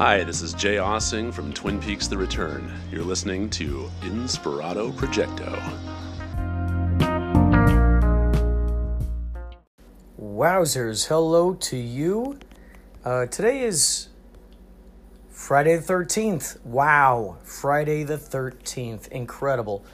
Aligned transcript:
Hi, 0.00 0.24
this 0.24 0.40
is 0.40 0.54
Jay 0.54 0.76
Ossing 0.76 1.30
from 1.30 1.52
Twin 1.52 1.78
Peaks 1.78 2.08
The 2.08 2.16
Return. 2.16 2.72
You're 2.90 3.04
listening 3.04 3.50
to 3.50 3.90
Inspirato 4.00 4.90
Projecto. 4.94 5.60
Wowzers, 10.18 11.06
hello 11.06 11.52
to 11.52 11.76
you. 11.76 12.38
Uh, 13.04 13.26
today 13.26 13.60
is 13.60 14.08
Friday 15.28 15.76
the 15.76 15.82
13th. 15.82 16.64
Wow, 16.64 17.36
Friday 17.42 18.02
the 18.02 18.16
13th. 18.16 19.08
Incredible. 19.08 19.84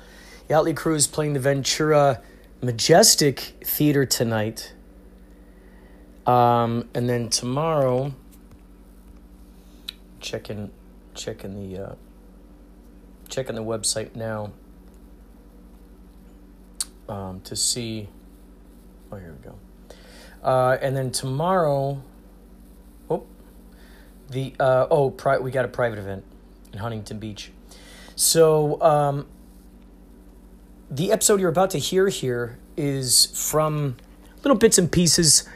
Yachtly 0.49 0.77
Crew's 0.77 1.09
playing 1.09 1.33
the 1.33 1.41
Ventura 1.41 2.23
Majestic 2.63 3.41
Theater 3.65 4.07
tonight. 4.07 4.73
Um, 6.27 6.89
and 6.95 7.09
then 7.09 7.29
tomorrow, 7.29 8.15
checking 10.21 10.71
checking 11.15 11.55
the 11.55 11.83
uh, 11.83 11.95
checking 13.29 13.55
the 13.55 13.63
website 13.63 14.15
now 14.15 14.53
um, 17.09 17.41
to 17.43 17.57
see. 17.57 18.09
Oh, 19.11 19.17
here 19.17 19.35
we 19.39 19.45
go. 19.45 19.55
Uh, 20.43 20.79
and 20.81 20.97
then 20.97 21.11
tomorrow, 21.11 22.03
oh, 23.11 23.27
the 24.31 24.55
uh, 24.61 24.87
oh, 24.91 25.11
pri- 25.11 25.39
we 25.39 25.51
got 25.51 25.65
a 25.65 25.69
private 25.69 25.99
event 25.99 26.25
in 26.73 26.79
Huntington 26.79 27.19
Beach. 27.19 27.51
So 28.15 28.81
um, 28.81 29.27
the 30.91 31.13
episode 31.13 31.41
you're 31.41 31.51
about 31.51 31.71
to 31.71 31.79
hear 31.79 32.09
here 32.09 32.59
is 32.77 33.27
from 33.35 33.97
little 34.43 34.57
bits 34.57 34.79
and 34.79 34.91
pieces 34.91 35.49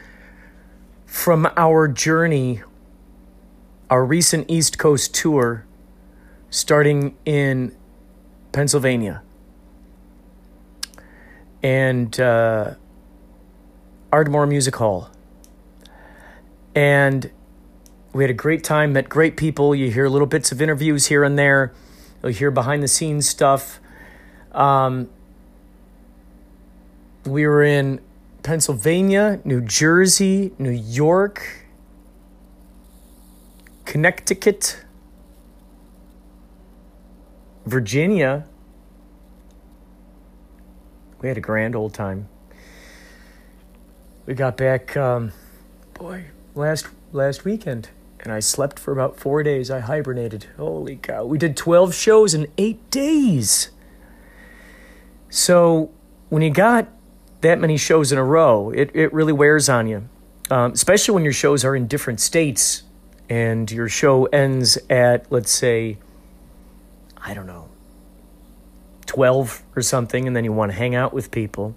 from 1.05 1.47
our 1.57 1.87
journey, 1.87 2.61
our 3.91 4.05
recent 4.05 4.49
East 4.49 4.77
Coast 4.79 5.13
tour, 5.13 5.65
starting 6.49 7.17
in 7.25 7.75
Pennsylvania. 8.53 9.21
And 11.61 12.17
uh, 12.17 12.75
Ardmore 14.13 14.47
Music 14.47 14.77
Hall. 14.77 15.09
And 16.73 17.29
we 18.13 18.23
had 18.23 18.31
a 18.31 18.33
great 18.33 18.63
time, 18.63 18.93
met 18.93 19.09
great 19.09 19.35
people. 19.35 19.75
You 19.75 19.91
hear 19.91 20.07
little 20.07 20.25
bits 20.25 20.53
of 20.53 20.61
interviews 20.61 21.07
here 21.07 21.25
and 21.25 21.37
there, 21.37 21.73
you'll 22.23 22.31
hear 22.31 22.49
behind 22.49 22.81
the 22.81 22.87
scenes 22.87 23.27
stuff. 23.27 23.81
Um, 24.53 25.09
we 27.25 27.45
were 27.45 27.63
in 27.63 27.99
Pennsylvania, 28.41 29.41
New 29.43 29.59
Jersey, 29.59 30.53
New 30.57 30.71
York, 30.71 31.60
Connecticut, 33.91 34.85
Virginia. 37.65 38.45
We 41.19 41.27
had 41.27 41.37
a 41.37 41.41
grand 41.41 41.75
old 41.75 41.93
time. 41.93 42.29
We 44.25 44.33
got 44.33 44.55
back, 44.55 44.95
um, 44.95 45.33
boy, 45.93 46.27
last 46.55 46.87
last 47.11 47.43
weekend, 47.43 47.89
and 48.21 48.31
I 48.31 48.39
slept 48.39 48.79
for 48.79 48.93
about 48.93 49.19
four 49.19 49.43
days. 49.43 49.69
I 49.69 49.81
hibernated. 49.81 50.47
Holy 50.55 50.95
cow! 50.95 51.25
We 51.25 51.37
did 51.37 51.57
twelve 51.57 51.93
shows 51.93 52.33
in 52.33 52.47
eight 52.57 52.89
days. 52.91 53.71
So 55.29 55.91
when 56.29 56.41
you 56.41 56.49
got 56.49 56.87
that 57.41 57.59
many 57.59 57.75
shows 57.75 58.13
in 58.13 58.17
a 58.17 58.23
row, 58.23 58.69
it, 58.69 58.89
it 58.93 59.11
really 59.11 59.33
wears 59.33 59.67
on 59.67 59.89
you, 59.89 60.07
um, 60.49 60.71
especially 60.71 61.13
when 61.13 61.25
your 61.25 61.33
shows 61.33 61.65
are 61.65 61.75
in 61.75 61.87
different 61.87 62.21
states 62.21 62.83
and 63.31 63.71
your 63.71 63.87
show 63.87 64.25
ends 64.25 64.77
at, 64.89 65.31
let's 65.31 65.53
say, 65.53 65.97
I 67.15 67.33
don't 67.33 67.47
know, 67.47 67.69
12 69.05 69.63
or 69.73 69.81
something, 69.81 70.27
and 70.27 70.35
then 70.35 70.43
you 70.43 70.51
want 70.51 70.73
to 70.73 70.77
hang 70.77 70.95
out 70.95 71.13
with 71.13 71.31
people. 71.31 71.73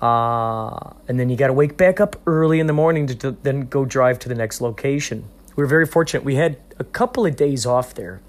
Uh, 0.00 0.92
and 1.08 1.18
then 1.18 1.30
you 1.30 1.36
got 1.36 1.48
to 1.48 1.52
wake 1.52 1.76
back 1.76 1.98
up 1.98 2.14
early 2.28 2.60
in 2.60 2.68
the 2.68 2.72
morning 2.72 3.08
to, 3.08 3.14
to 3.16 3.32
then 3.42 3.62
go 3.62 3.84
drive 3.84 4.20
to 4.20 4.28
the 4.28 4.36
next 4.36 4.60
location. 4.60 5.24
We 5.56 5.64
were 5.64 5.68
very 5.68 5.86
fortunate. 5.86 6.22
We 6.22 6.36
had 6.36 6.58
a 6.78 6.84
couple 6.84 7.26
of 7.26 7.34
days 7.34 7.66
off 7.66 7.94
there 7.94 8.20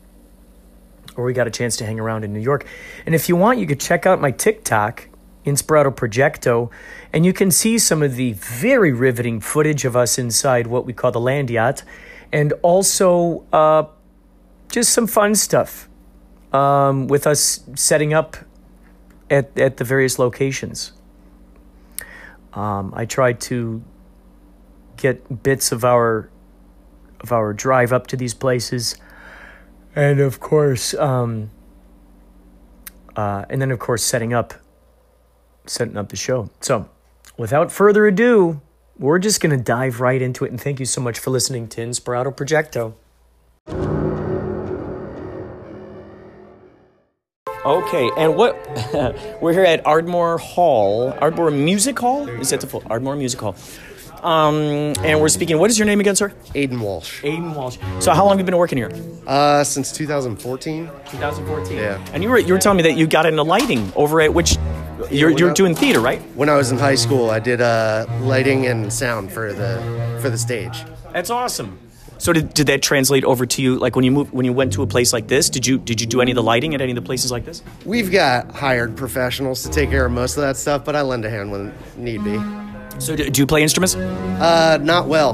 where 1.14 1.24
we 1.24 1.34
got 1.34 1.46
a 1.46 1.52
chance 1.52 1.78
to 1.78 1.86
hang 1.86 2.00
around 2.00 2.24
in 2.24 2.34
New 2.34 2.40
York. 2.40 2.66
And 3.06 3.14
if 3.14 3.30
you 3.30 3.36
want, 3.36 3.60
you 3.60 3.68
could 3.68 3.80
check 3.80 4.08
out 4.08 4.20
my 4.20 4.32
TikTok 4.32 5.08
Inspirato 5.46 5.94
Projecto, 5.96 6.72
and 7.14 7.26
you 7.26 7.34
can 7.34 7.52
see 7.52 7.78
some 7.78 8.02
of 8.02 8.16
the 8.16 8.34
very 8.34 8.92
riveting 8.92 9.40
footage 9.40 9.86
of 9.86 9.96
us 9.96 10.18
inside 10.18 10.68
what 10.68 10.86
we 10.86 10.94
call 10.94 11.12
the 11.12 11.20
land 11.20 11.50
yacht, 11.50 11.84
and 12.32 12.54
also 12.62 13.46
uh, 13.54 13.84
just 14.70 14.92
some 14.92 15.08
fun 15.08 15.36
stuff 15.36 15.88
um, 16.52 17.08
with 17.08 17.28
us 17.28 17.64
setting 17.76 18.14
up 18.14 18.38
at, 19.30 19.58
at 19.58 19.78
the 19.78 19.84
various 19.84 20.18
locations. 20.18 20.94
Um, 22.54 22.94
I 22.96 23.06
tried 23.06 23.40
to 23.42 23.84
get 24.98 25.44
bits 25.44 25.72
of 25.72 25.84
our 25.84 26.30
of 27.22 27.32
our 27.32 27.54
drive 27.54 27.92
up 27.92 28.08
to 28.08 28.18
these 28.18 28.34
places, 28.34 28.96
and 29.96 30.20
of 30.20 30.40
course, 30.40 30.94
um, 30.94 31.50
uh, 33.16 33.46
and 33.50 33.62
then 33.62 33.72
of 33.72 33.80
course 33.80 34.04
setting 34.04 34.34
up 34.34 34.54
setting 35.70 35.98
up 35.98 36.10
the 36.10 36.16
show. 36.16 36.50
So, 36.62 36.90
without 37.38 37.72
further 37.72 38.06
ado, 38.06 38.62
we're 38.98 39.20
just 39.20 39.42
going 39.42 39.58
to 39.58 39.64
dive 39.64 40.00
right 40.00 40.22
into 40.22 40.46
it. 40.46 40.52
And 40.52 40.60
thank 40.60 40.80
you 40.80 40.86
so 40.86 41.02
much 41.02 41.20
for 41.20 41.30
listening 41.32 41.68
to 41.70 41.82
Inspirato 41.82 42.36
Projecto. 42.36 42.94
Okay, 47.66 48.12
and 48.16 48.36
what 48.36 48.56
we're 49.42 49.54
here 49.54 49.64
at 49.64 49.86
Ardmore 49.88 50.38
Hall, 50.38 51.12
Ardmore 51.20 51.50
Music 51.50 51.98
Hall. 51.98 52.30
Is 52.30 52.52
that 52.52 52.62
the 52.62 52.68
full 52.68 52.84
Ardmore 52.90 53.16
Music 53.16 53.40
Hall? 53.40 53.56
Um, 54.22 54.94
and 55.04 55.20
we're 55.22 55.30
speaking. 55.30 55.58
What 55.60 55.70
is 55.70 55.78
your 55.78 55.86
name 55.86 56.00
again, 56.00 56.16
sir? 56.16 56.30
Aiden 56.56 56.80
Walsh. 56.80 57.24
Aiden 57.24 57.56
Walsh. 57.56 57.78
So, 58.00 58.12
how 58.12 58.24
long 58.24 58.38
have 58.38 58.40
you 58.40 58.46
been 58.46 58.58
working 58.58 58.78
here? 58.78 58.92
Uh, 59.28 59.64
since 59.64 59.92
2014. 59.92 60.86
2014. 60.86 61.78
Yeah. 61.78 62.04
And 62.12 62.24
you 62.24 62.30
were 62.30 62.38
you 62.40 62.54
were 62.54 62.60
telling 62.60 62.78
me 62.78 62.84
that 62.84 62.98
you 62.98 63.08
got 63.08 63.26
into 63.26 63.44
lighting 63.44 63.92
over 63.96 64.22
at 64.22 64.34
which 64.34 64.58
you're 65.12 65.32
you're 65.32 65.54
doing 65.54 65.76
theater, 65.76 66.00
right? 66.00 66.22
When 66.36 66.50
I 66.50 66.56
was 66.56 66.72
in 66.72 66.78
high 66.78 66.96
school, 66.96 67.30
I 67.30 67.40
did 67.40 67.62
uh, 67.62 68.06
lighting 68.22 68.66
and 68.68 68.92
sound 68.92 69.32
for 69.32 69.54
the 69.54 70.20
for 70.22 70.30
the 70.30 70.38
stage. 70.38 70.84
That's 71.14 71.30
awesome. 71.30 71.80
So 72.18 72.32
did, 72.34 72.54
did 72.54 72.68
that 72.68 72.82
translate 72.82 73.24
over 73.26 73.46
to 73.46 73.62
you? 73.62 73.78
Like 73.78 73.96
when 73.96 74.06
you 74.06 74.12
moved, 74.12 74.32
when 74.32 74.46
you 74.46 74.54
went 74.54 74.74
to 74.74 74.82
a 74.84 74.88
place 74.88 75.12
like 75.12 75.28
this, 75.28 75.50
did 75.50 75.68
you 75.68 75.78
did 75.78 76.00
you 76.00 76.08
do 76.08 76.22
any 76.22 76.32
of 76.32 76.36
the 76.36 76.44
lighting 76.44 76.74
at 76.74 76.82
any 76.82 76.92
of 76.92 76.96
the 76.96 77.02
places 77.02 77.32
like 77.32 77.46
this? 77.46 77.62
We've 77.86 78.12
got 78.12 78.52
hired 78.52 78.96
professionals 78.96 79.64
to 79.64 79.70
take 79.70 79.90
care 79.90 80.06
of 80.06 80.12
most 80.12 80.38
of 80.38 80.42
that 80.42 80.58
stuff, 80.58 80.86
but 80.86 80.96
I 80.96 81.02
lend 81.02 81.26
a 81.26 81.30
hand 81.30 81.52
when 81.52 81.74
need 81.98 82.24
be. 82.24 82.40
So 83.00 83.16
do, 83.16 83.30
do 83.30 83.42
you 83.42 83.48
play 83.48 83.64
instruments? 83.64 83.96
Uh, 83.96 84.78
not 84.82 85.08
well, 85.08 85.34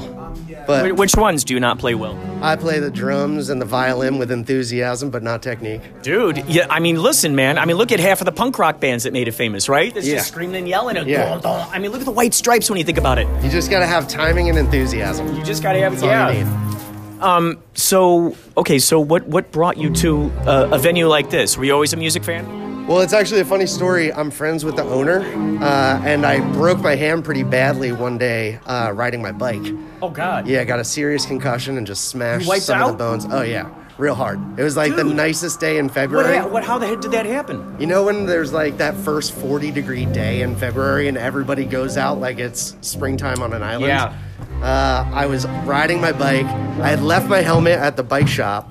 but 0.67 0.95
Which 0.95 1.16
ones 1.16 1.44
do 1.44 1.53
you 1.53 1.59
not 1.59 1.79
play 1.79 1.95
well? 1.95 2.17
I 2.41 2.55
play 2.55 2.79
the 2.79 2.89
drums 2.91 3.49
and 3.49 3.61
the 3.61 3.66
violin 3.66 4.17
with 4.17 4.31
enthusiasm, 4.31 5.09
but 5.09 5.23
not 5.23 5.41
technique. 5.44 5.81
Dude, 6.01 6.38
yeah, 6.47 6.67
I 6.69 6.79
mean, 6.79 7.01
listen, 7.01 7.35
man. 7.35 7.57
I 7.57 7.66
mean, 7.66 7.77
look 7.77 7.91
at 7.91 7.99
half 7.99 8.22
of 8.22 8.25
the 8.25 8.31
punk 8.31 8.57
rock 8.59 8.79
bands 8.79 9.03
that 9.03 9.13
made 9.13 9.27
it 9.27 9.33
famous, 9.33 9.67
right? 9.69 9.95
It's 9.95 10.07
Yeah. 10.07 10.16
just 10.16 10.29
screaming 10.29 10.55
and 10.57 10.67
yelling. 10.67 10.97
And 10.97 11.07
Yeah. 11.07 11.39
I 11.71 11.79
mean, 11.79 11.91
look 11.91 12.01
at 12.01 12.05
the 12.05 12.11
white 12.11 12.33
stripes 12.33 12.69
when 12.69 12.77
you 12.79 12.85
think 12.85 12.97
about 12.97 13.17
it. 13.19 13.27
You 13.44 13.50
just 13.50 13.69
gotta 13.69 13.85
have 13.85 14.07
timing 14.07 14.50
and 14.50 14.57
enthusiasm. 14.57 15.35
You 15.35 15.44
just 15.44 15.61
gotta 15.63 15.79
have 15.79 16.00
That's 16.00 16.03
all 16.03 16.33
you 16.33 16.44
need. 16.44 17.57
So, 17.75 18.35
okay, 18.57 18.79
so 18.79 19.00
what 19.00 19.27
what 19.27 19.51
brought 19.51 19.77
you 19.77 19.89
to 19.95 20.31
uh, 20.45 20.69
a 20.71 20.77
venue 20.79 21.07
like 21.07 21.29
this? 21.29 21.57
Were 21.57 21.66
you 21.66 21.73
always 21.73 21.94
a 21.94 21.97
music 21.97 22.23
fan? 22.23 22.45
Well, 22.88 23.00
it's 23.02 23.14
actually 23.14 23.40
a 23.42 23.46
funny 23.46 23.68
story. 23.68 24.12
I'm 24.12 24.30
friends 24.31 24.66
with 24.66 24.75
the 24.75 24.84
owner, 24.84 25.19
uh, 25.64 26.02
and 26.03 26.25
I 26.25 26.40
broke 26.53 26.80
my 26.80 26.96
hand 26.96 27.24
pretty 27.24 27.44
badly 27.44 27.92
one 27.94 28.18
day 28.18 28.60
uh, 28.66 28.92
riding 28.94 29.22
my 29.22 29.31
bike. 29.31 29.62
Oh 30.01 30.10
God. 30.10 30.48
Yeah, 30.48 30.62
I 30.62 30.63
got 30.66 30.80
a 30.80 30.83
serious 30.83 31.25
concussion 31.25 31.78
and 31.78 31.88
just 31.88 32.06
smashed 32.10 32.48
some 32.63 32.81
of 32.81 32.92
the 32.92 32.98
bones. 32.98 33.25
Oh 33.30 33.44
yeah, 33.44 33.69
real 33.98 34.16
hard. 34.16 34.39
It 34.60 34.63
was 34.63 34.75
like 34.75 34.95
the 34.95 35.04
nicest 35.06 35.60
day 35.62 35.78
in 35.78 35.88
February. 35.89 36.38
ha- 36.38 36.48
what? 36.48 36.66
How 36.66 36.78
the 36.80 36.88
heck 36.88 37.00
did 37.01 37.12
that 37.12 37.25
happen? 37.25 37.75
You 37.80 37.88
know 37.88 38.04
when 38.04 38.25
there's 38.25 38.51
like 38.51 38.78
that 38.80 38.95
first 38.95 39.31
40 39.34 39.72
degree 39.72 40.06
day 40.07 40.42
in 40.42 40.56
February 40.57 41.07
and 41.07 41.18
everybody 41.18 41.63
goes 41.66 41.95
out 41.98 42.19
like 42.19 42.39
it's 42.39 42.75
springtime 42.81 43.42
on 43.42 43.54
an 43.54 43.63
island? 43.63 43.88
Yeah. 43.88 44.13
Uh, 44.62 45.10
I 45.13 45.27
was 45.27 45.48
riding 45.66 46.01
my 46.01 46.12
bike. 46.12 46.45
I 46.45 46.89
had 46.89 47.01
left 47.01 47.30
my 47.30 47.39
helmet 47.42 47.80
at 47.80 47.95
the 47.95 48.04
bike 48.04 48.27
shop. 48.27 48.69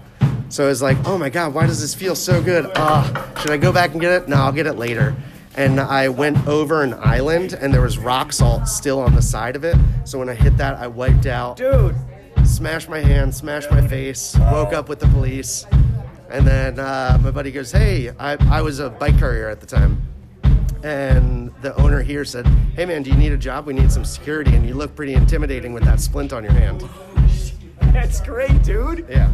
So 0.50 0.64
I 0.64 0.68
was 0.68 0.82
like, 0.82 0.96
oh 1.06 1.16
my 1.16 1.30
God, 1.30 1.54
why 1.54 1.66
does 1.66 1.80
this 1.80 1.94
feel 1.94 2.16
so 2.16 2.42
good? 2.42 2.68
Ah, 2.74 3.32
should 3.40 3.52
I 3.52 3.56
go 3.56 3.72
back 3.72 3.92
and 3.92 4.00
get 4.00 4.10
it? 4.22 4.28
No, 4.28 4.34
I'll 4.36 4.52
get 4.52 4.66
it 4.66 4.74
later. 4.74 5.14
And 5.56 5.78
I 5.78 6.08
went 6.08 6.44
over 6.48 6.82
an 6.82 6.94
island 6.94 7.52
and 7.52 7.72
there 7.72 7.82
was 7.82 7.98
rock 7.98 8.32
salt 8.32 8.66
still 8.66 8.98
on 9.00 9.14
the 9.14 9.22
side 9.22 9.54
of 9.54 9.62
it. 9.62 9.76
So 10.04 10.18
when 10.18 10.28
I 10.28 10.34
hit 10.34 10.56
that, 10.56 10.74
I 10.76 10.88
wiped 10.88 11.26
out 11.26 11.56
Dude. 11.56 11.94
smashed 12.44 12.88
my 12.88 12.98
hand, 12.98 13.32
smashed 13.32 13.70
my 13.70 13.86
face, 13.86 14.36
woke 14.50 14.72
up 14.72 14.88
with 14.88 14.98
the 14.98 15.06
police. 15.08 15.66
And 16.30 16.44
then 16.44 16.80
uh, 16.80 17.16
my 17.22 17.30
buddy 17.30 17.52
goes, 17.52 17.70
Hey, 17.70 18.10
I, 18.18 18.36
I 18.50 18.60
was 18.62 18.80
a 18.80 18.90
bike 18.90 19.18
courier 19.20 19.48
at 19.48 19.60
the 19.60 19.66
time. 19.66 20.02
And 20.82 21.52
the 21.62 21.76
owner 21.76 22.02
here 22.02 22.24
said, 22.24 22.46
Hey 22.74 22.86
man, 22.86 23.04
do 23.04 23.10
you 23.10 23.16
need 23.16 23.30
a 23.30 23.38
job? 23.38 23.66
We 23.66 23.74
need 23.74 23.92
some 23.92 24.04
security. 24.04 24.56
And 24.56 24.66
you 24.66 24.74
look 24.74 24.96
pretty 24.96 25.14
intimidating 25.14 25.72
with 25.72 25.84
that 25.84 26.00
splint 26.00 26.32
on 26.32 26.42
your 26.42 26.52
hand. 26.52 26.88
That's 27.92 28.20
great, 28.20 28.62
dude. 28.62 29.06
Yeah. 29.08 29.32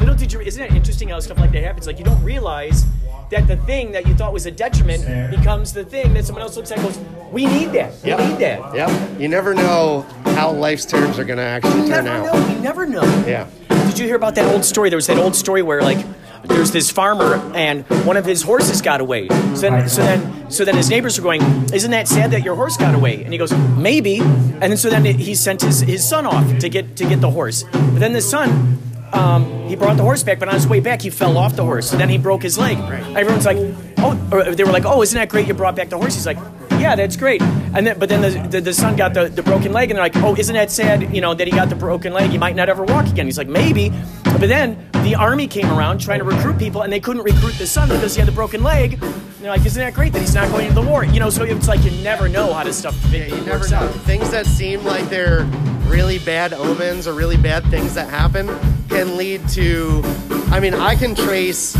Little 0.00 0.14
did 0.14 0.32
you, 0.32 0.40
isn't 0.40 0.62
it 0.62 0.72
interesting 0.72 1.08
how 1.08 1.20
stuff 1.20 1.38
like 1.38 1.52
that 1.52 1.62
happens? 1.62 1.86
Like 1.86 1.98
you 1.98 2.04
don't 2.04 2.22
realize 2.22 2.84
that 3.30 3.46
the 3.46 3.56
thing 3.58 3.92
that 3.92 4.06
you 4.06 4.14
thought 4.14 4.32
was 4.32 4.46
a 4.46 4.50
detriment 4.50 5.04
becomes 5.30 5.72
the 5.72 5.84
thing 5.84 6.14
that 6.14 6.24
someone 6.24 6.42
else 6.42 6.56
looks 6.56 6.70
at 6.72 6.78
and 6.78 6.86
goes, 6.86 6.98
we 7.30 7.46
need 7.46 7.66
that. 7.72 7.92
We 8.02 8.08
Yep. 8.10 8.18
need 8.20 8.38
that. 8.38 8.74
Yep. 8.74 9.20
You 9.20 9.28
never 9.28 9.54
know 9.54 10.02
how 10.24 10.50
life's 10.50 10.86
terms 10.86 11.18
are 11.18 11.24
going 11.24 11.36
to 11.38 11.42
actually 11.44 11.82
You 11.82 11.88
turn 11.88 12.04
never 12.06 12.28
out. 12.28 12.34
know. 12.34 12.48
You 12.54 12.60
never 12.60 12.86
know. 12.86 13.02
Yeah. 13.26 13.46
Did 13.68 13.98
you 13.98 14.06
hear 14.06 14.16
about 14.16 14.34
that 14.36 14.52
old 14.52 14.64
story? 14.64 14.88
There 14.90 14.96
was 14.96 15.06
that 15.08 15.18
old 15.18 15.36
story 15.36 15.62
where 15.62 15.82
like 15.82 15.98
there's 16.44 16.70
this 16.70 16.90
farmer 16.90 17.36
and 17.54 17.84
one 18.06 18.16
of 18.16 18.24
his 18.24 18.42
horses 18.42 18.82
got 18.82 19.00
away. 19.00 19.28
So 19.28 19.62
then, 19.62 19.88
so 19.88 20.02
then, 20.02 20.50
so 20.50 20.64
then 20.64 20.76
his 20.76 20.90
neighbors 20.90 21.18
are 21.18 21.22
going, 21.22 21.42
"Isn't 21.72 21.90
that 21.90 22.08
sad 22.08 22.30
that 22.32 22.42
your 22.42 22.54
horse 22.54 22.76
got 22.76 22.94
away?" 22.94 23.22
And 23.24 23.32
he 23.32 23.38
goes, 23.38 23.52
"Maybe." 23.76 24.18
And 24.20 24.62
then 24.62 24.76
so 24.76 24.90
then 24.90 25.04
he 25.04 25.34
sent 25.34 25.62
his, 25.62 25.80
his 25.80 26.06
son 26.08 26.26
off 26.26 26.58
to 26.58 26.68
get 26.68 26.96
to 26.96 27.04
get 27.04 27.20
the 27.20 27.30
horse. 27.30 27.64
But 27.72 28.00
then 28.00 28.12
the 28.12 28.22
son. 28.22 28.78
Um, 29.10 29.66
he 29.66 29.74
brought 29.74 29.96
the 29.96 30.02
horse 30.02 30.22
back, 30.22 30.38
but 30.38 30.48
on 30.48 30.54
his 30.54 30.66
way 30.68 30.80
back, 30.80 31.00
he 31.00 31.08
fell 31.08 31.38
off 31.38 31.56
the 31.56 31.64
horse. 31.64 31.92
And 31.92 32.00
then 32.00 32.10
he 32.10 32.18
broke 32.18 32.42
his 32.42 32.58
leg. 32.58 32.76
Everyone's 33.16 33.46
like, 33.46 33.56
"Oh!" 33.98 34.28
Or 34.30 34.54
they 34.54 34.64
were 34.64 34.72
like, 34.72 34.84
"Oh, 34.84 35.00
isn't 35.00 35.16
that 35.16 35.30
great? 35.30 35.48
You 35.48 35.54
brought 35.54 35.76
back 35.76 35.88
the 35.88 35.96
horse." 35.96 36.14
He's 36.14 36.26
like, 36.26 36.36
"Yeah, 36.78 36.96
that's 36.96 37.16
great." 37.16 37.42
And 37.42 37.86
then, 37.86 37.98
but 37.98 38.08
then 38.08 38.20
the, 38.20 38.48
the, 38.48 38.60
the 38.60 38.72
son 38.72 38.96
got 38.96 39.14
the, 39.14 39.28
the 39.28 39.42
broken 39.42 39.72
leg, 39.72 39.90
and 39.90 39.96
they're 39.96 40.04
like, 40.04 40.16
"Oh, 40.16 40.34
isn't 40.36 40.54
that 40.54 40.70
sad? 40.70 41.14
You 41.14 41.20
know 41.20 41.34
that 41.34 41.46
he 41.46 41.52
got 41.52 41.68
the 41.68 41.76
broken 41.76 42.12
leg. 42.12 42.30
He 42.30 42.38
might 42.38 42.56
not 42.56 42.68
ever 42.68 42.84
walk 42.84 43.06
again." 43.06 43.26
He's 43.26 43.38
like, 43.38 43.48
"Maybe," 43.48 43.92
but 44.24 44.48
then 44.48 44.88
the 45.04 45.14
army 45.14 45.46
came 45.46 45.70
around 45.70 46.00
trying 46.00 46.18
to 46.18 46.24
recruit 46.24 46.58
people, 46.58 46.82
and 46.82 46.92
they 46.92 47.00
couldn't 47.00 47.22
recruit 47.22 47.54
the 47.54 47.66
son 47.66 47.88
because 47.88 48.14
he 48.14 48.20
had 48.20 48.28
the 48.28 48.32
broken 48.32 48.62
leg. 48.62 48.94
And 49.02 49.12
they're 49.40 49.50
like, 49.50 49.64
"Isn't 49.64 49.80
that 49.82 49.94
great 49.94 50.12
that 50.12 50.20
he's 50.20 50.34
not 50.34 50.50
going 50.50 50.66
into 50.66 50.80
the 50.80 50.86
war?" 50.86 51.04
You 51.04 51.20
know, 51.20 51.30
so 51.30 51.44
it's 51.44 51.68
like 51.68 51.84
you 51.84 51.90
never 52.02 52.28
know 52.28 52.52
how 52.52 52.64
this 52.64 52.78
stuff 52.78 52.96
Yeah, 53.10 53.26
you 53.26 53.40
never 53.42 53.68
know. 53.68 53.88
Things 54.04 54.30
that 54.30 54.46
seem 54.46 54.84
like 54.84 55.08
they're 55.08 55.44
really 55.86 56.18
bad 56.18 56.52
omens 56.52 57.06
or 57.06 57.14
really 57.14 57.36
bad 57.36 57.64
things 57.70 57.94
that 57.94 58.08
happen 58.10 58.46
can 58.88 59.16
lead 59.16 59.48
to. 59.50 60.02
I 60.50 60.60
mean, 60.60 60.74
I 60.74 60.94
can 60.96 61.14
trace 61.14 61.76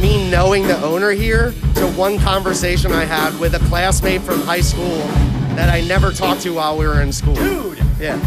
me 0.00 0.30
knowing 0.30 0.66
the 0.66 0.80
owner 0.84 1.10
here 1.10 1.52
to 1.76 1.86
one 1.96 2.18
conversation 2.18 2.92
I 2.92 3.04
had 3.04 3.38
with 3.40 3.54
a 3.54 3.58
classmate 3.68 4.22
from 4.22 4.40
high 4.42 4.60
school 4.60 4.98
that 5.56 5.68
I 5.68 5.80
never 5.82 6.12
talked 6.12 6.42
to 6.42 6.54
while 6.54 6.76
we 6.78 6.86
were 6.86 7.00
in 7.02 7.12
school. 7.12 7.34
Dude, 7.34 7.78
Yeah. 8.00 8.18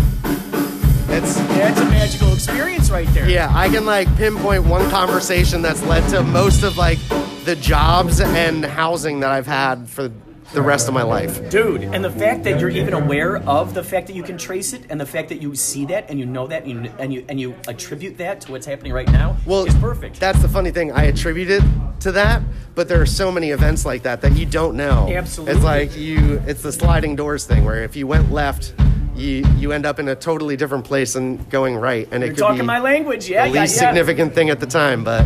It's 1.13 1.35
that's 1.35 1.79
a 1.81 1.85
magical 1.85 2.33
experience 2.33 2.89
right 2.89 3.07
there. 3.13 3.29
yeah, 3.29 3.51
I 3.53 3.67
can 3.67 3.85
like 3.85 4.13
pinpoint 4.15 4.63
one 4.65 4.89
conversation 4.89 5.61
that's 5.61 5.83
led 5.83 6.07
to 6.11 6.23
most 6.23 6.63
of 6.63 6.77
like 6.77 6.99
the 7.43 7.57
jobs 7.59 8.21
and 8.21 8.63
housing 8.63 9.19
that 9.19 9.29
I've 9.31 9.45
had 9.47 9.89
for 9.89 10.09
the 10.53 10.61
rest 10.61 10.87
of 10.87 10.93
my 10.93 11.03
life. 11.03 11.49
Dude, 11.49 11.83
and 11.83 12.03
the 12.03 12.11
fact 12.11 12.43
that 12.43 12.59
you're 12.59 12.69
even 12.69 12.93
aware 12.93 13.37
of 13.37 13.73
the 13.73 13.83
fact 13.83 14.07
that 14.07 14.15
you 14.15 14.23
can 14.23 14.37
trace 14.37 14.73
it, 14.73 14.83
and 14.89 14.99
the 14.99 15.05
fact 15.05 15.29
that 15.29 15.41
you 15.41 15.55
see 15.55 15.85
that, 15.85 16.09
and 16.09 16.19
you 16.19 16.25
know 16.25 16.47
that, 16.47 16.63
and 16.63 16.85
you 16.85 16.91
and 16.99 17.13
you, 17.13 17.25
and 17.29 17.39
you 17.39 17.55
attribute 17.67 18.17
that 18.17 18.41
to 18.41 18.51
what's 18.51 18.65
happening 18.65 18.91
right 18.93 19.09
now, 19.11 19.37
well, 19.45 19.65
is 19.65 19.75
perfect. 19.75 20.19
That's 20.19 20.41
the 20.41 20.49
funny 20.49 20.71
thing. 20.71 20.91
I 20.91 21.03
attribute 21.05 21.49
it 21.49 21.63
to 22.01 22.11
that, 22.13 22.41
but 22.75 22.87
there 22.87 23.01
are 23.01 23.05
so 23.05 23.31
many 23.31 23.51
events 23.51 23.85
like 23.85 24.03
that 24.03 24.21
that 24.21 24.33
you 24.33 24.45
don't 24.45 24.75
know. 24.75 25.07
Absolutely. 25.11 25.55
It's 25.55 25.63
like 25.63 25.97
you. 25.97 26.41
It's 26.45 26.61
the 26.61 26.71
sliding 26.71 27.15
doors 27.15 27.45
thing, 27.45 27.63
where 27.63 27.83
if 27.83 27.95
you 27.95 28.07
went 28.07 28.31
left, 28.31 28.73
you 29.15 29.45
you 29.57 29.71
end 29.71 29.85
up 29.85 29.99
in 29.99 30.07
a 30.09 30.15
totally 30.15 30.57
different 30.57 30.83
place 30.83 31.13
than 31.13 31.37
going 31.45 31.75
right, 31.77 32.07
and 32.11 32.23
it 32.23 32.27
You're 32.27 32.35
could 32.35 32.41
talking 32.41 32.57
be 32.59 32.65
my 32.65 32.79
language, 32.79 33.29
yeah, 33.29 33.47
the 33.47 33.53
yeah, 33.53 33.61
least 33.61 33.75
yeah. 33.75 33.87
significant 33.89 34.33
thing 34.33 34.49
at 34.49 34.59
the 34.59 34.67
time. 34.67 35.03
But 35.03 35.25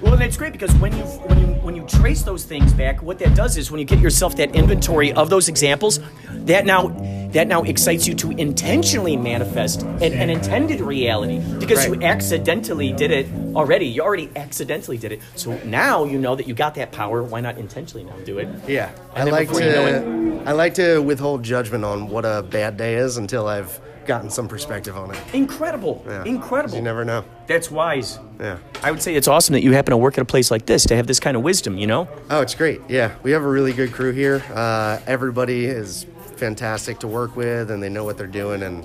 Well, 0.00 0.14
and 0.14 0.22
it's 0.22 0.36
great 0.36 0.52
because 0.52 0.74
when 0.76 0.96
you 0.96 1.04
when 1.04 1.38
you 1.38 1.41
you 1.82 1.98
trace 1.98 2.22
those 2.22 2.44
things 2.44 2.72
back, 2.72 3.02
what 3.02 3.18
that 3.18 3.34
does 3.34 3.56
is 3.56 3.70
when 3.70 3.78
you 3.78 3.84
get 3.84 3.98
yourself 3.98 4.36
that 4.36 4.54
inventory 4.54 5.12
of 5.12 5.30
those 5.30 5.48
examples, 5.48 6.00
that 6.30 6.66
now 6.66 6.88
that 7.32 7.48
now 7.48 7.62
excites 7.62 8.06
you 8.06 8.12
to 8.12 8.30
intentionally 8.32 9.16
manifest 9.16 9.82
an, 9.82 10.12
an 10.12 10.28
intended 10.28 10.82
reality 10.82 11.40
because 11.58 11.86
you 11.86 11.94
accidentally 12.02 12.92
did 12.92 13.10
it 13.10 13.26
already. 13.56 13.86
You 13.86 14.02
already 14.02 14.28
accidentally 14.36 14.98
did 14.98 15.12
it. 15.12 15.20
So 15.34 15.56
now 15.64 16.04
you 16.04 16.18
know 16.18 16.36
that 16.36 16.46
you 16.46 16.52
got 16.52 16.74
that 16.74 16.92
power. 16.92 17.22
Why 17.22 17.40
not 17.40 17.56
intentionally 17.56 18.04
now 18.04 18.16
do 18.24 18.38
it? 18.38 18.48
yeah, 18.68 18.90
I 19.14 19.20
And 19.20 19.26
then 19.28 19.32
like 19.32 19.48
before 19.48 19.62
you 19.62 19.72
know 19.72 20.42
to 20.42 20.42
I 20.46 20.52
like 20.52 20.74
to 20.74 20.98
withhold 20.98 21.42
judgment 21.42 21.84
on 21.84 22.08
what 22.08 22.26
a 22.26 22.42
bad 22.42 22.76
day 22.76 22.96
is 22.96 23.16
until 23.16 23.48
I've 23.48 23.80
gotten 24.06 24.30
some 24.30 24.48
perspective 24.48 24.96
on 24.96 25.10
it. 25.12 25.18
Incredible, 25.32 26.04
Yeah. 26.06 26.24
incredible. 26.24 26.74
You 26.76 26.82
never 26.82 27.04
know. 27.04 27.24
That's 27.46 27.70
wise. 27.70 28.18
Yeah. 28.40 28.58
I 28.82 28.90
would 28.90 29.02
say 29.02 29.14
it's 29.14 29.28
awesome 29.28 29.52
that 29.54 29.62
you 29.62 29.72
happen 29.72 29.90
to 29.92 29.96
work 29.96 30.18
at 30.18 30.22
a 30.22 30.26
place 30.26 30.50
like 30.50 30.66
this 30.66 30.84
to 30.86 30.96
have 30.96 31.06
this 31.06 31.20
kind 31.20 31.36
of 31.36 31.42
wisdom. 31.42 31.76
You 31.78 31.86
know. 31.86 32.08
Oh, 32.30 32.40
it's 32.40 32.54
great. 32.54 32.80
Yeah, 32.88 33.12
we 33.22 33.30
have 33.32 33.42
a 33.42 33.48
really 33.48 33.72
good 33.72 33.92
crew 33.92 34.12
here. 34.12 34.42
Uh, 34.54 34.98
everybody 35.06 35.66
is 35.66 36.06
fantastic 36.36 36.98
to 37.00 37.06
work 37.08 37.36
with, 37.36 37.70
and 37.70 37.82
they 37.82 37.88
know 37.88 38.04
what 38.04 38.18
they're 38.18 38.26
doing, 38.26 38.62
and 38.62 38.84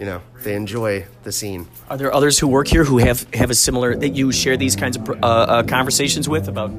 you 0.00 0.06
know 0.06 0.22
they 0.42 0.54
enjoy 0.54 1.04
the 1.24 1.30
scene. 1.30 1.68
Are 1.90 1.96
there 1.98 2.12
others 2.12 2.38
who 2.38 2.48
work 2.48 2.66
here 2.68 2.84
who 2.84 2.96
have 2.98 3.26
have 3.34 3.50
a 3.50 3.54
similar 3.54 3.94
that 3.96 4.08
you 4.10 4.32
share 4.32 4.56
these 4.56 4.74
kinds 4.74 4.96
of 4.96 5.06
uh, 5.10 5.12
uh, 5.26 5.62
conversations 5.64 6.26
with 6.26 6.48
about 6.48 6.70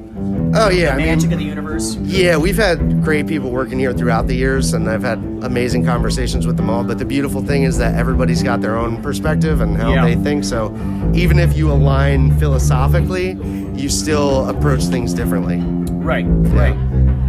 Oh 0.54 0.68
yeah, 0.68 0.90
I 0.94 0.96
magic 0.96 1.30
mean, 1.30 1.32
of 1.34 1.38
the 1.38 1.44
universe? 1.44 1.94
yeah, 2.02 2.36
we've 2.36 2.56
had 2.56 3.02
great 3.04 3.26
people 3.28 3.50
working 3.50 3.78
here 3.78 3.92
throughout 3.94 4.26
the 4.26 4.34
years, 4.34 4.72
and 4.74 4.90
I've 4.90 5.04
had 5.04 5.18
amazing 5.42 5.86
conversations 5.86 6.46
with 6.48 6.56
them 6.56 6.68
all. 6.68 6.82
But 6.84 6.98
the 6.98 7.04
beautiful 7.06 7.40
thing 7.42 7.62
is 7.62 7.78
that 7.78 7.94
everybody's 7.94 8.42
got 8.42 8.60
their 8.60 8.76
own 8.76 9.00
perspective 9.02 9.60
and 9.62 9.76
how 9.76 9.94
Yeah. 9.94 10.04
they 10.04 10.16
think. 10.16 10.42
So 10.44 10.74
even 11.14 11.38
if 11.38 11.56
you 11.56 11.70
align 11.70 12.36
philosophically, 12.40 13.38
you 13.80 13.88
still 13.88 14.48
approach 14.50 14.82
things 14.86 15.14
differently. 15.14 15.58
Right, 16.04 16.26
right. 16.60 16.76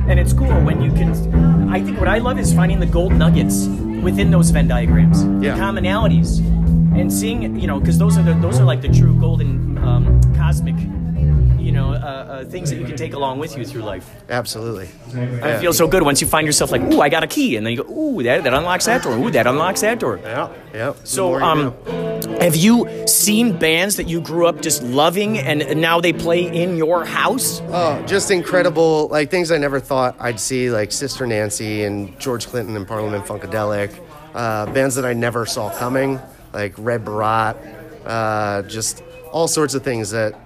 And 0.10 0.19
it's 0.19 0.34
cool 0.34 0.60
when 0.62 0.81
you 0.81 0.92
can. 0.92 1.69
I 1.69 1.81
think 1.81 2.00
what 2.00 2.10
I 2.10 2.18
love 2.18 2.39
is 2.39 2.51
finding 2.54 2.80
the 2.80 2.86
gold 2.88 3.13
nuggets 3.13 3.68
within 4.03 4.31
those 4.31 4.50
Venn 4.51 4.67
diagrams, 4.67 5.23
Yeah. 5.44 5.55
the 5.55 5.61
commonalities, 5.61 6.39
and 7.00 7.11
seeing 7.11 7.59
you 7.59 7.67
know 7.67 7.79
because 7.79 7.97
those 7.97 8.17
are 8.17 8.23
the 8.23 8.33
those 8.35 8.59
are 8.59 8.65
like 8.65 8.81
the 8.81 8.89
true 8.89 9.15
golden 9.19 9.77
um, 9.79 10.21
cosmic, 10.35 10.75
you 11.60 11.72
know, 11.72 11.94
uh, 11.94 11.96
uh, 11.96 12.46
things 12.46 12.70
that 12.70 12.78
you 12.78 12.86
can 12.86 12.98
take 12.98 13.14
along 13.14 13.40
with 13.40 13.58
you 13.58 13.66
through 13.66 13.84
life. 13.84 14.10
Absolutely. 14.30 14.90
And 15.14 15.46
it 15.46 15.60
feels 15.60 15.78
so 15.78 15.88
good 15.88 16.04
once 16.04 16.20
you 16.22 16.28
find 16.28 16.46
yourself 16.46 16.72
like, 16.72 16.81
ooh, 16.81 17.00
I 17.02 17.10
got 17.10 17.24
a 17.24 17.28
key, 17.28 17.56
and 17.56 17.66
then 17.66 17.74
you 17.74 17.84
go, 17.84 17.90
ooh, 17.92 18.22
that, 18.24 18.44
that 18.44 18.54
unlocks 18.54 18.86
that 18.86 19.04
door, 19.04 19.18
ooh, 19.18 19.31
that 19.31 19.48
unlocks 19.48 19.81
that 19.81 20.00
door. 20.00 20.20
Yeah. 20.22 20.52
Yeah. 20.74 20.94
So, 21.04 21.42
um, 21.42 21.74
have 22.42 22.56
you 22.56 23.08
seen 23.08 23.58
bands 23.58 23.96
that 23.96 24.08
you 24.08 24.20
grew 24.20 24.48
up 24.48 24.62
just 24.62 24.84
loving, 24.84 25.38
and 25.38 25.80
now 25.80 26.02
they 26.02 26.14
play 26.14 26.44
in 26.44 26.75
your 26.78 27.06
house? 27.06 27.62
Oh, 27.70 28.04
just 28.06 28.31
incredible! 28.31 29.08
Like 29.08 29.30
things 29.30 29.52
I 29.52 29.58
never 29.58 29.80
thought 29.80 30.16
I'd 30.20 30.40
see, 30.40 30.70
like 30.70 30.92
Sister 30.92 31.25
Nancy 31.28 31.84
and 31.84 32.20
George 32.20 32.48
Clinton 32.48 32.75
and 32.75 32.88
Parliament 32.88 33.25
Funkadelic. 33.25 33.94
Uh, 34.34 34.66
bands 34.74 34.96
that 34.96 35.06
I 35.06 35.13
never 35.13 35.46
saw 35.46 35.70
coming, 35.77 36.20
like 36.53 36.74
Red 36.77 37.06
Baraat. 37.06 37.56
Uh, 38.06 38.63
just 38.63 39.03
all 39.32 39.48
sorts 39.48 39.75
of 39.75 39.84
things 39.84 40.10
that 40.12 40.42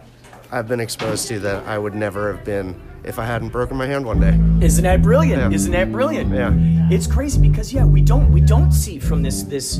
I've 0.51 0.67
been 0.67 0.79
exposed 0.79 1.27
to 1.29 1.39
that 1.41 1.65
I 1.65 1.77
would 1.77 1.93
never 1.93 2.33
have 2.33 2.45
been 2.45 2.79
if 3.03 3.19
I 3.19 3.25
hadn't 3.25 3.49
broken 3.49 3.77
my 3.77 3.85
hand 3.85 4.05
one 4.05 4.19
day. 4.19 4.37
Isn't 4.65 4.83
that 4.83 5.01
brilliant? 5.01 5.41
Yeah. 5.41 5.55
Isn't 5.55 5.71
that 5.71 5.91
brilliant? 5.91 6.33
Yeah. 6.33 6.53
It's 6.89 7.07
crazy 7.07 7.39
because 7.39 7.73
yeah, 7.73 7.85
we 7.85 8.01
don't 8.01 8.31
we 8.31 8.41
don't 8.41 8.71
see 8.71 8.99
from 8.99 9.21
this 9.21 9.43
this 9.43 9.79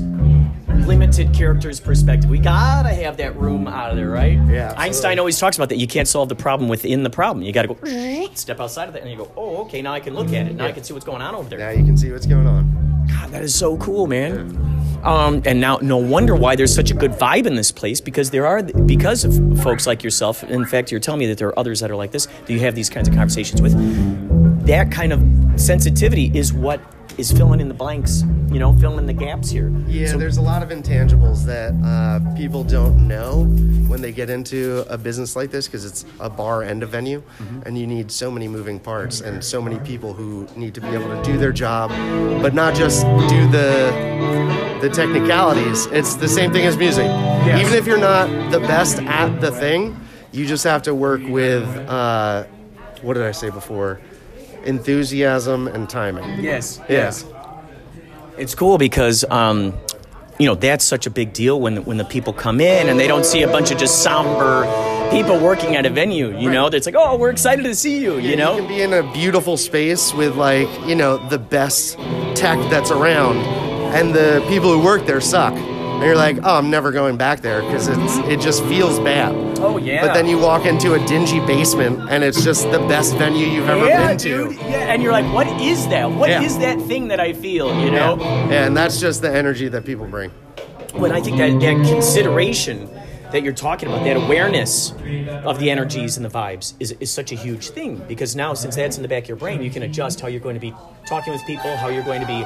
limited 0.86 1.33
character's 1.33 1.79
perspective. 1.79 2.29
We 2.29 2.39
gotta 2.39 2.89
have 2.89 3.17
that 3.17 3.36
room 3.38 3.67
out 3.67 3.91
of 3.91 3.97
there, 3.97 4.09
right? 4.09 4.33
Yeah, 4.33 4.39
absolutely. 4.41 4.83
Einstein 4.83 5.19
always 5.19 5.39
talks 5.39 5.57
about 5.57 5.69
that. 5.69 5.77
You 5.77 5.88
can't 5.88 6.07
solve 6.07 6.29
the 6.29 6.36
problem 6.36 6.69
within 6.69 7.03
the 7.03 7.09
problem. 7.09 7.45
You 7.45 7.51
gotta 7.51 7.67
go 7.67 8.29
step 8.33 8.59
outside 8.59 8.88
of 8.88 8.93
that 8.93 9.01
and 9.03 9.12
you 9.12 9.17
go, 9.17 9.31
oh, 9.36 9.63
okay, 9.63 9.81
now 9.81 9.93
I 9.93 10.00
can 10.00 10.13
look 10.13 10.27
at 10.27 10.47
it. 10.47 10.55
Now 10.55 10.65
I 10.65 10.71
can 10.71 10.83
see 10.83 10.93
what's 10.93 11.05
going 11.05 11.21
on 11.21 11.36
over 11.36 11.50
there. 11.50 11.59
Now 11.59 11.69
you 11.69 11.86
can 11.86 11.97
see 11.97 12.12
what's 12.12 12.25
going 12.25 12.47
on. 12.47 13.07
God, 13.07 13.31
that 13.31 13.43
is 13.43 13.55
so 13.55 13.77
cool, 13.77 14.07
man. 14.07 14.53
Um, 15.04 15.42
and 15.46 15.62
now, 15.62 15.77
no 15.82 15.98
wonder 15.98 16.36
why 16.36 16.56
there's 16.56 16.74
such 16.74 16.92
a 16.92 16.94
good 16.94 17.12
vibe 17.12 17.46
in 17.46 17.56
this 17.56 17.72
place 17.72 18.01
because 18.01 18.30
there 18.32 18.46
are 18.46 18.63
because 18.63 19.24
of 19.24 19.62
folks 19.62 19.88
like 19.88 20.04
yourself. 20.04 20.44
In 20.44 20.66
fact, 20.66 20.92
you're 20.92 21.00
telling 21.00 21.20
me 21.20 21.27
that 21.27 21.38
there 21.38 21.48
are 21.50 21.60
others 21.60 21.80
that 21.80 21.92
are 21.92 21.96
like 21.96 22.12
this. 22.12 22.27
Do 22.46 22.54
you 22.54 22.60
have 22.62 22.75
these 22.75 22.89
kinds 22.89 23.08
of 23.08 23.13
conversations 23.13 23.62
with? 23.62 23.74
That 24.66 24.92
kind 24.92 25.13
of 25.13 25.22
sensitivity 25.60 26.32
is 26.34 26.51
what 26.51 26.82
is 27.17 27.31
filling 27.31 27.59
in 27.59 27.67
the 27.67 27.74
blanks. 27.74 28.24
You 28.51 28.59
know, 28.59 28.74
filling 28.77 29.00
in 29.00 29.05
the 29.07 29.13
gaps 29.13 29.50
here. 29.50 29.71
Yeah, 29.88 30.07
So- 30.07 30.17
there's 30.17 30.38
a 30.38 30.41
lot 30.41 30.63
of 30.63 30.69
intangibles 30.69 31.43
that 31.45 31.74
uh, 31.86 32.19
people 32.36 32.63
don't 32.63 33.07
know 33.07 33.43
when 33.88 34.01
they 34.01 34.12
get 34.12 34.29
into 34.29 34.86
a 34.89 34.97
business 34.97 35.36
like 35.36 35.50
this 35.51 35.67
because 35.67 35.86
it's 35.86 36.05
a 36.19 36.29
bar 36.29 36.63
and 36.63 36.81
a 36.83 36.86
venue, 36.86 37.21
and 37.65 37.77
you 37.77 37.88
need 37.88 38.12
so 38.12 38.29
many 38.31 38.47
moving 38.47 38.79
parts 38.79 39.21
and 39.21 39.43
so 39.43 39.62
many 39.62 39.79
people 39.79 40.13
who 40.13 40.47
need 40.55 40.74
to 40.75 40.81
be 40.81 40.88
able 40.89 41.07
to 41.09 41.21
do 41.24 41.38
their 41.38 41.51
job, 41.51 41.89
but 42.41 42.53
not 42.53 42.74
just 42.75 43.03
do 43.29 43.47
the 43.51 44.77
the 44.81 44.89
technicalities. 44.89 45.88
It's 45.88 46.15
the 46.15 46.27
same 46.27 46.51
thing 46.53 46.65
as 46.65 46.77
music. 46.77 47.05
Even 47.05 47.74
if 47.74 47.88
you're 47.88 47.97
not 47.97 48.27
the 48.51 48.59
best 48.59 49.00
at 49.00 49.41
the 49.41 49.51
thing, 49.51 49.97
you 50.31 50.45
just 50.45 50.63
have 50.65 50.83
to 50.83 50.93
work 50.93 51.21
with 51.27 51.63
uh, 51.89 52.43
what 53.01 53.13
did 53.15 53.24
I 53.24 53.31
say 53.31 53.50
before? 53.50 54.00
Enthusiasm 54.67 55.67
and 55.67 55.89
timing. 55.89 56.43
Yes. 56.43 56.79
Yes. 56.89 57.25
It's 58.38 58.53
cool 58.53 58.77
because 58.77 59.24
um, 59.31 59.74
you 60.38 60.45
know 60.45 60.55
that's 60.55 60.86
such 60.86 61.07
a 61.07 61.09
big 61.09 61.33
deal 61.33 61.59
when 61.59 61.83
when 61.86 61.97
the 61.97 62.05
people 62.05 62.33
come 62.33 62.62
in 62.62 62.88
and 62.89 63.00
they 63.00 63.07
don't 63.07 63.25
see 63.25 63.41
a 63.41 63.47
bunch 63.47 63.71
of 63.71 63.79
just 63.79 64.03
somber 64.03 64.65
people 65.09 65.39
working 65.39 65.75
at 65.75 65.86
a 65.86 65.89
venue. 65.89 66.38
You 66.38 66.51
know, 66.51 66.67
it's 66.67 66.86
like, 66.86 66.95
oh, 66.95 67.17
we're 67.17 67.29
excited 67.31 67.63
to 67.63 67.74
see 67.74 68.00
you. 68.00 68.19
You 68.19 68.36
know, 68.36 68.55
you 68.55 68.59
can 68.59 68.67
be 68.67 68.81
in 68.81 68.93
a 68.93 69.12
beautiful 69.13 69.57
space 69.57 70.13
with 70.13 70.36
like 70.36 70.69
you 70.86 70.95
know 70.95 71.17
the 71.29 71.39
best 71.39 71.97
tech 72.36 72.59
that's 72.69 72.91
around, 72.91 73.38
and 73.95 74.13
the 74.13 74.45
people 74.50 74.71
who 74.71 74.83
work 74.83 75.05
there 75.05 75.21
suck. 75.21 75.55
And 75.98 76.06
you're 76.06 76.16
like, 76.16 76.38
oh, 76.44 76.56
I'm 76.58 76.70
never 76.70 76.92
going 76.92 77.18
back 77.18 77.42
there 77.42 77.62
because 77.62 77.88
it's 77.88 78.18
it 78.30 78.39
just 78.39 78.63
feels 78.66 79.00
bad. 79.00 79.34
Oh 79.60 79.77
yeah. 79.77 80.06
But 80.06 80.13
then 80.13 80.27
you 80.27 80.38
walk 80.38 80.66
into 80.66 80.94
a 80.94 81.06
dingy 81.08 81.39
basement, 81.42 82.10
and 82.10 82.24
it's 82.24 82.44
just 82.44 82.70
the 82.72 82.80
best 82.88 83.16
venue 83.18 83.48
you've 83.48 83.68
ever 83.68 83.88
yeah, 83.88 84.08
been 84.10 84.18
to. 84.20 84.48
dude. 84.50 84.56
Yeah, 84.58 84.94
and 84.94 85.01
you're 85.01 85.12
like, 85.12 85.32
what 85.34 85.48
is 85.62 85.88
that? 85.88 86.10
What 86.12 86.30
is 86.30 86.58
Yeah. 86.58 86.75
that 86.75 86.86
thing 86.88 87.08
that 87.08 87.20
I 87.20 87.34
feel? 87.34 87.68
You 87.80 87.89
know. 87.92 88.18
Yeah. 88.20 88.66
and 88.66 88.77
that's 88.77 89.00
just 89.00 89.22
the 89.22 89.32
energy 89.36 89.68
that 89.70 89.86
people 89.86 90.06
bring. 90.06 90.32
when 90.94 91.12
I 91.12 91.22
think 91.22 91.38
that, 91.38 91.60
that 91.60 91.88
consideration 91.88 92.89
that 93.38 93.44
you're 93.44 93.53
talking 93.53 93.88
about, 93.88 94.03
that 94.03 94.17
awareness 94.17 94.94
of 95.46 95.60
the 95.60 95.70
energies 95.70 96.17
and 96.17 96.25
the 96.25 96.29
vibes 96.29 96.74
is, 96.79 96.94
is 96.94 97.12
such 97.12 97.32
a 97.32 97.36
huge 97.36 97.70
thing 97.70 97.98
because 98.08 98.36
now, 98.36 98.56
since 98.56 98.75
that's 98.75 98.98
in 98.98 99.03
the 99.03 99.08
back 99.08 99.24
of 99.24 99.29
your 99.29 99.38
brain, 99.38 99.62
you 99.62 99.70
can 99.70 99.84
adjust 99.84 100.20
how 100.20 100.27
you're 100.27 100.39
going 100.39 100.56
to 100.56 100.60
be 100.60 100.74
talking 101.06 101.32
with 101.34 101.46
people, 101.46 101.77
how 101.77 101.88
you're 101.88 102.01
going 102.03 102.20
to 102.20 102.25
be, 102.25 102.39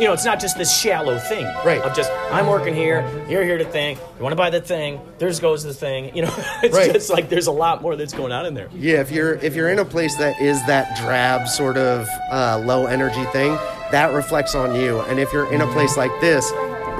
you 0.00 0.06
know, 0.06 0.12
it's 0.12 0.24
not 0.24 0.38
just 0.38 0.56
this 0.56 0.72
shallow 0.72 1.18
thing 1.18 1.44
Right. 1.64 1.80
of 1.80 1.96
just, 1.96 2.12
I'm 2.30 2.46
working 2.46 2.76
here, 2.76 3.04
you're 3.28 3.42
here 3.42 3.58
to 3.58 3.64
think, 3.64 3.98
you 4.16 4.22
want 4.22 4.30
to 4.34 4.36
buy 4.36 4.50
the 4.50 4.60
thing, 4.60 5.00
there's 5.18 5.40
goes 5.40 5.64
the 5.64 5.74
thing, 5.74 6.14
you 6.16 6.22
know, 6.22 6.32
it's 6.62 6.76
Right. 6.76 6.92
just 6.92 7.10
like 7.10 7.28
there's 7.28 7.48
a 7.48 7.52
lot 7.52 7.82
more 7.82 7.96
that's 7.96 8.14
going 8.14 8.30
on 8.30 8.46
in 8.46 8.54
there. 8.54 8.68
Yeah, 8.72 9.00
if 9.00 9.10
you're 9.10 9.34
if 9.34 9.56
you're 9.56 9.70
in 9.70 9.80
a 9.80 9.84
place 9.84 10.16
that 10.18 10.40
is 10.40 10.64
that 10.66 10.96
drab 10.98 11.48
sort 11.48 11.76
of 11.76 12.06
uh, 12.30 12.62
low 12.64 12.86
energy 12.86 13.24
thing, 13.32 13.56
that 13.90 14.12
reflects 14.14 14.54
on 14.54 14.76
you. 14.76 15.00
And 15.00 15.18
if 15.18 15.32
you're 15.32 15.52
in 15.52 15.60
a 15.60 15.66
place 15.72 15.96
like 15.96 16.12
this, 16.20 16.48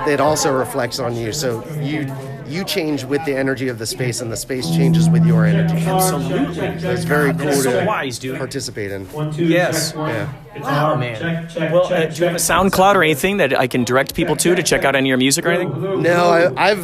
it 0.08 0.18
also 0.20 0.52
reflects 0.52 0.98
on 0.98 1.14
you. 1.16 1.32
So 1.32 1.64
you 1.80 2.06
you 2.48 2.64
change 2.64 3.04
with 3.04 3.24
the 3.24 3.34
energy 3.36 3.68
of 3.68 3.78
the 3.78 3.86
space, 3.86 4.20
and 4.20 4.30
the 4.32 4.36
space 4.36 4.68
changes 4.70 5.08
with 5.10 5.24
your 5.26 5.44
energy. 5.46 5.76
Absolutely. 5.86 6.54
So 6.80 6.90
it's 6.90 7.04
very 7.04 7.32
cool 7.34 7.46
That's 7.46 7.62
so 7.64 7.80
to 7.80 7.86
wise, 7.86 8.18
dude. 8.18 8.38
participate 8.38 8.92
in. 8.92 9.04
One, 9.12 9.32
two, 9.32 9.44
Yes. 9.44 9.90
check 9.90 9.98
one. 9.98 10.10
Yeah. 10.10 10.28
It's 10.54 10.64
Wow, 10.64 10.92
on. 10.92 11.00
man. 11.00 11.20
Check, 11.20 11.48
check, 11.50 11.72
well, 11.72 11.88
check, 11.88 12.10
uh, 12.10 12.14
do 12.14 12.18
you 12.20 12.24
have 12.26 12.34
a. 12.36 12.38
SoundCloud 12.38 12.94
or 12.94 13.02
anything 13.02 13.36
that 13.38 13.58
I 13.58 13.66
can 13.66 13.84
direct 13.84 14.14
people 14.14 14.36
to 14.36 14.54
to 14.54 14.62
check 14.62 14.84
out 14.86 14.96
any 14.96 15.08
of 15.08 15.10
your 15.10 15.18
music 15.18 15.44
or 15.44 15.50
anything? 15.50 16.02
No, 16.02 16.30
I, 16.30 16.70
I've 16.70 16.78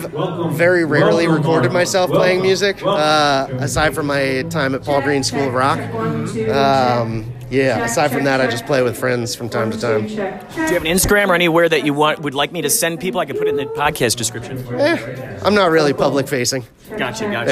very 0.55 0.85
rarely 0.85 1.27
recorded 1.27 1.73
myself 1.73 2.11
playing 2.11 2.43
music, 2.43 2.83
uh, 2.85 3.47
aside 3.59 3.95
from 3.95 4.07
my 4.07 4.43
time 4.51 4.75
at 4.75 4.85
Paul 4.85 5.01
Green 5.01 5.23
School 5.23 5.49
of 5.49 5.55
Rock. 5.55 5.79
Um, 6.49 7.33
yeah, 7.53 7.85
aside 7.85 8.11
from 8.11 8.25
that, 8.25 8.41
I 8.41 8.47
just 8.51 8.65
play 8.67 8.83
with 8.83 8.99
friends 8.99 9.35
from 9.35 9.49
time 9.49 9.71
to 9.71 9.79
time. 9.79 10.07
Do 10.07 10.13
you 10.15 10.21
have 10.23 10.85
an 10.85 10.85
Instagram 10.85 11.29
or 11.29 11.35
anywhere 11.35 11.69
that 11.69 11.85
you 11.85 11.93
want 11.93 12.21
would 12.21 12.35
like 12.35 12.51
me 12.51 12.63
to 12.63 12.71
send 12.71 12.99
people? 13.01 13.21
I 13.21 13.27
could 13.27 13.37
put 13.37 13.47
it 13.47 13.51
in 13.51 13.57
the 13.57 13.67
podcast 13.67 14.17
description. 14.17 14.59
Eh, 14.75 15.41
I'm 15.45 15.55
not 15.55 15.71
really 15.71 15.93
public 15.93 16.29
facing. 16.29 16.65
Gotcha, 16.97 17.31
gotcha. 17.31 17.51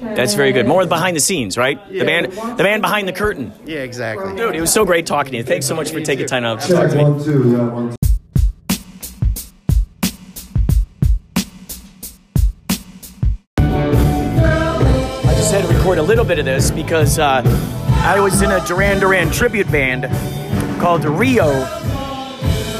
Yeah, 0.00 0.14
That's 0.14 0.34
very 0.34 0.52
good. 0.52 0.66
More 0.66 0.86
behind 0.86 1.16
the 1.16 1.20
scenes, 1.20 1.58
right? 1.58 1.78
The 1.90 2.04
man, 2.04 2.30
the 2.56 2.62
man 2.62 2.80
behind 2.80 3.08
the 3.08 3.12
curtain. 3.12 3.52
yeah, 3.66 3.80
exactly. 3.80 4.36
Dude, 4.36 4.54
it 4.54 4.60
was 4.60 4.72
so 4.72 4.84
great 4.84 5.06
talking 5.06 5.32
to 5.32 5.38
you. 5.38 5.44
Thanks 5.44 5.66
so 5.66 5.74
much 5.74 5.90
for 5.90 6.00
taking 6.00 6.26
time 6.26 6.44
out 6.44 6.60
to 6.60 6.72
talk 6.72 6.90
to 6.90 6.96
me. 6.96 7.02
one, 7.04 7.24
two, 7.24 7.50
yeah, 7.50 7.68
one, 7.68 7.96
I 15.22 15.34
just 15.36 15.52
had 15.52 15.62
to 15.66 15.74
record 15.74 15.98
a 15.98 16.02
little 16.02 16.24
bit 16.24 16.38
of 16.38 16.44
this 16.44 16.70
because 16.70 17.18
uh, 17.18 17.42
I 18.02 18.18
was 18.18 18.40
in 18.40 18.50
a 18.50 18.66
Duran 18.66 18.98
Duran 18.98 19.30
tribute 19.30 19.70
band 19.70 20.04
called 20.80 21.04
Rio, 21.04 21.50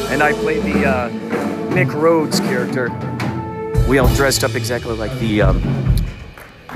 and 0.09 0.23
I 0.23 0.33
played 0.33 0.63
the 0.63 0.87
uh, 0.87 1.09
Nick 1.75 1.93
Rhodes 1.93 2.41
character. 2.41 2.89
We 3.87 3.99
all 3.99 4.13
dressed 4.15 4.45
up 4.45 4.55
exactly 4.55 4.97
like 4.97 5.13
the 5.21 5.43
um, 5.43 5.61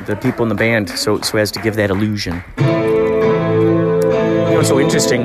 the 0.06 0.14
people 0.14 0.42
in 0.42 0.50
the 0.50 0.54
band, 0.54 0.90
so 0.90 1.20
so 1.22 1.38
as 1.38 1.50
to 1.52 1.60
give 1.62 1.74
that 1.76 1.90
illusion. 1.90 2.44
You 2.58 2.64
know, 4.60 4.62
so 4.62 4.78
interesting. 4.78 5.22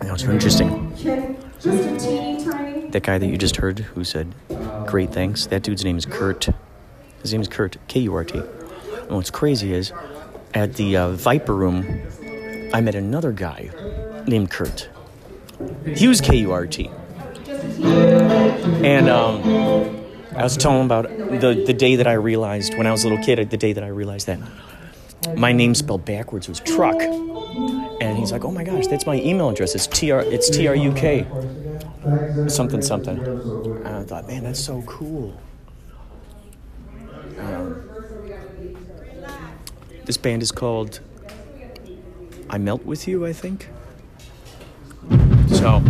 You 0.00 0.08
know, 0.08 0.16
so 0.16 0.30
interesting. 0.30 0.90
Just 0.96 1.66
a 1.66 1.98
teeny 1.98 2.44
tiny. 2.44 2.88
That 2.88 3.02
guy 3.02 3.18
that 3.18 3.26
you 3.26 3.36
just 3.36 3.56
heard 3.56 3.80
who 3.80 4.04
said 4.04 4.34
great 4.86 5.12
thanks, 5.12 5.46
that 5.46 5.62
dude's 5.62 5.84
name 5.84 5.98
is 5.98 6.06
Kurt. 6.06 6.48
His 7.20 7.32
name 7.32 7.42
is 7.42 7.48
Kurt, 7.48 7.76
K 7.88 8.00
U 8.00 8.14
R 8.14 8.24
T. 8.24 8.38
And 8.38 9.10
what's 9.10 9.30
crazy 9.30 9.74
is 9.74 9.92
at 10.54 10.74
the 10.74 10.96
uh, 10.96 11.10
Viper 11.10 11.54
Room, 11.54 11.84
I 12.72 12.80
met 12.80 12.94
another 12.94 13.32
guy 13.32 13.70
named 14.26 14.50
Kurt. 14.50 14.88
He 15.86 16.08
was 16.08 16.20
K 16.20 16.38
U 16.38 16.52
R 16.52 16.66
T. 16.66 16.90
And 17.82 19.08
um, 19.08 19.42
I 20.36 20.42
was 20.42 20.56
telling 20.56 20.80
him 20.80 20.86
about 20.86 21.08
the, 21.08 21.64
the 21.66 21.72
day 21.72 21.96
that 21.96 22.06
I 22.06 22.14
realized, 22.14 22.76
when 22.76 22.86
I 22.86 22.92
was 22.92 23.04
a 23.04 23.08
little 23.08 23.24
kid, 23.24 23.50
the 23.50 23.56
day 23.56 23.72
that 23.72 23.84
I 23.84 23.88
realized 23.88 24.26
that 24.26 24.38
my 25.36 25.52
name 25.52 25.74
spelled 25.74 26.04
backwards 26.04 26.48
was 26.48 26.60
truck. 26.60 27.00
And 27.00 28.18
he's 28.18 28.32
like, 28.32 28.44
oh 28.44 28.50
my 28.50 28.64
gosh, 28.64 28.86
that's 28.86 29.06
my 29.06 29.16
email 29.16 29.50
address. 29.50 29.74
It's 29.74 29.86
TR, 29.86 30.20
it's 30.20 30.50
T-R-U-K 30.50 31.26
something 32.48 32.82
something. 32.82 33.18
And 33.18 33.88
I 33.88 34.02
thought, 34.04 34.26
man, 34.26 34.44
that's 34.44 34.60
so 34.62 34.82
cool. 34.82 35.38
This 40.04 40.16
band 40.16 40.42
is 40.42 40.52
called 40.52 41.00
I 42.50 42.58
Melt 42.58 42.84
With 42.84 43.08
You, 43.08 43.24
I 43.24 43.32
think. 43.32 43.68
So, 45.48 45.80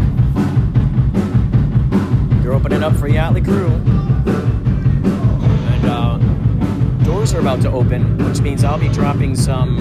they're 2.42 2.52
opening 2.52 2.82
up 2.82 2.94
for 2.94 3.08
Yachtly 3.08 3.44
Crew. 3.44 3.68
And 5.72 5.84
uh, 5.84 7.04
doors 7.04 7.34
are 7.34 7.40
about 7.40 7.60
to 7.62 7.70
open, 7.70 8.18
which 8.28 8.40
means 8.40 8.62
I'll 8.62 8.78
be 8.78 8.88
dropping 8.88 9.34
some 9.34 9.78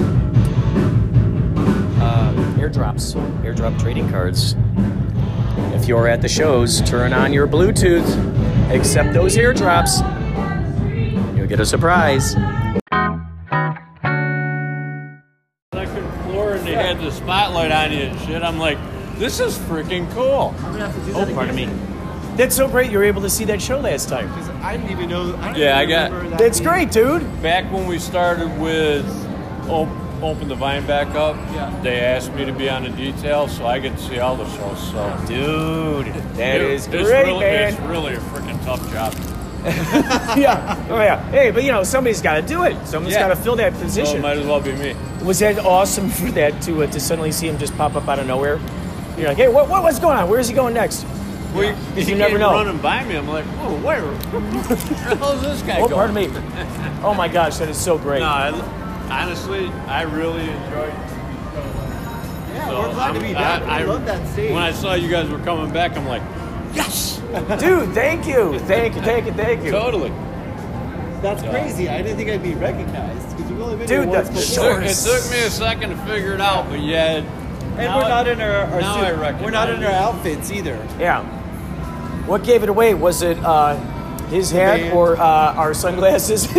uh, 2.02 2.34
airdrops, 2.58 3.14
airdrop 3.44 3.80
trading 3.80 4.10
cards. 4.10 4.56
If 5.76 5.88
you're 5.88 6.08
at 6.08 6.22
the 6.22 6.30
shows, 6.30 6.82
turn 6.82 7.14
on 7.14 7.34
your 7.34 7.48
Bluetooth, 7.48 8.08
accept 8.72 9.14
those 9.14 9.38
airdrops. 9.38 10.02
You'll 11.38 11.48
get 11.48 11.60
a 11.60 11.66
surprise. 11.66 12.36
Spotlight 17.14 17.72
on 17.72 17.92
you 17.92 18.00
and 18.04 18.20
shit. 18.22 18.44
I'm 18.44 18.58
like, 18.60 18.78
this 19.18 19.40
is 19.40 19.58
freaking 19.58 20.12
cool. 20.14 20.54
Oh, 21.16 21.32
pardon 21.34 21.56
me. 21.56 21.70
That's 22.36 22.56
so 22.56 22.68
great 22.68 22.92
you 22.92 22.98
were 22.98 23.04
able 23.04 23.22
to 23.22 23.30
see 23.30 23.46
that 23.46 23.62
show 23.62 23.80
last 23.80 24.10
time. 24.10 24.32
I 24.64 24.76
didn't 24.76 24.92
even 24.92 25.10
know. 25.10 25.36
I 25.38 25.48
didn't 25.50 25.58
Yeah, 25.58 25.78
I 25.78 25.86
got- 25.86 26.12
remember 26.12 26.30
that 26.32 26.40
That's 26.40 26.60
being- 26.60 26.70
great, 26.70 26.92
dude. 26.92 27.42
Back 27.44 27.72
when 27.72 27.86
we 27.86 28.00
started 28.00 28.60
with 28.60 29.06
op- 29.70 29.88
Open 30.24 30.48
the 30.48 30.56
Vine 30.56 30.86
back 30.88 31.14
up, 31.16 31.36
Yeah. 31.54 31.70
they 31.84 32.00
asked 32.00 32.34
me 32.34 32.46
to 32.46 32.54
be 32.54 32.70
on 32.70 32.84
the 32.84 32.90
detail, 32.90 33.48
so 33.50 33.68
I 33.68 33.78
get 33.80 33.98
to 33.98 34.02
see 34.04 34.20
all 34.20 34.36
the 34.38 34.46
shows. 34.52 34.80
So 34.92 35.14
Dude, 35.28 36.14
that 36.38 36.62
is 36.62 36.88
it's 36.88 37.10
great, 37.10 37.26
really, 37.26 37.40
man. 37.46 37.74
It's 37.74 37.80
really 37.82 38.14
a 38.14 38.20
freaking 38.20 38.64
tough 38.66 38.90
job. 38.94 39.14
yeah. 40.38 40.86
Oh, 40.90 41.00
yeah. 41.02 41.24
Hey, 41.32 41.52
but 41.52 41.64
you 41.64 41.72
know, 41.72 41.84
somebody's 41.84 42.22
got 42.22 42.36
to 42.36 42.42
do 42.42 42.64
it. 42.64 42.76
Someone's 42.86 43.14
Yeah. 43.16 43.28
got 43.28 43.36
to 43.36 43.36
fill 43.42 43.56
that 43.58 43.74
So 43.74 43.80
it 43.80 43.84
position. 43.84 44.22
might 44.22 44.38
as 44.38 44.46
well 44.46 44.60
be 44.60 44.74
me. 44.74 44.96
Was 45.24 45.40
that 45.40 45.58
awesome 45.60 46.10
for 46.10 46.30
that 46.32 46.62
to 46.64 46.84
uh, 46.84 46.88
to 46.88 47.00
suddenly 47.00 47.32
see 47.32 47.48
him 47.48 47.58
just 47.58 47.76
pop 47.78 47.96
up 47.96 48.08
out 48.10 48.20
of 48.20 48.28
nowhere? 48.28 48.60
You're 49.18 49.28
like, 49.30 49.38
hey, 49.38 49.48
what, 49.48 49.70
what 49.70 49.84
what's 49.84 50.00
going 50.00 50.18
on? 50.18 50.30
Where's 50.30 50.48
he 50.50 50.54
going 50.54 50.74
next? 50.74 51.06
Well, 51.54 51.64
you, 51.66 51.76
Because 51.94 52.10
you 52.10 52.16
never 52.16 52.32
came 52.32 52.40
know. 52.40 52.52
running 52.52 52.78
by 52.82 53.04
me. 53.06 53.16
I'm 53.16 53.28
like, 53.28 53.46
whoa, 53.46 53.78
where? 53.86 54.02
where 54.32 54.76
the 54.76 55.16
hell's 55.16 55.42
this 55.44 55.62
guy 55.62 55.76
Oh, 55.80 55.88
going? 55.88 55.94
pardon 55.94 56.16
me. 56.16 56.28
Oh 57.04 57.14
my 57.14 57.28
gosh, 57.28 57.58
that 57.60 57.70
is 57.70 57.78
so 57.78 57.98
great. 57.98 58.20
No, 58.20 58.26
I, 58.26 58.50
honestly, 59.12 59.68
I 59.88 60.02
really 60.02 60.42
enjoyed. 60.42 60.94
Yeah, 62.54 62.68
So, 62.70 62.80
we're 62.82 62.94
glad 62.94 63.14
to 63.14 63.20
be 63.20 63.28
I'm- 63.28 63.36
back. 63.36 63.62
I- 63.64 63.78
I, 63.78 63.82
I- 63.82 63.84
love 63.86 64.06
that 64.08 64.28
stage. 64.34 64.52
When 64.52 64.62
I 64.64 64.72
saw 64.72 64.96
you 64.96 65.10
guys 65.10 65.30
were 65.30 65.40
coming 65.40 65.72
back, 65.72 65.96
I'm 65.96 66.08
like, 66.08 66.22
yes, 66.74 67.18
Dude, 67.60 67.94
thank 67.94 68.28
you, 68.28 68.60
thank 68.60 68.96
you, 68.96 69.02
thank 69.02 69.26
you, 69.26 69.32
thank 69.34 69.64
you. 69.64 69.72
totally. 69.72 70.12
That's 71.22 71.42
crazy. 71.42 71.88
I 71.90 72.02
didn't 72.02 72.18
think 72.18 72.30
I'd 72.30 72.44
be 72.44 72.54
recognized 72.54 73.30
because 73.36 73.50
you've 73.50 73.62
only 73.62 73.78
been 73.78 73.88
Dude, 73.88 74.00
here 74.06 74.08
once 74.08 74.30
that's 74.30 74.52
It 74.52 74.56
before. 74.56 74.80
took, 74.82 74.84
it 74.90 74.96
took 74.96 75.32
me 75.32 75.40
a 75.44 75.50
second 75.50 75.90
to 75.92 75.98
figure 76.06 76.34
it 76.34 76.42
out, 76.42 76.70
but 76.70 76.80
yeah. 76.82 77.18
And 77.18 77.78
now 77.78 77.98
we're 77.98 78.04
I- 78.04 78.10
not 78.10 78.28
in 78.28 78.42
our, 78.42 78.52
our 78.52 78.82
now 78.82 78.96
suit- 78.96 79.04
I 79.06 79.12
recognize 79.12 79.42
we're 79.44 79.52
not 79.52 79.70
in 79.70 79.84
our 79.84 79.92
outfits 79.92 80.52
either. 80.52 80.76
Yeah. 81.00 81.24
What 82.28 82.44
gave 82.44 82.62
it 82.64 82.70
away? 82.70 82.94
Was 82.94 83.22
it 83.22 83.38
uh, 83.40 83.76
his 84.28 84.52
hat 84.52 84.78
band. 84.80 84.94
or 84.94 85.16
uh, 85.18 85.54
our 85.56 85.74
sunglasses? 85.74 86.48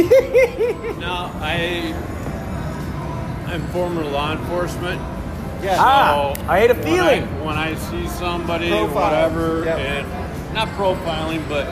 No, 1.04 1.30
I. 1.34 1.92
I 3.46 3.54
am 3.56 3.66
former 3.68 4.02
law 4.04 4.32
enforcement. 4.32 4.98
Yeah. 5.64 5.76
Ah, 5.78 6.34
I 6.48 6.58
had 6.58 6.70
a 6.70 6.74
when 6.74 6.82
feeling. 6.82 7.22
I, 7.24 7.44
when 7.44 7.56
I 7.58 7.74
see 7.74 8.06
somebody, 8.08 8.68
Profile. 8.68 9.10
whatever, 9.10 9.64
Yep. 9.64 9.78
and 9.78 10.54
not 10.54 10.68
profiling, 10.76 11.42
but 11.48 11.66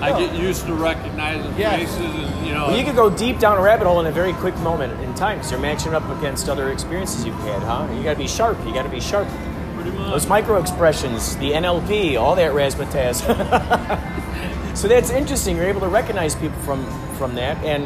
I 0.00 0.10
Oh. 0.12 0.18
get 0.18 0.34
used 0.34 0.66
to 0.66 0.74
recognizing 0.74 1.52
Yeah. 1.58 1.76
faces, 1.76 1.98
and 1.98 2.46
you 2.46 2.54
know. 2.54 2.70
you 2.70 2.84
could 2.84 2.94
go 2.96 3.10
deep 3.10 3.38
down 3.40 3.58
a 3.58 3.62
rabbit 3.62 3.86
hole 3.86 3.98
in 4.00 4.06
a 4.06 4.12
very 4.12 4.32
quick 4.34 4.56
moment 4.58 4.92
in 5.02 5.12
time 5.14 5.38
because 5.38 5.50
you're 5.50 5.60
matching 5.60 5.94
up 5.94 6.08
against 6.18 6.48
other 6.48 6.70
experiences 6.70 7.24
you've 7.24 7.34
had, 7.40 7.62
huh? 7.62 7.86
You 7.96 8.02
got 8.04 8.12
to 8.12 8.18
be 8.18 8.28
sharp. 8.28 8.58
You 8.66 8.72
got 8.72 8.82
to 8.84 8.88
be 8.90 9.00
sharp. 9.00 9.26
pretty 9.74 9.90
much. 9.90 10.10
Those 10.10 10.26
micro 10.28 10.58
expressions, 10.60 11.36
the 11.36 11.52
NLP, 11.54 12.16
all 12.16 12.34
that 12.36 12.52
razzmatazz. 12.52 13.22
so 14.74 14.88
that's 14.88 15.10
interesting. 15.10 15.56
You're 15.56 15.66
able 15.68 15.80
to 15.82 15.88
recognize 15.88 16.34
people 16.34 16.58
from 16.62 16.84
from 17.18 17.34
that, 17.36 17.56
and 17.64 17.84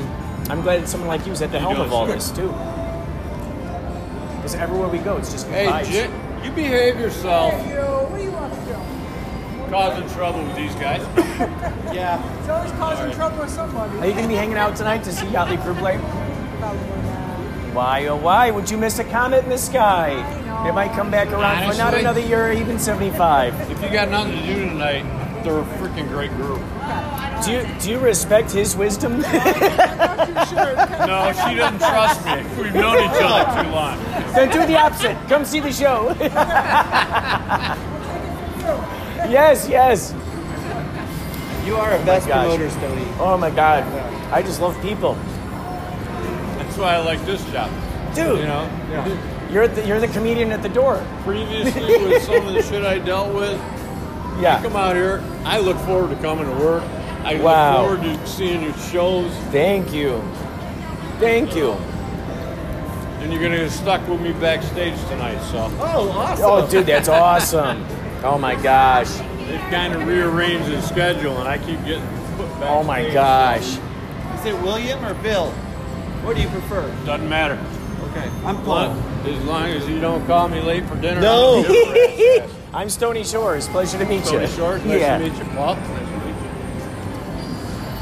I'm 0.50 0.62
glad 0.62 0.82
that 0.82 0.88
someone 0.88 1.08
like 1.08 1.24
you 1.26 1.32
is 1.32 1.40
at 1.42 1.50
the 1.52 1.58
helm 1.60 1.80
of 1.80 1.92
all 1.92 2.06
sir. 2.06 2.14
this 2.14 2.30
too. 2.30 2.52
Because 4.40 4.54
everywhere 4.54 4.88
we 4.88 4.98
go, 4.98 5.18
it's 5.18 5.30
just 5.30 5.46
good 5.46 5.54
Hey, 5.54 5.66
vibes. 5.66 5.90
J- 5.90 6.44
you 6.46 6.50
behave 6.52 6.98
yourself. 6.98 7.52
Yo, 7.68 8.06
what 8.08 8.16
do 8.16 8.24
you 8.24 8.30
want 8.30 8.52
to 8.54 8.60
film? 8.62 8.86
causing 9.70 10.08
trouble 10.16 10.42
with 10.42 10.56
these 10.56 10.74
guys. 10.76 11.00
Yeah. 11.92 12.18
He's 12.40 12.48
always 12.48 12.70
causing 12.72 13.10
trouble 13.12 13.38
with 13.38 13.50
somebody. 13.50 13.98
Are 13.98 14.06
you 14.06 14.12
going 14.12 14.22
to 14.22 14.28
be 14.28 14.34
hanging 14.36 14.56
out 14.56 14.76
tonight 14.76 15.02
to 15.04 15.12
see 15.12 15.26
Yachtly 15.26 15.60
Crew 15.62 15.74
play? 15.74 15.98
Probably 15.98 16.78
not. 16.86 17.74
Why, 17.74 18.06
oh, 18.06 18.16
why 18.16 18.50
would 18.52 18.70
you 18.70 18.78
miss 18.78 19.00
a 19.00 19.04
comet 19.04 19.42
in 19.42 19.50
the 19.50 19.58
sky? 19.58 20.10
It 20.68 20.72
might 20.72 20.92
come 20.92 21.10
back 21.10 21.28
around 21.32 21.68
for 21.70 21.76
not 21.76 21.94
another 21.94 22.20
year, 22.20 22.48
or 22.48 22.52
even 22.52 22.78
75. 22.78 23.70
If 23.72 23.82
you 23.82 23.90
got 23.90 24.08
nothing 24.08 24.38
to 24.38 24.46
do 24.46 24.66
tonight, 24.66 25.04
they're 25.44 25.58
a 25.60 25.64
freaking 25.78 26.08
great 26.08 26.30
group. 26.32 26.60
Do 27.44 27.52
you, 27.52 27.66
do 27.80 27.90
you 27.90 27.98
respect 27.98 28.50
his 28.50 28.76
wisdom? 28.76 29.24
No, 31.00 31.32
she 31.32 31.54
doesn't 31.56 31.78
trust 31.78 32.24
me. 32.26 32.42
We've 32.62 32.74
known 32.74 32.96
each 32.96 33.20
other 33.22 33.62
too 33.64 33.70
long. 33.70 33.98
then 34.34 34.50
do 34.50 34.66
the 34.66 34.76
opposite. 34.78 35.16
Come 35.28 35.44
see 35.44 35.60
the 35.60 35.72
show. 35.72 36.14
yes, 39.28 39.68
yes. 39.68 40.12
You 41.66 41.76
are 41.76 41.92
a 41.92 41.98
oh 42.00 42.04
best 42.04 42.28
gosh. 42.28 42.46
promoter, 42.46 42.70
Stony. 42.70 43.06
Oh 43.18 43.36
my 43.38 43.50
God. 43.50 43.84
I 44.32 44.42
just 44.42 44.60
love 44.60 44.80
people. 44.82 45.14
That's 46.58 46.76
why 46.76 46.94
I 46.94 46.98
like 46.98 47.24
this 47.24 47.42
job. 47.50 47.70
Dude, 48.14 48.40
You 48.40 48.46
know, 48.46 48.68
you're, 49.50 49.68
the, 49.68 49.86
you're 49.86 50.00
the 50.00 50.08
comedian 50.08 50.52
at 50.52 50.62
the 50.62 50.68
door. 50.68 51.04
previously 51.24 52.04
with 52.04 52.22
some 52.22 52.46
of 52.46 52.54
the 52.54 52.62
shit 52.62 52.84
I 52.84 52.98
dealt 52.98 53.34
with, 53.34 53.58
Yeah. 54.40 54.62
come 54.62 54.76
out 54.76 54.96
here. 54.96 55.22
I 55.44 55.58
look 55.58 55.76
forward 55.78 56.10
to 56.10 56.22
coming 56.22 56.44
to 56.46 56.64
work. 56.64 56.82
I 57.24 57.34
Wow. 57.36 57.86
look 57.88 58.00
forward 58.00 58.18
to 58.18 58.26
seeing 58.26 58.62
your 58.62 58.74
shows, 58.74 59.30
Thank 59.50 59.92
you. 59.92 60.22
Thank 61.18 61.54
you. 61.54 61.72
and 63.20 63.30
you're 63.32 63.42
gonna 63.42 63.58
get 63.58 63.70
stuck 63.70 64.06
with 64.08 64.20
me 64.20 64.32
backstage 64.32 64.94
tonight. 65.08 65.38
So 65.50 65.70
Oh, 65.80 66.10
awesome. 66.10 66.44
Oh, 66.46 66.66
dude, 66.66 66.86
that's 66.86 67.08
awesome. 67.08 67.84
Oh 68.24 68.38
my 68.38 68.54
gosh. 68.54 69.10
they've 69.46 69.60
kind 69.70 69.92
of 69.94 70.06
rearranged 70.06 70.66
the 70.70 70.80
schedule, 70.82 71.36
and 71.38 71.48
I 71.48 71.58
keep 71.58 71.84
getting 71.84 72.06
put 72.36 72.48
back. 72.60 72.70
Oh 72.70 72.82
my 72.82 73.08
gosh. 73.10 73.78
Is 74.38 74.46
it 74.46 74.58
William 74.62 75.04
or 75.04 75.12
Bill? 75.14 75.50
What 76.22 76.36
do 76.36 76.42
you 76.42 76.48
prefer? 76.48 76.88
Doesn't 77.04 77.28
matter. 77.28 77.58
Okay. 78.10 78.28
I'm 78.44 78.56
As 78.56 78.64
Paul. 78.64 78.96
as 79.26 79.44
long 79.44 79.64
as 79.66 79.86
you 79.88 80.00
don't 80.00 80.26
call 80.26 80.48
me 80.48 80.60
late 80.62 80.86
for 80.86 80.96
dinner. 80.96 81.20
No. 81.20 81.62
I 82.72 82.84
don't 82.84 82.88
give 82.88 83.02
a 83.02 83.14
rat's 83.14 83.24
ass. 83.24 83.24
I'm 83.24 83.24
Stony 83.24 83.24
Shores. 83.24 83.68
Pleasure 83.68 83.98
to 83.98 84.04
meet 84.06 84.24
Tony 84.24 84.42
you. 84.42 84.48
Short, 84.48 84.84
nice 84.84 85.00
yeah. 85.00 85.18
to 85.18 85.24
meet 85.24 85.38
you, 85.38 85.44
Paul. 85.44 85.74
Nice 85.76 85.86
to 85.86 85.92
meet 86.18 86.34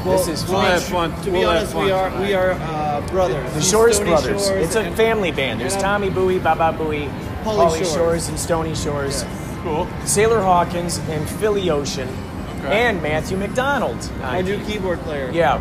you. 0.05 0.11
This 0.13 0.29
is 0.29 0.45
We'll 0.49 0.61
fun. 0.63 0.71
have 0.71 0.83
fun. 0.85 1.11
To 1.23 1.31
be 1.31 1.39
we'll 1.39 1.49
honest, 1.51 1.75
we 1.75 1.91
are 1.91 2.09
tonight. 2.11 2.27
we 2.29 2.35
are 2.35 2.53
uh, 2.53 3.07
brothers. 3.09 3.53
The 3.53 3.61
He's 3.61 3.71
Shores 3.71 3.97
Stony 3.97 4.11
Brothers. 4.11 4.47
Shores 4.47 4.67
it's 4.67 4.77
a 4.77 4.91
family 4.97 5.33
band. 5.33 5.61
There's 5.61 5.77
Tommy 5.77 6.09
Bowie, 6.11 6.39
Baba 6.39 6.73
Bowie, 6.77 7.09
Pauly 7.43 7.69
Pauly 7.69 7.79
Shores. 7.79 7.93
Shores, 7.95 8.29
and 8.29 8.39
Stony 8.39 8.75
Shores, 8.75 9.25
cool. 9.63 9.87
Sailor 10.05 10.41
Hawkins, 10.41 10.99
and 11.11 11.29
Philly 11.29 11.69
Ocean, 11.71 12.09
Okay. 12.61 12.87
and 12.89 13.03
Matthew 13.03 13.37
McDonald. 13.37 13.99
My 14.21 14.41
new 14.41 14.59
keyboard 14.65 15.01
player. 15.01 15.31
Yeah. 15.33 15.61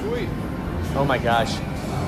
Sweet. 0.00 0.28
Oh 0.96 1.04
my 1.04 1.18
gosh. 1.18 1.56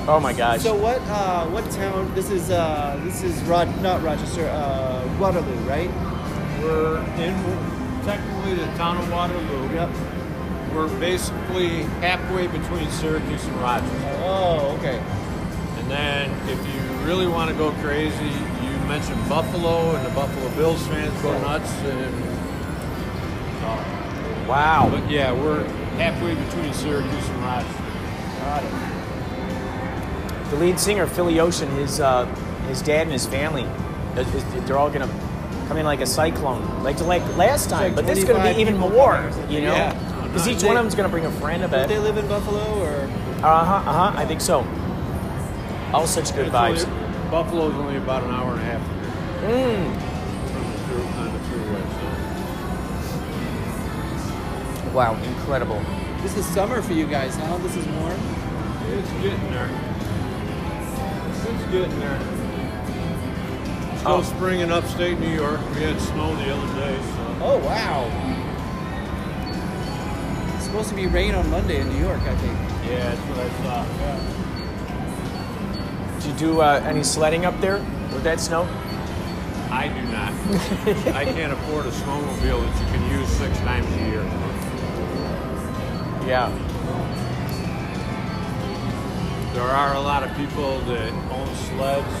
Oh 0.09 0.21
my 0.21 0.31
gosh. 0.31 0.61
So 0.61 0.73
what? 0.73 1.01
Uh, 1.01 1.47
what 1.47 1.69
town? 1.71 2.13
This 2.15 2.31
is 2.31 2.49
uh, 2.49 2.97
this 3.03 3.23
is 3.23 3.43
Rod, 3.43 3.67
not 3.81 4.01
Rochester. 4.01 4.47
Uh, 4.47 5.05
Waterloo, 5.19 5.53
right? 5.67 5.89
We're 6.61 6.99
in 7.17 7.35
technically 8.05 8.53
the 8.53 8.67
town 8.77 8.97
of 8.97 9.11
Waterloo. 9.11 9.73
Yep. 9.73 9.89
We're 10.73 10.99
basically 10.99 11.83
halfway 11.99 12.47
between 12.47 12.89
Syracuse 12.89 13.43
and 13.43 13.55
Rochester. 13.57 14.21
Oh, 14.23 14.77
okay. 14.79 14.97
And 15.77 15.91
then 15.91 16.31
if 16.47 16.57
you 16.73 16.81
really 17.05 17.27
want 17.27 17.51
to 17.51 17.57
go 17.57 17.71
crazy, 17.81 18.23
you 18.23 18.77
mention 18.87 19.17
Buffalo, 19.27 19.93
and 19.93 20.05
the 20.05 20.11
Buffalo 20.11 20.49
Bills 20.55 20.87
fans 20.87 21.21
go 21.21 21.37
nuts. 21.41 21.69
And 21.83 22.15
wow. 24.47 24.87
but 24.89 25.11
yeah, 25.11 25.33
we're 25.33 25.65
halfway 25.97 26.33
between 26.33 26.71
Syracuse 26.73 27.27
and 27.27 27.43
Rochester. 27.43 27.83
Got 28.39 28.63
it. 28.63 28.86
The 30.49 30.55
lead 30.57 30.79
singer, 30.79 31.05
Philly 31.07 31.39
Ocean, 31.39 31.69
his 31.71 31.99
uh, 31.99 32.25
his 32.67 32.81
dad 32.81 33.01
and 33.03 33.11
his 33.11 33.25
family, 33.25 33.63
uh, 34.15 34.21
is- 34.21 34.43
they're 34.65 34.77
all 34.77 34.89
gonna 34.89 35.09
come 35.67 35.77
in 35.77 35.85
like 35.85 35.99
a 36.01 36.05
cyclone, 36.05 36.83
like 36.83 36.99
like 37.01 37.21
last 37.37 37.69
time. 37.69 37.83
like 37.93 37.95
but 37.95 38.05
this 38.07 38.19
is 38.19 38.23
gonna 38.25 38.53
be 38.53 38.59
even 38.61 38.77
more, 38.77 39.13
coming 39.15 39.29
or 39.29 39.31
something. 39.33 39.51
you 39.51 39.61
know, 39.61 39.73
Yeah. 39.75 39.93
because 40.23 40.47
each 40.47 40.59
They- 40.61 40.67
one 40.67 40.77
of 40.77 40.83
them's 40.83 40.95
gonna 40.95 41.09
bring 41.09 41.25
a 41.25 41.31
friend. 41.31 41.63
I 41.63 41.67
Do 41.67 41.71
bet. 41.71 41.89
they 41.89 41.99
live 41.99 42.17
in 42.17 42.27
Buffalo 42.27 42.79
or? 42.81 43.09
Uh 43.43 43.63
huh. 43.65 43.75
Uh 43.89 43.93
huh. 43.93 44.11
I 44.15 44.25
think 44.25 44.39
so. 44.41 44.65
All 45.93 46.07
such 46.07 46.33
good 46.35 46.47
It's 46.47 46.55
vibes. 46.55 46.85
only- 46.85 47.29
Buffalo's 47.29 47.75
only 47.75 47.97
about 47.97 48.23
an 48.23 48.31
hour 48.31 48.51
and 48.53 48.61
a 48.61 48.63
half 48.63 48.81
from 48.81 48.99
here. 49.49 49.57
Mm. 49.57 49.91
From 50.47 50.63
the 50.71 50.77
through, 50.87 51.07
on 51.19 51.33
the 51.33 51.39
freeway. 51.49 51.83
Wow, 54.93 55.15
incredible. 55.23 55.81
This 56.23 56.37
is 56.37 56.45
summer 56.45 56.81
for 56.81 56.93
you 56.93 57.05
guys, 57.05 57.35
huh? 57.35 57.57
This 57.57 57.75
is 57.75 57.85
warm. 57.87 58.17
It's 58.93 59.11
getting 59.21 59.51
there. 59.51 59.69
It's 61.49 61.63
getting 61.71 61.99
there. 61.99 62.19
Still 63.97 64.11
Oh. 64.13 64.21
spring 64.21 64.59
in 64.61 64.71
upstate 64.71 65.19
New 65.19 65.33
York. 65.33 65.59
We 65.75 65.81
had 65.81 65.99
snow 66.01 66.35
the 66.35 66.53
other 66.53 66.73
day, 66.79 66.95
so 67.01 67.23
Oh 67.41 67.57
wow. 67.59 68.05
It's 70.55 70.65
supposed 70.65 70.89
to 70.89 70.95
be 70.95 71.07
rain 71.07 71.35
on 71.35 71.49
Monday 71.49 71.79
in 71.81 71.89
New 71.89 71.99
York, 72.05 72.21
I 72.21 72.35
think. 72.35 72.57
yeah, 72.89 73.09
that's 73.09 73.21
what 73.21 73.39
I 73.39 73.49
thought. 73.63 73.87
Yeah. 73.99 74.19
Did 76.19 76.25
you 76.25 76.33
do 76.53 76.61
uh, 76.61 76.81
any 76.85 77.03
sledding 77.03 77.45
up 77.45 77.59
there 77.61 77.77
with 78.13 78.23
that 78.23 78.39
snow? 78.39 78.67
I 79.69 79.87
do 79.89 80.01
not. 80.11 80.33
I 81.15 81.25
can't 81.25 81.51
afford 81.53 81.85
a 81.85 81.91
snowmobile 81.91 82.61
that 82.65 82.79
you 82.79 82.85
can 82.93 83.03
use 83.19 83.27
six 83.29 83.57
times 83.59 83.87
a 83.93 84.05
year. 84.09 84.23
Yeah. 86.27 86.49
There 89.57 89.65
are 89.65 89.95
a 89.95 89.99
lot 89.99 90.21
of 90.21 90.35
people 90.37 90.79
that 90.81 91.11
own 91.31 91.55
sleds 91.55 92.15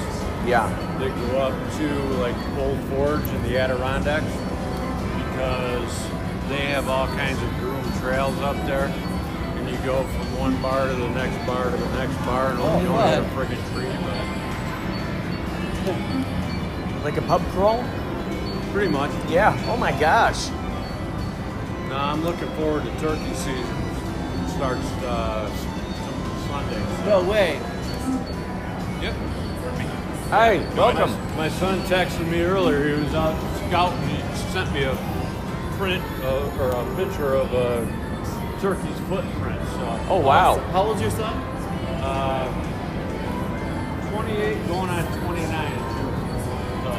Yeah. 0.47 0.67
that 0.97 1.11
go 1.29 1.37
up 1.37 1.53
to 1.77 1.87
like 2.17 2.35
Old 2.57 2.79
Forge 2.89 3.27
in 3.29 3.43
the 3.43 3.59
Adirondacks 3.59 4.25
because 5.29 6.09
they 6.49 6.65
have 6.73 6.89
all 6.89 7.05
kinds 7.09 7.39
of 7.43 7.49
groomed 7.59 7.93
trails 8.01 8.35
up 8.39 8.55
there. 8.65 8.87
And 9.55 9.69
you 9.69 9.77
go 9.85 10.01
from 10.03 10.39
one 10.39 10.59
bar 10.63 10.87
to 10.87 10.95
the 10.95 11.09
next 11.09 11.37
bar 11.45 11.65
to 11.65 11.77
the 11.77 11.93
next 11.95 12.15
bar 12.25 12.49
and 12.53 12.59
Oh, 12.59 12.79
you 12.81 12.87
don't 12.87 13.07
hit 13.07 13.19
a 13.19 13.27
friggin' 13.35 13.61
tree, 13.71 13.85
Like 17.03 17.17
a 17.17 17.21
pub 17.21 17.43
crawl? 17.51 17.83
pretty 18.73 18.91
much. 18.91 19.11
Yeah. 19.29 19.55
Oh 19.67 19.77
my 19.77 19.91
gosh. 19.99 20.49
No, 21.89 21.97
I'm 21.97 22.23
looking 22.23 22.49
forward 22.55 22.83
to 22.83 22.91
turkey 22.99 23.31
season. 23.35 23.77
It 24.43 24.49
starts 24.55 24.87
uh. 25.03 25.49
No 27.05 27.23
way. 27.29 27.53
Yep. 29.01 29.13
Hi, 30.29 30.57
welcome. 30.75 31.11
My, 31.31 31.37
my 31.37 31.49
son 31.49 31.79
texted 31.81 32.27
me 32.27 32.41
earlier. 32.41 32.95
He 32.95 33.01
was 33.03 33.13
out 33.13 33.35
scouting. 33.67 33.99
He 34.09 34.17
sent 34.51 34.71
me 34.73 34.83
a 34.83 34.95
print 35.77 36.03
uh, 36.23 36.59
or 36.59 36.71
a 36.71 36.95
picture 36.95 37.35
of 37.35 37.53
a 37.53 37.85
turkey's 38.59 38.99
footprint. 39.07 39.61
So, 39.69 39.99
Oh 40.09 40.19
wow. 40.19 40.57
How 40.71 40.83
old's 40.83 41.01
your 41.01 41.11
son? 41.11 41.33
uh, 42.03 42.47
28 44.11 44.67
going 44.67 44.89
on 44.89 45.05
29. 45.25 45.71
So, 46.83 46.91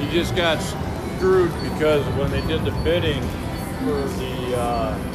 he 0.00 0.10
just 0.12 0.36
got 0.36 0.60
screwed 1.16 1.50
because 1.72 2.04
when 2.16 2.30
they 2.30 2.42
did 2.46 2.64
the 2.64 2.70
bidding 2.84 3.22
for 3.80 4.02
the. 4.18 4.56
Uh, 4.56 5.12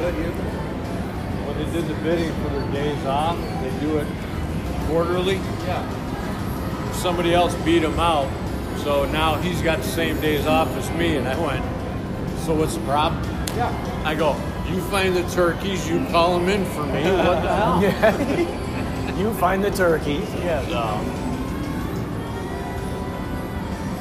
Good, 0.00 0.14
you? 0.16 0.30
When 1.44 1.58
they 1.58 1.70
did 1.72 1.86
the 1.86 1.94
bidding 2.02 2.32
for 2.42 2.48
their 2.48 2.72
days 2.72 3.04
off, 3.04 3.36
they 3.60 3.70
do 3.80 3.98
it 3.98 4.06
quarterly. 4.88 5.34
Yeah. 5.66 6.92
Somebody 6.92 7.34
else 7.34 7.54
beat 7.66 7.82
him 7.82 8.00
out, 8.00 8.30
so 8.78 9.04
now 9.12 9.34
he's 9.36 9.60
got 9.60 9.78
the 9.78 9.84
same 9.84 10.18
days 10.20 10.46
off 10.46 10.68
as 10.68 10.90
me. 10.92 11.16
And 11.16 11.28
I 11.28 11.38
went, 11.38 11.62
so 12.46 12.54
what's 12.54 12.76
the 12.76 12.80
problem? 12.84 13.22
Yeah. 13.56 14.02
I 14.06 14.14
go, 14.14 14.34
you 14.70 14.80
find 14.84 15.14
the 15.14 15.28
turkeys, 15.34 15.86
you 15.86 16.02
call 16.06 16.38
them 16.38 16.48
in 16.48 16.64
for 16.64 16.86
me. 16.86 17.02
What 17.02 17.42
the 17.42 17.54
hell? 17.54 17.82
Yeah. 17.82 19.18
you 19.18 19.34
find 19.34 19.62
the 19.62 19.70
turkeys. 19.70 20.26
Yeah. 20.36 20.64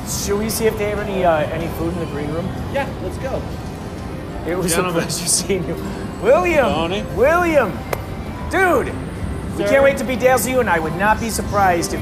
So, 0.07 0.27
Should 0.27 0.39
we 0.39 0.49
see 0.49 0.65
if 0.65 0.77
they 0.77 0.91
have 0.91 0.99
any 0.99 1.25
uh, 1.25 1.39
any 1.39 1.67
food 1.77 1.91
in 1.93 1.99
the 1.99 2.05
green 2.05 2.31
room? 2.31 2.45
Yeah. 2.71 2.87
Let's 3.03 3.17
go. 3.17 3.41
It 4.49 4.57
was 4.57 4.73
Gentlemen. 4.73 5.03
a 5.03 5.05
pleasure 5.05 5.27
seeing 5.27 5.67
you, 5.67 5.75
William. 6.23 6.65
Tony. 6.65 7.03
William, 7.15 7.71
dude, 8.49 8.93
we 9.57 9.63
can't 9.65 9.83
wait 9.83 9.97
to 9.97 10.03
be 10.03 10.15
dazzle 10.15 10.51
you, 10.51 10.59
and 10.59 10.69
I 10.69 10.79
would 10.79 10.95
not 10.95 11.19
be 11.19 11.29
surprised 11.29 11.93
if 11.93 12.01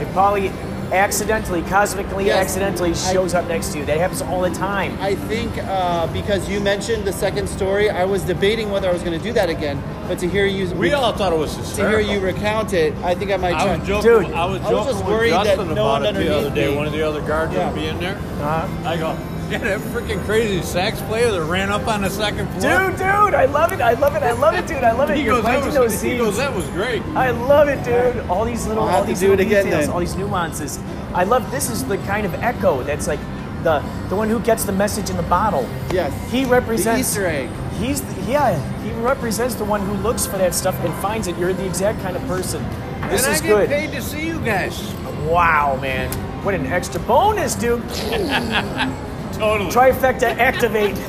if 0.00 0.12
Polly 0.12 0.50
accidentally, 0.92 1.62
cosmically, 1.62 2.26
Yes. 2.26 2.36
accidentally 2.44 2.90
I- 2.90 3.12
shows 3.12 3.34
up 3.34 3.48
next 3.48 3.72
to 3.72 3.78
you. 3.78 3.84
That 3.86 3.98
happens 3.98 4.20
all 4.22 4.42
the 4.42 4.50
time. 4.50 4.96
I 5.00 5.14
think 5.14 5.50
uh, 5.64 6.06
because 6.08 6.48
you 6.48 6.60
mentioned 6.60 7.04
the 7.04 7.12
second 7.12 7.48
story, 7.48 7.88
I 7.90 8.04
was 8.04 8.22
debating 8.22 8.70
whether 8.70 8.88
I 8.88 8.92
was 8.92 9.02
going 9.02 9.18
to 9.18 9.24
do 9.24 9.32
that 9.32 9.48
again. 9.48 9.82
But 10.06 10.18
to 10.20 10.28
hear 10.28 10.46
you, 10.46 10.72
We 10.74 10.92
all 10.92 11.12
thought 11.12 11.32
it 11.32 11.38
was 11.38 11.56
to 11.76 11.88
hear 11.88 11.98
you 11.98 12.20
recount 12.20 12.72
it, 12.72 12.94
I 13.02 13.14
think 13.16 13.32
I 13.32 13.36
might 13.38 13.54
I 13.54 13.64
try. 13.64 13.76
was 13.78 13.88
joking. 13.88 14.28
Dude, 14.28 14.32
I 14.34 14.44
was 14.44 14.60
I 14.60 14.72
was 14.72 14.86
just 14.86 14.98
with 14.98 15.08
worried 15.08 15.32
that 15.32 15.56
no 15.58 15.64
one 15.64 16.02
about 16.02 16.04
it 16.04 16.14
the 16.14 16.36
other 16.36 16.50
day. 16.54 16.68
me- 16.70 16.76
One 16.76 16.86
of 16.86 16.92
the 16.92 17.02
other 17.02 17.22
guards 17.22 17.52
Yeah. 17.54 17.66
would 17.66 17.74
be 17.80 17.86
in 17.88 17.98
there. 17.98 18.16
Uh-huh. 18.16 18.88
I 18.88 18.96
go, 18.96 19.16
yeah, 19.50 19.58
that 19.58 19.80
freaking 19.80 20.22
crazy 20.24 20.62
sax 20.62 21.00
player 21.02 21.30
that 21.30 21.42
ran 21.44 21.70
up 21.70 21.86
on 21.86 22.02
the 22.02 22.10
second 22.10 22.46
floor. 22.48 22.60
Dude, 22.90 22.92
dude, 22.98 23.02
I 23.34 23.44
love 23.46 23.72
it. 23.72 23.80
I 23.80 23.92
love 23.94 24.14
it. 24.16 24.22
I 24.22 24.32
love 24.32 24.54
it, 24.54 24.66
dude. 24.66 24.78
I 24.78 24.92
love 24.92 25.10
it. 25.10 25.16
he 25.18 25.22
You're 25.24 25.34
goes, 25.36 25.44
that 25.44 25.60
planting 25.62 25.66
was, 25.66 25.74
those 25.92 26.02
he 26.02 26.10
seeds. 26.10 26.20
goes, 26.22 26.36
that 26.38 26.54
was 26.54 26.66
great. 26.68 27.02
I 27.14 27.30
love 27.30 27.68
it, 27.68 27.82
dude. 27.84 28.28
All 28.28 28.44
these 28.44 28.66
little, 28.66 28.84
I'll 28.84 28.96
all 28.96 29.04
these 29.04 29.20
do 29.20 29.30
little 29.30 29.40
it 29.44 29.46
again 29.46 29.64
details, 29.64 29.86
then. 29.86 29.94
all 29.94 30.00
these 30.00 30.16
nuances. 30.16 30.78
I 31.14 31.24
love. 31.24 31.50
This 31.50 31.70
is 31.70 31.84
the 31.84 31.98
kind 31.98 32.26
of 32.26 32.34
echo 32.34 32.82
that's 32.82 33.06
like 33.06 33.20
the 33.62 33.80
the 34.08 34.16
one 34.16 34.28
who 34.28 34.38
gets 34.40 34.64
the 34.64 34.72
message 34.72 35.10
in 35.10 35.16
the 35.16 35.22
bottle. 35.24 35.68
Yes. 35.92 36.12
He 36.30 36.44
represents 36.44 37.14
The 37.14 37.20
Easter 37.20 37.26
egg. 37.26 37.50
He's 37.78 38.00
the, 38.02 38.22
yeah. 38.30 38.82
He 38.82 38.90
represents 39.00 39.54
the 39.54 39.64
one 39.64 39.80
who 39.82 39.92
looks 39.94 40.26
for 40.26 40.38
that 40.38 40.54
stuff 40.54 40.74
and 40.84 40.92
finds 41.02 41.26
it. 41.28 41.36
You're 41.38 41.52
the 41.52 41.66
exact 41.66 42.00
kind 42.02 42.16
of 42.16 42.22
person. 42.26 42.62
This 43.10 43.24
and 43.26 43.34
is 43.34 43.40
I 43.42 43.46
get 43.46 43.48
good. 43.48 43.68
paid 43.68 43.92
to 43.92 44.02
see 44.02 44.26
you 44.26 44.40
guys. 44.40 44.92
Wow, 45.28 45.78
man. 45.80 46.10
What 46.44 46.54
an 46.54 46.66
extra 46.66 47.00
bonus, 47.00 47.54
dude. 47.54 47.82
Totally. 49.38 49.70
Trifecta 49.70 50.36
activate. 50.38 50.96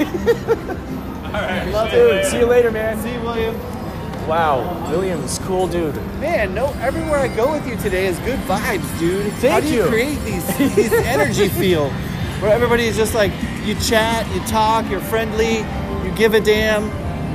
All 1.28 1.34
right. 1.34 1.66
Love 1.72 1.92
dude, 1.92 2.16
it. 2.16 2.26
see 2.28 2.40
you 2.40 2.46
later, 2.46 2.72
man. 2.72 2.98
See 3.02 3.13
you, 3.13 3.22
William. 3.22 3.56
Wow, 4.28 4.90
Williams, 4.90 5.40
cool 5.40 5.68
dude. 5.68 5.96
Man, 6.20 6.54
no, 6.54 6.68
everywhere 6.82 7.18
I 7.20 7.30
go 7.30 7.52
with 7.54 7.66
you 7.66 7.78
today 7.78 8.08
is 8.08 8.20
good 8.20 8.40
vibes, 8.40 9.00
dude. 9.00 9.32
Thank 9.34 9.54
How 9.54 9.60
do 9.62 9.68
you, 9.74 9.84
you. 9.84 9.88
create 9.90 10.20
these 10.26 10.46
these 10.76 10.92
energy 10.92 11.48
feel 11.48 11.90
where 12.42 12.52
everybody 12.52 12.86
is 12.88 12.98
just 12.98 13.13
like 13.16 13.32
you 13.63 13.74
chat, 13.76 14.28
you 14.36 14.42
talk, 14.42 14.90
you're 14.90 15.00
friendly, 15.00 15.60
you 16.06 16.13
give 16.18 16.34
a 16.34 16.42
damn, 16.42 16.84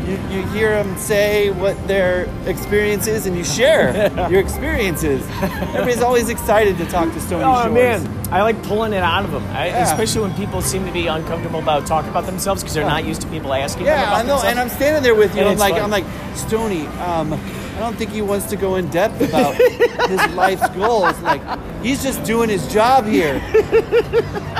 you, 0.06 0.18
you 0.36 0.46
hear 0.48 0.82
them 0.82 0.94
say 0.98 1.50
what 1.50 1.76
their 1.88 2.28
experience 2.46 3.06
is, 3.06 3.24
and 3.26 3.36
you 3.38 3.44
share 3.44 4.10
your 4.30 4.40
experiences. 4.40 5.26
Everybody's 5.40 6.02
always 6.02 6.28
excited 6.28 6.76
to 6.76 6.84
talk 6.86 7.10
to 7.14 7.20
Stony 7.20 7.44
Oh 7.44 7.62
Shores. 7.62 7.72
man, 8.04 8.21
I 8.32 8.40
like 8.42 8.62
pulling 8.62 8.92
it 8.94 9.02
out 9.02 9.24
of 9.26 9.30
them, 9.30 9.44
I, 9.52 9.66
Yeah. 9.66 9.82
especially 9.92 10.22
when 10.22 10.34
people 10.34 10.62
seem 10.62 10.86
to 10.86 10.92
be 10.92 11.06
uncomfortable 11.06 11.58
about 11.60 11.86
talking 11.86 12.10
about 12.10 12.24
themselves 12.26 12.62
because 12.62 12.74
they're 12.74 12.84
not 12.86 13.04
used 13.04 13.20
to 13.22 13.28
people 13.28 13.52
asking 13.52 13.84
them 13.84 13.98
Yeah, 13.98 14.10
I 14.10 14.22
know, 14.22 14.36
themselves. 14.40 14.44
and 14.44 14.58
I'm 14.58 14.68
standing 14.70 15.02
there 15.02 15.14
with 15.14 15.34
you. 15.34 15.42
And 15.42 15.50
I'm 15.50 15.58
like. 15.58 15.74
I'm 15.74 15.90
like, 15.90 16.04
Stony. 16.34 16.86
Um, 16.86 17.34
I 17.34 17.78
don't 17.78 17.96
think 17.96 18.10
he 18.10 18.22
wants 18.22 18.46
to 18.46 18.56
go 18.56 18.76
in 18.76 18.88
depth 18.88 19.20
about 19.20 19.54
his 19.54 20.26
life's 20.34 20.68
goals. 20.70 21.18
Like, 21.20 21.40
he's 21.82 22.02
just 22.02 22.22
doing 22.24 22.48
his 22.48 22.66
job 22.72 23.04
here. 23.06 23.40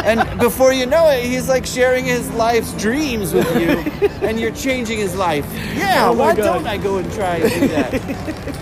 and 0.04 0.38
before 0.40 0.72
you 0.72 0.87
know 0.87 1.08
it, 1.08 1.24
he's 1.24 1.48
like 1.48 1.64
sharing 1.64 2.04
his 2.04 2.30
life's 2.32 2.72
dreams 2.74 3.32
with 3.32 3.48
you, 3.61 4.08
and 4.26 4.38
you're 4.40 4.50
changing 4.50 4.98
his 4.98 5.14
life. 5.16 5.46
Yeah, 5.74 6.08
Oh 6.08 6.12
why 6.12 6.35
God. 6.35 6.44
don't 6.44 6.66
I 6.66 6.76
go 6.76 6.98
and 6.98 7.11
try 7.12 7.37
and 7.37 7.50
do 7.61 7.68
that? 7.68 8.58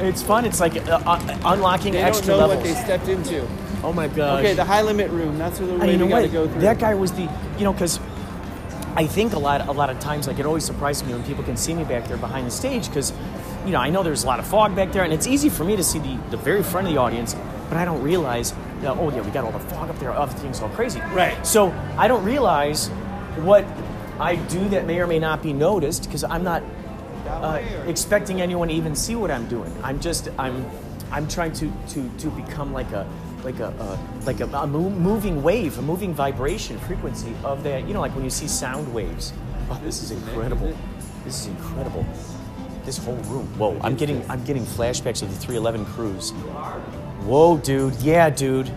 it's 0.00 0.22
fun. 0.22 0.44
It's 0.44 0.60
like 0.60 0.76
uh, 0.88 1.00
uh, 1.04 1.38
unlocking 1.44 1.92
They 1.92 2.00
don't 2.00 2.08
extra 2.08 2.28
know 2.28 2.46
levels. 2.46 2.58
what 2.58 2.64
they 2.64 2.74
stepped 2.74 3.08
into. 3.08 3.46
oh 3.82 3.92
my 3.92 4.08
god. 4.08 4.40
Okay, 4.40 4.54
the 4.54 4.64
high 4.64 4.82
limit 4.82 5.10
room. 5.10 5.38
That's 5.38 5.58
where 5.58 5.68
the 5.68 5.74
way 5.76 5.92
you 5.92 5.98
know 5.98 6.06
we 6.06 6.10
got 6.10 6.20
to 6.22 6.28
go 6.28 6.48
through. 6.48 6.60
That 6.60 6.78
guy 6.78 6.94
was 6.94 7.12
the, 7.12 7.28
you 7.58 7.64
know, 7.64 7.72
because 7.72 8.00
I 8.96 9.06
think 9.06 9.32
a 9.34 9.38
lot, 9.38 9.66
a 9.68 9.72
lot 9.72 9.90
of 9.90 10.00
times, 10.00 10.26
like 10.26 10.38
it 10.38 10.46
always 10.46 10.64
surprises 10.64 11.06
me 11.06 11.12
when 11.14 11.22
people 11.24 11.44
can 11.44 11.56
see 11.56 11.74
me 11.74 11.84
back 11.84 12.08
there 12.08 12.16
behind 12.16 12.46
the 12.46 12.50
stage, 12.50 12.88
because, 12.88 13.12
you 13.64 13.70
know, 13.70 13.78
I 13.78 13.90
know 13.90 14.02
there's 14.02 14.24
a 14.24 14.26
lot 14.26 14.40
of 14.40 14.46
fog 14.46 14.74
back 14.74 14.92
there, 14.92 15.04
and 15.04 15.12
it's 15.12 15.26
easy 15.26 15.48
for 15.48 15.62
me 15.62 15.76
to 15.76 15.84
see 15.84 15.98
the, 16.00 16.18
the 16.30 16.36
very 16.36 16.62
front 16.62 16.88
of 16.88 16.92
the 16.92 16.98
audience, 16.98 17.36
but 17.68 17.76
I 17.76 17.84
don't 17.84 18.02
realize, 18.02 18.54
oh 18.82 19.10
yeah, 19.14 19.20
we 19.20 19.30
got 19.30 19.44
all 19.44 19.52
the 19.52 19.60
fog 19.60 19.90
up 19.90 19.98
there, 20.00 20.10
everything's 20.12 20.60
all 20.60 20.70
crazy. 20.70 21.00
Right. 21.12 21.46
So 21.46 21.70
I 21.96 22.08
don't 22.08 22.24
realize 22.24 22.88
what 23.44 23.64
I 24.18 24.34
do 24.36 24.68
that 24.70 24.86
may 24.86 24.98
or 24.98 25.06
may 25.06 25.20
not 25.20 25.42
be 25.42 25.52
noticed, 25.52 26.04
because 26.04 26.24
I'm 26.24 26.42
not 26.42 26.64
uh, 27.28 27.58
expecting 27.86 28.40
anyone 28.40 28.68
to 28.68 28.74
even 28.74 28.94
see 28.94 29.14
what 29.14 29.30
I'm 29.30 29.48
doing. 29.48 29.72
I'm 29.82 30.00
just 30.00 30.28
I'm 30.38 30.64
I'm 31.10 31.28
trying 31.28 31.52
to 31.54 31.72
to 31.90 32.08
to 32.18 32.30
become 32.30 32.72
like 32.72 32.92
a 32.92 33.06
like 33.44 33.60
a, 33.60 33.98
like 34.24 34.40
a, 34.40 34.46
a 34.46 34.66
mo- 34.66 34.90
moving 34.90 35.42
wave, 35.42 35.78
a 35.78 35.82
moving 35.82 36.12
vibration 36.12 36.78
frequency 36.80 37.34
of 37.44 37.62
that. 37.62 37.86
You 37.86 37.94
know, 37.94 38.00
like 38.00 38.14
when 38.14 38.24
you 38.24 38.30
see 38.30 38.48
sound 38.48 38.92
waves. 38.92 39.32
Oh, 39.70 39.80
this 39.84 40.02
is 40.02 40.10
incredible. 40.10 40.76
This 41.24 41.42
is 41.42 41.46
incredible. 41.46 42.04
This 42.84 42.98
whole 42.98 43.16
room. 43.16 43.46
Whoa, 43.58 43.78
I'm 43.82 43.96
getting 43.96 44.28
I'm 44.30 44.44
getting 44.44 44.64
flashbacks 44.64 45.22
of 45.22 45.30
the 45.30 45.36
311 45.36 45.84
cruise. 45.86 46.30
Whoa, 47.24 47.58
dude. 47.58 47.94
Yeah, 47.96 48.30
dude. 48.30 48.68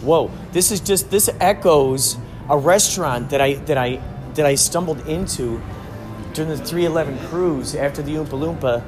Whoa. 0.00 0.30
This 0.52 0.70
is 0.70 0.80
just 0.80 1.10
this 1.10 1.28
echoes 1.40 2.16
a 2.48 2.56
restaurant 2.56 3.30
that 3.30 3.40
I 3.40 3.54
that 3.54 3.76
I 3.78 4.00
that 4.34 4.46
I 4.46 4.54
stumbled 4.54 5.06
into 5.06 5.60
during 6.38 6.56
the 6.56 6.64
311 6.64 7.18
cruise 7.30 7.74
after 7.74 8.00
the 8.00 8.14
Oompa 8.14 8.28
Loompa. 8.28 8.84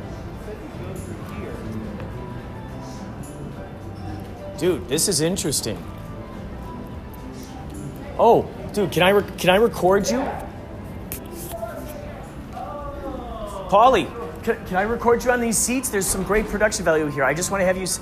Dude, 4.56 4.88
this 4.88 5.08
is 5.08 5.20
interesting. 5.20 5.76
Oh, 8.20 8.48
dude, 8.72 8.92
can 8.92 9.02
I 9.02 9.08
re- 9.08 9.24
can 9.36 9.50
I 9.50 9.56
record 9.56 10.08
you? 10.08 10.18
Paulie, 13.68 14.06
can, 14.44 14.64
can 14.66 14.76
I 14.76 14.82
record 14.82 15.24
you 15.24 15.32
on 15.32 15.40
these 15.40 15.58
seats? 15.58 15.88
There's 15.88 16.06
some 16.06 16.22
great 16.22 16.46
production 16.46 16.84
value 16.84 17.06
here. 17.08 17.24
I 17.24 17.34
just 17.34 17.50
want 17.50 17.62
to 17.62 17.66
have 17.66 17.76
you 17.76 17.82
s- 17.82 18.00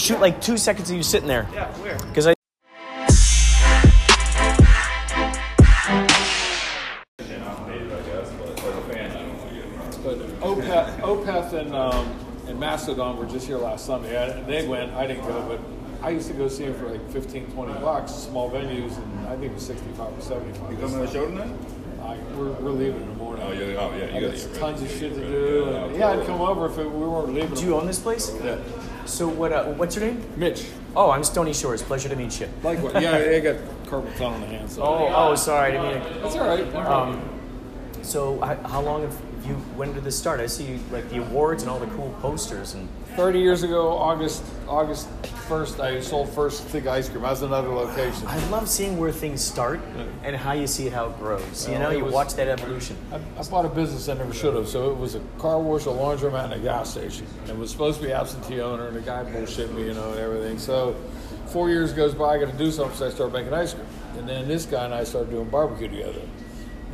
shoot 0.00 0.20
like 0.20 0.40
two 0.40 0.56
seconds 0.56 0.88
of 0.90 0.96
you 0.96 1.02
sitting 1.02 1.26
there. 1.26 1.48
Yeah, 1.52 1.66
where? 1.78 1.98
Because 1.98 2.28
I. 2.28 2.34
Mastodon 12.86 13.16
were 13.16 13.24
just 13.24 13.46
here 13.46 13.56
last 13.56 13.86
Sunday. 13.86 14.14
And 14.36 14.46
they 14.46 14.66
went, 14.66 14.92
I 14.92 15.06
didn't 15.06 15.26
go, 15.26 15.40
but 15.48 16.04
I 16.06 16.10
used 16.10 16.28
to 16.28 16.34
go 16.34 16.48
see 16.48 16.66
them 16.66 16.74
for 16.74 16.90
like 16.90 17.10
15, 17.12 17.46
20 17.46 17.72
bucks, 17.80 18.12
small 18.12 18.50
venues, 18.50 18.96
and 18.98 19.26
I 19.26 19.36
think 19.36 19.52
it 19.52 19.54
was 19.54 19.66
65 19.66 20.18
or 20.18 20.20
75. 20.20 20.70
You 20.70 20.76
coming 20.76 20.92
to 20.92 21.06
the 21.06 21.10
show 21.10 21.24
tonight? 21.26 21.50
I, 22.02 22.18
we're, 22.36 22.50
we're 22.52 22.70
leaving 22.72 23.00
in 23.00 23.08
the 23.08 23.14
morning. 23.14 23.42
Oh, 23.46 23.52
yeah, 23.52 23.60
oh, 23.78 23.96
yeah, 23.96 24.04
you 24.04 24.16
I 24.16 24.20
gotta 24.20 24.26
got 24.26 24.36
get 24.36 24.46
ready. 24.46 24.58
tons 24.58 24.82
of 24.82 24.90
You 24.92 24.98
shit 24.98 25.14
to 25.14 25.20
gotta 25.20 25.32
do. 25.32 25.64
get 25.64 25.72
ready. 25.72 25.86
And, 25.88 25.96
yeah, 25.96 26.08
I'd 26.10 26.26
come 26.26 26.40
over 26.42 26.66
if 26.66 26.76
it, 26.78 26.90
we 26.90 27.06
weren't 27.06 27.32
leaving. 27.32 27.54
Do 27.54 27.64
you 27.64 27.74
own 27.74 27.86
this 27.86 27.98
place? 28.00 28.30
Yeah. 28.44 28.58
So 29.06 29.28
what? 29.28 29.52
Uh, 29.52 29.64
what's 29.72 29.96
your 29.96 30.04
name? 30.04 30.22
Mitch. 30.36 30.66
Oh, 30.94 31.10
I'm 31.10 31.24
Stony 31.24 31.54
Shores. 31.54 31.82
Pleasure 31.82 32.10
to 32.10 32.16
meet 32.16 32.38
you. 32.38 32.48
Likewise. 32.62 33.02
Yeah, 33.02 33.16
I 33.16 33.40
got 33.40 33.56
carpal 33.86 34.14
tunnel 34.18 34.34
in 34.34 34.40
the 34.42 34.46
hand. 34.48 34.70
So. 34.70 34.82
Oh, 34.82 35.12
oh, 35.14 35.34
sorry. 35.34 35.78
I 35.78 35.82
didn't 35.94 36.12
mean. 36.12 36.22
That's 36.22 36.36
all 36.36 36.46
right. 36.46 36.72
No. 36.72 36.80
Um, 36.80 37.30
so 38.02 38.38
how, 38.40 38.54
how 38.68 38.80
long 38.82 39.02
have 39.02 39.23
you? 39.46 39.54
When 39.76 39.92
did 39.92 40.04
this 40.04 40.18
start? 40.18 40.40
I 40.40 40.46
see 40.46 40.78
like 40.90 41.08
the 41.10 41.18
awards 41.18 41.62
and 41.62 41.70
all 41.70 41.78
the 41.78 41.86
cool 41.96 42.14
posters 42.20 42.74
and. 42.74 42.88
30 43.16 43.38
years 43.38 43.62
ago, 43.62 43.90
August 43.96 44.42
August 44.66 45.06
1st, 45.48 45.78
I 45.78 46.00
sold 46.00 46.28
First 46.30 46.64
Thick 46.64 46.88
Ice 46.88 47.08
Cream. 47.08 47.24
I 47.24 47.30
was 47.30 47.42
another 47.42 47.68
location. 47.68 48.26
I 48.26 48.44
love 48.48 48.68
seeing 48.68 48.98
where 48.98 49.12
things 49.12 49.40
start 49.40 49.78
and 50.24 50.34
how 50.34 50.50
you 50.52 50.66
see 50.66 50.88
how 50.88 51.10
it 51.10 51.18
grows. 51.20 51.68
You 51.68 51.78
know, 51.78 51.90
you 51.90 52.04
was- 52.04 52.12
watch 52.12 52.34
that 52.34 52.48
evolution. 52.48 52.96
I, 53.12 53.20
I 53.38 53.42
bought 53.44 53.64
a 53.64 53.68
business 53.68 54.08
I 54.08 54.14
never 54.14 54.34
should 54.34 54.54
have. 54.56 54.66
So 54.68 54.90
it 54.90 54.96
was 54.96 55.14
a 55.14 55.20
car 55.38 55.60
wash, 55.60 55.84
a 55.86 55.90
laundromat, 55.90 56.46
and 56.46 56.54
a 56.54 56.58
gas 56.58 56.90
station. 56.90 57.26
And 57.42 57.50
it 57.50 57.56
was 57.56 57.70
supposed 57.70 58.00
to 58.00 58.06
be 58.06 58.12
absentee 58.12 58.60
owner, 58.60 58.88
and 58.88 58.96
the 58.96 59.00
guy 59.00 59.22
bullshit 59.22 59.72
me, 59.72 59.84
you 59.86 59.94
know, 59.94 60.10
and 60.10 60.18
everything. 60.18 60.58
So 60.58 60.96
four 61.46 61.70
years 61.70 61.92
goes 61.92 62.14
by, 62.16 62.34
I 62.34 62.38
got 62.38 62.50
to 62.50 62.58
do 62.58 62.72
something, 62.72 62.96
so 62.98 63.06
I 63.06 63.10
start 63.10 63.32
making 63.32 63.54
ice 63.54 63.74
cream. 63.74 63.86
And 64.18 64.28
then 64.28 64.48
this 64.48 64.66
guy 64.66 64.86
and 64.86 64.94
I 64.94 65.04
started 65.04 65.30
doing 65.30 65.48
barbecue 65.50 65.88
together. 65.88 66.22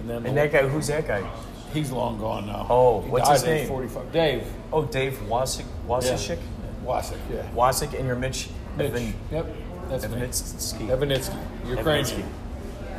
And 0.00 0.10
then 0.10 0.26
And 0.26 0.36
that 0.36 0.52
guy, 0.52 0.68
who's 0.68 0.88
that 0.88 1.06
guy? 1.08 1.26
He's 1.72 1.90
long 1.90 2.18
gone 2.18 2.46
now. 2.46 2.66
Oh, 2.68 3.00
He 3.02 3.10
what's 3.10 3.28
his 3.28 3.44
name? 3.44 3.68
45. 3.68 4.12
Dave. 4.12 4.46
Oh, 4.72 4.84
Dave 4.84 5.14
Wasik, 5.28 5.64
Wasik, 5.86 6.38
Wasik, 6.84 7.16
yeah. 7.32 7.42
Wasik, 7.54 7.94
and 7.98 8.06
you're 8.06 8.16
Mitch. 8.16 8.48
Mitch. 8.76 8.86
Evan, 8.90 9.14
Yep. 9.30 9.46
That's. 9.88 10.04
Evanitsky. 10.06 10.86
Evanitsky. 10.88 11.68
Ukrainian. 11.68 12.24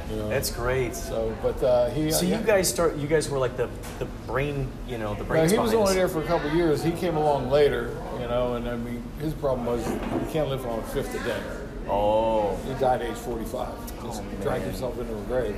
You 0.10 0.18
know, 0.18 0.28
That's 0.30 0.52
great. 0.52 0.94
so, 0.94 1.34
but 1.42 1.64
uh, 1.64 1.90
he. 1.92 2.12
So 2.12 2.26
yeah. 2.26 2.38
you 2.38 2.46
guys 2.46 2.68
start. 2.68 2.98
You 2.98 3.08
guys 3.08 3.30
were 3.30 3.38
like 3.40 3.56
the 3.56 3.70
the 4.00 4.06
brain. 4.28 4.68
You 4.88 4.98
know, 4.98 5.14
the 5.14 5.22
No, 5.22 5.26
brains 5.30 5.52
he 5.52 5.58
was 5.58 5.74
only 5.74 5.94
there 5.94 6.10
for 6.10 6.22
a 6.22 6.26
couple 6.26 6.50
of 6.50 6.54
years. 6.56 6.84
He 6.84 6.92
came 6.92 7.16
along 7.16 7.50
later, 7.50 7.96
you 8.20 8.28
know, 8.28 8.56
and 8.56 8.68
I 8.68 8.76
mean, 8.76 9.02
his 9.22 9.34
problem 9.34 9.66
was 9.66 9.86
he 9.86 10.34
can't 10.34 10.50
live 10.50 10.66
on 10.66 10.80
a 10.80 10.84
fifth 10.84 11.16
a 11.16 11.24
day. 11.24 11.42
Oh, 11.88 12.58
He 12.68 12.74
died 12.74 13.02
age 13.02 13.16
45. 13.16 14.04
Just 14.04 14.42
dragged 14.42 14.66
himself 14.66 15.00
into 15.00 15.16
a 15.18 15.22
grave. 15.24 15.56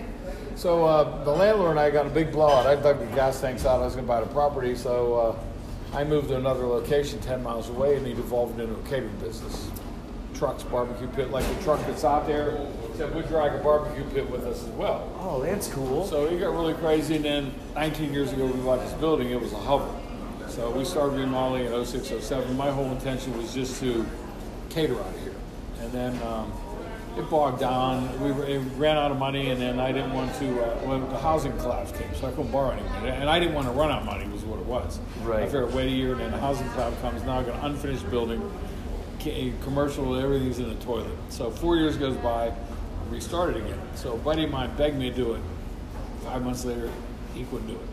So 0.55 0.85
uh, 0.85 1.23
the 1.23 1.31
landlord 1.31 1.71
and 1.71 1.79
I 1.79 1.89
got 1.89 2.05
a 2.05 2.09
big 2.09 2.31
blowout. 2.31 2.65
I 2.67 2.75
dug 2.75 2.99
the 2.99 3.15
gas 3.15 3.41
tanks 3.41 3.65
out. 3.65 3.81
I 3.81 3.85
was 3.85 3.95
going 3.95 4.05
to 4.05 4.07
buy 4.07 4.21
the 4.21 4.27
property, 4.27 4.75
so 4.75 5.15
uh, 5.93 5.97
I 5.97 6.03
moved 6.03 6.29
to 6.29 6.37
another 6.37 6.65
location 6.65 7.19
10 7.21 7.43
miles 7.43 7.69
away, 7.69 7.97
and 7.97 8.05
he 8.05 8.13
devolved 8.13 8.59
into 8.59 8.73
a 8.73 8.83
catering 8.83 9.15
business. 9.17 9.69
Trucks, 10.35 10.63
barbecue 10.63 11.07
pit, 11.09 11.31
like 11.31 11.45
the 11.45 11.63
truck 11.63 11.79
that's 11.85 12.03
out 12.03 12.27
there. 12.27 12.67
Said 12.95 13.13
we'd 13.15 13.27
drag 13.27 13.53
a 13.53 13.63
barbecue 13.63 14.03
pit 14.11 14.29
with 14.29 14.45
us 14.45 14.63
as 14.63 14.69
well. 14.69 15.11
oh, 15.19 15.41
that's 15.41 15.67
cool. 15.67 16.05
So 16.05 16.27
he 16.29 16.37
got 16.37 16.53
really 16.53 16.73
crazy, 16.75 17.15
and 17.15 17.25
then 17.25 17.53
19 17.75 18.13
years 18.13 18.31
ago 18.33 18.45
we 18.45 18.59
bought 18.61 18.79
this 18.79 18.93
building. 18.93 19.29
It 19.29 19.39
was 19.39 19.53
a 19.53 19.57
hovel. 19.57 19.99
So 20.47 20.69
we 20.69 20.85
started 20.85 21.17
remodeling 21.17 21.65
in 21.65 21.85
06, 21.85 22.23
07. 22.23 22.55
My 22.55 22.69
whole 22.69 22.91
intention 22.91 23.35
was 23.37 23.53
just 23.53 23.79
to 23.79 24.05
cater 24.69 24.99
out 24.99 25.07
of 25.07 25.21
here. 25.21 25.33
and 25.79 25.91
then 25.91 26.21
um, 26.23 26.51
it 27.17 27.29
bogged 27.29 27.59
down. 27.59 28.21
We 28.21 28.31
were, 28.31 28.45
it 28.45 28.59
ran 28.77 28.97
out 28.97 29.11
of 29.11 29.17
money, 29.17 29.49
and 29.49 29.61
then 29.61 29.79
I 29.79 29.91
didn't 29.91 30.13
want 30.13 30.33
to. 30.35 30.63
Uh, 30.63 30.75
when 30.87 31.09
the 31.09 31.19
housing 31.19 31.55
collapse 31.57 31.91
came, 31.91 32.13
so 32.15 32.27
I 32.27 32.31
couldn't 32.31 32.51
borrow 32.51 32.71
any 32.71 32.83
money, 32.89 33.09
and 33.09 33.29
I 33.29 33.39
didn't 33.39 33.53
want 33.53 33.67
to 33.67 33.73
run 33.73 33.91
out 33.91 33.99
of 33.99 34.05
money. 34.05 34.27
Was 34.29 34.43
what 34.43 34.59
it 34.59 34.65
was. 34.65 34.99
Right. 35.21 35.43
I 35.43 35.45
figured 35.45 35.73
wait 35.73 35.87
a 35.87 35.91
year, 35.91 36.13
and 36.13 36.21
then 36.21 36.31
the 36.31 36.39
housing 36.39 36.69
collapse 36.71 36.99
comes. 37.01 37.23
Now 37.23 37.39
I 37.39 37.43
got 37.43 37.55
an 37.59 37.65
unfinished 37.71 38.09
building, 38.09 38.41
commercial, 39.63 40.15
everything's 40.15 40.59
in 40.59 40.69
the 40.69 40.83
toilet. 40.83 41.11
So 41.29 41.49
four 41.49 41.77
years 41.77 41.97
goes 41.97 42.17
by, 42.17 42.51
restarted 43.09 43.57
again. 43.57 43.79
So 43.95 44.13
a 44.13 44.17
buddy 44.17 44.43
of 44.43 44.51
mine 44.51 44.75
begged 44.75 44.97
me 44.97 45.09
to 45.09 45.15
do 45.15 45.33
it. 45.33 45.41
Five 46.23 46.43
months 46.43 46.65
later, 46.65 46.89
he 47.33 47.43
couldn't 47.45 47.67
do 47.67 47.73
it. 47.73 47.92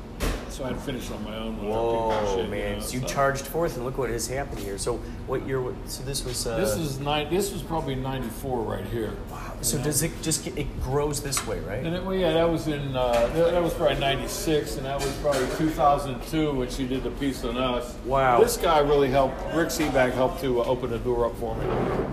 So 0.61 0.66
I 0.66 0.68
had 0.68 0.77
to 0.77 0.83
finish 0.83 1.11
on 1.11 1.25
my 1.25 1.38
own. 1.38 1.57
Whoa, 1.57 2.37
shit, 2.37 2.44
you 2.44 2.51
man! 2.51 2.75
know, 2.75 2.81
So 2.85 2.94
you 2.94 3.01
so. 3.01 3.07
charged 3.07 3.46
forth, 3.46 3.77
and 3.77 3.85
look 3.87 3.96
what 3.96 4.11
has 4.11 4.27
happened 4.29 4.59
here. 4.59 4.77
So 4.77 4.99
what 5.27 5.46
year? 5.46 5.64
So 5.87 6.03
this 6.03 6.23
was. 6.23 6.46
Uh, 6.46 6.59
This 6.59 6.77
is 6.77 7.01
nine. 7.01 7.31
This 7.31 7.51
was 7.51 7.62
probably 7.62 7.94
'94 7.94 8.61
right 8.61 8.85
here. 8.85 9.14
Wow. 9.31 9.57
So 9.62 9.79
does 9.83 10.03
it 10.03 10.12
just 10.20 10.44
get, 10.44 10.59
it 10.59 10.83
grows 10.83 11.23
this 11.23 11.46
way, 11.46 11.61
right? 11.61 11.83
And 11.83 11.96
it, 11.96 12.05
well, 12.05 12.14
yeah, 12.14 12.35
that 12.35 12.51
was 12.51 12.68
in 12.68 12.94
uh, 12.94 13.27
that 13.29 13.62
was 13.62 13.73
probably 13.73 13.99
'96, 14.01 14.77
and 14.77 14.85
that 14.85 14.99
was 15.01 15.11
probably 15.23 15.46
2002 15.57 16.53
when 16.53 16.68
she 16.68 16.87
did 16.87 17.05
the 17.05 17.11
piece 17.12 17.42
on 17.42 17.57
us. 17.57 17.96
Wow. 18.05 18.42
This 18.42 18.59
guy 18.59 18.81
really 18.81 19.09
helped. 19.09 19.40
Rick 19.55 19.68
Sebak 19.68 20.12
helped 20.12 20.42
to 20.42 20.61
uh, 20.61 20.64
open 20.66 20.90
the 20.90 20.99
door 20.99 21.25
up 21.25 21.37
for 21.38 21.55
me. 21.57 21.64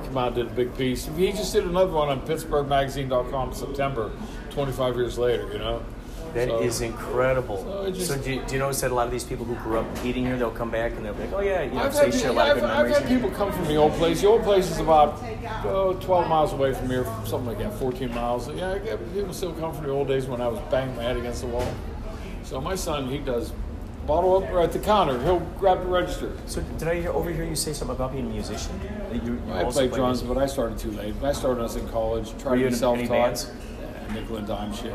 Come 0.06 0.18
out, 0.18 0.36
did 0.36 0.48
a 0.48 0.52
big 0.52 0.74
piece. 0.78 1.06
He 1.18 1.34
just 1.34 1.52
did 1.52 1.66
another 1.66 1.92
one 1.92 2.08
on 2.08 2.22
PittsburghMagazine.com 2.26 3.50
in 3.50 3.56
September, 3.56 4.10
25 4.52 4.96
years 4.96 5.18
later. 5.18 5.52
You 5.52 5.60
know. 5.60 5.84
That 6.38 6.62
is 6.62 6.76
So- 6.76 6.86
incredible. 6.86 7.58
So 7.58 7.94
So, 7.94 8.18
do, 8.18 8.34
you, 8.34 8.42
do 8.46 8.54
you 8.54 8.60
notice 8.60 8.82
that 8.82 8.92
a 8.92 8.94
lot 8.94 9.08
of 9.08 9.12
these 9.12 9.24
people 9.24 9.44
who 9.44 9.56
grew 9.56 9.80
up 9.80 9.86
eating 10.06 10.26
here, 10.26 10.38
they'll 10.38 10.52
come 10.52 10.70
back 10.70 10.92
and 10.92 11.04
they'll 11.04 11.14
be 11.14 11.24
like, 11.24 11.34
oh 11.34 11.42
yeah, 11.42 11.64
you 11.64 11.72
know, 11.72 11.82
I've 11.82 11.96
say 11.96 12.06
had, 12.06 12.14
share 12.14 12.30
a 12.30 12.34
lot 12.34 12.50
of 12.50 12.58
I've, 12.58 12.62
good 12.62 12.70
I've 12.70 13.02
had 13.02 13.08
people 13.08 13.30
come 13.32 13.52
from 13.52 13.66
the 13.66 13.76
old 13.76 13.94
place. 13.94 14.22
The 14.22 14.28
old 14.28 14.44
place 14.44 14.70
is 14.70 14.80
about 14.80 15.20
oh, 15.66 15.98
12 16.00 16.28
miles 16.30 16.54
away 16.54 16.74
from 16.74 16.90
here, 16.90 17.06
something 17.26 17.48
like 17.48 17.58
that, 17.58 17.74
14 17.74 18.14
miles. 18.14 18.50
Yeah, 18.54 18.78
people 19.14 19.34
still 19.34 19.54
come 19.54 19.74
from 19.74 19.86
the 19.86 19.92
old 19.92 20.08
days 20.08 20.28
when 20.28 20.40
I 20.40 20.48
was 20.48 20.60
banging 20.72 20.96
my 20.96 21.04
head 21.04 21.18
against 21.18 21.42
the 21.42 21.48
wall. 21.48 21.68
So 22.44 22.62
my 22.62 22.76
son, 22.76 23.10
he 23.10 23.18
does 23.18 23.52
bottle 24.06 24.38
up 24.38 24.50
right 24.54 24.64
at 24.66 24.72
the 24.72 24.80
counter. 24.80 25.22
He'll 25.24 25.40
grab 25.60 25.82
the 25.82 25.88
register. 25.88 26.32
So 26.46 26.62
did 26.78 26.88
I 26.88 27.02
hear, 27.02 27.12
overhear 27.12 27.44
you 27.46 27.56
say 27.56 27.74
something 27.74 27.96
about 27.96 28.14
being 28.14 28.26
a 28.26 28.30
musician? 28.30 28.80
You, 29.12 29.22
you 29.22 29.42
I 29.52 29.64
played 29.64 29.74
play 29.74 29.98
drums, 30.00 30.22
music? 30.22 30.28
but 30.36 30.38
I 30.42 30.46
started 30.46 30.78
too 30.78 30.92
late. 30.92 31.16
I 31.22 31.34
started 31.34 31.56
when 31.56 31.60
I 31.62 31.64
was 31.64 31.76
in 31.76 31.90
college. 31.90 32.30
Tried 32.38 32.60
Were 32.60 32.66
to 32.66 32.70
be 32.70 32.76
self-taught. 32.76 33.52
Yeah, 33.82 34.14
nickel 34.14 34.38
and 34.38 34.48
dime 34.48 34.74
shit. 34.74 34.94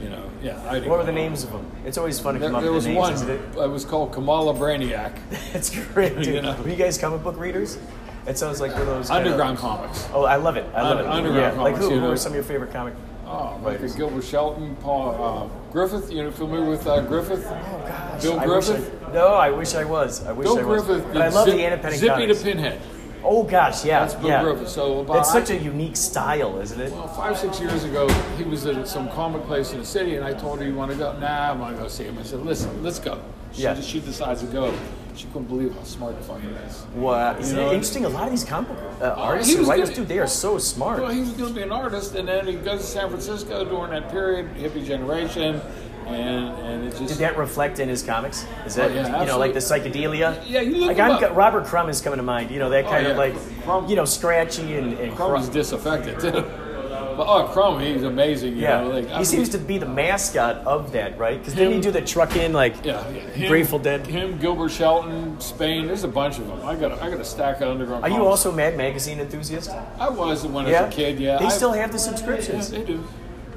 You 0.00 0.08
know, 0.08 0.30
yeah. 0.42 0.62
I 0.68 0.74
didn't 0.74 0.88
What 0.88 0.98
were 1.00 1.04
the 1.04 1.12
know. 1.12 1.18
names 1.18 1.44
of 1.44 1.52
them? 1.52 1.70
It's 1.84 1.98
always 1.98 2.18
fun 2.18 2.34
to 2.34 2.40
There, 2.40 2.48
come 2.48 2.56
up 2.56 2.62
there 2.62 2.70
with 2.72 2.76
was 2.76 2.84
the 2.84 2.90
names. 2.90 3.00
one. 3.00 3.12
isn't 3.12 3.30
it? 3.30 3.40
It 3.58 3.70
was 3.70 3.84
called 3.84 4.12
Kamala 4.12 4.54
Brainiac. 4.54 5.12
That's 5.52 5.70
great, 5.92 6.16
dude. 6.22 6.26
You 6.26 6.42
know? 6.42 6.56
Were 6.62 6.68
you 6.70 6.76
guys 6.76 6.96
comic 6.96 7.22
book 7.22 7.38
readers? 7.38 7.78
It 8.26 8.38
sounds 8.38 8.60
like 8.60 8.72
one 8.72 8.82
of 8.82 8.86
those 8.88 9.08
kinda- 9.10 9.24
Underground 9.30 9.58
comics. 9.58 10.08
Oh, 10.12 10.24
I 10.24 10.36
love 10.36 10.56
it. 10.56 10.66
I 10.74 10.82
love 10.82 11.00
it. 11.00 11.06
underground 11.06 11.56
yeah. 11.56 11.62
Like 11.62 11.74
comics, 11.74 11.78
who? 11.88 11.94
you 11.94 12.00
Who 12.00 12.06
know. 12.06 12.12
are 12.12 12.16
some 12.16 12.32
of 12.32 12.36
your 12.36 12.44
favorite 12.44 12.72
comic? 12.72 12.94
Oh, 13.26 13.58
like 13.62 13.74
Writers. 13.74 13.94
Gilbert 13.94 14.24
Shelton, 14.24 14.74
Paul 14.76 15.50
uh, 15.50 15.72
Griffith. 15.72 16.10
You 16.10 16.24
know, 16.24 16.30
familiar 16.30 16.68
with 16.68 16.86
uh, 16.86 17.00
Griffith? 17.02 17.44
Oh 17.46 17.82
gosh. 17.86 18.22
Bill 18.22 18.40
I 18.40 18.46
wish 18.46 18.66
Griffith? 18.66 19.02
I- 19.08 19.12
no, 19.12 19.26
I 19.28 19.50
wish 19.50 19.74
I 19.74 19.84
was. 19.84 20.26
I 20.26 20.32
wish 20.32 20.44
Bill 20.46 20.58
I 20.58 20.62
was. 20.64 20.82
Griffith. 20.84 21.06
But 21.12 21.22
I 21.22 21.24
did 21.26 21.34
love 21.34 21.44
Zip- 21.46 21.56
the 21.56 21.64
Anna 21.64 21.78
Penny 21.82 21.96
Zippy 21.96 22.08
comics. 22.12 22.38
to 22.38 22.44
Pinhead. 22.44 22.80
Oh 23.22 23.42
gosh, 23.44 23.84
yeah, 23.84 24.00
That's 24.00 24.14
Bill 24.14 24.28
yeah. 24.28 24.42
Griffith. 24.42 24.68
So 24.68 25.00
about 25.00 25.18
it's 25.18 25.32
such 25.32 25.50
a 25.50 25.56
unique 25.56 25.96
style, 25.96 26.58
isn't 26.60 26.80
it? 26.80 26.92
Well, 26.92 27.08
five, 27.08 27.36
six 27.38 27.60
years 27.60 27.84
ago, 27.84 28.08
he 28.36 28.44
was 28.44 28.66
at 28.66 28.88
some 28.88 29.08
comic 29.10 29.42
place 29.44 29.72
in 29.72 29.78
the 29.78 29.86
city, 29.86 30.16
and 30.16 30.24
I 30.24 30.32
told 30.32 30.60
her, 30.60 30.66
"You 30.66 30.74
want 30.74 30.90
to 30.90 30.96
go?" 30.96 31.12
Nah, 31.18 31.50
I 31.50 31.52
want 31.52 31.76
to 31.76 31.82
go 31.82 31.88
see 31.88 32.04
him. 32.04 32.18
I 32.18 32.22
said, 32.22 32.40
"Listen, 32.40 32.82
let's 32.82 32.98
go." 32.98 33.20
She, 33.52 33.62
Yeah. 33.62 33.80
she 33.80 34.00
decides 34.00 34.40
to 34.40 34.46
go. 34.46 34.72
She 35.16 35.26
couldn't 35.26 35.48
believe 35.48 35.74
how 35.74 35.82
smart 35.82 36.16
the 36.16 36.24
fucking 36.24 36.48
is. 36.50 36.84
Wow, 36.94 37.36
isn't 37.36 37.56
know, 37.56 37.70
it 37.70 37.74
interesting? 37.74 38.04
A 38.04 38.08
lot 38.08 38.24
of 38.24 38.30
these 38.30 38.44
comic 38.44 38.70
uh, 39.02 39.06
artists 39.08 39.54
and 39.54 39.66
writers, 39.66 39.90
dude, 39.90 40.06
they 40.08 40.20
are 40.20 40.28
so 40.28 40.56
smart. 40.56 41.00
Well, 41.02 41.10
he 41.10 41.20
was 41.20 41.30
going 41.30 41.48
to 41.50 41.54
be 41.54 41.62
an 41.62 41.72
artist, 41.72 42.14
and 42.14 42.28
then 42.28 42.46
he 42.46 42.54
goes 42.54 42.80
to 42.80 42.86
San 42.86 43.08
Francisco 43.10 43.64
during 43.64 43.90
that 43.90 44.10
period, 44.10 44.54
hippie 44.54 44.86
generation, 44.86 45.60
Oh, 46.10 46.14
and 46.14 46.58
and 46.66 46.84
it 46.86 46.96
just 46.96 47.08
Did 47.08 47.18
that 47.18 47.36
reflect 47.38 47.78
in 47.78 47.88
his 47.88 48.02
comics? 48.02 48.46
Is 48.66 48.74
that 48.74 48.90
Oh, 48.90 48.94
yeah, 48.94 49.20
you 49.20 49.26
know 49.26 49.38
like 49.38 49.52
the 49.54 49.60
psychedelia? 49.60 50.42
Yeah, 50.46 50.60
you 50.60 50.76
look 50.76 50.88
like 50.96 50.98
I'm 50.98 51.22
up. 51.24 51.36
Robert 51.36 51.64
Crumb 51.66 51.88
is 51.88 52.00
coming 52.00 52.18
to 52.18 52.22
mind. 52.22 52.50
You 52.50 52.58
know 52.58 52.70
that 52.70 52.84
Oh, 52.86 52.90
kind 52.90 53.06
of 53.06 53.16
like 53.16 53.34
Crumb- 53.64 53.88
you 53.88 53.96
know 53.96 54.04
scratchy 54.04 54.76
and, 54.76 54.94
and 54.94 55.14
Crumb 55.16 55.40
is 55.40 55.48
disaffected 55.48 56.20
too. 56.20 56.44
But 57.16 57.26
oh, 57.28 57.48
Crumb, 57.52 57.80
he's 57.80 58.02
amazing. 58.04 58.54
You 58.56 58.62
yeah. 58.62 58.80
know, 58.82 58.90
like, 58.90 59.08
he 59.10 59.24
seems 59.24 59.48
to 59.50 59.58
be 59.58 59.76
the 59.78 59.84
mascot 59.84 60.56
of 60.58 60.92
that, 60.92 61.18
right? 61.18 61.38
Because 61.38 61.54
didn't 61.54 61.74
he 61.74 61.80
do 61.80 61.90
the 61.90 62.00
truck 62.00 62.34
in 62.36 62.52
like 62.54 62.82
Yeah, 62.84 63.06
yeah. 63.10 63.20
Him- 63.20 63.48
Grateful 63.48 63.78
Dead? 63.78 64.06
Him, 64.06 64.38
Gilbert 64.38 64.70
Shelton, 64.70 65.38
Spain. 65.40 65.86
There's 65.86 66.04
a 66.04 66.08
bunch 66.08 66.38
of 66.38 66.46
them. 66.46 66.64
I 66.64 66.76
got 66.76 66.92
a, 66.92 67.02
I 67.02 67.10
got 67.10 67.20
a 67.20 67.24
stack 67.24 67.60
of 67.60 67.68
underground. 67.68 68.04
Are 68.04 68.08
you 68.08 68.14
comics. 68.16 68.30
also 68.30 68.52
Mad 68.52 68.76
Magazine 68.76 69.18
enthusiast? 69.20 69.70
I 69.98 70.08
was 70.08 70.46
when 70.46 70.66
I 70.66 70.82
was 70.84 70.94
a 70.94 70.96
kid. 70.96 71.18
Yeah, 71.20 71.38
They 71.38 71.46
I- 71.46 71.48
still 71.48 71.72
have 71.72 71.90
the 71.90 71.98
Yeah, 71.98 72.04
subscriptions. 72.04 72.70
they 72.70 72.84
do. 72.84 73.04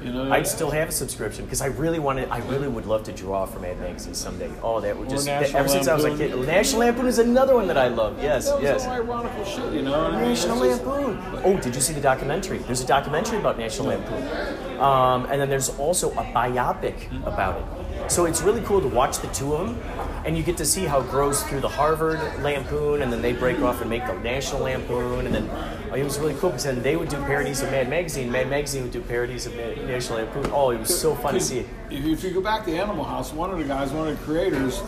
You 0.04 0.12
know, 0.12 0.30
I'd 0.30 0.46
still 0.46 0.70
have 0.70 0.90
a 0.90 0.92
subscription 0.92 1.46
because 1.46 1.62
I 1.62 1.66
really 1.66 1.98
wanted. 1.98 2.28
I 2.28 2.38
really 2.40 2.68
would 2.68 2.84
love 2.84 3.04
to 3.04 3.12
draw 3.12 3.46
for 3.46 3.58
Mad 3.58 3.80
Magazine 3.80 4.12
someday. 4.12 4.52
Oh, 4.62 4.78
that 4.80 4.98
would 4.98 5.08
just 5.08 5.24
National 5.24 5.60
ever 5.60 5.68
since 5.68 5.88
I 5.88 5.94
was 5.94 6.04
a 6.04 6.14
kid. 6.14 6.36
National 6.46 6.80
Lampoon 6.80 7.06
is 7.06 7.18
another 7.18 7.54
one 7.54 7.66
that 7.68 7.78
I 7.78 7.88
love. 7.88 8.22
Yes, 8.22 8.46
that 8.46 8.56
was 8.56 8.64
yes. 8.64 8.86
ironical 8.86 9.44
shit. 9.46 9.72
You 9.72 9.80
know, 9.80 9.92
what 9.92 10.12
I 10.12 10.20
mean? 10.20 10.28
National 10.28 10.62
It's 10.62 10.76
just- 10.76 10.86
Lampoon. 10.86 11.42
Oh, 11.42 11.56
did 11.56 11.74
you 11.74 11.80
see 11.80 11.94
the 11.94 12.02
documentary? 12.02 12.58
There's 12.58 12.82
a 12.82 12.86
documentary 12.86 13.38
about 13.38 13.58
National 13.58 13.88
Lampoon. 13.88 14.78
Um, 14.78 15.24
and 15.30 15.40
then 15.40 15.48
there's 15.48 15.70
also 15.78 16.10
a 16.12 16.24
biopic 16.24 17.26
about 17.26 17.56
it. 17.60 18.10
So 18.10 18.26
it's 18.26 18.42
really 18.42 18.60
cool 18.62 18.82
to 18.82 18.88
watch 18.88 19.20
the 19.20 19.28
two 19.28 19.54
of 19.54 19.68
them, 19.68 19.80
and 20.24 20.36
you 20.36 20.42
get 20.42 20.56
to 20.56 20.64
see 20.64 20.84
how 20.84 21.00
it 21.00 21.10
grows 21.10 21.42
through 21.42 21.60
the 21.60 21.68
Harvard 21.68 22.18
Lampoon, 22.42 23.02
and 23.02 23.12
then 23.12 23.20
they 23.20 23.32
break 23.32 23.60
off 23.60 23.80
and 23.80 23.90
make 23.90 24.06
the 24.06 24.14
National 24.20 24.62
Lampoon, 24.62 25.26
and 25.26 25.34
then 25.34 25.50
oh, 25.90 25.94
it 25.94 26.02
was 26.02 26.18
really 26.18 26.34
cool 26.34 26.50
because 26.50 26.64
then 26.64 26.82
they 26.82 26.96
would 26.96 27.08
do 27.08 27.16
parodies 27.24 27.60
of 27.62 27.70
Mad 27.70 27.88
Magazine. 27.90 28.30
Mad 28.32 28.48
Magazine 28.48 28.82
would 28.84 28.92
do 28.92 29.00
parodies 29.00 29.46
of 29.46 29.54
National 29.54 30.18
Lampoon. 30.20 30.46
Oh, 30.52 30.70
it 30.70 30.78
was 30.80 30.98
so 30.98 31.14
fun 31.14 31.34
to 31.34 31.40
see 31.40 31.58
it. 31.60 31.66
If 31.90 32.24
you 32.24 32.30
go 32.30 32.40
back 32.40 32.64
to 32.64 32.72
Animal 32.76 33.04
House, 33.04 33.32
one 33.32 33.50
of 33.50 33.58
the 33.58 33.64
guys, 33.64 33.92
one 33.92 34.08
of 34.08 34.18
the 34.18 34.24
creators, 34.24 34.82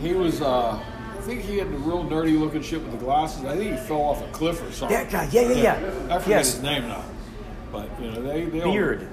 he 0.00 0.12
was. 0.14 0.42
Uh, 0.42 0.78
I 0.78 1.24
think 1.24 1.42
he 1.42 1.58
had 1.58 1.70
the 1.72 1.76
real 1.78 2.04
nerdy 2.04 2.36
looking 2.38 2.62
shit 2.62 2.82
with 2.82 2.90
the 2.90 2.98
glasses. 2.98 3.44
I 3.44 3.56
think 3.56 3.70
he 3.70 3.76
fell 3.86 4.00
off 4.00 4.20
a 4.22 4.28
cliff 4.32 4.60
or 4.60 4.72
something. 4.72 4.96
That 4.96 5.08
guy, 5.10 5.28
yeah, 5.30 5.42
yeah, 5.52 5.62
yeah. 5.78 6.14
I 6.16 6.18
forget 6.18 6.28
Yes. 6.28 6.54
his 6.54 6.62
name 6.62 6.88
now, 6.88 7.04
but 7.70 7.88
you 8.00 8.10
know 8.10 8.20
they 8.22 8.44
they 8.46 8.60
all- 8.62 8.72
Beard, 8.72 9.06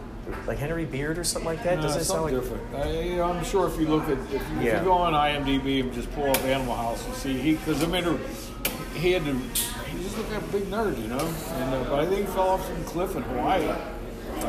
like 0.47 0.57
Henry 0.57 0.85
Beard 0.85 1.17
or 1.17 1.23
something 1.23 1.45
like 1.49 1.63
that. 1.63 1.77
No, 1.77 1.83
Doesn't 1.83 2.01
it 2.01 2.05
sound 2.05 2.23
like? 2.23 2.33
different. 2.33 2.63
I, 2.75 3.21
I'm 3.21 3.43
sure 3.43 3.67
if 3.67 3.79
you 3.79 3.87
look 3.87 4.03
at 4.03 4.17
if 4.17 4.31
you, 4.51 4.61
if 4.61 4.79
you 4.79 4.83
go 4.83 4.93
on 4.93 5.13
IMDb 5.13 5.81
and 5.81 5.93
just 5.93 6.11
pull 6.13 6.29
up 6.29 6.37
Animal 6.43 6.75
House, 6.75 7.05
and 7.05 7.13
see 7.15 7.37
he 7.37 7.55
because 7.55 7.83
I 7.83 7.87
mean 7.87 8.19
he 8.95 9.11
had 9.13 9.23
to 9.25 9.33
he 9.33 10.03
just 10.03 10.17
looked 10.17 10.31
like 10.31 10.41
a 10.41 10.47
big 10.47 10.63
nerd, 10.63 11.01
you 11.01 11.07
know. 11.07 11.19
And 11.19 11.73
uh, 11.73 11.83
but 11.89 11.99
I 11.99 12.05
think 12.05 12.21
he 12.27 12.33
fell 12.33 12.49
off 12.49 12.65
some 12.65 12.83
cliff 12.85 13.15
in 13.15 13.23
Hawaii. 13.23 13.69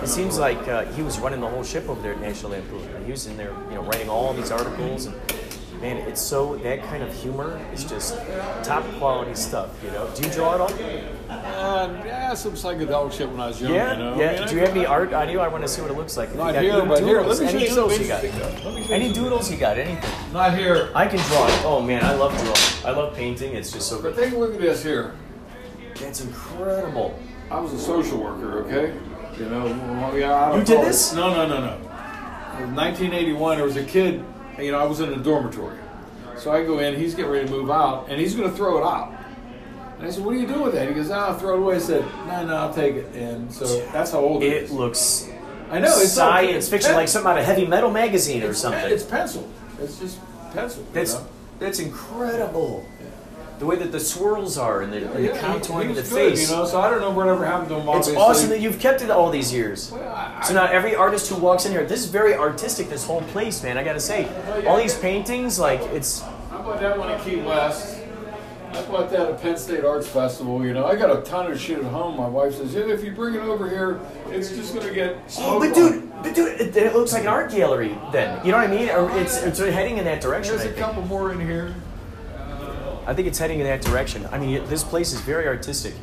It 0.03 0.09
seems 0.09 0.39
like 0.39 0.69
uh, 0.69 0.85
he 0.93 1.03
was 1.03 1.19
running 1.19 1.41
the 1.41 1.49
whole 1.49 1.65
ship 1.65 1.89
over 1.89 2.01
there 2.01 2.13
at 2.13 2.21
National 2.21 2.53
Lampoon. 2.53 2.87
And 2.95 3.05
He 3.05 3.11
was 3.11 3.27
in 3.27 3.37
there, 3.37 3.53
you 3.71 3.75
know, 3.75 3.83
writing 3.83 4.09
all 4.09 4.33
these 4.33 4.53
articles, 4.53 5.07
and 5.07 5.17
man, 5.81 5.97
it's 5.97 6.21
so 6.21 6.57
that 6.57 6.83
kind 6.85 7.03
of 7.03 7.13
humor 7.13 7.61
is 7.73 7.85
just 7.85 8.17
top 8.63 8.85
quality 8.99 9.35
stuff. 9.35 9.71
You 9.85 9.91
know, 9.91 10.09
do 10.15 10.23
you 10.23 10.33
draw 10.33 10.55
at 10.55 10.61
all? 10.61 10.71
Uh, 11.31 12.03
yeah, 12.05 12.35
some 12.35 12.53
psychedelic 12.53 13.13
shit 13.13 13.29
when 13.31 13.39
I 13.41 13.47
was 13.49 13.61
young. 13.61 13.73
Yeah, 13.73 13.93
you 13.93 13.99
know? 13.99 14.19
yeah. 14.21 14.31
I 14.31 14.39
mean, 14.41 14.49
do 14.49 14.55
you 14.57 14.61
have 14.63 14.71
any 14.71 14.85
art 14.87 15.13
on 15.13 15.29
you? 15.31 15.39
I 15.39 15.47
want 15.49 15.63
to 15.63 15.69
see 15.69 15.81
what 15.81 15.91
it 15.91 15.97
looks 15.97 16.17
like. 16.17 16.35
Not 16.35 16.55
you 16.55 16.61
here, 16.61 16.73
any 16.81 16.89
but 16.89 17.03
here. 17.05 17.21
Let 17.21 17.39
doodles, 17.39 17.41
me 17.41 17.47
show 17.47 17.53
any 17.57 17.63
you 17.63 17.69
doodles 17.69 17.99
you 18.01 18.09
got? 18.09 18.25
interesting, 18.25 18.63
though. 18.63 18.71
Let 18.71 18.75
me 18.75 18.83
show 18.83 18.89
you 18.89 18.95
Any 19.05 19.13
doodles 19.13 19.51
you 19.51 19.57
got? 19.57 19.79
Anything? 19.79 20.33
Not 20.33 20.59
here. 20.59 20.91
I 20.95 21.07
can 21.07 21.19
draw. 21.29 21.47
Oh 21.65 21.81
man, 21.81 22.05
I 22.05 22.15
love 22.15 22.33
drawing. 22.33 22.95
I 22.95 22.99
love 22.99 23.15
painting. 23.15 23.55
It's 23.55 23.71
just 23.71 23.89
so 23.89 24.03
But 24.03 24.17
take 24.17 24.33
a 24.33 24.37
look 24.37 24.55
at 24.55 24.61
this 24.61 24.83
here. 24.83 25.15
That's 26.01 26.21
incredible. 26.23 27.17
I 27.51 27.61
was 27.61 27.73
a 27.73 27.79
social 27.79 28.19
worker, 28.23 28.65
okay? 28.65 28.95
You 29.39 29.49
know, 29.49 29.65
well, 29.67 30.33
I 30.33 30.57
You 30.59 30.65
did 30.65 30.81
it- 30.81 30.85
this? 30.87 31.15
No, 31.15 31.33
no, 31.33 31.47
no, 31.47 31.61
no. 31.61 31.75
In 32.65 32.75
1981, 32.75 33.57
there 33.57 33.67
was 33.67 33.77
a 33.77 33.85
kid, 33.85 34.23
you 34.59 34.73
know, 34.73 34.79
I 34.79 34.85
was 34.85 35.01
in 35.01 35.13
a 35.13 35.17
dormitory. 35.17 35.79
So 36.37 36.53
I 36.53 36.65
go 36.65 36.79
in, 36.79 36.97
he's 36.97 37.15
getting 37.15 37.31
ready 37.31 37.47
to 37.47 37.51
move 37.51 37.71
out, 37.71 38.07
and 38.09 38.21
he's 38.21 38.35
going 38.35 38.51
to 38.51 38.57
throw 38.57 38.79
it 38.79 38.85
out. 38.85 39.13
And 40.01 40.09
I 40.09 40.11
said, 40.11 40.25
What 40.25 40.33
do 40.33 40.41
you 40.41 40.47
do 40.47 40.63
with 40.63 40.73
that? 40.73 40.89
He 40.89 40.95
goes, 40.95 41.11
ah, 41.11 41.29
I'll 41.29 41.39
throw 41.39 41.55
it 41.55 41.59
away. 41.61 41.77
I 41.77 41.79
said, 41.79 42.05
No, 42.27 42.47
no, 42.47 42.57
I'll 42.57 42.73
take 42.75 42.95
it. 42.97 43.15
And 43.15 43.53
so 43.53 43.67
that's 43.93 44.13
how 44.13 44.21
old 44.21 44.43
it 44.43 44.47
is. 44.47 44.63
it 44.63 44.65
is. 44.65 44.71
looks 44.73 45.29
I 45.71 45.79
know, 45.79 46.01
it's 46.01 46.13
science 46.13 46.57
it's 46.57 46.69
fiction, 46.69 46.89
pen- 46.89 46.97
like 46.97 47.09
something 47.09 47.31
out 47.31 47.39
of 47.39 47.45
Heavy 47.45 47.67
Metal 47.67 47.91
magazine 47.91 48.43
or 48.43 48.51
it's, 48.51 48.59
something. 48.59 48.91
It's 48.91 49.05
pencil. 49.05 49.49
It's 49.79 49.99
just 49.99 50.19
pencil. 50.53 50.85
That's 50.95 51.15
know? 51.15 51.27
that's 51.59 51.79
incredible. 51.79 52.87
The 53.59 53.67
way 53.67 53.77
that 53.77 53.93
the 53.93 54.01
swirls 54.01 54.57
are 54.57 54.81
and 54.81 54.91
the, 54.91 55.05
and 55.05 55.15
the 55.17 55.23
Yeah, 55.23 55.37
contouring 55.39 55.91
of 55.91 55.97
the 55.97 56.03
good, 56.03 56.07
face. 56.07 56.51
You 56.51 56.57
know, 56.57 56.65
so 56.65 56.81
I 56.81 56.89
don't 56.89 57.03
know 57.03 57.11
whatever 57.11 57.45
happened 57.45 57.69
to 57.69 57.75
him. 57.75 57.83
it's 57.83 58.09
obviously. 58.09 58.17
awesome 58.17 58.49
that 58.49 58.61
you've 58.61 58.81
kept 58.81 59.03
it 59.03 59.11
all 59.11 59.31
these 59.31 59.53
years. 59.53 59.93
Well, 59.93 60.03
I- 60.09 60.41
So 60.43 60.55
now 60.55 60.65
every 60.65 60.95
artist 60.97 61.29
who 61.29 61.37
walks 61.37 61.67
in 61.67 61.73
here, 61.73 61.85
this 61.85 62.01
is 62.01 62.07
very 62.07 62.35
artistic. 62.35 62.89
This 62.89 63.05
whole 63.05 63.21
place, 63.21 63.63
man. 63.63 63.77
I 63.77 63.85
gotta 63.85 64.01
say, 64.01 64.31
all 64.67 64.79
these 64.79 64.97
paintings, 64.97 65.59
like 65.59 65.83
it's 65.93 66.23
I 66.23 66.63
bought 66.63 66.81
that 66.81 66.99
one 66.99 67.11
at 67.11 67.23
Key 67.23 67.37
West. 67.37 68.00
I 68.73 68.83
bought 68.83 69.11
that 69.11 69.29
at 69.29 69.43
Penn 69.43 69.57
State 69.57 69.85
Arts 69.85 70.07
Festival. 70.07 70.65
You 70.65 70.73
know, 70.73 70.87
I 70.87 70.95
got 70.95 71.17
a 71.17 71.23
ton 71.23 71.51
of 71.51 71.61
shit 71.61 71.79
at 71.79 71.85
home. 71.85 72.17
My 72.17 72.29
wife 72.29 72.55
says, 72.55 72.73
yeah, 72.73 72.83
if 72.83 73.03
you 73.03 73.11
bring 73.11 73.35
it 73.35 73.41
over 73.41 73.69
here, 73.69 74.01
it's 74.29 74.51
just 74.51 74.75
gonna 74.75 74.95
get. 74.95 75.17
oh, 75.39 75.59
but 75.59 75.75
smoked 75.75 75.77
on." 75.79 76.01
dude, 76.01 76.23
but 76.23 76.35
dude, 76.35 76.61
it, 76.61 76.77
it 76.77 76.95
looks 76.95 77.13
like 77.13 77.23
an 77.23 77.29
art 77.29 77.51
gallery. 77.51 77.99
Then 78.13 78.45
you 78.45 78.53
know 78.53 78.59
what 78.59 78.71
I 78.71 78.75
mean? 78.75 78.89
Or 78.91 79.11
it's 79.19 79.43
it's 79.43 79.59
heading 79.59 79.99
in 79.99 80.05
that 80.05 80.21
direction. 80.21 80.57
There's 80.57 80.71
a 80.71 80.75
couple 80.75 81.03
more 81.03 81.33
in 81.33 81.41
here. 81.41 81.75
I 83.07 83.15
think 83.15 83.27
it's 83.27 83.39
heading 83.39 83.59
in 83.59 83.67
that 83.67 83.83
direction. 83.83 84.29
I 84.31 84.39
mean, 84.39 84.65
this 84.69 84.85
place 84.85 85.13
is 85.13 85.21
very 85.21 85.49
artistic. 85.49 85.95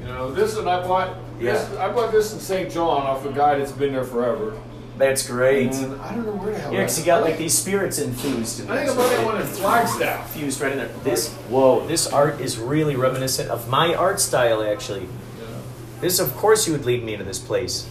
You 0.00 0.06
know, 0.06 0.32
this 0.32 0.56
one 0.56 0.66
I 0.66 0.84
bought. 0.84 1.16
This, 1.38 1.70
Yeah. 1.72 1.84
I 1.84 1.92
bought 1.92 2.10
this 2.10 2.32
in 2.32 2.40
St. 2.40 2.72
John 2.72 3.02
off 3.06 3.24
a 3.24 3.32
guy 3.32 3.56
that's 3.56 3.72
been 3.72 3.92
there 3.92 4.04
forever. 4.04 4.58
That's 5.00 5.26
great. 5.26 5.72
And 5.72 6.00
I 6.00 6.14
don't 6.14 6.26
know 6.26 6.32
where 6.32 6.52
the 6.52 6.58
hell. 6.60 6.72
Yeah, 6.72 6.82
'cause 6.82 6.98
you 6.98 7.04
got 7.04 7.22
like 7.22 7.38
these 7.38 7.56
spirits 7.56 7.98
infused. 7.98 8.60
In 8.60 8.70
I 8.70 8.84
think 8.84 8.88
this. 8.88 8.94
I 8.94 8.96
bought 8.96 9.10
that 9.10 9.24
one 9.24 9.40
in 9.40 9.46
Flagstaff. 9.46 10.30
Fused 10.32 10.60
right 10.60 10.72
in 10.72 10.78
there. 10.78 10.90
This, 11.02 11.30
whoa, 11.48 11.86
this 11.86 12.06
art 12.06 12.40
is 12.40 12.58
really 12.58 12.96
reminiscent 12.96 13.50
of 13.50 13.68
my 13.68 13.94
art 13.94 14.20
style, 14.20 14.62
actually. 14.62 15.08
This, 16.00 16.20
of 16.20 16.36
course, 16.36 16.66
you 16.66 16.72
would 16.72 16.84
lead 16.86 17.02
me 17.04 17.12
into 17.14 17.24
this 17.24 17.38
place. 17.38 17.86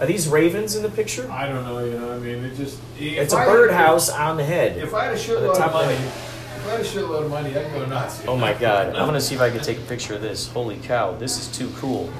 Are 0.00 0.06
these 0.06 0.26
ravens 0.26 0.74
in 0.74 0.82
the 0.82 0.88
picture? 0.88 1.30
I 1.30 1.46
don't 1.48 1.64
know. 1.64 1.84
You 1.84 1.98
know, 1.98 2.12
I 2.12 2.18
mean, 2.18 2.44
it 2.44 2.56
just. 2.56 2.78
It's 2.98 3.32
a 3.34 3.36
birdhouse 3.36 4.08
on 4.08 4.36
the 4.36 4.44
head. 4.44 4.76
If 4.78 4.94
I 4.94 5.04
had 5.04 5.14
a 5.14 5.18
shitload 5.18 5.56
top 5.56 5.74
of 5.74 5.84
money, 5.86 5.94
if 5.94 6.66
I 6.66 6.70
had 6.72 6.80
a 6.80 6.84
shitload 6.84 7.24
of 7.24 7.30
money, 7.30 7.56
I'd 7.56 7.72
go 7.72 7.84
nuts. 7.86 8.22
Oh 8.26 8.36
my 8.36 8.54
god. 8.54 8.88
I'm 8.88 9.06
gonna 9.06 9.20
see 9.20 9.34
if 9.34 9.40
I 9.40 9.50
can 9.50 9.60
take 9.60 9.78
a 9.78 9.82
picture 9.82 10.14
of 10.14 10.22
this. 10.22 10.48
Holy 10.48 10.76
cow, 10.78 11.12
this 11.12 11.38
is 11.38 11.48
too 11.56 11.70
cool. 11.78 12.10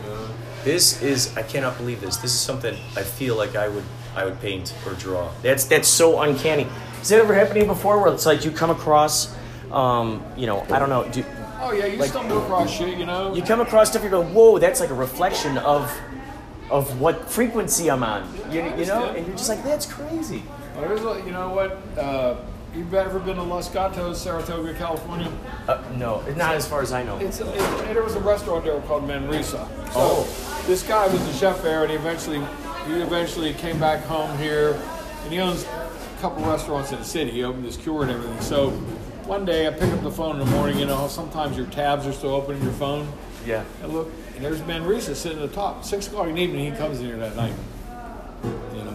This 0.64 1.02
is 1.02 1.36
I 1.36 1.42
cannot 1.42 1.76
believe 1.78 2.00
this. 2.00 2.18
This 2.18 2.32
is 2.32 2.40
something 2.40 2.76
I 2.96 3.02
feel 3.02 3.36
like 3.36 3.56
I 3.56 3.68
would 3.68 3.84
I 4.14 4.24
would 4.24 4.40
paint 4.40 4.74
or 4.86 4.94
draw. 4.94 5.30
That's 5.42 5.64
that's 5.64 5.88
so 5.88 6.20
uncanny. 6.20 6.64
Has 6.98 7.08
that 7.08 7.18
ever 7.20 7.34
happened 7.34 7.54
to 7.54 7.60
you 7.60 7.66
before 7.66 8.00
where 8.02 8.12
it's 8.12 8.26
like 8.26 8.44
you 8.44 8.50
come 8.50 8.70
across 8.70 9.34
um, 9.72 10.22
you 10.36 10.46
know, 10.46 10.66
I 10.70 10.78
don't 10.78 10.90
know, 10.90 11.08
do, 11.10 11.24
Oh 11.60 11.72
yeah, 11.72 11.86
you 11.86 11.96
Like- 11.96 12.10
stumble 12.10 12.42
across 12.42 12.70
shit, 12.70 12.98
you 12.98 13.06
know. 13.06 13.34
you 13.34 13.42
come 13.42 13.60
across 13.60 13.88
stuff 13.90 14.02
you 14.04 14.10
go, 14.10 14.22
whoa, 14.22 14.58
that's 14.58 14.80
like 14.80 14.90
a 14.90 14.94
reflection 14.94 15.56
of 15.58 15.90
of 16.70 17.00
what 17.00 17.28
frequency 17.30 17.90
I'm 17.90 18.02
on. 18.02 18.26
You, 18.50 18.62
you 18.76 18.86
know? 18.86 19.04
And 19.10 19.26
you're 19.26 19.36
just 19.36 19.48
like, 19.48 19.62
that's 19.62 19.84
crazy. 19.86 20.42
Well, 20.74 20.88
there's 20.88 21.02
a, 21.04 21.22
you 21.26 21.30
know 21.32 21.50
what? 21.50 21.78
Uh, 21.98 22.36
you've 22.74 22.94
ever 22.94 23.18
been 23.18 23.36
to 23.36 23.42
Los 23.42 23.68
Gatos, 23.68 24.22
Saratoga, 24.22 24.72
California? 24.74 25.30
Uh, 25.68 25.82
no, 25.96 26.22
not 26.36 26.54
as 26.54 26.66
far 26.66 26.80
as 26.80 26.90
I 26.92 27.02
know. 27.02 27.18
It's 27.18 27.40
a, 27.40 27.48
it, 27.52 27.92
there 27.92 28.02
was 28.02 28.14
a 28.14 28.20
restaurant 28.20 28.64
there 28.64 28.80
called 28.82 29.06
Manresa. 29.06 29.68
So 29.68 29.90
Oh. 29.96 30.62
this 30.66 30.82
guy 30.82 31.06
was 31.08 31.22
the 31.26 31.32
chef 31.34 31.62
there, 31.62 31.82
and 31.82 31.90
he 31.90 31.96
eventually 31.96 32.38
he 32.86 32.94
eventually 32.94 33.54
came 33.54 33.78
back 33.78 34.04
home 34.04 34.36
here, 34.38 34.80
and 35.22 35.32
he 35.32 35.38
owns 35.38 35.64
a 35.64 36.20
couple 36.20 36.44
restaurants 36.44 36.92
in 36.92 36.98
the 36.98 37.04
city. 37.04 37.30
He 37.30 37.44
opened 37.44 37.64
his 37.64 37.76
cure 37.76 38.02
and 38.02 38.10
everything. 38.10 38.40
So 38.40 38.70
one 39.26 39.44
day 39.44 39.66
I 39.66 39.70
pick 39.70 39.92
up 39.92 40.02
the 40.02 40.10
phone 40.10 40.40
in 40.40 40.46
the 40.46 40.52
morning. 40.52 40.78
You 40.78 40.86
know 40.86 41.08
sometimes 41.08 41.56
your 41.56 41.66
tabs 41.66 42.06
are 42.06 42.12
still 42.12 42.34
open 42.34 42.56
in 42.56 42.62
your 42.62 42.72
phone. 42.72 43.06
Yeah. 43.46 43.64
And 43.82 43.92
look, 43.92 44.10
and 44.34 44.44
there's 44.44 44.60
Manresa 44.66 45.14
sitting 45.14 45.42
at 45.42 45.48
the 45.48 45.54
top. 45.54 45.84
Six 45.84 46.06
o'clock 46.06 46.28
in 46.28 46.34
the 46.34 46.42
evening, 46.42 46.72
he 46.72 46.78
comes 46.78 47.00
in 47.00 47.06
here 47.06 47.16
that 47.18 47.36
night. 47.36 47.54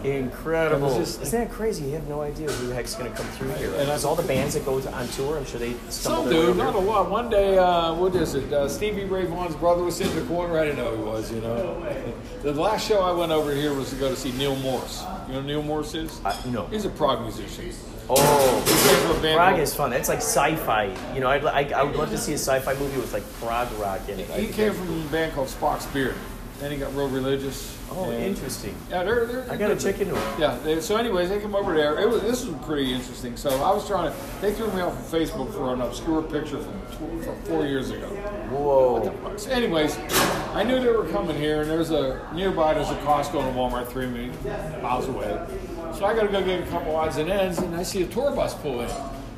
You 0.08 0.14
know. 0.14 0.20
Incredible. 0.28 0.98
Just- 0.98 1.22
Isn't 1.22 1.40
that 1.40 1.52
crazy? 1.52 1.86
You 1.86 1.94
have 1.96 2.08
no 2.08 2.22
idea 2.22 2.50
who 2.50 2.68
the 2.68 2.74
heck's 2.74 2.96
going 2.96 3.12
to 3.12 3.18
come 3.18 3.28
through 3.32 3.50
here. 3.54 3.70
And 3.72 3.82
I- 3.82 3.86
Because 3.86 4.06
all 4.06 4.16
the 4.16 4.24
bands 4.24 4.54
that 4.54 4.66
go 4.66 4.80
to, 4.80 4.92
on 4.94 5.08
tour, 5.10 5.38
I'm 5.38 5.46
sure 5.46 5.60
they 5.60 5.74
stumble 5.90 6.24
Some 6.24 6.30
their 6.30 6.40
way 6.42 6.46
dude, 6.48 6.58
not 6.58 6.76
a 6.76 6.80
lot. 6.80 7.10
One 7.10 7.30
day, 7.30 7.58
uh, 7.58 7.94
what 7.94 8.16
is 8.16 8.36
it? 8.36 8.52
Uh, 8.52 8.68
Stevie 8.70 9.06
Ray 9.06 9.26
Vaughan's 9.26 9.56
brother 9.56 9.84
was 9.84 9.96
sitting 9.96 10.14
in 10.16 10.20
the 10.20 10.26
corner. 10.34 10.58
I 10.60 10.66
didn't 10.66 10.78
know 10.78 10.92
who 10.96 10.98
he 10.98 11.10
was. 11.10 11.32
You 11.32 11.42
know. 11.42 11.84
The 12.44 12.54
last 12.54 12.88
show 12.88 13.02
I 13.02 13.12
went 13.12 13.32
over 13.32 13.52
here 13.54 13.74
was 13.74 13.90
to 13.90 13.96
go 13.96 14.10
to 14.10 14.16
see 14.16 14.32
Neal 14.34 14.56
Morse. 14.58 15.04
You 15.28 15.34
know 15.34 15.42
who 15.42 15.48
Neal 15.48 15.64
Morse 15.64 15.94
is? 15.96 16.22
Uh, 16.24 16.36
no. 16.48 16.66
He's 16.68 16.86
a 16.86 16.90
prog 16.90 17.22
musician. 17.22 17.74
Oh, 18.10 18.16
He 18.66 18.72
plays 18.72 19.04
for 19.12 19.18
a 19.20 19.22
band. 19.22 19.36
Prague 19.36 19.50
called- 19.56 19.60
is 19.60 19.74
fun. 19.76 19.90
That's 19.90 20.08
like 20.08 20.20
sci-fi. 20.20 20.96
You 21.14 21.20
know, 21.20 21.28
I'd, 21.30 21.44
I, 21.44 21.80
I 21.80 21.84
would 21.84 21.96
love 21.98 22.10
to 22.12 22.18
see 22.18 22.32
a 22.32 22.38
sci-fi 22.38 22.74
movie 22.76 22.98
with 22.98 23.12
like 23.12 23.24
prog 23.42 23.70
rock 23.80 24.08
in 24.08 24.20
it. 24.20 24.28
He 24.30 24.44
think 24.46 24.54
came 24.54 24.74
from 24.74 25.02
a 25.02 25.06
band 25.12 25.34
called 25.34 25.48
Spock's 25.50 25.86
Beard. 25.88 26.16
Then 26.60 26.72
he 26.72 26.78
got 26.78 26.96
real 26.96 27.08
religious. 27.08 27.78
Oh, 27.92 28.10
and- 28.10 28.24
interesting. 28.24 28.76
Yeah, 28.90 29.04
they're, 29.04 29.26
they're, 29.28 29.52
I 29.52 29.58
gotta 29.58 29.76
check 29.76 30.02
into 30.02 30.16
it. 30.16 30.40
Yeah. 30.40 30.58
They, 30.64 30.82
so, 30.82 30.98
anyways, 30.98 31.30
they 31.30 31.40
come 31.40 31.56
over 31.56 31.76
there. 31.76 32.00
It 32.00 32.10
was 32.10 32.22
this 32.22 32.46
was 32.46 32.56
pretty 32.66 32.92
interesting. 32.94 33.38
So 33.38 33.50
I 33.64 33.72
was 33.72 33.88
trying 33.88 34.12
to. 34.12 34.18
They 34.42 34.54
threw 34.54 34.72
me 34.74 34.82
off 34.82 34.94
of 34.94 35.06
Facebook 35.20 35.54
for 35.54 35.74
an 35.74 35.82
obscure 35.82 36.24
picture 36.24 36.58
from, 36.60 36.82
tw- 36.88 37.24
from 37.24 37.42
four 37.44 37.66
years 37.66 37.92
ago. 37.92 38.08
Whoa. 38.50 39.36
So 39.38 39.52
anyways, 39.52 39.98
I 40.54 40.64
knew 40.64 40.80
they 40.80 40.92
were 40.92 41.08
coming 41.10 41.38
here, 41.38 41.62
and 41.62 41.70
there's 41.70 41.92
a 41.92 42.28
nearby. 42.34 42.74
There's 42.74 42.90
a 42.90 42.96
Costco 43.02 43.40
and 43.40 43.50
a 43.50 43.60
Walmart 43.60 43.88
three 43.88 44.08
miles 44.82 45.08
away. 45.08 45.46
So 45.96 46.06
I 46.06 46.16
got 46.16 46.24
to 46.24 46.28
go 46.30 46.44
get 46.44 46.62
a 46.62 46.66
couple 46.72 46.96
odds 46.96 47.18
and 47.18 47.30
ends, 47.30 47.60
and 47.60 47.76
I 47.76 47.84
see 47.84 48.02
a 48.02 48.08
tour 48.08 48.32
bus 48.36 48.56
pull 48.56 48.82
in. 48.82 48.90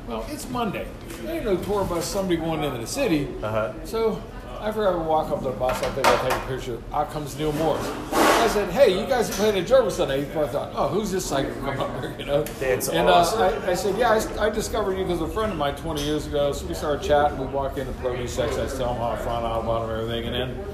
Well, 0.08 0.24
it's 0.28 0.48
Monday. 0.48 0.86
There 1.22 1.36
ain't 1.36 1.44
no 1.44 1.56
tour 1.56 1.84
bus. 1.84 2.04
Somebody 2.06 2.36
going 2.38 2.64
into 2.64 2.78
the 2.78 2.86
city. 2.86 3.28
Uh-huh. 3.42 3.72
So 3.84 4.20
after 4.60 4.88
I 4.88 4.94
walk 4.94 5.30
up 5.30 5.38
to 5.38 5.44
the 5.46 5.50
bus, 5.52 5.82
I 5.82 5.90
think 5.90 6.06
I'll 6.06 6.28
take 6.28 6.38
a 6.42 6.46
picture. 6.46 6.82
Out 6.92 7.10
comes 7.10 7.38
Neal 7.38 7.52
Morse. 7.52 7.86
I 8.12 8.48
said, 8.48 8.70
"Hey, 8.70 8.98
you 8.98 9.06
guys 9.06 9.30
are 9.30 9.34
playing 9.34 9.58
at 9.58 9.66
Jervis 9.66 9.96
Sunday." 9.96 10.24
He 10.24 10.30
probably 10.30 10.50
thought, 10.50 10.72
"Oh, 10.74 10.88
who's 10.88 11.10
this 11.10 11.26
psycho 11.26 11.52
coming 11.60 11.80
up 11.80 12.00
here?" 12.00 12.14
You 12.18 12.26
know. 12.26 12.42
That's 12.42 12.88
and 12.88 13.08
awesome. 13.08 13.40
uh, 13.40 13.66
I, 13.66 13.70
I 13.70 13.74
said, 13.74 13.98
"Yeah, 13.98 14.10
I, 14.10 14.46
I 14.46 14.50
discovered 14.50 14.96
you 14.96 15.04
because 15.04 15.20
a 15.20 15.28
friend 15.28 15.52
of 15.52 15.58
mine 15.58 15.76
20 15.76 16.02
years 16.02 16.26
ago." 16.26 16.52
So 16.52 16.66
we 16.66 16.74
started 16.74 17.06
chatting. 17.06 17.38
We 17.38 17.46
walk 17.46 17.78
into 17.78 17.92
Pro 17.94 18.24
Sex. 18.26 18.56
I 18.56 18.66
tell 18.66 18.94
them 18.94 18.96
how 18.96 19.10
I 19.10 19.16
found 19.16 19.44
out 19.44 19.62
about 19.62 19.86
them 19.86 19.90
and 19.90 20.02
everything, 20.02 20.34
and 20.34 20.34
then 20.34 20.64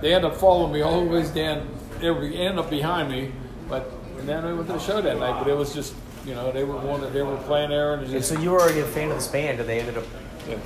they 0.00 0.14
end 0.14 0.24
up 0.24 0.36
following 0.36 0.72
me 0.72 0.82
all 0.82 1.04
the 1.04 1.10
way 1.10 1.26
down. 1.32 1.68
They 2.00 2.08
end 2.08 2.58
up 2.58 2.70
behind 2.70 3.10
me, 3.10 3.32
but 3.68 3.90
and 4.18 4.28
then 4.28 4.44
we 4.44 4.54
went 4.54 4.66
to 4.68 4.74
the 4.74 4.78
show 4.78 5.00
that 5.00 5.18
night. 5.18 5.38
But 5.38 5.48
it 5.48 5.56
was 5.56 5.74
just, 5.74 5.94
you 6.24 6.34
know, 6.34 6.52
they 6.52 6.64
were 6.64 6.76
one 6.76 7.12
they 7.12 7.22
were 7.22 7.36
playing 7.38 7.70
there, 7.70 7.94
and 7.94 8.02
it 8.02 8.12
And 8.12 8.24
so 8.24 8.38
you 8.38 8.50
were 8.50 8.60
already 8.60 8.80
a 8.80 8.84
fan 8.84 9.10
of 9.10 9.16
this 9.16 9.28
band, 9.28 9.60
and 9.60 9.68
they 9.68 9.80
ended 9.80 9.98
up 9.98 10.04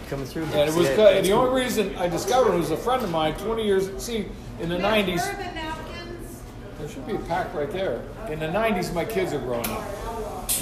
coming 0.08 0.26
through. 0.26 0.44
and 0.44 0.68
it 0.70 0.74
was 0.74 0.86
that- 0.88 0.96
good. 0.96 1.16
And 1.16 1.26
the 1.26 1.30
cool. 1.30 1.40
only 1.40 1.62
reason 1.62 1.94
I 1.96 2.08
discovered 2.08 2.54
it 2.54 2.58
was 2.58 2.70
a 2.70 2.76
friend 2.76 3.02
of 3.02 3.10
mine, 3.10 3.34
20 3.34 3.64
years. 3.64 3.90
See, 4.02 4.26
in 4.60 4.68
the 4.68 4.78
90s, 4.78 5.22
there 6.78 6.88
should 6.88 7.06
be 7.06 7.14
a 7.14 7.18
pack 7.20 7.54
right 7.54 7.70
there. 7.70 8.00
In 8.30 8.38
the 8.40 8.46
90s, 8.48 8.92
my 8.92 9.04
kids 9.04 9.32
are 9.32 9.38
growing 9.38 9.66
up, 9.68 9.82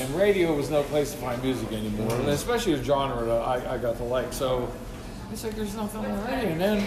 and 0.01 0.15
radio 0.15 0.55
was 0.55 0.71
no 0.71 0.83
place 0.85 1.13
to 1.13 1.19
find 1.19 1.43
music 1.43 1.73
anymore, 1.73 2.15
and 2.15 2.29
especially 2.29 2.75
a 2.75 2.83
genre 2.83 3.25
that 3.25 3.41
I, 3.43 3.75
I 3.75 3.79
got 3.79 3.97
to 3.99 4.05
like. 4.05 4.33
So 4.33 4.71
it's 5.33 5.45
like 5.45 5.55
there's 5.55 5.75
nothing 5.77 6.05
on 6.05 6.17
the 6.17 6.23
radio. 6.25 6.51
And 6.51 6.61
then 6.61 6.87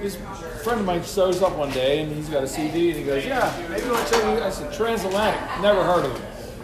this 0.00 0.16
friend 0.64 0.80
of 0.80 0.86
mine 0.86 1.02
shows 1.04 1.42
up 1.42 1.56
one 1.56 1.70
day, 1.70 2.00
and 2.02 2.12
he's 2.12 2.28
got 2.28 2.42
a 2.42 2.48
CD, 2.48 2.90
and 2.90 2.98
he 2.98 3.04
goes, 3.04 3.24
"Yeah, 3.24 3.52
maybe 3.68 3.86
I'll 3.86 4.08
check 4.10 4.22
you." 4.22 4.42
I 4.42 4.50
said, 4.50 4.72
"Transatlantic, 4.72 5.40
never 5.62 5.82
heard 5.84 6.04
of 6.06 6.14
it." 6.16 6.22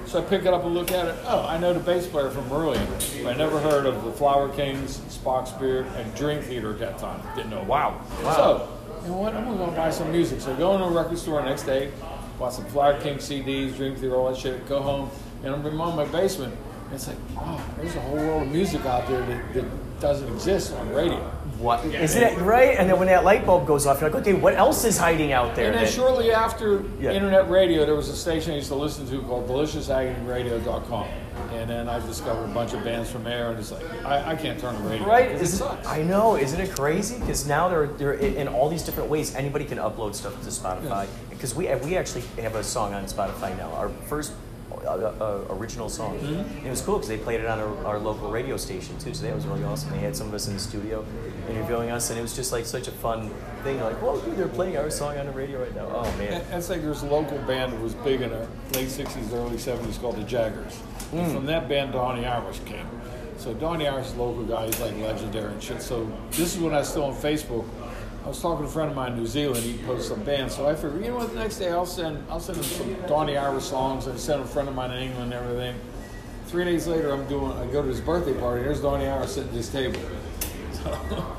So 0.08 0.20
I 0.20 0.24
pick 0.24 0.46
it 0.46 0.54
up 0.54 0.64
and 0.64 0.72
look 0.72 0.90
at 0.90 1.06
it. 1.06 1.16
Oh, 1.26 1.44
I 1.46 1.58
know 1.58 1.74
the 1.74 1.80
bass 1.80 2.06
player 2.06 2.30
from. 2.30 2.48
But 2.48 2.78
I 3.26 3.34
never 3.36 3.60
heard 3.60 3.84
of 3.84 4.04
the 4.06 4.12
Flower 4.12 4.48
Kings, 4.48 5.00
Spock's 5.00 5.50
Beard, 5.52 5.84
and 5.96 6.14
Dream 6.14 6.40
Theater 6.40 6.70
at 6.70 6.78
that 6.78 6.96
time. 6.96 7.20
Didn't 7.36 7.50
know. 7.50 7.62
Wow. 7.64 8.00
So, 8.22 8.70
you 9.02 9.08
know 9.08 9.18
what? 9.18 9.34
I'm 9.34 9.44
gonna 9.44 9.58
go 9.58 9.70
buy 9.72 9.90
some 9.90 10.10
music. 10.10 10.40
So 10.40 10.54
I 10.54 10.56
go 10.56 10.72
into 10.72 10.86
a 10.86 10.90
record 10.90 11.18
store 11.18 11.42
next 11.42 11.64
day, 11.64 11.92
buy 12.38 12.48
some 12.48 12.64
Flower 12.66 12.98
King 13.02 13.18
CDs, 13.18 13.76
Dream 13.76 13.96
Theater, 13.96 14.16
all 14.16 14.30
that 14.30 14.38
shit. 14.38 14.66
Go 14.66 14.80
home, 14.80 15.10
and 15.44 15.54
I'm 15.54 15.66
in 15.66 15.76
my 15.76 16.06
basement. 16.06 16.56
And 16.86 16.94
it's 16.94 17.06
like, 17.06 17.18
wow, 17.36 17.60
there's 17.76 17.94
a 17.94 18.00
whole 18.00 18.16
world 18.16 18.42
of 18.44 18.48
music 18.48 18.86
out 18.86 19.06
there 19.08 19.20
that, 19.20 19.52
that 19.52 20.00
doesn't 20.00 20.32
exist 20.32 20.72
on 20.72 20.88
radio. 20.88 21.37
What? 21.58 21.84
Isn't 21.84 22.22
it 22.22 22.38
right? 22.38 22.76
And 22.78 22.88
then 22.88 22.98
when 22.98 23.08
that 23.08 23.24
light 23.24 23.44
bulb 23.44 23.66
goes 23.66 23.84
off, 23.86 24.00
you're 24.00 24.10
like, 24.10 24.20
okay, 24.20 24.32
what 24.34 24.54
else 24.54 24.84
is 24.84 24.96
hiding 24.96 25.32
out 25.32 25.56
there? 25.56 25.66
And 25.66 25.74
then 25.74 25.84
that- 25.84 25.92
shortly 25.92 26.30
after 26.32 26.82
Yeah. 27.00 27.10
internet 27.12 27.50
radio, 27.50 27.84
there 27.84 27.96
was 27.96 28.08
a 28.08 28.14
station 28.16 28.52
I 28.52 28.56
used 28.56 28.68
to 28.68 28.76
listen 28.76 29.08
to 29.08 29.20
called 29.22 29.48
DeliciousAgonyRadio.com. 29.48 31.06
And 31.54 31.68
then 31.70 31.88
I 31.88 31.98
discovered 32.00 32.44
a 32.44 32.54
bunch 32.54 32.74
of 32.74 32.84
bands 32.84 33.10
from 33.10 33.24
there, 33.24 33.50
and 33.50 33.58
it's 33.58 33.72
like, 33.72 33.82
I, 34.04 34.32
I 34.32 34.36
can't 34.36 34.58
turn 34.60 34.74
the 34.82 34.88
radio 34.88 35.06
right. 35.06 35.22
Right? 35.22 35.30
'cause 35.32 35.40
it 35.40 35.44
Isn't, 35.44 35.58
sucks. 35.66 35.86
I 35.88 36.02
know. 36.02 36.36
Isn't 36.36 36.60
it 36.60 36.74
crazy? 36.74 37.18
Because 37.18 37.46
now 37.46 37.68
they're 37.68 37.86
they're 37.86 38.12
in 38.14 38.34
in 38.36 38.48
all 38.48 38.68
these 38.68 38.82
different 38.82 39.08
ways. 39.08 39.34
Anybody 39.34 39.64
can 39.64 39.78
upload 39.78 40.14
stuff 40.14 40.34
to 40.42 40.50
Spotify. 40.50 41.06
Because 41.30 41.54
we 41.54 41.68
we 41.84 41.96
actually 41.96 42.22
have 42.42 42.54
a 42.54 42.62
song 42.64 42.92
on 42.94 43.04
Spotify 43.06 43.56
now. 43.56 43.70
Our 43.76 43.88
first 44.08 44.32
uh, 44.86 45.44
original 45.50 45.88
song. 45.88 46.18
Mm-hmm. 46.18 46.66
It 46.66 46.70
was 46.70 46.80
cool 46.80 46.96
because 46.96 47.08
they 47.08 47.18
played 47.18 47.40
it 47.40 47.46
on 47.46 47.58
our, 47.58 47.86
our 47.86 47.98
local 47.98 48.30
radio 48.30 48.56
station 48.56 48.98
too. 48.98 49.14
So 49.14 49.24
that 49.24 49.34
was 49.34 49.46
really 49.46 49.64
awesome. 49.64 49.90
They 49.90 49.98
had 49.98 50.16
some 50.16 50.28
of 50.28 50.34
us 50.34 50.48
in 50.48 50.54
the 50.54 50.60
studio 50.60 51.04
interviewing 51.48 51.90
us, 51.90 52.10
and 52.10 52.18
it 52.18 52.22
was 52.22 52.34
just 52.34 52.52
like 52.52 52.66
such 52.66 52.88
a 52.88 52.92
fun 52.92 53.30
thing. 53.62 53.80
Like, 53.80 53.96
whoa, 54.02 54.20
dude, 54.20 54.36
they're 54.36 54.48
playing 54.48 54.76
our 54.76 54.90
song 54.90 55.16
on 55.18 55.26
the 55.26 55.32
radio 55.32 55.62
right 55.62 55.74
now. 55.74 55.88
Oh 55.88 56.16
man. 56.18 56.40
And 56.40 56.54
It's 56.54 56.68
like 56.68 56.82
there's 56.82 57.02
a 57.02 57.06
local 57.06 57.38
band 57.38 57.72
that 57.72 57.80
was 57.80 57.94
big 57.94 58.20
in 58.20 58.30
the 58.30 58.48
late 58.74 58.88
60s, 58.88 59.32
early 59.32 59.56
70s 59.56 60.00
called 60.00 60.16
the 60.16 60.22
Jaggerz. 60.22 60.74
Hmm. 61.10 61.18
And 61.18 61.32
from 61.32 61.46
that 61.46 61.68
band, 61.68 61.92
Donnie 61.92 62.26
Iris 62.26 62.60
came. 62.66 62.86
So 63.38 63.54
Donnie 63.54 63.86
Iris 63.86 64.14
local 64.16 64.44
guy, 64.44 64.66
he's 64.66 64.80
like 64.80 64.96
legendary 64.96 65.52
and 65.52 65.62
shit. 65.62 65.80
So 65.80 66.10
this 66.32 66.56
is 66.56 66.60
when 66.60 66.74
I 66.74 66.78
was 66.78 66.88
still 66.88 67.04
on 67.04 67.14
Facebook. 67.14 67.64
I 68.24 68.28
was 68.28 68.40
talking 68.42 68.64
to 68.64 68.68
a 68.68 68.72
friend 68.72 68.90
of 68.90 68.96
mine 68.96 69.12
in 69.12 69.18
New 69.18 69.26
Zealand, 69.26 69.64
he 69.64 69.78
posted 69.84 70.16
some 70.16 70.22
bands. 70.24 70.54
So 70.56 70.68
I 70.68 70.74
figured, 70.74 71.02
you 71.04 71.10
know 71.10 71.16
what, 71.16 71.32
the 71.32 71.38
next 71.38 71.58
day 71.58 71.70
I'll 71.70 71.86
send 71.86 72.22
I'll 72.28 72.40
send 72.40 72.58
him 72.58 72.64
some 72.64 72.94
Donnie 73.06 73.36
Iris 73.36 73.64
songs 73.68 74.06
and 74.06 74.18
send 74.18 74.40
him 74.40 74.46
a 74.46 74.50
friend 74.50 74.68
of 74.68 74.74
mine 74.74 74.90
in 74.90 75.02
England 75.02 75.32
and 75.32 75.42
everything. 75.42 75.76
Three 76.46 76.64
days 76.64 76.86
later 76.86 77.12
I'm 77.12 77.26
doing 77.28 77.52
I 77.52 77.66
go 77.66 77.82
to 77.82 77.88
his 77.88 78.00
birthday 78.00 78.34
party, 78.38 78.62
there's 78.64 78.80
Donnie 78.82 79.06
Iris 79.06 79.34
sitting 79.34 79.50
at 79.50 79.56
his 79.56 79.70
table. 79.70 80.00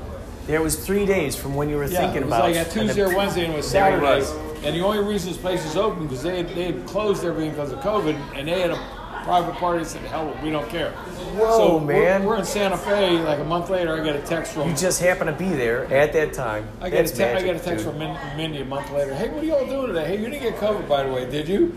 There 0.46 0.62
was 0.62 0.84
three 0.84 1.06
days 1.06 1.36
from 1.36 1.54
when 1.54 1.68
you 1.68 1.76
were 1.76 1.84
Yeah, 1.84 2.00
thinking 2.00 2.22
it 2.22 2.26
was 2.26 2.34
about 2.34 2.42
like 2.50 2.56
and 2.56 2.70
Tuesday 2.72 3.02
or 3.02 3.14
Wednesday 3.16 3.44
and 3.44 3.52
it 3.52 3.56
was 3.56 3.70
Saturday. 3.70 4.24
And 4.66 4.74
the 4.74 4.80
only 4.80 4.98
reason 4.98 5.30
this 5.30 5.40
place 5.40 5.62
was 5.62 5.76
open 5.76 6.04
because 6.08 6.24
they 6.24 6.38
had, 6.38 6.48
they 6.56 6.64
had 6.72 6.86
closed 6.86 7.24
everything 7.24 7.50
because 7.50 7.70
of 7.70 7.78
COVID, 7.80 8.14
and 8.34 8.48
they 8.48 8.60
had 8.60 8.70
a 8.70 8.76
private 9.24 9.54
party 9.56 9.80
that 9.84 9.88
said, 9.88 10.02
"Hell, 10.02 10.36
we 10.42 10.50
don't 10.50 10.68
care." 10.68 10.90
Whoa, 10.90 11.56
so 11.58 11.76
we're- 11.78 12.00
man. 12.00 12.24
We're, 12.24 12.36
in 12.36 12.44
Santa 12.44 12.76
Fe. 12.76 13.18
Like 13.18 13.38
a 13.38 13.44
month 13.44 13.70
later, 13.70 14.00
I 14.00 14.04
get 14.04 14.16
a 14.16 14.20
text 14.20 14.52
from. 14.52 14.68
You 14.68 14.76
just 14.76 15.00
happened 15.00 15.30
to 15.30 15.36
be 15.44 15.50
there 15.50 15.84
at 15.92 16.12
that 16.12 16.32
time. 16.32 16.68
I 16.80 16.90
get, 16.90 17.10
a 17.10 17.14
te- 17.14 17.22
I 17.24 17.34
magic, 17.34 17.46
get 17.46 17.56
a 17.56 17.58
text 17.58 17.84
dude. 17.84 17.92
from 17.92 17.98
Min- 17.98 18.36
Mindy 18.36 18.60
a 18.60 18.64
month 18.64 18.90
later. 18.92 19.14
Hey, 19.14 19.28
what 19.28 19.42
are 19.42 19.46
y'all 19.46 19.66
doing 19.66 19.88
today? 19.88 20.06
Hey, 20.06 20.16
you 20.18 20.28
didn't 20.28 20.42
get 20.42 20.56
COVID, 20.56 20.88
by 20.88 21.02
the 21.04 21.12
way, 21.12 21.28
did 21.30 21.48
you? 21.48 21.76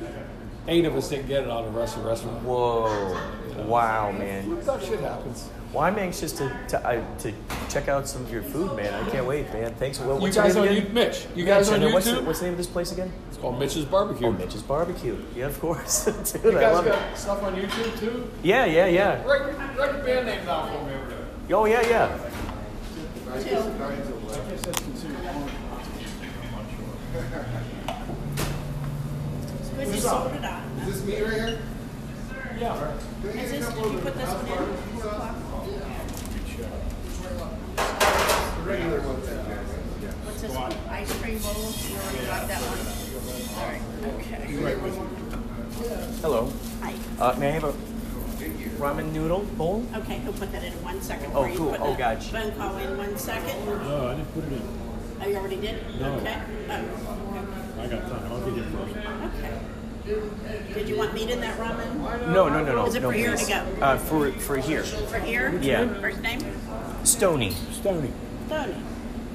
Eight 0.68 0.86
of 0.86 0.96
us 0.96 1.10
didn't 1.10 1.28
get 1.28 1.44
it 1.44 1.50
on 1.50 1.66
the 1.66 1.72
rest 1.78 1.98
of 1.98 2.04
the 2.04 2.10
restaurant. 2.10 2.42
Whoa. 2.44 3.18
Wow, 3.66 4.12
man. 4.12 4.60
That 4.66 4.82
shit 4.84 5.00
happens. 5.02 5.50
Well, 5.74 5.82
I'm 5.84 5.98
anxious 5.98 6.32
to 6.34 6.56
to, 6.70 6.88
I, 6.88 6.98
to 7.20 7.34
check 7.68 7.88
out 7.88 8.08
some 8.08 8.22
of 8.24 8.32
your 8.32 8.44
food, 8.44 8.76
man. 8.76 8.94
I 8.94 9.10
can't 9.10 9.26
wait, 9.26 9.52
man. 9.52 9.74
Thanks. 9.76 10.00
Well, 10.00 10.16
You 10.18 10.22
what's 10.22 10.36
your 10.36 10.46
guys 10.46 10.54
name 10.56 10.64
on 10.66 10.70
again? 10.70 10.86
you, 10.88 10.94
Mitch? 10.94 11.26
You 11.36 11.46
Yeah, 11.46 11.56
guys 11.56 11.70
on 11.70 11.76
and 11.76 11.84
then 11.86 11.94
What's 11.94 12.06
the, 12.06 12.12
YouTube? 12.12 12.26
what's 12.26 12.40
the 12.40 12.46
name 12.46 12.54
of 12.54 12.58
this 12.60 12.68
place 12.68 12.92
again? 12.92 13.12
It's 13.30 13.38
called 13.40 13.58
Mitch's 13.60 13.86
Barbecue. 13.86 14.28
Oh, 14.28 14.32
Mitch's 14.32 14.62
Barbecue. 14.62 15.18
Yeah, 15.36 15.48
of 15.48 15.60
course. 15.60 16.06
Dude, 16.34 16.44
You 16.44 16.58
I 16.60 16.62
guys 16.62 16.74
love 16.76 16.86
it. 16.88 16.90
got 16.92 17.18
stuff 17.18 17.42
on 17.44 17.56
YouTube 17.56 18.00
too? 18.00 18.30
Yeah, 18.44 18.66
yeah, 18.66 18.86
yeah. 18.86 19.24
Write, 19.26 19.58
write 19.78 19.94
your 19.96 20.04
band 20.04 20.28
name 20.28 20.46
down 20.46 20.68
for 20.70 20.86
me 20.86 20.94
over 20.94 21.10
there. 21.10 21.26
Oh, 21.58 21.66
yeah, 21.66 21.82
yeah. 21.90 22.20
Good 29.76 29.88
you 29.88 30.00
sold 30.00 30.32
it 30.34 30.46
on. 30.46 30.64
Is 30.88 31.02
this 31.02 31.06
me 31.06 31.22
right 31.22 31.34
here? 31.34 31.60
Yeah. 32.60 32.94
Is 33.26 33.52
this, 33.52 33.68
did 33.68 33.92
you 33.92 33.98
put 34.00 34.14
this 34.16 34.30
one 34.30 34.46
in? 34.46 34.54
Four 35.00 35.08
o'clock? 35.10 35.36
The 37.76 38.53
regular 38.66 39.02
ones 39.02 39.28
that 39.28 39.36
you 39.36 39.56
guys 39.56 39.68
have. 39.72 40.26
What's 40.26 40.42
this 40.42 40.56
one? 40.56 40.74
Ice 40.90 41.12
cream 41.22 41.38
bowl? 41.40 41.54
You 41.54 41.96
already 41.98 42.26
got 42.26 42.48
that 42.48 42.62
one? 42.62 42.80
All 43.58 43.68
right, 43.70 43.82
okay. 44.20 44.44
Hello. 46.22 46.52
Hi. 46.82 46.94
Uh, 47.20 47.36
may 47.40 47.50
I 47.50 47.52
have 47.52 47.64
a 47.66 47.74
ramen 48.82 49.12
noodle 49.14 49.42
bowl? 49.58 49.86
Okay, 49.96 50.18
he'll 50.20 50.34
put 50.34 50.52
that 50.52 50.64
in 50.64 50.74
one 50.84 51.02
second. 51.02 51.32
Oh, 51.36 51.48
cool. 51.56 51.72
Put 51.72 51.82
Oh, 51.82 51.92
the 51.92 51.98
gotcha. 51.98 52.30
Phone 52.32 52.52
call 52.56 52.78
in 52.78 52.98
one 52.98 53.18
second. 53.18 53.66
No, 53.66 54.08
I 54.08 54.16
didn't 54.16 54.34
put 54.34 54.44
it 54.46 54.54
in. 54.54 54.62
Oh, 55.22 55.28
you 55.28 55.36
already 55.38 55.58
did? 55.58 56.00
No. 56.00 56.14
Okay. 56.16 56.42
Oh, 56.70 57.80
I 57.80 57.88
got 57.88 58.02
time. 58.10 58.32
I'll 58.32 58.52
get 58.52 58.58
it 58.58 58.66
first. 58.72 58.96
okay. 59.38 60.74
Did 60.74 60.90
you 60.90 60.98
want 60.98 61.14
meat 61.14 61.30
in 61.30 61.40
that 61.40 61.58
ramen? 61.58 61.96
No, 62.34 62.50
no, 62.50 62.62
no, 62.64 62.76
no. 62.76 62.86
Is 62.88 62.96
it 62.96 63.02
no, 63.04 63.10
for 63.10 63.14
here 63.14 63.38
to 63.38 63.46
go? 63.48 63.56
Uh, 63.82 63.98
for 63.98 64.32
for 64.34 64.58
here. 64.58 64.84
For 64.84 65.20
here? 65.20 65.58
Yeah. 65.62 65.88
First 66.02 66.22
name? 66.22 66.42
Stony. 67.06 67.52
Stony. 67.72 68.12
Tony. 68.50 68.76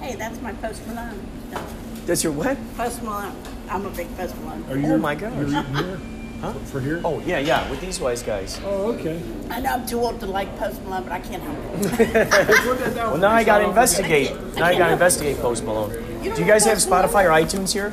Hey, 0.00 0.14
that's 0.16 0.40
my 0.40 0.52
Post 0.54 0.86
Malone. 0.86 1.20
Tony. 1.52 1.64
That's 2.06 2.22
your 2.24 2.32
what? 2.32 2.56
Post 2.76 3.02
Malone. 3.02 3.34
I'm 3.68 3.84
a 3.86 3.90
big 3.90 4.14
Post 4.16 4.36
Malone. 4.38 4.64
Are 4.70 4.76
you? 4.76 4.94
Oh 4.94 4.98
my 4.98 5.14
gosh. 5.14 5.32
You're 5.34 5.48
eating 5.48 5.74
here? 5.76 6.00
Huh? 6.40 6.52
For 6.70 6.78
here? 6.80 7.00
Oh 7.04 7.18
yeah, 7.26 7.40
yeah. 7.40 7.68
With 7.68 7.80
these 7.80 7.98
wise 7.98 8.22
guys. 8.22 8.60
Oh, 8.64 8.92
okay. 8.92 9.20
I 9.50 9.58
know 9.58 9.70
I'm 9.72 9.84
too 9.84 9.98
old 9.98 10.20
to 10.20 10.26
like 10.26 10.56
Post 10.56 10.80
Malone, 10.84 11.02
but 11.02 11.10
I 11.10 11.18
can't 11.18 11.42
help 11.42 11.58
it. 12.00 12.94
Well, 12.94 13.16
now 13.16 13.30
I 13.32 13.42
got 13.42 13.58
to 13.58 13.64
investigate. 13.64 14.30
Now 14.54 14.66
I 14.66 14.78
got 14.78 14.86
to 14.86 14.92
investigate 14.92 15.38
Post 15.38 15.64
Malone. 15.64 15.90
You 16.22 16.32
Do 16.32 16.40
you 16.40 16.46
guys 16.46 16.64
have 16.64 16.78
Spotify 16.78 17.24
or 17.24 17.30
iTunes 17.30 17.72
here? 17.72 17.92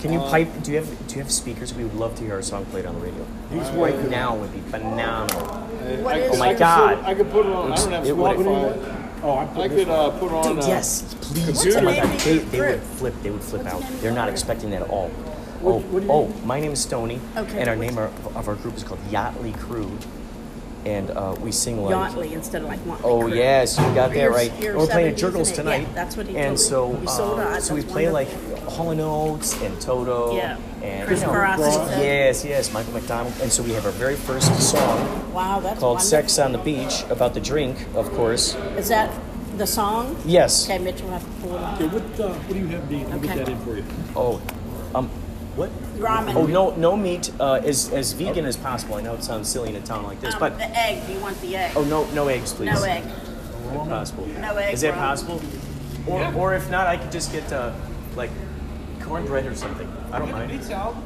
Can 0.00 0.14
you 0.14 0.20
uh, 0.20 0.30
pipe? 0.30 0.48
Do 0.62 0.70
you 0.72 0.78
have 0.78 1.06
Do 1.08 1.16
you 1.16 1.20
have 1.20 1.30
speakers? 1.30 1.74
We 1.74 1.84
would 1.84 1.94
love 1.96 2.14
to 2.16 2.22
hear 2.24 2.32
our 2.36 2.40
song 2.42 2.64
played 2.66 2.86
on 2.86 2.94
the 2.94 3.00
radio. 3.02 3.26
These 3.50 3.68
right 3.72 4.08
now 4.08 4.34
would 4.34 4.54
be 4.54 4.60
phenomenal. 4.70 5.44
What 6.02 6.16
is 6.16 6.36
Oh 6.36 6.38
my 6.38 6.48
I 6.48 6.54
God. 6.54 6.96
put- 7.00 7.04
I 7.04 7.14
could 7.14 7.30
put 7.30 7.44
it 7.44 7.52
on. 7.52 7.70
I 7.72 7.76
don't 7.76 7.92
have 7.92 8.04
Spotify. 8.04 9.03
Oh, 9.24 9.30
I 9.32 9.42
I 9.44 9.46
put 9.46 9.70
could 9.70 9.78
this. 9.78 9.88
uh, 9.88 10.10
put 10.20 10.32
on. 10.32 10.54
Dude, 10.56 10.64
uh, 10.64 10.66
yes, 10.68 11.14
please. 11.22 11.46
What's 11.46 11.64
the 11.64 11.78
Oh 11.78 11.82
my 11.82 11.92
name 11.92 12.02
God, 12.04 12.20
they, 12.20 12.38
they 12.38 12.60
would 12.60 12.82
flip. 12.82 13.14
They 13.22 13.30
would 13.30 13.42
flip 13.42 13.64
What's 13.64 13.66
out. 13.66 13.82
They're 14.00 14.12
not 14.12 14.28
expecting 14.28 14.70
that 14.70 14.82
at 14.82 14.90
all. 14.90 15.08
What- 15.60 15.72
oh, 15.76 15.78
what 15.80 16.00
do 16.00 16.06
you- 16.06 16.12
oh, 16.12 16.28
my 16.44 16.60
name 16.60 16.72
is 16.72 16.80
Stony, 16.82 17.20
Okay, 17.36 17.58
and 17.58 17.68
our 17.70 17.76
name 17.76 17.96
of, 17.96 18.36
of 18.36 18.48
our 18.48 18.54
group 18.54 18.76
is 18.76 18.84
called 18.84 19.00
Yachtly 19.10 19.56
Crew, 19.58 19.90
and 20.86 21.10
uh, 21.10 21.34
we 21.40 21.50
sing 21.52 21.82
like. 21.82 21.94
Yachtly 22.12 22.32
instead 22.32 22.62
of 22.62 22.68
like 22.68 22.84
Motley 22.86 23.10
Oh 23.10 23.20
Crue. 23.22 23.36
yes, 23.36 23.78
you 23.78 23.84
got 23.94 24.10
that 24.10 24.16
You're- 24.16 24.28
right. 24.34 24.52
you're 24.60 24.76
We're 24.76 24.86
playing 24.86 25.08
at 25.12 25.14
70s, 25.16 25.18
Jurgles 25.32 25.52
tonight. 25.54 25.82
Yeah, 25.82 25.94
that's 25.94 26.16
what 26.16 26.26
he 26.26 26.36
And 26.36 26.56
told 26.58 26.92
me. 26.92 26.96
so, 26.96 27.00
You 27.02 27.08
sold 27.08 27.40
uh, 27.40 27.60
so 27.60 27.74
we 27.74 27.80
That's 27.80 27.92
play 27.92 28.08
like 28.10 28.28
wonderful. 28.28 28.70
Hall 28.70 28.90
and 28.90 29.00
Oates 29.00 29.60
and 29.62 29.80
Toto. 29.80 30.34
Yeah. 30.36 30.58
And 30.82 31.06
Chris 31.06 31.20
you 31.20 31.26
know, 31.26 31.32
Carrasco. 31.32 31.86
Yes, 32.00 32.44
yes, 32.44 32.72
Michael 32.72 32.92
McDonald. 32.92 33.32
And 33.40 33.50
so 33.50 33.62
we 33.62 33.72
have 33.72 33.86
our 33.86 33.92
very 33.92 34.16
first 34.16 34.52
song 34.60 35.32
Wow, 35.32 35.60
that's 35.60 35.80
called 35.80 35.96
wonderful. 35.96 36.00
"Sex 36.00 36.38
on 36.38 36.52
the 36.52 36.58
Beach" 36.58 37.04
about 37.10 37.34
the 37.34 37.40
drink, 37.40 37.86
of 37.94 38.10
course. 38.12 38.54
Is 38.76 38.88
that 38.88 39.10
the 39.56 39.66
song? 39.66 40.16
Yes. 40.26 40.64
Okay, 40.68 40.78
Mitchell, 40.78 41.06
will 41.06 41.12
have 41.18 41.24
to 41.24 41.46
pull 41.46 41.56
it 41.56 41.60
Okay, 41.74 41.86
what, 41.86 42.20
uh, 42.20 42.34
what 42.34 42.48
do 42.54 42.58
you 42.58 42.66
have, 42.68 42.88
Dean? 42.88 43.06
I'll 43.06 43.18
Okay. 43.18 43.28
get 43.28 43.36
that 43.38 43.48
in 43.48 43.58
for 43.60 43.76
you. 43.76 43.84
Oh, 44.16 44.40
um, 44.94 45.08
what? 45.56 45.70
Ramen. 45.98 46.34
Oh 46.34 46.46
no, 46.46 46.74
no 46.76 46.96
meat. 46.96 47.30
Uh, 47.38 47.54
as 47.64 47.90
as 47.92 48.12
vegan 48.12 48.44
as 48.44 48.56
possible. 48.56 48.96
I 48.96 49.02
know 49.02 49.14
it 49.14 49.22
sounds 49.24 49.48
silly 49.48 49.70
in 49.70 49.76
a 49.76 49.80
town 49.80 50.04
like 50.04 50.20
this, 50.20 50.34
Um, 50.34 50.40
but 50.40 50.58
the 50.58 50.68
egg. 50.78 51.06
Do 51.06 51.12
you 51.12 51.20
want 51.20 51.40
the 51.40 51.56
egg? 51.56 51.72
oh 51.76 51.84
no, 51.84 52.04
no 52.12 52.28
eggs, 52.28 52.52
please. 52.52 52.72
no 52.72 52.82
egg. 52.82 53.04
If 53.04 53.88
possible. 53.88 54.26
No 54.26 54.56
egg 54.56 54.74
Is 54.74 54.80
that 54.82 54.94
ramen. 54.94 54.98
possible? 54.98 55.42
Or 56.06 56.34
or 56.34 56.54
if 56.54 56.70
not, 56.70 56.86
I 56.86 56.96
could 56.96 57.10
just 57.12 57.32
get 57.32 57.50
uh, 57.52 57.72
like 58.16 58.30
cornbread 59.00 59.46
or 59.46 59.54
something. 59.54 59.90
I 60.12 60.18
don't 60.18 60.30
mind. 60.32 60.62
salad. 60.64 60.96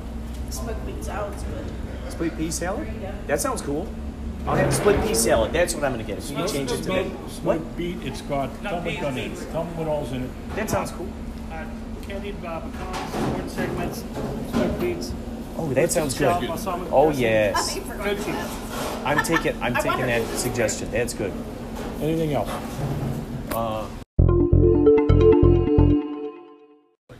Smoked 0.50 0.84
meat 0.86 1.04
salad's 1.04 1.42
good. 1.44 1.64
Split 2.08 2.36
pea 2.36 2.50
salad? 2.50 2.88
That 3.26 3.40
sounds 3.40 3.62
cool. 3.62 3.86
I'll 4.46 4.56
have 4.56 4.72
split 4.72 5.00
pea 5.06 5.14
salad. 5.14 5.52
That's 5.52 5.74
what 5.74 5.84
I'm 5.84 5.92
gonna 5.92 6.04
get. 6.04 6.18
If 6.18 6.30
you 6.30 6.36
can 6.36 6.48
change 6.48 6.72
it 6.72 6.78
to 6.78 6.88
that. 6.88 7.04
What? 7.06 7.30
Smoked 7.30 7.76
beet, 7.76 7.98
it's 8.02 8.22
got, 8.22 8.50
tell 8.62 8.80
me 8.80 8.96
what 8.96 9.12
in 9.12 9.18
it. 9.32 9.36
Tell 9.52 9.64
me 9.64 9.70
what 9.74 9.88
all's 9.88 10.12
in 10.12 10.24
it. 10.24 10.30
That 10.56 10.70
sounds 10.70 10.90
cool. 10.92 11.06
Uh, 12.18 12.20
candied 12.20 12.44
uh, 12.44 12.60
pecans, 12.60 13.10
corn 13.12 13.48
segments, 13.48 14.04
smoked 14.50 14.80
beets. 14.80 15.12
Oh, 15.56 15.68
that 15.74 15.90
sounds 15.90 16.16
Shell, 16.16 16.40
good. 16.40 16.50
Oh 16.92 17.10
yes. 17.10 17.76
I 17.76 17.80
forgot 17.80 18.04
Good 18.04 18.16
cheese. 18.18 18.26
that. 18.26 19.06
I'm 19.06 19.24
taking 19.24 19.60
I'm 19.62 19.74
taking 19.86 20.06
that 20.06 20.24
suggestion. 20.36 20.90
That's 20.90 21.14
good. 21.14 21.32
Anything 22.00 22.32
else? 22.34 22.48
like 22.48 22.60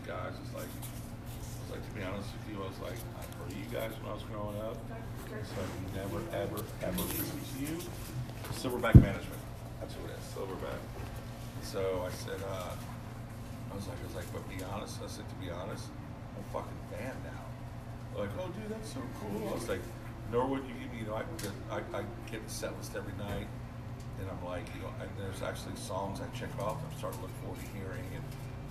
guys, 0.07 0.33
it's 0.45 0.55
like, 0.55 0.69
it's 1.41 1.71
like 1.71 1.83
to 1.85 1.91
be 1.95 2.03
honest 2.03 2.29
with 2.33 2.49
you, 2.55 2.63
I 2.63 2.67
was 2.69 2.79
like, 2.81 2.99
I 3.19 3.23
heard 3.43 3.53
you 3.53 3.65
guys 3.73 3.91
when 4.03 4.11
I 4.11 4.15
was 4.15 4.23
growing 4.25 4.61
up, 4.61 4.77
so 5.29 5.61
I 5.61 5.97
never, 5.97 6.21
ever, 6.37 6.63
ever 6.83 7.03
listen 7.03 7.25
to 7.25 7.61
you. 7.61 7.79
Silverback 8.55 8.95
Management, 8.95 9.43
that's 9.81 9.95
who 9.95 10.01
it 10.05 10.11
is, 10.11 10.35
Silverback. 10.35 10.81
So 11.63 11.81
I 12.07 12.11
said, 12.11 12.41
uh, 12.49 12.75
I 13.71 13.75
was 13.77 13.87
like, 13.87 13.99
I 14.01 14.07
was 14.07 14.17
like, 14.17 14.33
but 14.33 14.43
be 14.49 14.63
honest. 14.65 14.99
I 15.05 15.09
said, 15.09 15.29
to 15.29 15.35
be 15.37 15.51
honest, 15.51 15.87
I'm 16.37 16.43
a 16.43 16.53
fucking 16.53 16.81
fan 16.91 17.15
now. 17.25 17.45
They're 18.15 18.25
like, 18.27 18.35
oh, 18.41 18.49
dude, 18.49 18.71
that's 18.71 18.93
so 18.95 19.01
cool. 19.21 19.49
I 19.49 19.55
was 19.55 19.69
like, 19.69 19.81
Norwood, 20.33 20.63
you 20.69 20.75
give 20.83 20.93
me, 20.93 20.99
you 21.01 21.07
know, 21.07 21.15
I, 21.17 21.25
I, 21.75 21.79
I 21.99 22.03
get 22.31 22.45
the 22.45 22.53
set 22.53 22.77
list 22.77 22.93
every 22.97 23.15
night, 23.17 23.47
and 24.21 24.27
I'm 24.29 24.43
like, 24.45 24.67
you 24.75 24.83
know, 24.83 24.93
and 25.01 25.09
there's 25.19 25.43
actually 25.43 25.77
songs 25.77 26.21
I 26.21 26.27
check 26.37 26.51
off. 26.61 26.77
I'm 26.85 26.99
starting 26.99 27.21
to 27.21 27.27
look 27.27 27.37
forward 27.43 27.61
to 27.61 27.69
hearing, 27.73 28.05
and 28.15 28.25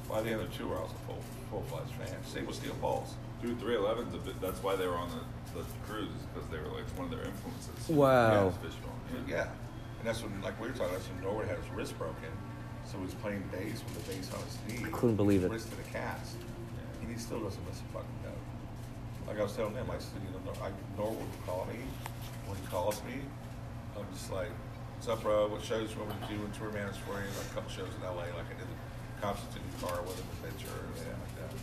by 0.09 0.21
the 0.21 0.31
end 0.31 0.41
of 0.41 0.51
the 0.51 0.57
tour, 0.57 0.77
I 0.77 0.81
was 0.81 0.91
a 0.91 1.01
full, 1.07 1.21
full 1.49 1.63
fledged 1.69 1.93
fan. 1.97 2.17
Same 2.25 2.45
with 2.45 2.55
Steel 2.57 2.75
Balls. 2.81 3.15
Dude, 3.41 3.59
311's 3.59 4.13
a 4.13 4.17
bit, 4.17 4.41
that's 4.41 4.61
why 4.63 4.75
they 4.75 4.87
were 4.87 4.97
on 4.97 5.09
the, 5.09 5.59
the 5.61 5.65
cruise, 5.87 6.09
because 6.33 6.49
they 6.49 6.57
were 6.57 6.73
like 6.73 6.85
one 6.97 7.05
of 7.05 7.11
their 7.11 7.25
influences. 7.25 7.89
Wow. 7.89 8.31
Yeah, 8.33 8.51
Yeah, 9.27 9.43
and 9.99 10.05
that's 10.07 10.21
when, 10.21 10.41
like 10.41 10.59
we 10.61 10.67
were 10.67 10.73
talking, 10.73 10.93
that's 10.93 11.07
when 11.09 11.21
Norwood 11.21 11.47
had 11.47 11.57
his 11.57 11.69
wrist 11.71 11.97
broken, 11.97 12.29
so 12.97 13.01
he 13.01 13.05
was 13.05 13.15
playing 13.15 13.43
bass 13.51 13.83
with 13.83 14.05
the 14.05 14.13
bass 14.13 14.31
on 14.33 14.39
his 14.41 14.57
knee. 14.67 14.85
I 14.85 14.89
couldn't 14.89 15.15
believe 15.15 15.43
it. 15.43 15.51
Wrist 15.51 15.69
in 15.71 15.79
a 15.79 15.93
cast, 15.93 16.35
and 17.01 17.11
he 17.11 17.17
still 17.19 17.39
doesn't 17.39 17.63
miss 17.67 17.79
a 17.79 17.93
fucking 17.93 18.19
note. 18.23 19.27
Like 19.27 19.39
I 19.39 19.43
was 19.43 19.55
telling 19.55 19.75
him, 19.75 19.85
I 19.89 19.99
said, 19.99 20.21
you 20.25 20.31
know, 20.33 20.53
I, 20.63 20.71
Norwood 20.97 21.19
would 21.19 21.45
call 21.45 21.67
me 21.71 21.79
when 22.47 22.57
he 22.57 22.65
calls 22.67 23.03
me. 23.03 23.21
I'm 23.97 24.05
just 24.13 24.31
like, 24.31 24.49
"What's 24.95 25.07
up, 25.09 25.21
bro? 25.21 25.47
What 25.47 25.61
shows 25.61 25.91
you 25.91 25.99
want 25.99 26.09
me 26.09 26.27
to 26.27 26.33
do?" 26.33 26.41
And 26.41 26.53
tour 26.53 26.71
manage 26.71 26.97
for 27.05 27.13
you, 27.13 27.27
like 27.37 27.51
a 27.51 27.53
couple 27.53 27.69
shows 27.69 27.93
in 27.93 28.01
LA, 28.01 28.29
like 28.33 28.49
I 28.49 28.55
did 28.57 28.69
the 28.69 29.21
Constantine 29.21 29.63
car 29.81 30.01
with 30.01 30.17
him, 30.17 30.25
Adventure, 30.41 30.73
and 30.73 30.89
everything 30.89 31.17
like 31.21 31.35
that. 31.37 31.53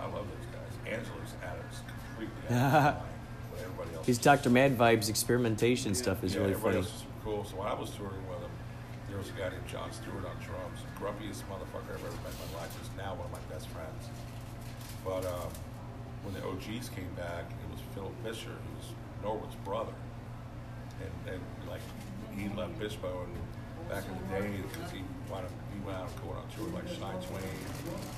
I 0.00 0.04
love 0.04 0.26
those 0.26 0.48
guys. 0.48 0.72
Angela's 0.88 1.34
Adams 1.44 1.84
completely 1.86 2.48
out 4.00 4.06
of 4.06 4.06
line 4.06 4.06
with 4.06 4.06
everybody 4.06 4.06
else. 4.06 4.06
His 4.06 4.18
Dr. 4.18 4.50
Mad 4.50 4.78
Vibes 4.78 5.08
experimentation 5.08 5.94
stuff 5.94 6.24
is 6.24 6.34
Yeah, 6.34 6.40
really 6.42 6.54
funny. 6.54 6.76
else 6.76 6.92
was 6.92 7.04
cool. 7.24 7.44
So 7.44 7.56
when 7.56 7.68
I 7.68 7.74
was 7.74 7.90
touring 7.90 8.26
with 8.28 8.40
him, 8.40 8.50
there 9.08 9.18
was 9.18 9.28
a 9.28 9.32
guy 9.32 9.48
named 9.50 9.66
John 9.68 9.90
Steward 9.92 10.24
on 10.24 10.36
drums. 10.38 10.80
Grumpiest 10.98 11.42
motherfucker 11.50 11.94
I've 11.94 12.04
ever 12.04 12.16
met 12.22 12.32
in 12.32 12.54
my 12.54 12.60
life. 12.60 12.82
Is 12.82 12.90
now 12.96 13.14
one 13.14 13.26
of 13.26 13.32
my 13.32 13.44
best 13.52 13.68
friends. 13.68 14.08
But 15.04 15.24
uh, 15.24 15.48
when 16.22 16.34
the 16.34 16.42
OGs 16.46 16.88
came 16.90 17.10
back, 17.16 17.50
it 17.50 17.68
was 17.72 17.80
Philip 17.94 18.12
Fisher, 18.22 18.52
who 18.54 18.70
was 18.76 18.86
Norwood's 19.22 19.56
brother, 19.64 19.92
and, 21.00 21.34
and 21.34 21.42
like 21.68 21.80
he 22.36 22.48
left 22.56 22.76
Fishbone 22.78 23.32
back 23.88 24.04
in 24.06 24.12
the 24.14 24.40
day 24.40 24.60
because 24.62 24.92
he 24.92 25.00
wound 25.30 25.46
up, 25.46 25.52
he 25.72 25.80
went 25.84 25.98
out 25.98 26.08
going 26.22 26.36
on 26.36 26.44
tour 26.54 26.68
like 26.68 26.86
Shania 26.86 27.26
Twain, 27.26 27.42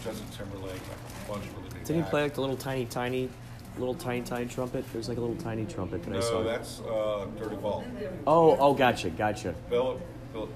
Justin 0.05 0.27
Timberlake, 0.37 0.75
like 0.75 1.01
a 1.25 1.29
bunch 1.31 1.45
of 1.47 1.57
really 1.57 1.71
big. 1.71 1.85
Didn't 1.85 2.05
he 2.05 2.11
play 2.11 2.23
like 2.25 2.35
the 2.35 2.41
little 2.41 2.57
tiny, 2.57 2.85
tiny, 2.87 3.31
little 3.79 3.95
tiny, 3.95 4.23
tiny 4.23 4.47
trumpet? 4.47 4.85
There's 4.93 5.09
like 5.09 5.19
a 5.19 5.21
little 5.21 5.37
tiny 5.37 5.65
trumpet 5.67 6.03
that 6.05 6.17
I 6.17 6.21
saw. 6.21 6.43
No, 6.43 6.45
that's 6.45 6.81
uh, 6.81 7.27
Dirty 7.39 7.57
Walt. 7.57 7.85
Oh, 8.27 8.57
oh, 8.59 8.75
gotcha, 8.75 9.11
gotcha. 9.11 9.55
Philip, 9.69 10.01
Philip 10.33 10.51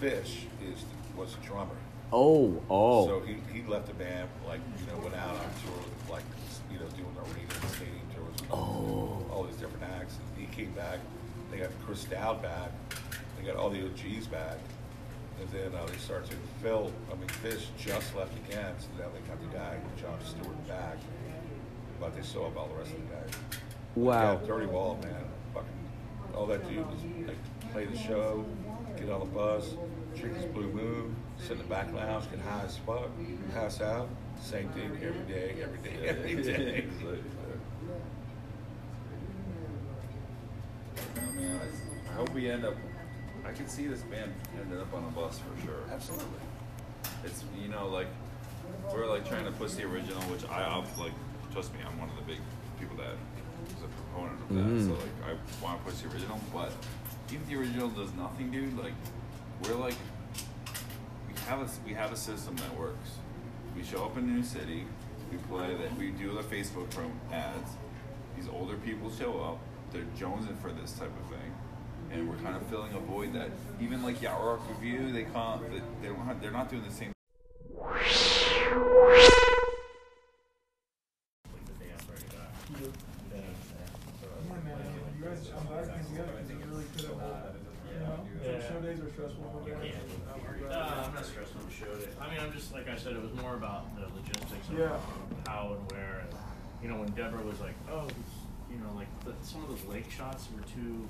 Fish 0.00 0.46
is 0.64 0.84
was 1.16 1.34
a 1.42 1.46
drummer. 1.46 1.74
Oh, 2.12 2.60
oh. 2.70 3.06
So 3.06 3.20
he, 3.20 3.36
he 3.52 3.66
left 3.68 3.86
the 3.86 3.94
band, 3.94 4.28
like, 4.46 4.60
you 4.80 4.92
know, 4.92 4.98
went 5.00 5.14
out 5.14 5.30
on 5.30 5.36
tour, 5.64 5.76
with, 5.76 6.10
like, 6.10 6.24
you 6.72 6.78
know, 6.78 6.86
doing 6.96 7.14
arena 7.18 7.54
and 7.62 7.70
stadium 7.70 8.00
tours 8.16 8.40
with 8.40 8.50
Oh. 8.52 9.24
all 9.30 9.44
these 9.44 9.56
different 9.56 9.84
acts. 9.96 10.16
And 10.16 10.46
he 10.46 10.52
came 10.54 10.72
back, 10.72 10.98
they 11.52 11.58
got 11.58 11.68
Chris 11.86 12.04
Dowd 12.04 12.42
back, 12.42 12.70
they 13.38 13.46
got 13.46 13.56
all 13.56 13.70
the 13.70 13.84
OGs 13.84 14.26
back, 14.26 14.58
and 15.40 15.48
then 15.50 15.72
uh, 15.78 15.86
they 15.86 15.96
started 15.98 16.30
to 16.30 16.36
Phil, 16.62 16.90
I 17.12 17.16
mean, 17.16 17.28
Fish 17.28 17.66
just 17.78 18.14
left 18.16 18.34
again, 18.48 18.74
so 18.80 18.88
now 18.98 19.08
they 19.14 19.20
got 19.28 19.38
the 19.40 19.56
guy, 19.56 19.76
John 20.00 20.18
Steward, 20.24 20.66
back, 20.66 20.96
but 22.00 22.16
they 22.16 22.22
still 22.22 22.44
have 22.44 22.56
all 22.56 22.68
the 22.68 22.74
rest 22.74 22.92
of 22.92 22.96
the 22.96 23.14
guys. 23.14 23.30
Wow. 23.94 24.40
Yeah, 24.40 24.46
Dirty 24.46 24.66
Walt, 24.66 25.02
man, 25.02 25.14
fucking 25.52 25.68
all 26.34 26.46
that 26.46 26.66
dude 26.68 26.86
was 26.86 27.02
like 27.26 27.36
play 27.72 27.84
the 27.84 27.96
show, 27.96 28.44
get 28.96 29.10
on 29.10 29.20
the 29.20 29.26
bus, 29.26 29.74
drink 30.16 30.36
his 30.36 30.46
blue 30.46 30.72
moon, 30.72 31.14
sit 31.38 31.52
in 31.52 31.58
the 31.58 31.64
back 31.64 31.92
lounge, 31.92 32.30
get 32.30 32.40
high 32.40 32.62
as 32.64 32.78
fuck, 32.78 33.10
pass 33.54 33.80
out. 33.80 34.08
Same 34.40 34.68
thing 34.70 34.98
every 35.02 35.32
day, 35.32 35.54
every 35.62 35.78
day, 35.78 36.08
every 36.08 36.42
day. 36.42 36.84
I 40.96 41.20
oh, 41.20 41.32
mean, 41.32 41.60
I, 42.08 42.10
I 42.10 42.14
hope 42.14 42.32
we 42.32 42.50
end 42.50 42.64
up. 42.64 42.74
I 43.44 43.52
can 43.52 43.68
see 43.68 43.86
this 43.86 44.00
band 44.02 44.32
ending 44.58 44.80
up 44.80 44.92
on 44.94 45.04
a 45.04 45.08
bus 45.08 45.38
for 45.38 45.66
sure. 45.66 45.82
Absolutely. 45.92 46.26
It's 47.24 47.44
you 47.60 47.68
know 47.68 47.88
like 47.88 48.06
we're 48.94 49.06
like 49.06 49.28
trying 49.28 49.44
to 49.44 49.52
push 49.52 49.72
the 49.72 49.84
original, 49.84 50.22
which 50.22 50.44
I 50.48 50.62
I'll, 50.62 50.86
like. 50.98 51.12
Trust 51.52 51.72
me, 51.74 51.80
I'm 51.86 51.98
one 51.98 52.08
of 52.08 52.16
the 52.16 52.22
big 52.22 52.38
people 52.78 52.96
that 52.98 53.14
is 53.66 53.82
a 53.82 53.88
proponent 53.88 54.40
of 54.42 54.48
that. 54.48 54.64
Mm. 54.64 54.86
So 54.86 54.92
like 54.94 55.36
I 55.36 55.64
want 55.64 55.84
to 55.84 55.90
push 55.90 56.00
the 56.00 56.08
original, 56.12 56.40
but 56.52 56.72
even 57.28 57.42
if 57.42 57.48
the 57.48 57.56
original 57.56 57.88
does 57.88 58.12
nothing, 58.14 58.50
dude, 58.50 58.78
like 58.78 58.94
we're 59.64 59.74
like 59.74 59.96
we 61.28 61.34
have 61.48 61.60
a 61.60 61.68
we 61.84 61.92
have 61.94 62.12
a 62.12 62.16
system 62.16 62.56
that 62.56 62.78
works. 62.78 63.10
We 63.76 63.82
show 63.84 64.04
up 64.04 64.16
in 64.16 64.24
a 64.24 64.26
new 64.26 64.42
city, 64.44 64.84
we 65.30 65.38
play 65.48 65.74
that 65.74 65.96
we 65.96 66.10
do 66.10 66.34
the 66.34 66.42
Facebook 66.42 66.90
pro 66.90 67.10
ads. 67.32 67.70
These 68.36 68.48
older 68.48 68.76
people 68.76 69.10
show 69.10 69.40
up, 69.40 69.58
they're 69.92 70.06
jonesing 70.18 70.58
for 70.60 70.72
this 70.72 70.92
type 70.92 71.10
of 71.10 71.30
thing. 71.30 71.52
And 72.12 72.28
we're 72.28 72.36
kind 72.36 72.56
of 72.56 72.62
filling 72.66 72.92
a 72.94 72.98
void 72.98 73.32
that 73.34 73.50
even 73.80 74.02
like 74.02 74.20
Rock 74.22 74.60
Review, 74.68 75.12
they 75.12 75.24
can't, 75.24 75.62
they 76.02 76.08
don't 76.08 76.16
have, 76.26 76.40
they're 76.40 76.50
not 76.50 76.68
doing 76.68 76.82
the 76.82 76.92
same. 76.92 77.12
Yeah, 82.80 82.86
man. 84.64 84.78
You 85.18 85.24
guys, 85.24 85.50
I'm 85.56 85.66
glad 85.66 85.86
because 85.86 86.10
you 86.10 86.18
guys 86.18 86.28
I 86.38 86.42
think 86.42 86.60
you 86.60 86.70
really 86.70 86.84
could 86.96 87.04
have. 87.04 87.54
You 87.92 88.00
know, 88.00 88.26
Yeah. 88.44 88.69
Show 88.80 88.86
days 88.86 89.00
are 89.00 89.10
stressful. 89.10 89.44
but 89.52 89.66
You 89.68 89.74
yeah. 89.84 89.92
can't. 89.92 90.04
I'm 90.34 90.68
No. 90.68 90.78
I'm 90.80 91.14
not 91.14 91.24
stressed 91.26 91.52
on 91.56 91.66
the 91.66 91.72
show 91.74 91.94
day. 91.94 92.10
I 92.20 92.30
mean, 92.30 92.40
I'm 92.40 92.52
just 92.52 92.72
like 92.72 92.88
I 92.88 92.96
said, 92.96 93.12
it 93.14 93.22
was 93.22 93.32
more 93.40 93.54
about 93.54 93.94
the 93.96 94.06
logistics 94.14 94.68
of 94.68 94.78
Yeah. 94.78 94.98
how 95.46 95.76
and 95.78 95.90
where. 95.92 96.20
And, 96.24 96.34
you 96.82 96.88
know, 96.88 96.96
when 97.00 97.10
Deborah 97.10 97.42
was 97.42 97.60
like, 97.60 97.74
"Oh, 97.90 98.08
you 98.70 98.78
know, 98.78 98.90
like 98.94 99.08
the, 99.24 99.34
some 99.42 99.62
of 99.64 99.68
those 99.68 99.84
lake 99.84 100.10
shots 100.10 100.48
were 100.54 100.62
too." 100.62 101.06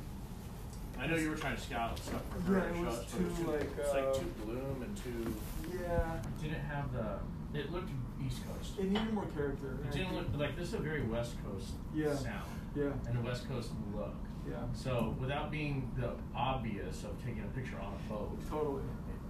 I 0.99 1.07
know 1.07 1.17
you 1.17 1.31
were 1.31 1.37
trying 1.37 1.57
to 1.57 1.63
scout 1.63 1.99
stuff 1.99 2.21
for 2.31 2.41
her 2.53 2.59
Yeah, 2.59 2.65
it 2.81 2.85
was 2.85 2.95
shots, 2.97 3.13
but 3.13 3.21
it 3.21 3.25
was 3.29 3.39
too, 3.39 3.45
too 3.45 3.51
like, 3.53 3.69
it's 3.79 3.93
like 3.95 4.05
uh, 4.05 4.13
too 4.15 4.33
bloom 4.45 4.83
and 4.83 4.97
too. 4.97 5.35
Yeah. 5.79 6.23
Didn't 6.43 6.61
have 6.65 6.93
the. 6.93 7.19
It 7.59 7.73
looked 7.73 7.91
East 8.25 8.41
Coast. 8.47 8.79
It 8.79 8.91
needed 8.91 9.13
more 9.13 9.27
character. 9.37 9.79
It 9.85 9.93
didn't 9.93 10.15
look 10.15 10.27
like 10.37 10.57
this 10.57 10.69
is 10.69 10.75
a 10.75 10.79
very 10.79 11.03
West 11.03 11.35
Coast 11.45 11.73
Yeah. 11.95 12.15
sound. 12.15 12.51
Yeah. 12.77 12.91
And 13.09 13.19
a 13.19 13.23
West 13.23 13.49
Coast 13.49 13.71
look. 13.95 14.15
Yeah. 14.49 14.57
So 14.73 15.15
without 15.21 15.51
being 15.51 15.91
the 15.99 16.13
obvious 16.35 17.05
of 17.05 17.19
taking 17.25 17.43
a 17.43 17.47
picture 17.57 17.77
on 17.81 17.95
a 17.95 18.09
boat. 18.13 18.39
Totally. 18.49 18.83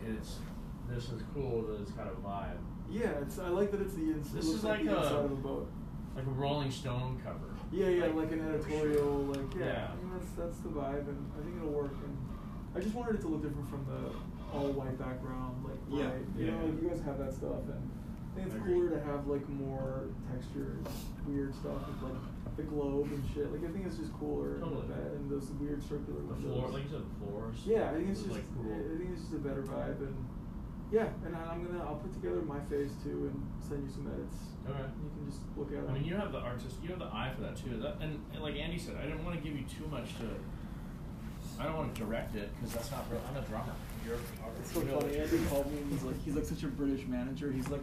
it's 0.06 0.38
this 0.88 1.10
is 1.10 1.22
cool 1.34 1.62
that 1.62 1.80
it's 1.80 1.90
got 1.92 2.06
a 2.06 2.26
vibe. 2.26 2.58
Yeah, 2.90 3.10
it's. 3.22 3.38
I 3.38 3.48
like 3.48 3.70
that 3.70 3.80
it's 3.80 3.94
the. 3.94 4.02
Ins- 4.02 4.28
it 4.32 4.36
This 4.36 4.44
looks 4.46 4.58
is 4.58 4.64
like 4.64 4.84
the 4.84 4.96
a 4.96 5.02
inside 5.02 5.24
of 5.24 5.32
a 5.32 5.36
boat. 5.36 5.70
like 6.16 6.26
a 6.26 6.30
Rolling 6.30 6.70
Stone 6.70 7.20
cover. 7.24 7.38
Yeah, 7.70 7.86
yeah, 7.86 8.06
like, 8.06 8.32
an 8.32 8.40
editorial, 8.48 9.18
like 9.30 9.54
yeah. 9.54 9.64
Yeah. 9.64 9.88
I 9.92 9.94
mean, 10.02 10.10
that's 10.12 10.30
that's 10.36 10.58
the 10.60 10.70
vibe, 10.70 11.06
and 11.06 11.30
I 11.38 11.44
think 11.44 11.56
it'll 11.58 11.68
work. 11.70 11.94
And 12.04 12.16
I 12.74 12.80
just 12.80 12.94
wanted 12.96 13.14
it 13.16 13.20
to 13.22 13.28
look 13.28 13.42
different 13.42 13.68
from 13.70 13.86
the 13.86 14.10
all 14.56 14.72
white 14.72 14.98
background, 14.98 15.62
like 15.64 15.78
Yeah. 15.88 16.06
right. 16.10 16.22
You 16.36 16.46
Yeah. 16.46 16.50
know, 16.58 16.66
like 16.66 16.82
you 16.82 16.88
guys 16.88 17.00
have 17.04 17.18
that 17.18 17.32
stuff, 17.32 17.62
and 17.70 17.78
I 18.32 18.34
think 18.34 18.46
it's 18.48 18.54
I 18.56 18.58
agree. 18.58 18.74
cooler 18.74 18.90
to 18.90 19.00
have 19.04 19.28
like 19.28 19.48
more 19.48 20.08
textures, 20.32 20.82
weird 21.28 21.54
stuff 21.54 21.86
with 21.86 22.10
like 22.10 22.22
the 22.60 22.68
globe 22.68 23.08
and 23.08 23.24
shit. 23.32 23.48
Like 23.52 23.64
I 23.64 23.72
think 23.72 23.86
it's 23.86 23.96
just 23.96 24.12
cooler 24.12 24.60
Totally. 24.60 24.82
and, 24.84 24.90
that, 24.92 25.06
and 25.16 25.24
those 25.30 25.48
weird 25.56 25.80
circular 25.82 26.20
The 26.20 26.36
windows. 26.36 26.52
floor, 26.52 26.68
like 26.68 26.84
you 26.84 26.90
said, 26.92 27.04
the 27.08 27.16
floors. 27.24 27.56
Yeah, 27.64 27.90
I 27.90 27.94
think 27.96 28.08
it's 28.12 28.20
just 28.20 28.36
like 28.36 28.44
cool. 28.54 28.68
I 28.76 28.96
think 29.00 29.10
it's 29.16 29.22
just 29.24 29.34
a 29.34 29.42
better 29.42 29.62
vibe, 29.64 30.00
and 30.04 30.16
yeah, 30.92 31.08
and 31.24 31.32
I- 31.36 31.54
I'm 31.56 31.64
gonna 31.64 31.80
I'll 31.82 31.96
put 32.02 32.12
together 32.12 32.42
my 32.44 32.60
phase 32.68 32.92
too 33.02 33.32
and 33.32 33.36
send 33.64 33.84
you 33.84 33.90
some 33.90 34.06
edits. 34.12 34.36
Okay. 34.68 34.76
You 35.00 35.08
can 35.16 35.24
just 35.24 35.40
look 35.56 35.72
at 35.72 35.80
it. 35.80 35.88
I 35.88 35.92
mean, 35.96 36.04
you 36.04 36.14
have 36.14 36.32
the 36.32 36.38
artist, 36.44 36.76
you 36.82 36.90
have 36.90 36.98
the 37.00 37.08
eye 37.08 37.32
for 37.34 37.40
that 37.42 37.56
too. 37.56 37.80
That, 37.80 37.96
and, 38.04 38.20
and 38.34 38.42
like 38.42 38.56
Andy 38.56 38.78
said, 38.78 38.96
I 39.00 39.08
didn't 39.08 39.24
want 39.24 39.36
to 39.36 39.42
give 39.42 39.56
you 39.56 39.64
too 39.64 39.88
much 39.88 40.12
to. 40.20 40.28
I 41.58 41.64
don't 41.64 41.76
want 41.76 41.94
to 41.94 42.00
direct 42.00 42.36
it 42.36 42.48
because 42.56 42.72
that's 42.74 42.90
not 42.90 43.04
real. 43.10 43.20
I'm 43.28 43.36
a 43.36 43.44
drummer. 43.46 43.72
You're 44.04 44.14
a 44.14 44.18
photographer. 44.18 44.60
It's 44.60 44.72
so 44.72 44.80
funny. 44.80 45.16
Andy 45.18 45.38
called 45.48 45.70
me 45.72 45.78
and 45.78 45.92
he's 45.92 46.02
like, 46.02 46.22
he's 46.24 46.34
like 46.34 46.44
such 46.46 46.62
a 46.62 46.68
British 46.68 47.06
manager. 47.06 47.52
He's 47.52 47.68
like, 47.68 47.82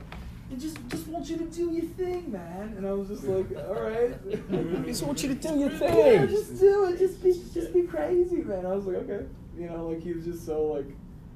I 0.52 0.56
just 0.56 0.78
just 0.90 1.08
want 1.08 1.30
you 1.30 1.38
to 1.38 1.46
do 1.46 1.72
your 1.72 1.84
thing, 1.86 2.32
man. 2.32 2.74
And 2.78 2.88
I 2.88 2.94
was 2.94 3.10
just 3.10 3.24
like, 3.26 3.48
all 3.68 3.82
right. 3.82 4.14
I 4.52 4.82
just 4.86 5.04
want 5.04 5.22
you 5.24 5.30
to 5.30 5.36
do 5.36 5.60
your 5.60 5.72
Yeah, 5.72 5.78
thing. 5.80 6.28
just 6.30 6.60
do 6.60 6.86
it. 6.86 6.98
Just 7.00 7.22
be 7.24 7.34
just 7.54 7.74
be 7.74 7.82
crazy, 7.84 8.38
man. 8.38 8.66
I 8.66 8.74
was 8.74 8.86
like, 8.86 8.98
okay. 8.98 9.26
You 9.58 9.68
know, 9.70 9.88
like 9.90 10.02
he 10.02 10.14
was 10.14 10.26
just 10.26 10.46
so 10.46 10.64
like. 10.68 10.86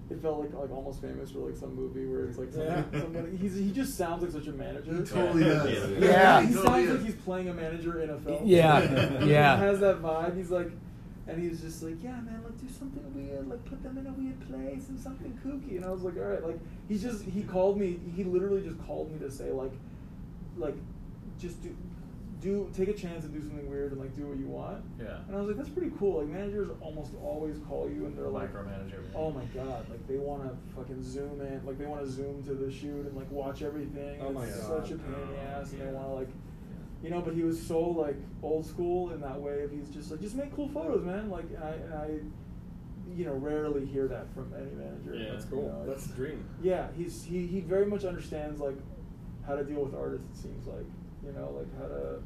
It 0.10 0.22
felt 0.22 0.42
like 0.42 0.54
like 0.54 0.70
almost 0.72 1.00
famous 1.02 1.32
for 1.32 1.40
like 1.40 1.56
some 1.56 1.74
movie 1.74 2.06
where 2.06 2.26
it's 2.26 2.38
like 2.38 2.52
somebody, 2.52 2.84
Yeah. 2.92 3.00
somebody 3.00 3.38
he's 3.38 3.56
he 3.56 3.72
just 3.72 3.98
sounds 3.98 4.22
like 4.22 4.32
such 4.34 4.48
a 4.48 4.52
manager. 4.52 4.94
He 4.94 5.04
totally 5.04 5.46
Yeah. 5.46 5.54
does. 5.54 5.90
Yeah. 5.90 6.00
Yeah. 6.02 6.42
he 6.42 6.48
He 6.48 6.54
sounds 6.54 6.66
totally 6.66 6.88
like 6.90 7.06
he's 7.06 7.16
playing 7.16 7.48
a 7.48 7.54
manager 7.54 8.02
in 8.02 8.10
a 8.10 8.18
film. 8.20 8.42
Yeah, 8.46 8.82
he 9.24 9.32
yeah. 9.32 9.56
has 9.56 9.80
that 9.80 10.02
vibe. 10.02 10.36
He's 10.36 10.52
like, 10.52 10.70
and 11.28 11.42
he 11.42 11.50
was 11.50 11.62
just 11.62 11.82
like, 11.84 12.02
yeah, 12.04 12.20
man, 12.22 12.42
like 12.44 12.60
do 12.60 12.68
something 12.70 13.04
weird, 13.14 13.48
like 13.48 13.64
put 13.66 13.82
them 13.84 13.98
in 13.98 14.08
a 14.08 14.12
weird 14.14 14.40
place 14.50 14.90
and 14.90 15.00
something 15.00 15.38
kooky. 15.46 15.76
And 15.78 15.86
I 15.86 15.90
was 15.92 16.02
like, 16.04 16.18
all 16.18 16.24
right, 16.24 16.46
like 16.46 16.60
he's 16.88 17.02
just 17.02 17.24
he 17.24 17.44
called 17.44 17.78
me. 17.78 18.00
He 18.16 18.24
literally 18.24 18.62
just 18.62 18.84
called 18.86 19.12
me 19.12 19.20
to 19.20 19.32
say 19.32 19.52
like, 19.52 19.74
like, 20.58 20.76
just 21.40 21.62
do. 21.62 21.76
Do 22.42 22.72
take 22.76 22.88
a 22.88 22.94
chance 22.94 23.24
and 23.24 23.32
do 23.32 23.40
something 23.40 23.70
weird 23.70 23.92
and 23.92 24.02
like 24.02 24.16
do 24.16 24.26
what 24.26 24.36
you 24.40 24.48
want. 24.48 24.84
Yeah. 25.00 25.18
And 25.28 25.36
I 25.36 25.40
was 25.40 25.50
like, 25.50 25.58
that's 25.58 25.70
pretty 25.70 25.92
cool. 26.00 26.22
Like 26.22 26.28
managers 26.30 26.70
almost 26.82 27.12
always 27.22 27.60
call 27.70 27.88
you 27.88 28.08
and 28.08 28.18
they're 28.18 28.30
like, 28.30 28.52
Micromanager 28.52 28.96
everything. 28.96 29.14
Oh 29.16 29.30
my 29.30 29.44
god! 29.54 29.88
Like 29.92 30.08
they 30.08 30.18
want 30.18 30.42
to 30.46 30.58
fucking 30.76 31.04
zoom 31.04 31.40
in, 31.42 31.62
like 31.68 31.78
they 31.78 31.86
want 31.86 32.02
to 32.04 32.10
zoom 32.10 32.42
to 32.46 32.56
the 32.56 32.72
shoot 32.72 33.06
and 33.06 33.16
like 33.16 33.30
watch 33.30 33.62
everything. 33.62 34.20
Oh 34.24 34.32
my 34.32 34.46
it's 34.46 34.58
God. 34.62 34.82
such 34.82 34.94
a 34.94 34.98
pain 34.98 35.14
in 35.22 35.30
the 35.36 35.40
ass, 35.40 35.72
and 35.74 35.82
they 35.82 35.86
Yeah. 35.86 35.92
want 35.92 36.08
to 36.08 36.14
like, 36.16 36.30
you 37.04 37.10
know. 37.10 37.22
But 37.22 37.34
he 37.34 37.44
was 37.44 37.62
so 37.62 37.80
like 37.82 38.16
old 38.44 38.66
school 38.66 39.12
in 39.12 39.22
that 39.22 39.40
way. 39.40 39.64
Of 39.64 39.72
he's 39.72 39.90
just 39.90 40.12
like, 40.12 40.22
just 40.22 40.36
make 40.36 40.56
cool 40.56 40.68
photos, 40.70 41.04
man. 41.04 41.30
Like, 41.30 41.46
and 41.56 41.64
I, 41.64 41.70
and 41.72 41.94
I, 41.94 42.08
you 43.16 43.26
know, 43.26 43.34
rarely 43.34 43.86
hear 43.86 44.08
that 44.08 44.34
from 44.34 44.54
any 44.56 44.72
manager. 44.72 45.16
Yeah. 45.16 45.32
That's 45.34 45.46
You 45.46 45.52
cool. 45.52 45.68
know, 45.68 45.86
That's 45.86 46.08
the 46.08 46.16
dream. 46.16 46.46
Yeah, 46.62 46.88
he's 46.98 47.24
he 47.24 47.46
he 47.48 47.60
very 47.62 47.86
much 47.86 48.06
understands 48.06 48.60
like 48.60 48.78
how 49.46 49.56
to 49.56 49.64
deal 49.64 49.84
with 49.84 49.96
artists. 49.96 50.28
It 50.40 50.42
seems 50.44 50.68
like 50.68 50.86
you 51.26 51.32
know, 51.34 51.54
like 51.58 51.80
how 51.82 51.88
to. 51.88 52.20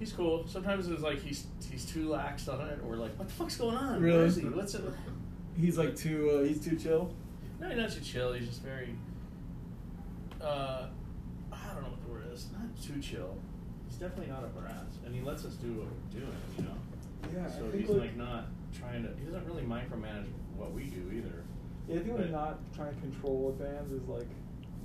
He's 0.00 0.12
cool. 0.12 0.44
Sometimes 0.48 0.88
it's 0.88 1.02
like 1.02 1.20
he's 1.22 1.46
he's 1.70 1.84
too 1.84 2.08
lax 2.08 2.48
on 2.48 2.60
it, 2.68 2.80
or 2.86 2.96
like, 2.96 3.16
what 3.18 3.28
the 3.28 3.34
fuck's 3.34 3.56
going 3.56 3.76
on? 3.76 4.00
Really? 4.02 4.16
Where 4.18 4.26
is 4.26 4.36
he? 4.36 4.42
What's 4.44 4.74
it? 4.74 4.82
He's 5.56 5.78
like 5.78 5.94
too. 5.94 6.30
Uh, 6.40 6.42
he's 6.44 6.60
too 6.64 6.76
chill. 6.76 7.14
No, 7.60 7.68
he's 7.68 7.78
not 7.78 7.90
too 7.92 8.00
chill. 8.00 8.32
He's 8.32 8.48
just 8.48 8.62
very. 8.62 8.96
Uh, 10.40 10.86
I 11.52 11.72
don't 11.72 11.82
know 11.84 11.90
what 11.90 12.02
the 12.02 12.08
word 12.10 12.24
is. 12.32 12.48
Not 12.52 12.62
too 12.82 13.00
chill. 13.00 13.36
He's 14.04 14.10
definitely 14.12 14.34
not 14.34 14.44
a 14.44 14.48
brass, 14.48 14.98
and 15.06 15.14
he 15.14 15.22
lets 15.22 15.46
us 15.46 15.54
do 15.54 15.72
what 15.72 15.86
we're 15.86 16.20
doing. 16.20 16.36
You 16.58 16.64
know. 16.64 16.76
Yeah, 17.40 17.50
So 17.50 17.70
he's 17.70 17.88
like- 17.88 18.00
like 18.00 18.16
not 18.16 18.48
trying 18.74 19.02
to. 19.02 19.08
He 19.16 19.24
doesn't 19.24 19.46
really 19.46 19.62
micromanage 19.62 20.26
what 20.58 20.74
we 20.74 20.84
do 20.90 21.10
either. 21.10 21.42
Yeah, 21.88 21.96
I 21.96 21.98
think 22.02 22.16
But- 22.18 22.30
not 22.30 22.58
trying 22.74 22.94
to 22.94 23.00
control 23.00 23.52
bands 23.52 23.90
is 23.92 24.06
like 24.06 24.26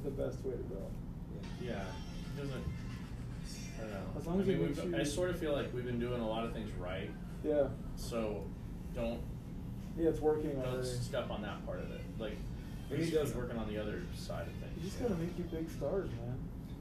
the 0.05 0.11
best 0.11 0.41
way 0.45 0.53
to 0.53 0.63
go. 0.63 0.81
Yeah, 1.61 1.83
he 2.33 2.41
doesn't. 2.41 2.63
I 3.77 3.81
don't 3.81 3.91
know. 3.91 3.97
As 4.17 4.25
long 4.25 4.37
I 4.37 4.41
as 4.41 4.47
mean, 4.47 4.59
we've- 4.61 4.81
you- 4.87 4.95
I 4.95 5.03
sort 5.03 5.29
of 5.31 5.37
feel 5.37 5.51
like 5.51 5.73
we've 5.73 5.85
been 5.85 5.99
doing 5.99 6.21
a 6.21 6.27
lot 6.27 6.45
of 6.45 6.53
things 6.53 6.71
right. 6.79 7.11
Yeah. 7.43 7.67
So, 7.97 8.45
don't 8.95 9.19
Yeah, 9.97 10.09
it's 10.09 10.21
working 10.21 10.51
don't 10.55 10.65
already. 10.65 10.87
step 10.87 11.29
on 11.29 11.41
that 11.41 11.65
part 11.65 11.79
of 11.79 11.91
it. 11.91 12.01
Like, 12.17 12.37
And 12.89 12.99
we 12.99 13.05
he 13.05 13.11
does- 13.11 13.35
working 13.35 13.57
on 13.57 13.67
the 13.67 13.77
other 13.77 14.01
side 14.15 14.47
of 14.47 14.53
things. 14.53 14.77
You 14.77 14.83
just 14.83 15.01
gotta 15.01 15.15
make 15.15 15.37
you 15.37 15.43
big 15.45 15.69
stars, 15.69 16.09
man. 16.11 16.38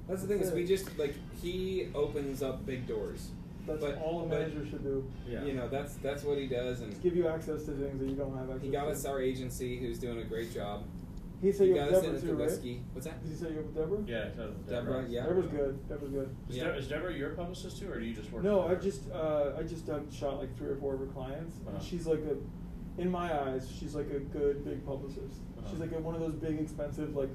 That's 0.08 0.22
the 0.22 0.28
thing 0.28 0.40
is 0.40 0.48
it. 0.48 0.54
we 0.54 0.64
just 0.64 0.98
like 0.98 1.14
he 1.42 1.88
opens 1.94 2.42
up 2.42 2.64
big 2.66 2.86
doors. 2.86 3.28
That's 3.66 3.80
But- 3.82 3.98
all 3.98 4.22
a 4.24 4.26
but, 4.26 4.50
should 4.50 4.82
do. 4.82 5.04
Yeah. 5.28 5.44
You 5.44 5.52
know 5.52 5.68
that's 5.68 5.94
that's 5.96 6.24
what 6.24 6.38
he 6.38 6.46
does, 6.46 6.80
and 6.80 6.90
Just 6.90 7.02
give 7.02 7.14
you 7.16 7.28
access 7.28 7.64
to 7.64 7.72
things 7.72 8.00
that 8.00 8.08
you 8.08 8.14
don't 8.16 8.34
have 8.36 8.48
access. 8.48 8.62
he 8.64 8.70
got 8.70 8.84
to. 8.86 8.90
us 8.92 9.04
our 9.04 9.20
agency, 9.20 9.78
who's 9.78 9.98
doing 9.98 10.18
a 10.18 10.24
great 10.24 10.52
job. 10.54 10.84
He 11.42 11.52
set 11.52 11.64
he 11.64 11.68
you 11.68 11.74
got 11.76 11.92
us 11.92 12.02
into 12.04 12.20
too, 12.20 12.28
right? 12.34 12.46
whiskey. 12.46 12.82
What's 12.94 13.06
that? 13.06 13.22
Did 13.22 13.30
he 13.30 13.36
say 13.36 13.52
you 13.52 13.60
up 13.60 13.66
with 13.66 13.76
Deborah? 13.76 14.02
Yeah, 14.08 14.28
so 14.34 14.50
Deborah, 14.68 15.04
yeah. 15.08 15.22
Deborah's 15.24 15.46
good. 15.46 15.88
Deborah's 15.88 16.12
good. 16.12 16.36
Is, 16.48 16.56
Yeah. 16.56 16.64
Deborah, 16.64 16.78
is 16.78 16.88
Deborah 16.88 17.14
your 17.14 17.30
publicist 17.30 17.78
too, 17.78 17.92
or 17.92 18.00
do 18.00 18.06
you 18.06 18.14
just 18.14 18.32
work? 18.32 18.42
No, 18.42 18.66
with 18.66 18.78
I 18.78 18.80
just 18.82 19.02
uh, 19.12 19.52
I 19.58 19.62
just 19.62 19.88
uh, 19.88 20.00
shot 20.10 20.38
like 20.40 20.56
three 20.56 20.68
or 20.70 20.76
four 20.76 20.94
of 20.94 21.00
her 21.00 21.06
clients, 21.06 21.54
Uh-huh. 21.66 21.76
and 21.76 21.84
she's 21.84 22.06
like 22.08 22.20
a, 22.20 23.00
in 23.00 23.08
my 23.10 23.32
eyes, 23.42 23.70
she's 23.78 23.94
like 23.94 24.10
a 24.10 24.18
good 24.18 24.64
big 24.64 24.84
publicist. 24.84 25.36
Uh-huh. 25.58 25.68
She's 25.70 25.78
like 25.78 25.92
a, 25.92 25.98
one 26.00 26.14
of 26.16 26.20
those 26.22 26.34
big, 26.34 26.58
expensive, 26.58 27.14
like, 27.14 27.28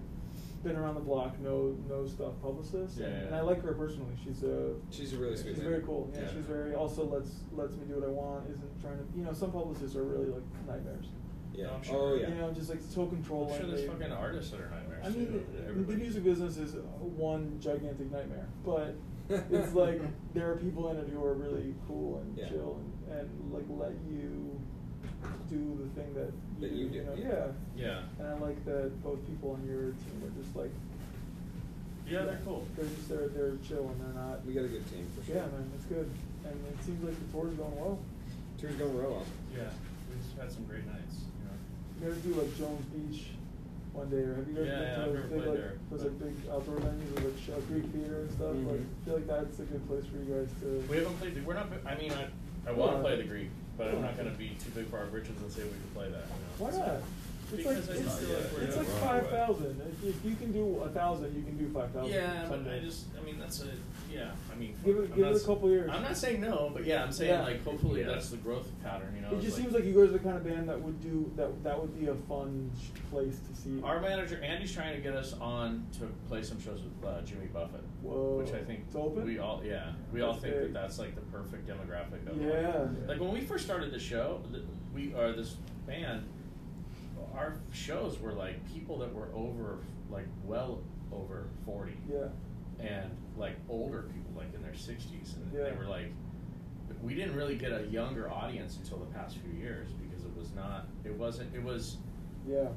been 0.63 0.75
around 0.75 0.95
the 0.95 1.01
block, 1.01 1.39
no 1.39 1.75
no 1.89 2.07
stuff 2.07 2.33
publicist. 2.41 2.97
Yeah, 2.97 3.05
and, 3.07 3.15
yeah. 3.15 3.27
and 3.27 3.35
I 3.35 3.41
like 3.41 3.61
her 3.63 3.73
personally. 3.73 4.13
She's 4.23 4.43
a 4.43 4.73
She's 4.89 5.13
a 5.13 5.17
really 5.17 5.35
sweet 5.35 5.49
She's 5.55 5.57
lady. 5.59 5.69
very 5.69 5.81
cool. 5.83 6.09
Yeah, 6.13 6.21
Yeah. 6.21 6.27
she's 6.33 6.45
very 6.45 6.73
also 6.73 7.05
lets 7.05 7.29
lets 7.51 7.73
me 7.75 7.85
do 7.87 7.95
what 7.95 8.05
I 8.07 8.11
want. 8.11 8.49
Isn't 8.49 8.81
trying 8.81 8.97
to 8.97 9.03
you 9.15 9.23
know 9.25 9.33
some 9.33 9.51
publicists 9.51 9.95
are 9.97 10.03
really 10.03 10.27
like 10.27 10.43
nightmares. 10.67 11.07
Yeah. 11.53 11.65
No, 11.65 11.69
I'm 11.73 11.79
oh, 11.79 11.83
sure. 11.83 12.11
Oh 12.11 12.15
yeah. 12.15 12.29
You 12.29 12.35
know, 12.35 12.51
just 12.51 12.69
like 12.69 12.79
so 12.81 13.05
controlling. 13.05 13.53
I'm 13.53 13.59
sure 13.59 13.67
there's 13.69 13.81
they- 13.81 13.87
fucking 13.87 14.11
artists 14.11 14.51
that 14.51 14.61
are 14.61 14.69
nightmares. 14.69 15.05
I 15.05 15.09
mean, 15.09 15.27
too. 15.27 15.45
the, 15.67 15.83
the 15.83 15.97
music 15.97 16.23
business 16.23 16.57
is 16.57 16.75
one 16.99 17.57
gigantic 17.59 18.09
nightmare, 18.11 18.47
but 18.65 18.95
it's 19.29 19.73
like 19.73 20.01
there 20.33 20.49
are 20.51 20.55
people 20.57 20.89
in 20.91 20.97
it 20.97 21.09
who 21.09 21.23
are 21.23 21.33
really 21.33 21.75
cool 21.87 22.19
and 22.19 22.37
Yeah. 22.37 22.47
chill 22.49 22.79
and, 23.09 23.19
and 23.19 23.53
like 23.53 23.65
let 23.69 23.91
you 24.09 24.52
do 25.49 25.77
the 25.81 25.89
thing 26.01 26.13
that 26.15 26.31
That 26.61 26.71
you 26.71 26.89
do, 26.89 27.03
know, 27.03 27.13
yeah. 27.15 27.27
yeah. 27.27 27.45
Yeah. 27.75 27.99
And 28.19 28.27
I 28.27 28.33
like 28.39 28.63
that 28.65 28.91
both 29.03 29.25
people 29.27 29.51
on 29.51 29.65
your 29.67 29.91
team 29.91 30.21
are 30.25 30.41
just 30.41 30.55
like. 30.55 30.71
Yeah, 32.07 32.23
they're 32.23 32.41
cool. 32.43 32.67
They're 32.75 32.85
just 32.85 33.07
they're 33.09 33.27
they're 33.29 33.55
chill 33.65 33.87
and 33.87 33.99
they're 34.01 34.21
not. 34.21 34.45
We 34.45 34.53
got 34.53 34.65
a 34.65 34.67
good 34.67 34.83
team 34.91 35.07
for 35.17 35.23
sure. 35.25 35.35
Yeah, 35.35 35.47
man, 35.47 35.71
it's 35.75 35.85
good, 35.85 36.09
and 36.43 36.53
it 36.67 36.83
seems 36.83 37.01
like 37.03 37.15
the 37.15 37.31
tour's 37.31 37.53
going 37.55 37.75
well. 37.79 37.97
Tour's 38.59 38.75
going 38.75 38.97
real 38.97 39.11
well. 39.11 39.25
Yeah, 39.55 39.71
we've 40.11 40.41
had 40.41 40.51
some 40.51 40.65
great 40.65 40.85
nights. 40.85 41.23
You 41.39 41.47
know. 41.47 41.55
You 41.95 41.99
gotta 42.11 42.21
do 42.27 42.33
like 42.43 42.51
Jones 42.59 42.85
Beach 42.91 43.23
one 43.93 44.09
day, 44.09 44.17
or 44.17 44.35
have 44.35 44.47
you 44.49 44.55
guys 44.55 44.67
Yeah, 44.67 44.79
been 44.79 44.83
yeah, 44.83 44.95
to 44.95 45.03
I've 45.03 45.13
those 45.15 45.31
big 45.31 45.39
like 45.47 45.55
there, 45.55 45.73
those 45.91 46.03
like 46.03 46.19
big 46.19 46.35
outdoor 46.51 46.75
venues 46.83 47.11
with 47.15 47.23
like 47.23 47.39
Sh- 47.39 47.63
Greek 47.71 47.85
theater 47.95 48.19
and 48.27 48.31
stuff? 48.35 48.51
Like, 48.51 48.83
Mhm. 48.83 48.83
I 48.83 49.05
feel 49.05 49.13
like 49.15 49.27
that's 49.31 49.59
a 49.59 49.63
good 49.71 49.83
place 49.87 50.05
for 50.11 50.17
you 50.19 50.27
guys 50.27 50.49
to. 50.59 50.67
We 50.91 50.97
haven't 50.97 51.15
played. 51.23 51.35
The, 51.35 51.41
we're 51.47 51.55
not. 51.55 51.71
I 51.87 51.95
mean, 51.95 52.11
I, 52.11 52.27
I 52.67 52.71
want 52.75 52.91
to 52.91 52.97
on. 52.99 53.01
play 53.01 53.15
the 53.15 53.23
Greek, 53.23 53.47
but 53.77 53.87
I'm 53.87 54.01
not 54.01 54.15
going 54.17 54.29
to 54.31 54.37
be 54.37 54.49
too 54.63 54.69
big 54.75 54.87
for 54.89 54.97
our 54.99 55.05
britches 55.07 55.39
and 55.41 55.51
say 55.51 55.63
we 55.63 55.69
can 55.69 55.89
play 55.93 56.09
that. 56.09 56.25
You 56.25 56.65
know? 56.65 56.71
Why 56.71 56.71
not? 56.71 57.01
It's 57.53 57.65
like 57.65 57.75
Because 57.77 57.89
I 57.89 57.93
it's, 57.93 58.21
like 58.21 58.51
we're 58.53 58.61
it's 58.63 58.77
like 58.77 58.85
it 58.87 58.89
the 58.89 58.91
wrong 58.93 58.99
five 59.01 59.23
way. 59.25 59.29
thousand. 59.31 59.81
If, 60.03 60.09
if 60.15 60.25
you 60.25 60.35
can 60.35 60.51
do 60.51 60.81
a 60.81 60.89
thousand, 60.89 61.35
you 61.35 61.43
can 61.43 61.57
do 61.57 61.69
five 61.73 61.91
thousand. 61.91 62.13
Yeah, 62.13 62.45
but 62.49 62.67
I 62.67 62.79
just, 62.79 63.05
I 63.19 63.23
mean, 63.25 63.37
that's 63.39 63.61
a, 63.61 63.67
yeah, 64.13 64.31
I 64.51 64.55
mean, 64.55 64.75
Give 64.85 64.97
it- 64.97 64.99
I'm 65.01 65.07
give 65.07 65.17
not 65.17 65.27
it 65.31 65.33
a 65.33 65.39
s- 65.39 65.45
couple 65.45 65.69
years. 65.69 65.89
I'm 65.91 66.03
not 66.03 66.15
saying 66.15 66.41
no, 66.41 66.69
but 66.73 66.85
yeah, 66.85 67.03
I'm 67.03 67.11
saying 67.11 67.31
Yeah. 67.31 67.43
like 67.43 67.63
hopefully 67.63 68.01
Yeah. 68.01 68.07
that's 68.07 68.29
the 68.29 68.37
growth 68.37 68.69
pattern, 68.83 69.13
you 69.15 69.21
know. 69.21 69.29
It 69.35 69.41
just 69.41 69.57
like- 69.57 69.63
seems 69.63 69.73
like 69.75 69.85
you 69.85 69.93
guys 69.93 70.09
are 70.09 70.13
the 70.13 70.19
kind 70.19 70.37
of 70.37 70.43
band 70.43 70.69
that 70.69 70.79
would 70.81 71.01
do 71.01 71.31
that. 71.35 71.63
That 71.63 71.79
would 71.81 71.99
be 71.99 72.07
a 72.07 72.15
fun 72.15 72.69
sh- 72.79 72.89
place 73.09 73.39
to 73.49 73.55
see. 73.55 73.81
Our 73.81 73.99
manager 74.01 74.39
Andy's 74.43 74.71
trying 74.71 74.95
to 74.95 75.01
get 75.01 75.15
us 75.15 75.33
on 75.41 75.85
to 75.99 76.05
play 76.29 76.43
some 76.43 76.59
shows 76.61 76.81
with 76.83 77.09
uh, 77.09 77.21
Jimmy 77.21 77.47
Buffett, 77.47 77.81
Whoa. 78.01 78.37
which 78.37 78.51
I 78.53 78.63
think 78.63 78.81
It's 78.87 78.95
open? 78.95 79.25
we 79.25 79.39
all 79.39 79.61
yeah 79.65 79.93
we 80.11 80.21
all 80.21 80.33
think 80.33 80.53
big. 80.53 80.63
that 80.65 80.73
that's 80.73 80.99
like 80.99 81.15
the 81.15 81.21
perfect 81.21 81.67
demographic 81.67 82.27
of 82.29 82.41
Yeah. 82.41 82.87
like, 83.01 83.07
like 83.07 83.19
when 83.19 83.31
we 83.33 83.41
first 83.41 83.65
started 83.65 83.91
the 83.91 83.99
show, 83.99 84.41
th- 84.51 84.63
we 84.93 85.13
are 85.15 85.31
this 85.31 85.55
band. 85.87 86.23
Our 87.35 87.55
shows 87.71 88.19
were 88.19 88.33
like 88.33 88.55
people 88.71 88.99
that 88.99 89.11
were 89.13 89.29
over 89.33 89.79
like 90.11 90.27
well 90.45 90.81
over 91.11 91.45
forty. 91.65 91.97
Yeah. 92.11 92.27
And 92.83 93.09
like 93.37 93.55
older 93.69 94.03
people 94.13 94.31
like 94.35 94.53
in 94.53 94.61
their 94.61 94.71
60s 94.73 95.35
and 95.37 95.51
Yeah. 95.53 95.63
they 95.69 95.75
were 95.75 95.85
like 95.85 96.11
we 97.01 97.13
didn't 97.15 97.35
really 97.35 97.55
get 97.57 97.71
a 97.71 97.83
younger 97.87 98.29
audience 98.31 98.77
until 98.77 98.97
the 98.99 99.05
past 99.07 99.37
few 99.37 99.51
years 99.59 99.89
because 99.93 100.23
it 100.25 100.35
was 100.37 100.53
not 100.53 100.87
it 101.03 101.13
wasn't 101.13 101.53
it 101.55 101.63
was 101.63 101.97
Yeah. 102.47 102.67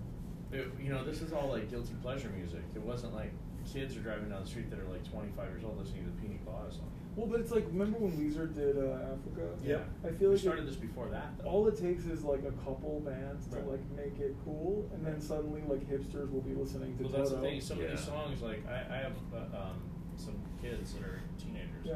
it, 0.52 0.68
you 0.80 0.90
know 0.90 1.04
this 1.04 1.22
is 1.22 1.32
all 1.32 1.48
like 1.48 1.70
guilty 1.70 1.94
pleasure 2.02 2.30
music 2.36 2.62
it 2.74 2.82
wasn't 2.82 3.14
like 3.14 3.32
kids 3.72 3.96
are 3.96 4.00
driving 4.00 4.28
down 4.30 4.42
the 4.42 4.48
street 4.48 4.70
that 4.70 4.78
are 4.78 4.88
like 4.88 5.04
25 5.10 5.48
years 5.50 5.64
old 5.64 5.76
listening 5.78 6.04
to 6.04 6.10
the 6.10 6.16
Pina 6.22 6.38
Colada 6.44 6.72
song 6.72 6.88
Well, 7.16 7.26
but 7.26 7.40
it's 7.40 7.50
like 7.50 7.66
remember 7.66 7.98
when 7.98 8.12
Weezer 8.12 8.52
did 8.54 8.78
uh, 8.78 9.10
Africa? 9.14 9.56
Yeah. 9.64 9.82
I 10.04 10.10
feel 10.12 10.12
like 10.12 10.20
We 10.20 10.26
like 10.28 10.38
started 10.38 10.62
it- 10.62 10.66
this 10.66 10.76
before 10.76 11.08
that, 11.08 11.32
though. 11.38 11.48
All 11.50 11.66
it 11.66 11.76
takes 11.76 12.04
is 12.06 12.22
like 12.22 12.44
a 12.44 12.52
couple 12.64 13.00
bands 13.00 13.46
to 13.48 13.58
like 13.60 13.80
make 13.96 14.20
it 14.20 14.36
cool, 14.44 14.88
and 14.94 15.04
then 15.04 15.18
suddenly 15.20 15.62
like 15.66 15.82
hipsters 15.90 16.30
will 16.30 16.42
be 16.42 16.54
listening 16.54 16.96
to 16.98 17.04
well 17.04 17.12
that's 17.12 17.30
the 17.30 17.36
Toto. 17.36 17.48
thing 17.48 17.60
some 17.60 17.80
of 17.80 17.90
these 17.90 18.04
songs 18.04 18.40
like 18.42 18.62
I, 18.68 18.78
I 18.94 18.98
have 19.02 19.16
uh, 19.34 19.58
um, 19.58 19.76
some 20.16 20.34
kids 20.62 20.94
that 20.94 21.02
are 21.02 21.20
teenagers 21.38 21.84
Yeah. 21.84 21.94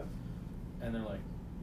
and 0.82 0.94
they're 0.94 1.02
like 1.02 1.20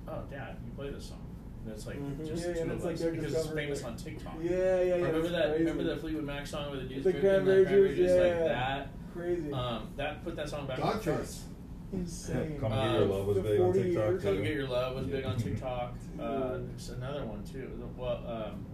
oh 0.07 0.23
dad 0.29 0.57
you 0.65 0.71
play 0.75 0.89
this 0.89 1.05
song 1.05 1.21
and 1.65 1.73
it's 1.73 1.85
like 1.87 1.97
Mhm. 1.97 2.25
just 2.27 2.41
Yeah, 2.45 2.53
the 2.53 2.59
yeah, 2.59 2.63
two 2.65 2.69
of 2.71 2.75
it's 2.77 2.85
like 2.85 2.93
us 2.95 2.99
they're 3.01 3.11
because 3.11 3.33
it's 3.35 3.47
famous 3.47 3.79
it. 3.81 3.85
on 3.85 3.95
TikTok. 3.97 4.33
Yeah, 4.41 4.49
yeah, 4.51 4.83
yeah, 4.83 4.93
Remember 4.95 5.19
it's 5.19 5.29
that? 5.31 5.47
crazy. 5.49 5.63
Remember 5.65 5.83
that 5.83 5.99
Fleetwood 6.01 6.23
Mac 6.23 6.47
song 6.47 6.71
with 6.71 6.81
the 6.81 6.87
dudes 6.87 7.03
The 7.03 7.11
drinking 7.11 7.29
cranberry 7.29 7.63
that 7.63 7.69
cranberry 7.69 7.89
juice, 7.95 7.97
juice 7.97 8.11
yeah. 8.15 8.21
like 8.23 8.45
that? 8.47 8.89
Crazy. 9.13 9.51
Um, 9.51 9.87
that 9.97 10.23
put 10.23 10.35
that 10.37 10.47
song 10.49 10.65
back. 10.67 10.77
Dog 10.77 10.91
on 10.93 10.97
the 10.99 11.03
charts. 11.03 11.43
Insane. 11.93 12.57
Come 12.59 12.71
Get 12.71 12.91
Your 12.93 13.05
Love 13.05 13.27
was 13.27 13.37
big 13.39 13.59
on 13.61 13.73
TikTok. 13.73 13.85
years. 13.93 14.23
Come. 14.23 14.43
Get 14.43 14.53
Your 14.53 14.67
Love 14.67 14.95
was 14.95 15.07
big 15.07 15.25
on 15.25 15.37
TikTok. 15.45 15.93
Uh, 16.19 16.57
there's 16.67 16.89
another 16.89 17.25
one 17.25 17.43
too. 17.43 17.69
The- 17.79 18.01
Well, 18.01 18.23
um, 18.27 18.65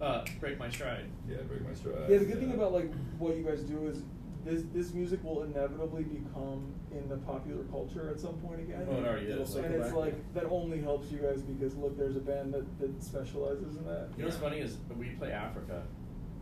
uh, 0.00 0.24
Break 0.40 0.58
My 0.58 0.70
Stride. 0.70 1.04
Yeah, 1.28 1.38
Break 1.48 1.66
My 1.66 1.74
Stride. 1.74 2.08
Yeah, 2.08 2.18
the 2.18 2.24
good 2.26 2.38
thing 2.38 2.52
about 2.54 2.72
like 2.72 2.90
what 3.18 3.36
you 3.36 3.42
guys 3.42 3.60
do 3.62 3.86
is 3.88 4.02
this 4.44 4.62
this 4.74 4.94
music 4.94 5.22
will 5.24 5.42
inevitably 5.42 6.04
become 6.04 6.72
in 6.92 7.08
the 7.08 7.16
popular 7.18 7.64
culture 7.64 8.10
at 8.10 8.20
some 8.20 8.34
point 8.38 8.60
again. 8.60 8.86
Oh, 8.90 8.98
it 8.98 9.06
already 9.06 9.26
is. 9.26 9.54
And 9.54 9.74
it's 9.74 9.92
like 9.92 10.14
that 10.34 10.44
only 10.44 10.80
helps 10.80 11.10
you 11.10 11.18
guys 11.18 11.42
because 11.42 11.76
look, 11.76 11.98
there's 11.98 12.16
a 12.16 12.20
band 12.20 12.54
that, 12.54 12.80
that 12.80 13.02
specializes 13.02 13.76
in 13.76 13.84
that. 13.84 14.08
You 14.16 14.22
know 14.22 14.28
what's 14.28 14.40
funny 14.40 14.60
is 14.60 14.78
we 14.96 15.10
play 15.10 15.32
Africa. 15.32 15.82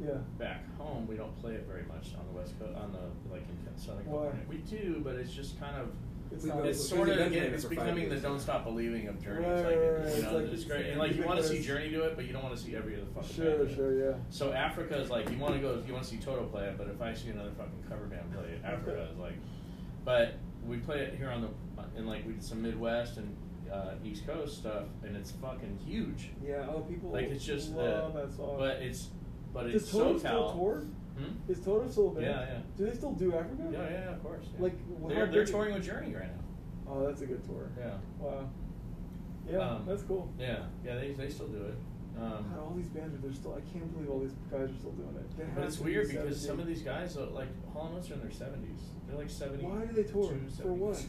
Yeah. 0.04 0.18
Back 0.38 0.76
home, 0.76 1.06
we 1.06 1.16
don't 1.16 1.34
play 1.40 1.54
it 1.54 1.66
very 1.66 1.84
much 1.84 2.12
on 2.18 2.26
the 2.26 2.38
west 2.38 2.58
coast, 2.58 2.76
on 2.76 2.92
the 2.92 3.32
like 3.32 3.42
in 3.48 3.78
Southern 3.78 4.04
Why? 4.04 4.30
We 4.48 4.58
do, 4.58 5.00
but 5.02 5.14
it's 5.16 5.32
just 5.32 5.58
kind 5.58 5.76
of. 5.76 5.88
It's 6.36 6.80
It's, 6.80 6.88
sort 6.88 7.08
of 7.08 7.18
again, 7.18 7.54
it's 7.54 7.64
becoming 7.64 8.08
the 8.08 8.16
don't 8.16 8.40
stop 8.40 8.64
believing 8.64 9.08
of 9.08 9.22
Journey. 9.22 9.46
Right, 9.46 9.56
like, 9.56 9.64
right, 9.64 9.74
you 9.74 9.78
know, 9.80 10.02
It's 10.06 10.32
like 10.32 10.52
it's 10.52 10.64
great. 10.64 10.86
And 10.86 10.98
like 10.98 11.16
you 11.16 11.24
want 11.24 11.40
to 11.40 11.46
see. 11.46 11.60
Journey 11.62 11.90
do 11.90 12.02
it, 12.02 12.16
but 12.16 12.26
you 12.26 12.32
don't 12.32 12.42
want 12.42 12.56
to 12.56 12.62
see 12.62 12.76
every 12.76 12.96
other 12.96 13.06
fucking 13.14 13.34
Sure, 13.34 13.64
band 13.64 13.74
sure, 13.74 14.10
yeah. 14.10 14.16
So 14.30 14.52
Africa 14.52 14.96
is 14.98 15.10
like 15.10 15.30
you 15.30 15.38
want 15.38 15.54
to 15.54 15.60
go, 15.60 15.82
you 15.86 15.92
want 15.92 16.04
to 16.04 16.10
see 16.10 16.18
Toto 16.18 16.44
play 16.44 16.64
it, 16.66 16.78
but 16.78 16.88
if 16.88 17.00
I 17.00 17.14
see 17.14 17.30
another 17.30 17.52
fucking 17.56 17.84
cover 17.88 18.04
band 18.06 18.32
play 18.32 18.44
it, 18.44 18.60
Africa 18.64 19.08
is 19.10 19.18
like. 19.18 19.34
But 20.04 20.36
we 20.64 20.76
play 20.78 21.00
it 21.00 21.14
here 21.16 21.30
on 21.30 21.42
the 21.42 21.48
in 21.96 22.06
like 22.06 22.26
we 22.26 22.34
did 22.34 22.44
some 22.44 22.62
Midwest 22.62 23.16
and 23.16 23.36
uh, 23.72 23.94
East 24.04 24.26
Coast 24.26 24.58
stuff, 24.58 24.84
and 25.02 25.16
it's 25.16 25.32
fucking 25.32 25.78
huge. 25.84 26.30
Yeah, 26.44 26.66
oh, 26.68 26.80
people 26.80 27.10
Like 27.10 27.24
it's 27.26 27.44
just 27.44 27.72
love 27.72 28.12
the, 28.12 28.20
that 28.20 28.32
song. 28.36 28.56
but 28.58 28.76
it's 28.76 29.08
but 29.52 29.64
Does 29.64 29.82
it's 29.82 29.90
Toto 29.90 30.14
SoCal. 30.14 30.18
still 30.18 30.52
tour? 30.52 30.84
Hmm? 31.18 31.50
Is 31.50 31.60
Toto 31.60 31.88
still 31.88 32.08
a 32.08 32.14
band? 32.14 32.26
Yeah, 32.26 32.40
yeah. 32.40 32.58
Do 32.76 32.86
they 32.86 32.94
still 32.96 33.12
do 33.12 33.34
Africa? 33.34 33.62
Yeah, 33.72 33.88
yeah, 33.90 34.10
of 34.14 34.22
course. 34.22 34.44
yeah. 34.54 34.62
Like 34.62 35.08
they're, 35.08 35.26
they're 35.26 35.44
touring 35.46 35.74
with 35.74 35.84
Journey 35.84 36.14
right 36.14 36.28
now. 36.28 36.42
Oh, 36.92 37.06
that's 37.06 37.22
a 37.22 37.26
good 37.26 37.44
tour. 37.44 37.70
Yeah. 37.78 37.94
Wow. 38.18 38.48
Yeah, 39.50 39.58
Um, 39.58 39.84
that's 39.86 40.02
cool. 40.02 40.32
Yeah, 40.38 40.64
yeah, 40.84 40.96
they, 40.96 41.12
they 41.12 41.30
still 41.30 41.46
do 41.48 41.62
it. 41.64 41.74
Um, 42.18 42.46
God, 42.50 42.58
all 42.60 42.74
these 42.74 42.88
bands 42.88 43.14
are 43.14 43.18
they're 43.18 43.32
still. 43.34 43.54
I 43.54 43.60
can't 43.72 43.92
believe 43.92 44.10
all 44.10 44.20
these 44.20 44.34
guys 44.50 44.70
are 44.70 44.78
still 44.78 44.92
doing 44.92 45.14
it. 45.16 45.36
They 45.36 45.44
but 45.54 45.64
it's 45.64 45.78
weird 45.78 46.08
because 46.08 46.40
70. 46.40 46.46
some 46.46 46.60
of 46.60 46.66
these 46.66 46.82
guys, 46.82 47.16
are, 47.16 47.26
like 47.26 47.48
Hall 47.72 47.86
and 47.88 47.96
Oates, 47.98 48.10
are 48.10 48.14
in 48.14 48.20
their 48.20 48.30
seventies. 48.30 48.80
They're 49.06 49.18
like 49.18 49.28
seventy. 49.28 49.64
Why 49.64 49.84
do 49.84 49.92
they 49.92 50.02
tour? 50.10 50.32
For 50.62 50.72
what? 50.72 51.04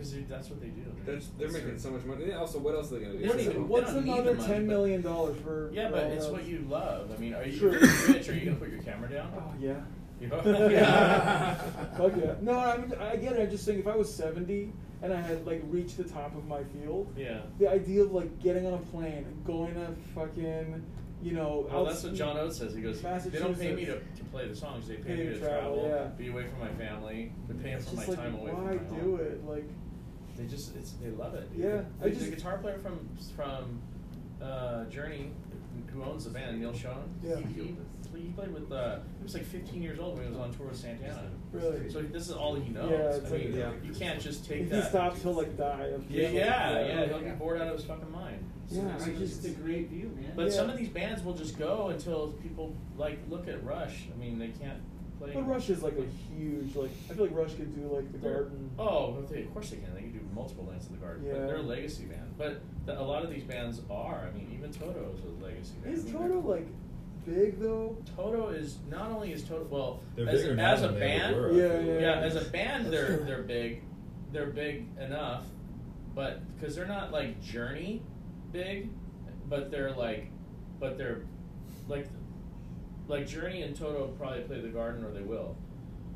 Because 0.00 0.28
that's 0.28 0.48
what 0.50 0.60
they 0.60 0.68
do. 0.68 0.82
That's, 1.04 1.28
they're 1.38 1.50
making 1.50 1.78
so 1.78 1.90
much 1.90 2.04
money. 2.04 2.32
Also, 2.32 2.58
what 2.58 2.74
else 2.74 2.90
are 2.92 2.98
they 2.98 3.04
gonna 3.04 3.12
do? 3.14 3.18
They 3.20 3.26
don't 3.28 3.40
even- 3.40 3.68
What's 3.68 3.88
they 3.88 3.94
don't 3.94 4.04
need 4.06 4.12
another 4.14 4.34
the 4.34 4.42
money, 4.42 4.92
ten 4.92 5.02
dollars 5.02 5.36
for? 5.42 5.70
Yeah, 5.72 5.90
but 5.90 6.04
it's 6.04 6.26
what 6.26 6.44
you 6.44 6.64
love. 6.68 7.10
I 7.14 7.16
mean, 7.18 7.34
are 7.34 7.44
you 7.44 7.52
Sure. 7.58 7.72
you're 7.72 7.80
rich? 8.08 8.28
Are 8.28 8.34
you 8.34 8.44
gonna 8.46 8.56
put 8.56 8.70
your 8.70 8.82
camera 8.82 9.10
down? 9.10 9.32
Oh 9.36 9.54
yeah. 9.60 9.80
Yeah. 10.20 11.54
Fuck 11.96 12.12
yeah. 12.16 12.34
No, 12.40 12.58
I 12.58 12.76
mean, 12.78 12.92
I'm 13.00 13.50
just 13.50 13.64
saying, 13.64 13.78
if 13.80 13.86
I 13.86 13.96
was 13.96 14.12
70 14.14 14.72
and 15.02 15.12
I 15.12 15.20
had 15.20 15.46
like 15.46 15.62
reached 15.68 15.96
the 15.96 16.04
top 16.04 16.34
of 16.36 16.46
my 16.46 16.62
field, 16.64 17.12
Yeah. 17.16 17.40
the 17.58 17.68
idea 17.70 18.02
of 18.02 18.12
like 18.12 18.38
getting 18.40 18.66
on 18.66 18.74
a 18.74 18.78
plane 18.78 19.24
and 19.26 19.44
going 19.46 19.74
to 19.74 19.94
fucking, 20.14 20.84
you 21.22 21.32
know, 21.32 21.66
Well, 21.70 21.82
outs- 21.86 21.92
that's 22.02 22.04
what 22.04 22.14
John 22.14 22.36
Oates 22.36 22.58
says. 22.58 22.74
He 22.74 22.82
goes, 22.82 23.00
they 23.00 23.38
don't 23.38 23.58
pay 23.58 23.74
me 23.74 23.86
to, 23.86 23.94
to 23.98 24.24
play 24.30 24.46
the 24.46 24.54
songs. 24.54 24.88
They 24.88 24.96
pay, 24.96 25.02
Pay 25.02 25.16
me 25.16 25.24
to 25.24 25.32
to 25.34 25.38
travel, 25.40 25.80
travel, 25.84 25.88
yeah. 25.88 26.04
be 26.18 26.28
away 26.28 26.46
from 26.48 26.60
my 26.60 26.68
family. 26.72 27.32
They're 27.48 27.56
paying 27.56 27.76
It's 27.76 27.88
for 27.88 27.96
my 27.96 28.04
like, 28.06 28.16
time 28.18 28.34
away 28.34 28.50
why 28.52 28.76
from 28.76 28.90
my 28.92 28.98
do 29.00 29.10
home. 29.16 29.20
it? 29.20 29.44
Like, 29.48 29.68
They 30.40 30.46
just, 30.46 30.74
it's, 30.76 30.92
they 30.92 31.10
love 31.10 31.34
it. 31.34 31.52
dude. 31.54 31.64
Yeah, 31.64 31.82
The, 32.00 32.06
I 32.06 32.10
the 32.10 32.30
guitar 32.30 32.58
player 32.58 32.78
from 32.78 32.98
from 33.36 33.80
uh, 34.42 34.84
Journey, 34.86 35.32
who 35.92 36.02
owns 36.02 36.24
the 36.24 36.30
band, 36.30 36.58
Neal 36.60 36.72
Schon. 36.72 36.96
Yeah. 37.22 37.36
He, 37.36 37.62
he, 37.62 37.76
he 38.18 38.28
played 38.30 38.52
with. 38.52 38.72
Uh, 38.72 39.00
he 39.18 39.22
was 39.22 39.34
like 39.34 39.44
15 39.44 39.82
years 39.82 39.98
old 39.98 40.14
when 40.16 40.24
he 40.24 40.30
was 40.30 40.38
on 40.38 40.52
tour 40.54 40.66
with 40.68 40.76
Santana. 40.76 41.30
Really? 41.52 41.90
So 41.90 42.00
this 42.02 42.28
is 42.28 42.32
all 42.32 42.54
he 42.54 42.70
knows. 42.72 42.90
Yeah, 42.90 42.96
it's 43.16 43.26
I 43.32 43.36
mean, 43.36 43.52
like- 43.52 43.54
yeah. 43.60 43.72
you 43.82 43.92
can't 43.92 44.20
just 44.20 44.48
take 44.48 44.62
if 44.62 44.70
that. 44.70 44.82
he 44.84 44.88
stops, 44.88 45.22
he'll 45.22 45.32
like 45.34 45.56
die. 45.58 45.84
Of 45.94 46.10
Yeah, 46.10 46.28
yeah, 46.28 46.30
yeah, 46.30 46.86
yeah. 46.86 47.06
He'll 47.06 47.20
get 47.20 47.38
bored 47.38 47.60
out 47.60 47.68
of 47.68 47.76
his 47.76 47.84
fucking 47.84 48.10
mind. 48.10 48.42
Yeah, 48.70 48.96
So 48.98 49.06
I 49.06 49.08
it's 49.10 49.18
just- 49.18 49.44
a 49.46 49.50
great 49.50 49.88
view, 49.90 50.10
man. 50.16 50.32
But 50.36 50.46
Yeah. 50.46 50.52
some 50.52 50.70
of 50.70 50.78
these 50.78 50.88
bands 50.88 51.22
will 51.22 51.34
just 51.34 51.58
go 51.58 51.88
until 51.88 52.32
people 52.42 52.74
like 52.96 53.18
look 53.28 53.46
at 53.48 53.62
Rush. 53.62 54.06
I 54.14 54.18
mean, 54.18 54.38
they 54.38 54.48
can't 54.48 54.80
play. 55.18 55.32
But 55.34 55.46
Rush 55.48 55.70
is 55.70 55.82
like 55.82 55.98
a 55.98 56.06
huge 56.34 56.74
like. 56.76 56.90
I 57.10 57.14
feel 57.14 57.26
like 57.26 57.34
Rush 57.36 57.54
could 57.54 57.74
do 57.74 57.94
like 57.94 58.10
the 58.12 58.18
They're- 58.18 58.32
Garden. 58.34 58.70
Oh, 58.78 59.14
of 59.16 59.28
they- 59.28 59.42
of 59.42 59.52
course 59.52 59.70
they 59.70 59.76
can. 59.78 59.94
They 59.94 60.02
can 60.02 60.09
do 60.09 60.09
multiple 60.34 60.68
nights 60.70 60.86
in 60.86 60.92
the 60.92 60.98
Garden. 60.98 61.24
Yeah. 61.24 61.32
But 61.32 61.46
they're 61.46 61.56
a 61.56 61.62
legacy 61.62 62.04
band. 62.04 62.34
But 62.38 62.62
the, 62.86 63.00
a 63.00 63.02
lot 63.02 63.24
of 63.24 63.30
these 63.30 63.44
bands 63.44 63.80
are. 63.90 64.28
I 64.28 64.36
mean, 64.36 64.50
even 64.56 64.72
Toto 64.72 65.12
is 65.14 65.20
a 65.24 65.44
legacy 65.44 65.74
band. 65.82 65.94
Is 65.94 66.04
I 66.04 66.04
mean, 66.08 66.14
Toto 66.14 66.40
like 66.48 66.66
big 67.26 67.60
though? 67.60 67.96
Toto 68.16 68.48
is 68.48 68.78
not 68.88 69.10
only 69.10 69.32
is 69.32 69.42
Toto 69.42 69.66
well 69.70 70.00
They're 70.16 70.28
as, 70.28 70.42
bigger 70.42 70.54
a, 70.54 70.62
as 70.62 70.82
a 70.82 70.88
than 70.88 71.00
they 71.00 71.12
ever 71.12 71.32
band. 71.32 71.36
were, 71.36 71.50
I 71.50 71.54
Yeah, 71.54 71.80
yeah, 71.80 72.00
yeah. 72.00 72.20
As 72.20 72.36
a 72.36 72.44
band, 72.44 72.86
they're 72.92 73.18
they're 73.18 73.42
big. 73.42 73.82
They're 74.32 74.46
big 74.50 74.86
enough, 75.00 75.44
but 76.14 76.40
because 76.56 76.76
they're 76.76 76.86
not 76.86 77.10
like 77.10 77.42
Journey 77.42 78.00
big, 78.52 78.90
but 79.48 79.70
they're 79.70 79.92
like, 79.92 80.30
but 80.78 80.96
they're 80.96 81.22
like, 81.88 82.06
like 83.08 83.26
Journey 83.26 83.62
and 83.62 83.74
Toto 83.76 84.06
probably 84.18 84.42
play 84.42 84.60
the 84.60 84.68
Garden 84.68 85.04
or 85.04 85.10
they 85.10 85.22
will, 85.22 85.56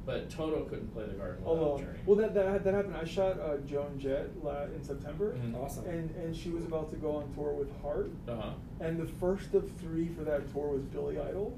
but 0.07 0.29
Toto 0.31 0.65
couldn't 0.65 0.93
play 0.93 1.05
the 1.07 1.15
Garden 1.15 1.43
without 1.45 1.49
Although, 1.59 1.79
Journey. 1.79 1.99
well, 2.07 2.17
that, 2.17 2.35
that 2.35 2.65
that 2.65 2.75
happened. 2.75 2.97
I 2.97 3.05
shot 3.05 3.39
uh, 3.41 3.57
Joan 3.67 3.99
Jett 3.99 4.31
la- 4.43 4.65
in 4.65 4.83
September, 4.83 5.33
Mhm. 5.35 5.55
Awesome. 5.63 5.87
and 5.87 6.11
and 6.17 6.37
she 6.37 6.51
was 6.51 6.65
about 6.65 6.91
to 6.91 6.97
go 6.97 7.17
on 7.17 7.33
tour 7.35 7.53
with 7.53 7.71
Heart, 7.83 8.11
Uh 8.29 8.37
huh. 8.37 8.51
and 8.81 8.99
the 8.99 9.07
first 9.07 9.55
of 9.55 9.71
three 9.81 10.09
for 10.09 10.25
that 10.25 10.53
tour 10.53 10.69
was 10.69 10.83
Billy 10.83 11.19
Idol. 11.19 11.57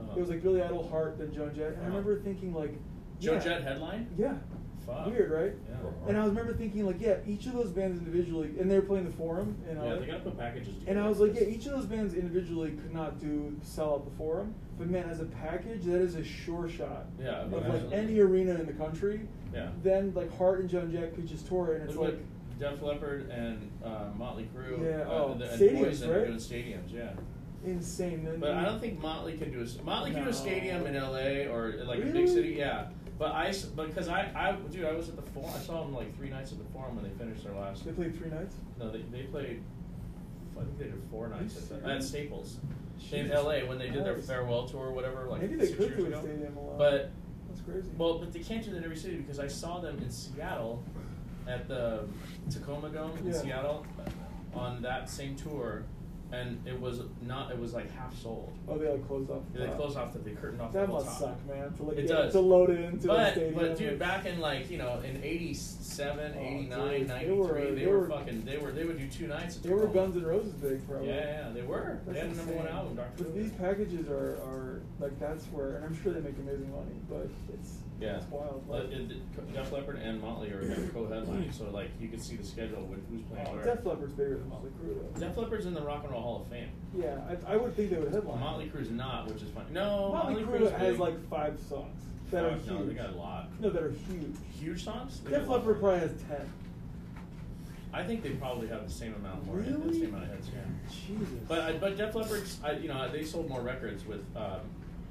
Uh-huh. 0.00 0.12
It 0.16 0.20
was 0.20 0.28
like 0.30 0.42
Billy 0.42 0.62
Idol, 0.62 0.86
Heart, 0.88 1.18
then 1.18 1.32
Joan 1.34 1.54
Jett, 1.54 1.68
and 1.72 1.76
I 1.76 1.80
Uh-huh. 1.80 1.88
remember 1.88 2.20
thinking 2.20 2.54
like, 2.54 2.72
Joan 3.20 3.34
yeah, 3.34 3.40
Jett 3.40 3.62
headline. 3.64 4.06
yeah, 4.16 4.34
fuck. 4.88 5.06
Weird, 5.06 5.30
right? 5.30 5.52
Yeah. 5.68 6.08
And 6.08 6.16
I 6.16 6.22
was 6.24 6.30
remember 6.30 6.54
thinking 6.54 6.86
like, 6.86 7.00
yeah, 7.00 7.16
each 7.26 7.46
of 7.46 7.52
those 7.52 7.70
bands 7.70 7.98
individually, 7.98 8.54
and 8.58 8.70
they 8.70 8.76
were 8.76 8.86
playing 8.86 9.04
the 9.04 9.16
Forum, 9.16 9.56
and 9.68 9.78
Yeah, 9.78 9.94
I, 9.94 9.98
they 9.98 10.06
gotta 10.06 10.20
put 10.20 10.38
packages 10.38 10.74
And 10.86 10.98
I 10.98 11.08
was 11.08 11.20
like, 11.20 11.34
yeah, 11.34 11.46
each 11.46 11.66
of 11.66 11.72
those 11.72 11.86
bands 11.86 12.14
individually 12.14 12.70
could 12.70 12.94
not 12.94 13.20
do 13.20 13.56
sell 13.62 13.94
out 13.94 14.04
the 14.04 14.16
Forum, 14.16 14.54
but 14.78 14.88
man, 14.88 15.08
as 15.08 15.20
a 15.20 15.26
package, 15.26 15.84
that 15.84 16.00
is 16.00 16.14
a 16.14 16.24
sure 16.24 16.68
shot. 16.68 17.06
Yeah, 17.20 17.42
of 17.42 17.52
like 17.52 17.92
any 17.92 18.18
arena 18.20 18.54
in 18.54 18.66
the 18.66 18.72
country. 18.72 19.20
Yeah. 19.52 19.68
Then 19.82 20.12
like 20.14 20.36
Heart 20.36 20.60
and 20.60 20.70
Joan 20.70 20.92
Jett 20.92 21.14
could 21.14 21.26
just 21.26 21.46
tour, 21.46 21.74
and 21.74 21.84
it's 21.88 21.96
Look 21.96 22.14
like. 22.14 22.20
Def 22.58 22.82
Leppard 22.82 23.30
and 23.30 23.70
uh, 23.84 24.06
Motley 24.16 24.48
Crue. 24.52 24.82
Yeah, 24.82 25.02
uh, 25.02 25.10
oh, 25.10 25.34
the- 25.38 25.48
and 25.48 25.60
stadiums, 25.60 25.84
Poison 25.84 26.10
right? 26.10 26.28
stadiums, 26.32 26.92
yeah. 26.92 27.10
Insane. 27.64 28.24
Then 28.24 28.40
But 28.40 28.52
I 28.52 28.64
don't 28.64 28.80
think 28.80 29.00
Motley 29.00 29.36
can 29.36 29.50
do 29.52 29.60
a 29.60 29.82
Motley 29.84 30.12
can 30.12 30.24
do 30.24 30.30
a 30.30 30.32
stadium 30.32 30.86
in 30.86 30.94
LA 30.94 31.52
or 31.52 31.84
like 31.84 32.00
a 32.00 32.06
big 32.06 32.28
city, 32.28 32.54
yeah. 32.58 32.86
But 33.18 33.32
I, 33.32 33.52
because 33.76 34.08
I, 34.08 34.30
I, 34.34 34.52
dude, 34.70 34.84
I 34.84 34.92
was 34.92 35.08
at 35.08 35.16
the 35.16 35.22
forum. 35.32 35.50
I 35.54 35.58
saw 35.58 35.82
them 35.82 35.92
like 35.94 36.16
three 36.16 36.30
nights 36.30 36.52
at 36.52 36.58
the 36.58 36.64
forum 36.72 36.94
when 36.94 37.04
they 37.04 37.10
finished 37.18 37.42
their 37.44 37.52
last. 37.54 37.84
They 37.84 37.90
played 37.92 38.16
three 38.16 38.30
nights. 38.30 38.54
No, 38.78 38.90
they, 38.90 39.02
they 39.10 39.24
played. 39.24 39.62
I 40.56 40.60
think 40.64 40.78
they 40.78 40.84
did 40.84 41.02
four 41.10 41.28
nights 41.28 41.56
at, 41.56 41.82
the, 41.82 41.88
at? 41.90 42.02
Staples 42.02 42.56
in 43.12 43.28
LA 43.28 43.60
when 43.60 43.78
they 43.78 43.88
did 43.90 44.04
their 44.04 44.18
farewell 44.18 44.66
tour 44.68 44.86
or 44.88 44.92
whatever. 44.92 45.26
Like 45.28 45.42
Maybe 45.42 45.54
they 45.56 45.72
could 45.72 45.96
do 45.96 46.04
a 46.04 46.08
ago. 46.08 46.20
stadium 46.20 46.56
a 46.56 46.60
lot. 46.60 46.78
But 46.78 47.10
That's 47.48 47.60
crazy. 47.62 47.90
well, 47.96 48.18
but 48.18 48.32
they 48.32 48.40
can't 48.40 48.64
do 48.64 48.70
that 48.72 48.78
in 48.78 48.84
every 48.84 48.96
city 48.96 49.16
because 49.16 49.38
I 49.38 49.46
saw 49.46 49.78
them 49.80 49.98
in 49.98 50.10
Seattle 50.10 50.82
at 51.46 51.68
the 51.68 52.04
Tacoma 52.50 52.88
Dome 52.88 53.16
in 53.18 53.26
Yeah. 53.28 53.32
Seattle 53.32 53.86
on 54.54 54.82
that 54.82 55.08
same 55.08 55.36
tour, 55.36 55.84
and 56.32 56.60
it 56.66 56.78
was 56.78 57.00
not. 57.26 57.50
It 57.50 57.58
was 57.58 57.72
like 57.74 57.90
half 57.94 58.14
sold. 58.20 58.52
Oh, 58.68 58.76
they 58.76 58.88
like 58.88 59.06
closed 59.06 59.30
off. 59.30 59.42
the 59.52 59.60
They 59.60 59.66
closed 59.68 59.96
off 59.96 60.12
the 60.12 60.18
they 60.18 60.32
curtained 60.32 60.60
off 60.60 60.72
That 60.72 60.80
the 60.82 60.86
whole 60.86 60.96
must 61.04 61.20
top. 61.20 61.38
suck, 61.38 61.46
man. 61.46 61.72
To 61.74 61.82
like 61.84 61.96
it 61.98 62.06
does 62.06 62.32
to 62.32 62.40
load 62.40 62.70
it 62.70 62.80
into 62.80 63.02
the 63.02 63.08
but, 63.08 63.32
stadium, 63.32 63.54
But 63.54 63.76
dude, 63.78 63.98
back 63.98 64.26
in 64.26 64.38
like 64.40 64.70
you 64.70 64.78
know 64.78 65.00
in 65.00 65.22
87, 65.24 66.34
Oh, 66.36 66.40
89, 66.40 66.98
dude, 66.98 67.08
93, 67.08 67.24
they 67.26 67.32
were- 67.32 67.54
they, 67.54 67.74
they 67.74 67.86
were, 67.86 67.98
were- 68.00 68.08
fucking. 68.08 68.44
They 68.44 68.58
were 68.58 68.70
they 68.72 68.84
would 68.84 68.98
do 68.98 69.08
two 69.08 69.26
nights. 69.26 69.56
At 69.56 69.62
They 69.62 69.70
were 69.70 69.86
Guns 69.86 70.16
N' 70.16 70.24
Roses 70.26 70.52
big, 70.54 70.86
probably. 70.86 71.08
Yeah, 71.08 71.14
yeah, 71.46 71.50
they 71.54 71.62
were. 71.62 71.98
They 72.06 72.12
That's 72.12 72.26
had 72.26 72.32
a 72.34 72.36
number 72.36 72.52
one 72.54 72.68
album, 72.68 72.94
Dr. 72.96 73.24
But 73.24 73.34
these 73.34 73.50
packages 73.52 74.08
are, 74.08 74.36
are 74.44 74.80
like 75.00 75.18
that's 75.18 75.44
where, 75.46 75.76
and 75.76 75.84
I'm 75.86 76.02
sure 76.02 76.12
they 76.12 76.20
make 76.20 76.36
amazing 76.38 76.70
money, 76.70 76.94
but 77.08 77.28
it's 77.54 77.78
Yeah, 78.00 78.16
it's 78.16 78.26
wild. 78.26 78.64
Like, 78.68 78.84
it, 78.84 79.10
it, 79.10 79.52
Def 79.52 79.72
Leppard 79.72 79.96
and 79.96 80.20
Motley 80.20 80.50
are 80.50 80.60
co-headlining, 80.94 81.52
so 81.52 81.68
like 81.70 81.90
you 82.00 82.08
can 82.08 82.20
see 82.20 82.36
the 82.36 82.44
schedule 82.44 82.82
with 82.82 83.00
who's 83.10 83.22
playing 83.22 83.46
oh, 83.48 83.54
where. 83.56 83.64
Def 83.64 83.84
Leppard's 83.84 84.12
bigger 84.12 84.38
than 84.38 84.48
Motley 84.48 84.70
Crue, 84.70 84.94
though. 84.94 85.20
Def 85.20 85.36
Leppard's 85.36 85.66
in 85.66 85.74
the 85.74 85.80
Rock 85.80 86.04
and 86.04 86.12
Roll 86.12 86.22
Hall 86.22 86.42
of 86.42 86.46
Fame. 86.46 86.68
Yeah, 86.96 87.18
I, 87.28 87.54
I 87.54 87.56
would 87.56 87.74
think 87.74 87.90
they 87.90 87.96
would 87.96 88.12
headline. 88.12 88.38
Motley 88.38 88.66
Crue's 88.66 88.90
not, 88.90 89.26
which 89.26 89.42
is 89.42 89.50
funny. 89.50 89.66
No, 89.72 90.12
Motley, 90.12 90.44
Motley, 90.44 90.60
Crue 90.60 90.78
has 90.78 90.92
big. 90.92 91.00
like 91.00 91.28
five 91.28 91.58
songs 91.68 92.00
that 92.30 92.44
are 92.44 92.50
Five? 92.50 92.60
huge. 92.60 92.70
No, 92.70 92.86
they 92.86 92.94
got 92.94 93.10
a 93.10 93.16
lot. 93.16 93.48
No, 93.60 93.70
that 93.70 93.82
are 93.82 93.90
huge. 93.90 94.36
Huge 94.60 94.84
songs. 94.84 95.20
They 95.24 95.30
Def 95.30 95.48
Leppard 95.48 95.80
probably 95.80 96.00
has 96.00 96.12
ten. 96.28 96.52
I 97.92 98.04
think 98.04 98.22
they 98.22 98.30
probably 98.30 98.68
have 98.68 98.86
the 98.86 98.92
same 98.92 99.14
amount 99.14 99.46
more. 99.46 99.56
Really? 99.56 99.72
The 99.72 99.92
same 99.92 100.14
amount 100.14 100.24
of 100.24 100.30
hits. 100.36 100.50
Yeah. 100.54 100.60
Jesus. 100.90 101.38
But 101.48 101.60
I, 101.60 101.72
but 101.72 101.96
Def 101.96 102.14
Leppard's, 102.14 102.60
I, 102.62 102.72
you 102.72 102.88
know, 102.88 103.10
they 103.10 103.24
sold 103.24 103.48
more 103.48 103.62
records 103.62 104.06
with 104.06 104.24
um, 104.36 104.60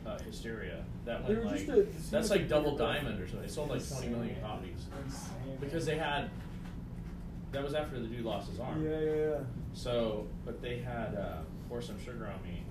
uh, 0.06 0.20
Hysteria. 0.20 0.86
That 1.08 1.24
went 1.28 1.46
like 1.46 1.66
just 1.66 1.70
a- 1.70 2.12
that's 2.12 2.30
like 2.30 2.48
double 2.50 2.76
diamond 2.78 3.20
or 3.22 3.26
something. 3.28 3.48
They 3.48 3.52
sold 3.54 3.70
like 3.70 3.88
twenty 3.88 4.10
million 4.10 4.36
copies 4.42 4.86
because 5.62 5.86
they 5.86 5.98
had. 5.98 6.30
That 7.54 7.64
was 7.64 7.74
after 7.74 7.98
the 7.98 8.08
dude 8.08 8.26
lost 8.26 8.50
his 8.50 8.60
arm. 8.60 8.84
Yeah, 8.86 9.00
yeah, 9.00 9.12
yeah. 9.16 9.38
So, 9.74 10.28
but 10.46 10.62
they 10.62 10.80
had 10.80 11.16
uh, 11.16 11.38
"Pour 11.70 11.82
Some 11.82 11.98
Sugar 12.04 12.28
on 12.28 12.44
Me" 12.44 12.62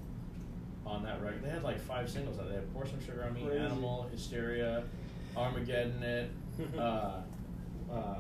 on 0.85 1.03
that 1.05 1.23
record. 1.23 1.43
They 1.43 1.49
had 1.49 1.63
like 1.63 1.81
five 1.81 2.11
singles. 2.11 2.39
out. 2.39 2.49
They 2.49 2.57
had 2.57 2.73
"Pour 2.75 2.87
Some 2.87 3.01
Sugar 3.01 3.25
on 3.25 3.33
Me," 3.33 3.43
Crazy. 3.47 3.59
"Animal," 3.59 4.07
"Hysteria," 4.13 4.85
"Armageddon," 5.35 6.03
it, 6.03 6.31
uh, 6.79 7.21
uh, 7.91 8.17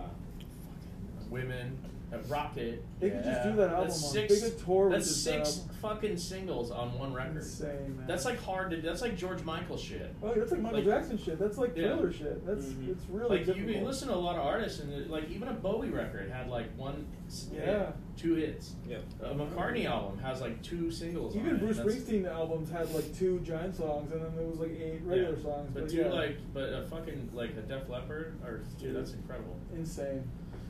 fucking 1.30 1.78
"Women," 2.10 2.24
uh, 2.24 2.28
"Rocket." 2.34 2.82
They 3.00 3.10
could 3.10 3.24
just 3.24 3.42
do 3.42 3.52
that 3.56 3.70
album 3.70 3.88
That's 3.88 4.04
on- 4.04 4.10
six. 4.12 4.40
they 4.40 4.50
could 4.50 4.58
tour 4.58 4.90
That's 4.90 5.06
just 5.08 5.24
that 5.26 5.46
six 5.46 5.58
album. 5.60 5.74
fucking 5.82 6.16
singles 6.16 6.70
on 6.70 6.98
one 6.98 7.12
record. 7.12 7.36
Insane, 7.36 7.96
man. 7.96 8.06
That's 8.06 8.24
like 8.24 8.38
hard 8.42 8.70
to. 8.70 8.80
That's 8.80 9.02
like 9.02 9.16
George 9.16 9.42
Michael 9.44 9.76
shit. 9.76 10.14
Oh, 10.22 10.32
that's 10.34 10.50
like 10.52 10.60
Michael 10.60 10.82
Jackson 10.82 11.18
shit. 11.18 11.38
That's 11.38 11.58
like 11.58 11.76
Yeah. 11.76 11.94
thriller 11.94 12.12
shit. 12.12 12.46
That's 12.46 12.66
Mhm. 12.66 12.88
it's 12.90 13.04
really 13.10 13.28
like 13.38 13.40
you, 13.46 13.52
difficult. 13.54 13.76
you 13.76 13.84
listen 13.84 14.08
to 14.08 14.14
a 14.14 14.16
lot 14.16 14.36
of 14.36 14.42
artists 14.46 14.80
and 14.80 14.92
it- 14.92 15.10
like 15.10 15.30
even 15.30 15.48
a 15.48 15.52
Bowie 15.54 15.90
record 15.90 16.30
had 16.30 16.48
like 16.48 16.66
one 16.78 17.06
s- 17.26 17.48
hit, 17.52 17.64
Yeah. 17.66 17.92
two 18.16 18.34
hits. 18.34 18.74
Yeah. 18.88 18.98
A 19.22 19.34
McCartney 19.34 19.84
album 19.86 20.18
has 20.18 20.40
like 20.40 20.62
two 20.62 20.90
singles. 20.90 21.36
Even 21.36 21.56
it. 21.56 21.58
Bruce 21.60 21.76
That's- 21.78 21.94
Springsteen 21.96 22.26
albums 22.30 22.70
had 22.70 22.90
like 22.94 23.12
two 23.14 23.40
giant 23.40 23.74
songs, 23.74 24.10
and 24.12 24.22
then 24.22 24.34
there 24.36 24.46
was 24.46 24.58
like 24.60 24.70
eight 24.70 25.00
regular 25.04 25.36
yeah. 25.36 25.42
songs. 25.42 25.70
But, 25.74 25.80
But, 25.82 25.88
dude, 25.90 26.06
yeah, 26.06 26.12
like, 26.12 26.36
but 26.54 26.72
a 26.72 26.82
fucking 26.88 27.30
like 27.34 27.50
a 27.50 27.62
Def 27.62 27.88
Leppard 27.88 28.34
or 28.44 28.62
dude, 28.78 28.94
that's 28.96 29.12
incredible. 29.12 29.56
insane. 29.74 30.22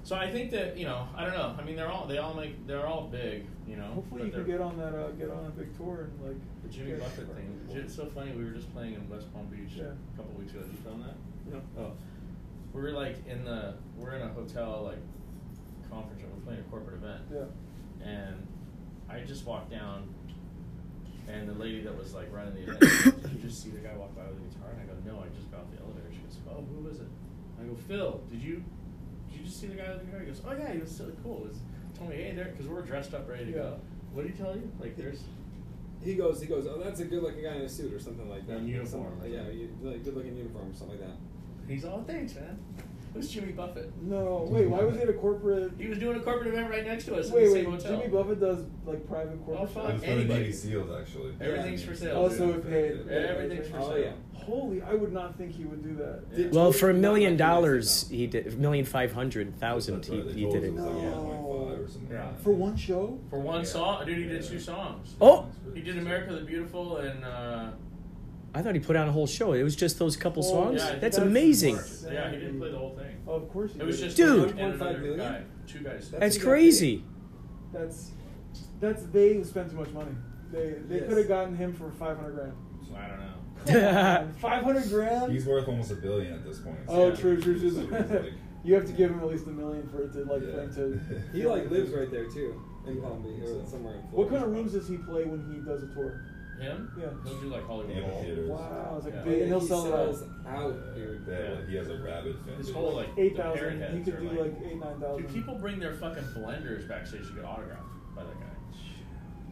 So 0.07 0.15
I 0.15 0.31
think 0.31 0.53
that 0.53 0.77
you 0.79 0.85
know, 0.85 1.09
I 1.17 1.25
don't 1.25 1.35
know. 1.35 1.57
I 1.59 1.65
mean, 1.65 1.75
they're 1.75 1.91
all 1.91 2.07
they 2.07 2.19
all 2.19 2.33
make 2.33 2.65
they're 2.69 2.87
all 2.87 3.09
big, 3.09 3.45
you 3.67 3.75
know. 3.75 3.87
Hopefully, 3.87 4.27
you 4.27 4.31
can 4.31 4.47
get 4.47 4.61
on 4.61 4.79
that 4.79 4.95
uh, 4.95 5.11
get 5.11 5.31
on 5.31 5.47
a 5.47 5.51
big 5.51 5.77
tour 5.77 6.03
and 6.07 6.29
like 6.29 6.37
the 6.63 6.69
Jimmy 6.69 6.93
Buffett 6.93 7.27
thing. 7.35 7.61
It's 7.75 7.97
so 7.97 8.07
funny. 8.07 8.31
We 8.31 8.45
were 8.45 8.51
just 8.53 8.73
playing 8.73 8.95
in 8.95 9.09
West 9.11 9.35
Palm 9.35 9.47
Beach 9.47 9.73
Yeah. 9.75 9.87
a 10.15 10.17
couple 10.17 10.33
weeks 10.39 10.53
ago. 10.53 10.63
Did 10.63 10.71
you 10.71 10.79
film 10.85 11.03
that? 11.03 11.17
No. 11.53 11.61
Oh, 11.83 11.93
we 12.73 12.83
were 12.83 12.93
like 12.93 13.17
in 13.27 13.45
the 13.45 13.75
we're 13.99 14.15
in 14.15 14.23
a 14.23 14.29
hotel 14.29 14.85
like 14.85 15.03
conference 15.91 16.23
room. 16.23 16.31
We're 16.39 16.45
playing 16.53 16.61
a 16.61 16.71
corporate 16.71 17.03
event. 17.03 17.23
Yeah. 17.29 18.07
And 18.09 18.47
I 19.11 19.21
just 19.27 19.45
walked 19.45 19.73
down, 19.73 20.15
and 21.27 21.49
the 21.49 21.55
lady 21.55 21.81
that 21.83 21.99
was 21.99 22.15
like 22.15 22.33
running 22.33 22.55
the 22.55 22.63
event, 22.63 22.85
she 23.03 23.11
did 23.23 23.33
you 23.33 23.41
just 23.43 23.61
see 23.61 23.71
the 23.71 23.81
guy 23.81 23.97
walk 23.97 24.15
by 24.15 24.23
with 24.31 24.39
a 24.39 24.55
guitar? 24.55 24.71
And 24.71 24.83
I 24.83 24.85
go, 24.87 24.95
no, 25.03 25.19
I 25.21 25.27
just 25.35 25.51
got 25.51 25.63
off 25.63 25.71
the 25.75 25.83
elevator. 25.83 26.13
She 26.13 26.19
goes, 26.23 26.39
oh, 26.49 26.63
who 26.71 26.87
was 26.89 27.01
it? 27.01 27.09
I 27.61 27.65
go, 27.65 27.75
Phil. 27.89 28.21
Did 28.31 28.41
you 28.41 28.63
you 29.47 29.51
just 29.51 29.61
see 29.61 29.69
the 29.69 29.77
guy 29.77 29.89
with 29.91 30.05
the 30.05 30.11
car?" 30.11 30.21
He 30.21 30.27
goes, 30.27 30.43
oh 30.47 30.53
yeah, 30.53 30.73
he 30.73 30.79
was 30.79 30.91
so 30.91 31.11
cool. 31.23 31.43
He 31.43 31.49
was, 31.49 31.59
told 31.97 32.11
me, 32.11 32.17
hey, 32.17 32.33
there, 32.35 32.47
because 32.47 32.67
we're 32.67 32.83
dressed 32.83 33.15
up, 33.15 33.29
ready 33.29 33.47
to 33.47 33.51
Yeah. 33.51 33.57
go. 33.57 33.81
What 34.13 34.23
did 34.27 34.33
he 34.35 34.43
tell 34.43 34.55
you? 34.57 34.71
Like, 34.81 34.97
there's 34.97 35.23
He 36.05 36.15
goes, 36.15 36.41
he 36.41 36.47
goes, 36.47 36.67
oh, 36.67 36.79
that's 36.83 37.01
a 37.01 37.05
good-looking 37.05 37.43
guy 37.43 37.55
in 37.57 37.63
a 37.63 37.69
suit 37.69 37.93
or 37.93 37.99
something 37.99 38.29
like 38.29 38.47
that. 38.47 38.59
In 38.59 38.69
uniform. 38.69 39.21
Yeah, 39.27 39.49
you, 39.49 39.69
like 39.83 40.05
good-looking 40.05 40.37
uniform 40.37 40.71
or 40.71 40.75
something 40.75 40.99
like 40.99 41.09
that. 41.09 41.17
He's 41.67 41.85
all 41.85 42.05
thanks, 42.07 42.35
man. 42.35 42.59
Who's 43.17 43.31
Jimmy 43.31 43.53
Buffett? 43.53 43.91
No, 44.03 44.47
wait. 44.51 44.69
Why 44.69 44.83
was 44.83 44.97
he 44.97 45.01
at 45.03 45.09
a 45.09 45.15
corporate? 45.15 45.73
He 45.79 45.87
was 45.87 45.99
doing 45.99 46.19
a 46.19 46.21
corporate 46.21 46.49
event 46.49 46.69
right 46.71 46.85
next 46.87 47.07
to 47.07 47.17
us 47.17 47.31
Wait, 47.31 47.45
in 47.45 47.49
the 47.49 47.55
wait. 47.55 47.63
same 47.63 47.73
hotel. 47.73 47.97
Jimmy 47.97 48.09
Buffett 48.13 48.41
does 48.41 48.65
like 48.85 49.09
private 49.09 49.43
corporate. 49.47 49.69
Oh, 49.69 49.73
stuff? 49.73 49.85
fuck. 49.85 49.93
Was 49.95 50.01
for 50.03 50.07
the 50.07 50.13
Anybody. 50.13 50.41
Navy 50.41 50.53
SEAls, 50.53 51.01
actually. 51.01 51.35
Everything's 51.41 51.83
for 51.83 51.95
sale. 51.97 52.17
Oh, 52.19 52.29
dude. 52.29 52.39
so 52.39 52.49
it 52.51 52.71
paid. 52.71 53.09
Everything's 53.11 53.69
for 53.69 53.79
Oh, 53.79 53.89
sale. 53.89 53.99
yeah. 53.99 54.13
Holy, 54.35 54.83
I 54.83 54.95
would 54.95 55.13
not 55.13 55.37
think 55.39 55.53
he 55.57 55.65
would 55.65 55.83
do 55.83 55.95
that. 55.97 56.37
Did 56.37 56.55
Well, 56.55 56.71
for 56.73 56.91
a 56.91 56.95
million 56.95 57.37
dollars, 57.39 58.07
he 58.11 58.27
did 58.27 58.47
a 58.47 58.51
million 58.57 58.85
five 58.85 59.13
hundred 59.13 59.59
thousand. 59.59 60.05
He, 60.05 60.21
he 60.21 60.45
did 60.51 60.63
it. 60.63 60.73
was 60.75 60.85
like 60.85 60.95
No. 60.95 61.01
1.5 61.01 61.85
or 61.85 61.89
something 61.89 62.09
Yeah. 62.13 62.33
For 62.45 62.53
one 62.53 62.77
show? 62.77 63.19
For 63.31 63.41
one 63.41 63.61
Yeah. 63.61 63.65
song, 63.65 64.07
dude, 64.07 64.19
he 64.19 64.25
did 64.25 64.43
Yeah. 64.45 64.49
two 64.51 64.61
songs. 64.61 65.15
Oh, 65.21 65.47
He 65.75 65.81
did 65.81 65.99
America 65.99 66.35
the 66.35 66.43
Beautiful 66.43 66.99
and 66.99 67.25
uh, 67.25 67.71
I 68.57 68.63
thought 68.63 68.75
he 68.75 68.81
put 68.81 68.97
on 68.97 69.07
a 69.07 69.13
whole 69.13 69.27
show. 69.27 69.53
It 69.53 69.63
was 69.63 69.77
just 69.77 69.99
those 69.99 70.17
couple 70.17 70.43
Oh, 70.45 70.51
songs. 70.51 70.81
yeah, 70.81 70.91
That's 70.93 71.01
that's 71.03 71.19
amazing. 71.19 71.77
yeah, 72.11 72.31
he 72.31 72.37
didn't 72.39 72.59
play 72.59 72.71
the 72.71 72.79
whole 72.79 72.97
thing. 72.97 73.17
Oh, 73.29 73.33
of 73.35 73.49
course 73.51 73.73
he 73.75 73.81
It 73.81 73.85
was 73.87 73.99
did. 73.99 74.05
just 74.07 74.17
Dude. 74.17 74.51
him 74.53 74.59
and 74.59 74.75
1.5 74.75 74.81
another 74.81 74.99
million? 75.01 75.19
guy, 75.19 75.43
two 75.67 75.81
guys. 75.81 76.11
That's 76.11 76.21
That's 76.21 76.39
crazy. 76.39 77.05
That's 77.73 78.13
that's 78.81 79.03
they 79.07 79.43
spent 79.43 79.71
too 79.71 79.77
much 79.77 79.91
money. 79.91 80.13
They 80.53 80.75
they 80.89 80.97
Yes. 81.01 81.09
could 81.09 81.19
have 81.19 81.29
gotten 81.29 81.57
him 81.57 81.75
for 81.75 81.91
five 81.93 82.17
hundred 82.17 82.35
grand. 82.37 82.53
I 82.97 83.09
don't 83.09 83.19
know. 83.21 84.29
Five 84.39 84.63
hundred 84.65 84.89
grand. 84.89 85.33
He's 85.33 85.45
worth 85.45 85.67
almost 85.69 85.91
a 85.91 85.97
billion 85.97 86.33
at 86.35 86.45
this 86.45 86.59
point. 86.61 86.79
oh, 86.89 87.11
so- 87.15 87.21
true, 87.21 87.41
true, 87.41 87.59
true. 87.59 87.71
so 87.71 87.81
he's 87.81 87.89
like- 88.11 88.33
you 88.65 88.75
have 88.75 88.87
to 88.87 88.93
give 88.93 89.11
him 89.11 89.19
at 89.21 89.27
least 89.29 89.47
a 89.47 89.51
million 89.51 89.87
for 89.89 90.03
it 90.05 90.13
to 90.13 90.21
like 90.25 90.43
Yeah. 90.43 90.53
for 90.53 90.61
him 90.63 91.01
to. 91.03 91.23
He 91.37 91.47
like 91.47 91.69
lives 91.71 91.91
right 91.91 92.11
there 92.11 92.27
too, 92.31 92.63
in 92.87 93.01
Palm 93.03 93.23
Beach 93.23 93.43
or 93.49 93.67
somewhere 93.67 93.97
in 93.97 94.03
Florida. 94.09 94.17
What 94.17 94.29
kind 94.31 94.45
of 94.45 94.51
rooms 94.53 94.73
does 94.73 94.89
he 94.89 94.97
play 94.99 95.25
when 95.25 95.41
he 95.53 95.59
does 95.69 95.83
a 95.83 95.89
tour? 95.95 96.25
Him? 96.61 96.91
Yeah. 96.99 97.07
He'll 97.25 97.41
do 97.41 97.47
like 97.49 97.67
Hollywood 97.67 97.95
Bowl. 97.97 98.05
Amphitheaters. 98.11 98.49
Wow, 98.51 98.95
it's 98.97 99.05
like 99.07 99.15
Yeah. 99.15 99.23
big, 99.23 99.39
and 99.43 99.49
he'll 99.49 99.61
he 99.61 99.67
sell 99.67 99.87
it 99.87 99.91
sells 99.91 100.23
out. 100.47 100.55
out, 100.55 100.95
dude. 100.95 101.27
They 101.27 101.49
like, 101.55 101.69
he 101.69 101.77
has 101.77 101.89
a 101.89 101.97
rabid 101.99 102.37
fan. 102.47 102.57
His 102.57 102.71
whole 102.71 102.95
like 102.95 103.09
Eight 103.19 103.37
the 103.37 103.43
thousand. 103.43 103.79
parrot 103.81 103.95
He 103.95 104.03
could 104.03 104.21
do 104.21 104.31
like 104.43 104.55
eight 104.65 104.79
nine 104.81 105.01
thousand. 105.01 105.23
Dude, 105.27 105.35
people 105.35 105.55
bring 105.57 105.79
their 105.79 105.95
fucking 105.95 106.25
blenders 106.37 106.89
backstage 106.89 107.27
to 107.29 107.33
get 107.35 107.45
autographed 107.45 107.83
by 108.15 108.23
that 108.25 108.41
guy. 108.41 108.47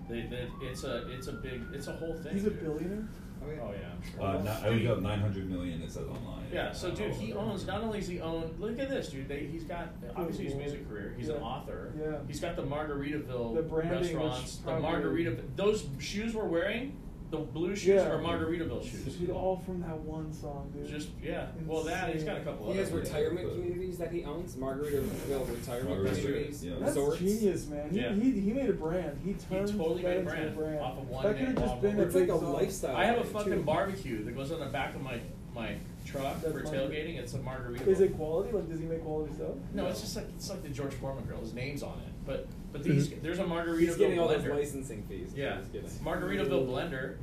They, 0.08 0.20
they, 0.28 0.48
it's 0.62 0.84
a, 0.84 1.10
it's 1.10 1.28
a 1.28 1.32
big, 1.32 1.62
it's 1.72 1.86
a 1.86 1.92
whole 1.92 2.14
thing. 2.14 2.34
He's 2.34 2.44
a 2.46 2.50
dude. 2.50 2.60
billionaire. 2.62 3.08
Oh, 3.46 3.50
yeah. 3.50 3.60
Oh 3.62 3.72
yeah, 3.72 3.88
I'm 3.92 4.02
sure. 4.12 4.22
Uh, 4.22 4.42
not, 4.42 4.62
I 4.64 4.68
looked 4.70 4.86
up 4.86 5.00
900 5.00 5.50
million. 5.50 5.82
It 5.82 5.90
says 5.90 6.06
online. 6.08 6.46
Yeah, 6.52 6.72
so 6.72 6.90
dude, 6.90 7.12
he 7.14 7.32
owns. 7.32 7.66
Not 7.66 7.82
only 7.82 7.98
is 7.98 8.06
he 8.06 8.20
own. 8.20 8.54
Look 8.58 8.78
at 8.78 8.88
this, 8.88 9.08
dude. 9.08 9.28
They, 9.28 9.46
he's 9.50 9.64
got 9.64 9.88
obviously 10.16 10.44
his 10.46 10.54
music 10.54 10.88
career. 10.88 11.14
He's 11.16 11.28
an 11.28 11.42
author. 11.42 11.92
Yeah. 11.98 12.18
He's 12.26 12.40
got 12.40 12.56
the 12.56 12.62
Margaritaville 12.62 13.54
The 13.56 13.62
branding 13.62 14.18
was 14.18 14.32
restaurants. 14.32 14.56
The 14.58 14.62
probably- 14.64 14.82
Margarita. 14.82 15.36
Those 15.56 15.86
shoes 15.98 16.34
we're 16.34 16.44
wearing, 16.44 16.96
the 17.38 17.42
blue 17.44 17.74
shoes 17.74 17.86
Yeah. 17.86 18.08
are 18.10 18.18
Margaritaville 18.18 18.82
shoes. 18.82 19.14
Dude, 19.16 19.30
all 19.30 19.56
from 19.64 19.80
that 19.82 19.98
one 20.00 20.32
song, 20.32 20.70
dude. 20.74 20.88
Just 20.88 21.08
yeah. 21.22 21.46
Well, 21.66 21.82
that 21.84 22.12
he's 22.14 22.24
got 22.24 22.36
a 22.38 22.40
couple. 22.40 22.72
He 22.72 22.78
has 22.78 22.90
other 22.90 23.00
retirement 23.00 23.50
communities 23.50 23.98
that 23.98 24.12
he 24.12 24.24
owns. 24.24 24.56
Margaritaville 24.56 25.50
retirement 25.50 25.88
Margarita, 25.90 26.20
communities, 26.20 26.64
yeah. 26.64 26.74
That's 26.80 26.96
resorts. 26.96 27.18
genius, 27.18 27.66
man. 27.68 27.90
He, 27.90 28.00
Yeah. 28.00 28.12
he, 28.14 28.30
he 28.40 28.52
made 28.52 28.70
a 28.70 28.74
brand. 28.74 29.18
He 29.24 29.34
turned 29.34 29.68
totally 29.76 30.02
that 30.02 30.24
made 30.24 30.34
a 30.34 30.42
into 30.46 30.56
brand 30.58 30.78
off 30.80 30.98
of 30.98 31.08
one 31.08 31.22
That 31.24 31.36
could 31.38 31.46
have 31.48 31.54
just 31.56 31.66
Bob 31.66 31.82
been 31.82 31.96
Marley. 31.96 32.06
It's 32.06 32.14
like 32.14 32.28
a 32.28 32.38
song. 32.40 32.52
lifestyle. 32.52 32.96
I 32.96 33.04
have 33.06 33.18
a 33.18 33.24
fucking 33.24 33.52
too. 33.52 33.62
barbecue 33.62 34.24
that 34.24 34.36
goes 34.36 34.52
on 34.52 34.60
the 34.60 34.66
back 34.66 34.94
of 34.94 35.02
my 35.02 35.20
my 35.54 35.76
truck 36.04 36.40
That's 36.42 36.52
for 36.52 36.62
tailgating. 36.62 37.16
It's 37.16 37.34
a 37.34 37.38
Margaritaville. 37.38 37.86
Is 37.86 38.00
it 38.00 38.16
quality? 38.16 38.50
Like, 38.52 38.68
does 38.68 38.80
he 38.80 38.86
make 38.86 39.02
quality 39.04 39.32
stuff? 39.34 39.50
No, 39.72 39.86
it's 39.86 40.00
just 40.00 40.16
like 40.16 40.26
it's 40.36 40.50
like 40.50 40.62
the 40.62 40.68
George 40.68 40.92
Foreman 40.94 41.24
grill. 41.24 41.38
His 41.40 41.54
name's 41.54 41.82
on 41.84 41.98
it. 42.04 42.12
But 42.26 42.48
but 42.74 42.82
these 42.82 43.08
there's 43.22 43.38
a 43.38 43.44
Margaritaville 43.44 43.78
He's 43.78 43.96
getting 43.96 44.18
all 44.18 44.26
those 44.26 44.44
licensing 44.44 45.04
fees. 45.04 45.30
Yeah, 45.34 45.58
He's 45.58 45.68
getting. 45.68 45.88
Margaritaville 46.04 46.66
blender. 46.68 47.16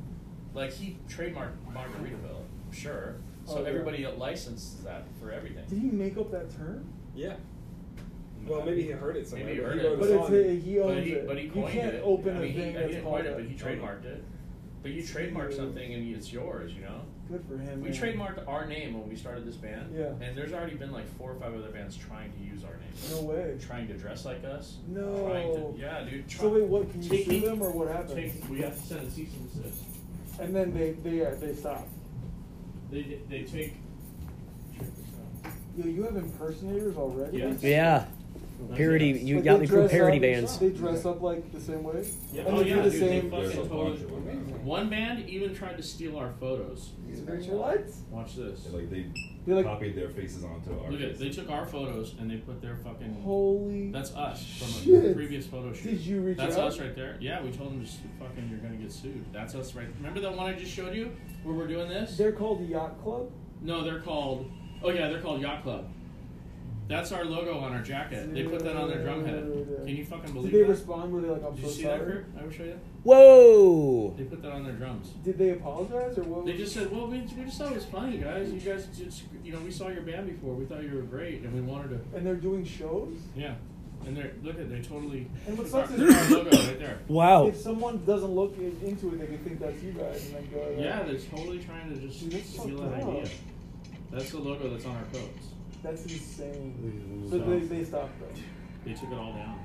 Like 0.54 0.72
he 0.72 0.96
trademarked 1.08 1.56
Margaritaville, 1.70 2.42
sure. 2.72 3.16
So 3.44 3.58
Oh, 3.58 3.62
yeah. 3.62 3.68
everybody 3.68 4.06
licenses 4.06 4.82
that 4.84 5.04
for 5.20 5.30
everything. 5.30 5.64
Did 5.68 5.78
he 5.78 5.90
make 5.90 6.16
up 6.16 6.30
that 6.30 6.50
term? 6.56 6.86
Yeah. 7.14 7.34
Well, 8.46 8.64
maybe 8.64 8.82
he 8.84 8.90
heard 8.90 9.16
it 9.16 9.28
somewhere. 9.28 9.46
Maybe 9.48 9.58
he 9.58 9.62
but 9.62 9.72
heard 9.72 9.80
he 9.80 9.86
it. 9.86 10.00
But 10.00 10.10
it's 10.10 10.30
a, 10.30 10.60
he 10.60 10.80
owns 10.80 10.94
but 10.94 11.04
he, 11.04 11.12
it. 11.12 11.26
but 11.26 11.36
he 11.38 11.44
you 11.44 11.50
can't 11.52 11.94
it. 11.94 12.02
open 12.04 12.34
I 12.36 12.38
a 12.38 12.42
mean, 12.42 12.54
thing 12.54 12.62
he, 12.62 12.66
he 12.70 12.72
that's 12.72 12.88
didn't 12.88 13.02
called 13.04 13.16
coin 13.22 13.26
it, 13.26 13.34
but 13.36 13.44
he 13.44 13.54
trademarked 13.54 14.04
it. 14.06 14.24
But 14.82 14.90
you 14.92 15.02
trademark 15.06 15.52
something 15.52 15.94
and 15.94 16.16
it's 16.16 16.32
yours, 16.32 16.72
you 16.72 16.80
know. 16.80 17.02
Good 17.32 17.46
for 17.46 17.56
him. 17.56 17.80
We 17.80 17.88
man. 17.88 17.98
trademarked 17.98 18.46
our 18.46 18.66
name 18.66 18.92
when 18.92 19.08
we 19.08 19.16
started 19.16 19.46
this 19.46 19.56
band. 19.56 19.94
Yeah. 19.96 20.08
And 20.20 20.36
there's 20.36 20.52
already 20.52 20.76
been 20.76 20.92
like 20.92 21.08
four 21.16 21.32
or 21.32 21.36
five 21.36 21.54
other 21.54 21.70
bands 21.70 21.96
trying 21.96 22.30
to 22.30 22.38
use 22.44 22.62
our 22.62 22.72
name. 22.74 22.92
No 23.10 23.22
way. 23.22 23.56
Trying 23.58 23.88
to 23.88 23.94
dress 23.94 24.26
like 24.26 24.44
us. 24.44 24.76
No. 24.86 25.26
Trying 25.26 25.54
to, 25.54 25.80
yeah, 25.80 26.04
dude. 26.04 26.30
So 26.30 26.50
wait, 26.50 26.64
what? 26.64 26.90
Can 26.90 27.02
you 27.02 27.24
sue 27.24 27.40
them 27.40 27.62
or 27.62 27.72
what 27.72 27.88
happens? 27.88 28.12
take- 28.12 28.50
we 28.50 28.60
have 28.60 28.78
to 28.78 28.86
send 28.86 29.08
a 29.08 29.10
cease 29.10 29.32
and 29.32 29.50
desist. 29.50 29.82
And 30.40 30.54
then 30.54 30.74
they 30.74 30.90
they 30.92 31.24
uh, 31.24 31.34
they 31.36 31.54
stop. 31.54 31.88
They 32.90 33.18
they 33.30 33.44
take. 33.44 33.76
Yo, 35.74 35.86
you 35.86 36.02
have 36.02 36.16
impersonators 36.16 36.98
already? 36.98 37.38
Yes. 37.38 37.62
Yeah. 37.62 38.04
Parody. 38.74 39.08
You 39.10 39.36
But 39.36 39.44
got 39.44 39.54
they 39.54 39.60
me 39.62 39.66
crew 39.68 39.78
dress 39.80 39.90
parody 39.90 40.16
up- 40.18 40.22
bands. 40.22 40.58
They 40.58 40.70
dress 40.70 41.04
up 41.04 41.20
like 41.22 41.52
the 41.52 41.60
same 41.60 41.82
way. 41.82 42.06
Yeah. 42.32 42.42
And 42.42 42.54
oh 42.56 42.62
they 42.62 42.70
yeah, 42.70 42.76
do 42.76 42.82
the 42.82 42.90
dude, 42.90 43.00
same. 43.00 43.30
they 43.30 43.44
fucking 43.48 43.68
totally. 43.68 43.98
One 44.62 44.88
band 44.88 45.28
even 45.28 45.54
tried 45.54 45.76
to 45.76 45.82
steal 45.82 46.16
our 46.16 46.32
photos. 46.38 46.90
What? 47.48 47.84
Watch 48.10 48.36
this. 48.36 48.68
Like 48.72 48.88
they 48.90 49.06
They 49.46 49.54
like- 49.54 49.64
copied 49.66 49.96
their 49.96 50.08
faces 50.10 50.44
onto 50.44 50.70
our. 50.70 50.90
Look 50.90 51.00
at 51.00 51.16
faces. 51.16 51.18
they 51.18 51.30
took 51.30 51.50
our 51.50 51.66
photos 51.66 52.14
and 52.20 52.30
they 52.30 52.36
put 52.36 52.60
their 52.62 52.76
fucking. 52.76 53.22
Holy. 53.22 53.90
That's 53.90 54.14
us 54.14 54.44
from 54.58 54.68
a 54.68 55.00
shit. 55.02 55.14
previous 55.16 55.46
photo 55.46 55.72
shoot. 55.72 55.90
Did 55.90 56.00
you 56.00 56.20
reach 56.20 56.38
That's 56.38 56.56
out? 56.56 56.68
us 56.68 56.78
right 56.78 56.94
there. 56.94 57.16
Yeah, 57.20 57.42
we 57.42 57.50
told 57.50 57.72
them 57.72 57.84
just 57.84 57.98
fucking 58.20 58.48
you're 58.48 58.60
gonna 58.60 58.76
get 58.76 58.92
sued. 58.92 59.24
That's 59.32 59.54
us 59.54 59.74
right. 59.74 59.88
Remember 59.96 60.20
that 60.20 60.36
one 60.36 60.46
I 60.54 60.56
just 60.56 60.72
showed 60.72 60.94
you 60.94 61.10
where 61.42 61.54
we're 61.56 61.66
doing 61.66 61.88
this? 61.88 62.16
They're 62.16 62.32
called 62.32 62.60
the 62.60 62.66
Yacht 62.66 63.02
Club. 63.02 63.30
No, 63.60 63.82
they're 63.84 64.00
called. 64.00 64.50
Oh 64.82 64.90
yeah, 64.90 65.08
they're 65.08 65.20
called 65.20 65.40
Yacht 65.40 65.62
Club. 65.64 65.86
That's 66.92 67.10
our 67.10 67.24
logo 67.24 67.58
on 67.58 67.72
our 67.72 67.80
jacket. 67.82 68.34
They 68.34 68.42
put 68.44 68.60
that 68.64 68.76
on 68.76 68.88
their 68.90 69.02
drum 69.02 69.24
head. 69.24 69.42
Can 69.86 69.96
you 69.96 70.04
fucking 70.04 70.32
believe 70.34 70.52
Did 70.52 70.60
they 70.60 70.64
that? 70.64 70.70
respond? 70.72 71.10
Were 71.12 71.22
they 71.22 71.28
like, 71.28 71.42
I'm 71.42 71.54
Did 71.54 71.62
so 71.64 71.68
you 71.68 71.72
see 71.74 71.82
sorry? 71.84 71.98
that, 71.98 72.04
Kurt? 72.06 72.26
I 72.38 72.42
will 72.44 72.50
show 72.52 72.64
you. 72.64 72.80
Whoa. 73.02 74.14
They 74.18 74.24
put 74.24 74.42
that 74.42 74.52
on 74.52 74.64
their 74.64 74.74
drums. 74.74 75.08
Did 75.24 75.38
they 75.38 75.50
apologize 75.50 76.18
or 76.18 76.22
what? 76.24 76.44
They 76.44 76.56
just 76.56 76.74
said, 76.74 76.92
"Well, 76.92 77.06
we, 77.06 77.20
we 77.20 77.44
just 77.44 77.56
thought 77.58 77.72
it 77.72 77.76
was 77.76 77.84
funny, 77.86 78.18
guys. 78.18 78.52
You 78.52 78.60
guys 78.60 78.86
just, 78.96 79.22
you 79.42 79.52
know, 79.52 79.60
we 79.60 79.70
saw 79.70 79.88
your 79.88 80.02
band 80.02 80.26
before. 80.26 80.54
We 80.54 80.66
thought 80.66 80.82
you 80.82 80.94
were 80.94 81.02
great, 81.02 81.40
and 81.42 81.52
we 81.54 81.60
wanted 81.62 81.88
to." 81.90 82.16
And 82.16 82.26
they're 82.26 82.34
doing 82.36 82.64
shows. 82.64 83.14
Yeah, 83.34 83.54
and 84.06 84.16
they're 84.16 84.32
look 84.42 84.60
at 84.60 84.68
they 84.70 84.82
totally. 84.82 85.28
And 85.48 85.56
what 85.58 85.66
took 85.66 85.74
our, 85.76 85.86
sucks 85.88 85.98
took 85.98 86.08
is 86.10 86.32
our 86.32 86.38
logo 86.44 86.50
right 86.68 86.78
there. 86.78 86.98
Wow. 87.08 87.46
If 87.48 87.56
someone 87.56 88.04
doesn't 88.04 88.30
look 88.30 88.54
i- 88.58 88.86
into 88.86 89.08
it, 89.14 89.18
they 89.20 89.26
can 89.26 89.38
think 89.38 89.60
that's 89.60 89.82
you 89.82 89.92
guys, 89.92 90.26
and 90.26 90.34
then 90.36 90.48
go. 90.52 90.76
Yeah, 90.78 91.02
they're 91.04 91.18
totally 91.18 91.58
trying 91.58 91.88
to 91.94 92.00
just 92.06 92.20
Dude, 92.20 92.32
that's 92.32 92.48
steal 92.50 92.78
fucked 92.78 92.90
that 92.90 93.02
up. 93.02 93.08
idea. 93.08 93.28
That's 94.12 94.30
the 94.30 94.38
logo 94.40 94.68
that's 94.68 94.84
on 94.84 94.94
our 94.94 95.04
coats. 95.04 95.46
That's 95.82 96.02
insane. 96.04 97.26
So 97.30 97.38
So- 97.38 97.44
they, 97.44 97.58
they 97.60 97.84
stopped 97.84 98.12
though. 98.20 98.40
They 98.84 98.94
took 98.94 99.10
it 99.10 99.14
all 99.18 99.32
down. 99.32 99.58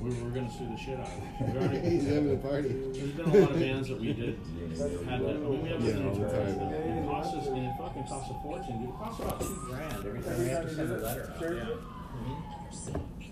We 0.00 0.10
were 0.20 0.30
gonna 0.30 0.50
sue 0.50 0.66
the 0.68 0.76
shit 0.76 0.98
out 0.98 1.06
of 1.06 1.48
it. 1.48 1.54
We 1.54 1.58
already- 1.60 1.90
He's 1.90 2.06
having 2.08 2.32
a 2.32 2.36
party. 2.36 2.68
There's 2.70 3.10
been 3.12 3.30
a 3.30 3.38
lot 3.40 3.50
of 3.52 3.58
bands 3.60 3.88
that 3.88 4.00
we 4.00 4.12
did. 4.12 4.38
Had 4.70 4.78
to, 4.78 5.06
I 5.08 5.18
mean, 5.18 5.62
we 5.62 5.68
have 5.68 5.80
Yeah, 5.80 5.92
to 5.92 6.08
all 6.08 6.14
the 6.14 6.28
time. 6.28 6.48
It 6.48 7.06
costs 7.06 7.34
us, 7.36 7.46
and 7.46 7.58
it 7.58 7.72
fucking 7.78 8.04
costs 8.04 8.30
a 8.30 8.42
fortune, 8.42 8.80
dude. 8.80 8.88
It 8.88 8.94
costs 8.96 9.20
about 9.20 9.40
two 9.40 9.58
grand 9.68 10.06
every 10.06 10.20
time 10.22 10.38
we 10.40 10.46
have 10.48 10.62
to 10.64 10.74
send 10.74 10.90
a 10.92 10.96
letter 10.96 11.30
out. 11.34 11.38
Sure. 11.38 11.56
Yeah. 11.56 11.64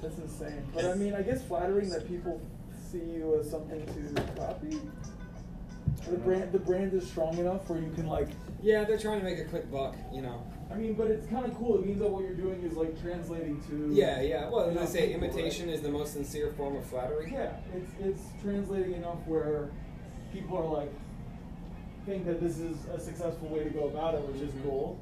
That's 0.03 0.19
insane. 0.19 0.63
But 0.75 0.85
I 0.85 0.95
mean, 0.95 1.15
I 1.15 1.23
guess 1.23 1.43
flattering 1.45 1.89
that 1.91 2.07
people 2.07 2.41
see 2.91 2.99
you 2.99 3.39
as 3.41 3.51
something 3.51 3.85
to 3.85 4.23
copy. 4.37 4.79
The 6.09 6.17
brand, 6.19 6.53
the 6.53 6.59
brand 6.59 6.93
is 6.95 7.07
strong 7.09 7.37
enough 7.39 7.69
where 7.69 7.81
you 7.81 7.91
can 7.93 8.07
like. 8.07 8.29
Yeah, 8.63 8.85
they're 8.85 8.99
trying 8.99 9.19
to 9.19 9.25
make 9.25 9.39
a 9.39 9.45
quick 9.45 9.71
buck, 9.73 9.97
you 10.13 10.23
know. 10.23 10.43
I 10.71 10.77
mean, 10.77 10.95
but 10.95 11.09
it's 11.09 11.27
kind 11.27 11.45
of 11.45 11.55
cool. 11.57 11.79
It 11.79 11.87
means 11.87 11.99
that 11.99 12.09
what 12.09 12.23
you're 12.23 12.35
doing 12.35 12.63
is 12.63 12.77
like 12.77 13.01
translating 13.01 13.61
to. 13.69 13.91
Yeah, 13.93 14.21
yeah. 14.21 14.49
Well, 14.49 14.67
they 14.67 14.73
enough 14.73 14.89
say 14.89 15.09
people, 15.09 15.21
right? 15.23 15.31
imitation 15.31 15.69
is 15.69 15.81
the 15.81 15.89
most 15.89 16.13
sincere 16.13 16.53
form 16.53 16.77
of 16.77 16.87
flattery. 16.87 17.31
Yeah, 17.33 17.57
it's 17.75 17.91
it's 17.99 18.23
translating 18.41 18.95
enough 18.95 19.19
where 19.27 19.71
people 20.33 20.57
are 20.57 20.81
like 20.81 20.93
think 22.07 22.25
that 22.27 22.41
this 22.41 22.59
is 22.59 22.77
a 22.87 22.99
successful 22.99 23.49
way 23.49 23.65
to 23.65 23.71
go 23.71 23.89
about 23.89 24.15
it, 24.15 24.23
which 24.23 24.43
is 24.43 24.51
mm-hmm. 24.51 24.69
cool. 24.69 24.99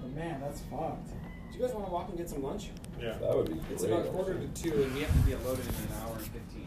But 0.00 0.14
man, 0.14 0.40
that's 0.40 0.60
fucked. 0.62 1.08
Do 1.08 1.58
you 1.58 1.64
guys 1.64 1.74
want 1.74 1.86
to 1.86 1.92
walk 1.92 2.08
and 2.08 2.18
get 2.18 2.28
some 2.28 2.42
lunch? 2.42 2.70
Yeah. 3.00 3.16
That 3.20 3.36
would 3.36 3.46
be 3.46 3.60
It's 3.72 3.84
great, 3.84 3.92
about 3.92 4.12
quarter 4.12 4.34
to 4.34 4.48
two, 4.48 4.82
and 4.82 4.94
we 4.94 5.00
have 5.00 5.12
to 5.12 5.26
be 5.26 5.32
unloaded 5.32 5.64
in 5.66 5.74
an 5.74 6.02
hour 6.02 6.16
and 6.16 6.26
fifteen. 6.26 6.59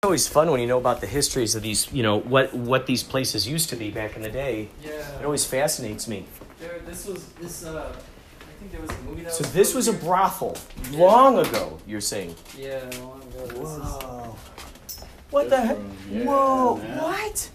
It's 0.00 0.06
always 0.06 0.28
fun 0.28 0.48
when 0.52 0.60
you 0.60 0.68
know 0.68 0.78
about 0.78 1.00
the 1.00 1.08
histories 1.08 1.56
of 1.56 1.62
these, 1.64 1.92
you 1.92 2.04
know, 2.04 2.20
what 2.20 2.54
what 2.54 2.86
these 2.86 3.02
places 3.02 3.48
used 3.48 3.68
to 3.70 3.74
be 3.74 3.90
back 3.90 4.14
in 4.14 4.22
the 4.22 4.28
day. 4.30 4.68
Yeah. 4.80 4.92
It 5.18 5.24
always 5.24 5.44
fascinates 5.44 6.06
me. 6.06 6.24
There, 6.60 6.78
this 6.86 7.04
was 7.04 7.24
this. 7.40 7.64
Uh, 7.64 7.92
I 8.40 8.52
think 8.60 8.70
there 8.70 8.80
was 8.80 8.90
a 8.92 9.02
movie 9.02 9.22
that 9.24 9.32
So 9.32 9.42
was. 9.42 9.52
this 9.52 9.74
was 9.74 9.88
a 9.88 9.92
brothel 9.94 10.56
long 10.92 11.40
ago. 11.40 11.78
You're 11.84 12.00
saying? 12.00 12.36
Yeah, 12.56 12.78
long 13.00 13.22
ago. 13.22 13.46
This 13.48 13.58
Whoa. 13.58 14.36
What 15.30 15.50
the 15.50 15.60
heck? 15.62 15.76
Whoa! 15.78 16.76
What? 16.76 17.50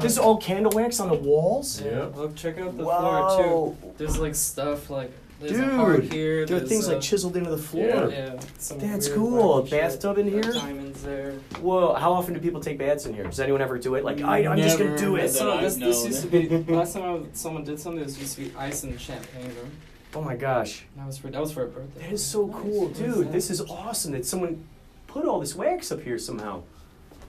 This 0.00 0.12
is 0.12 0.18
all 0.18 0.36
candle 0.36 0.70
wax 0.76 1.00
on 1.00 1.08
the 1.08 1.16
walls. 1.16 1.80
is, 1.80 1.84
yeah. 1.84 2.04
Look, 2.14 2.36
check 2.36 2.58
out 2.60 2.76
the 2.76 2.84
Whoa. 2.84 3.00
floor 3.00 3.74
too. 3.82 3.92
There's 3.98 4.20
like 4.20 4.36
stuff 4.36 4.88
like 4.88 5.10
there's 5.40 5.52
Dude, 5.52 6.12
here. 6.12 6.46
there 6.46 6.56
are 6.56 6.60
there's, 6.60 6.68
things 6.68 6.88
uh, 6.88 6.94
like 6.94 7.00
chiseled 7.00 7.36
into 7.36 7.50
the 7.50 7.58
floor. 7.58 7.86
Yeah, 7.86 8.08
yeah. 8.08 8.40
some 8.58 8.78
That's 8.78 9.06
weird 9.08 9.18
cool. 9.18 9.58
A 9.58 9.62
shit. 9.66 9.80
bathtub 9.80 10.18
in 10.18 10.26
Got 10.30 10.44
here. 10.44 10.52
Diamonds 10.52 11.02
there. 11.02 11.32
Whoa! 11.60 11.94
How 11.94 12.12
often 12.12 12.34
do 12.34 12.40
people 12.40 12.60
take 12.60 12.78
baths 12.78 13.06
in 13.06 13.14
here? 13.14 13.24
Does 13.24 13.38
anyone 13.38 13.62
ever 13.62 13.78
do 13.78 13.94
it? 13.94 14.04
Like, 14.04 14.20
I, 14.20 14.46
I'm 14.46 14.58
just 14.58 14.78
gonna 14.78 14.98
do 14.98 15.16
it. 15.16 15.28
So 15.28 15.60
this, 15.60 15.76
this 15.76 16.04
used 16.06 16.22
to 16.22 16.28
be 16.28 16.48
last 16.72 16.94
time 16.94 17.02
I 17.02 17.10
was, 17.12 17.26
someone 17.34 17.64
did 17.64 17.78
something. 17.78 18.02
This 18.02 18.18
used 18.18 18.36
to 18.36 18.44
be 18.46 18.52
ice 18.56 18.82
and 18.82 19.00
champagne 19.00 19.46
room. 19.56 19.70
Oh 20.14 20.22
my 20.22 20.34
gosh. 20.34 20.84
That 20.96 21.06
was 21.06 21.18
for 21.18 21.28
that 21.28 21.40
was 21.40 21.52
for 21.52 21.64
a 21.64 21.68
birthday. 21.68 22.02
That 22.02 22.12
is 22.12 22.24
so 22.24 22.48
cool, 22.48 22.88
dude. 22.88 23.30
This 23.30 23.50
is 23.50 23.60
awesome 23.60 24.12
that 24.12 24.26
someone 24.26 24.64
put 25.06 25.24
all 25.24 25.38
this 25.38 25.54
wax 25.54 25.92
up 25.92 26.02
here 26.02 26.18
somehow. 26.18 26.62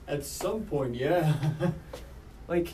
At 0.08 0.24
some 0.24 0.62
point, 0.62 0.94
yeah. 0.94 1.34
Like, 2.48 2.72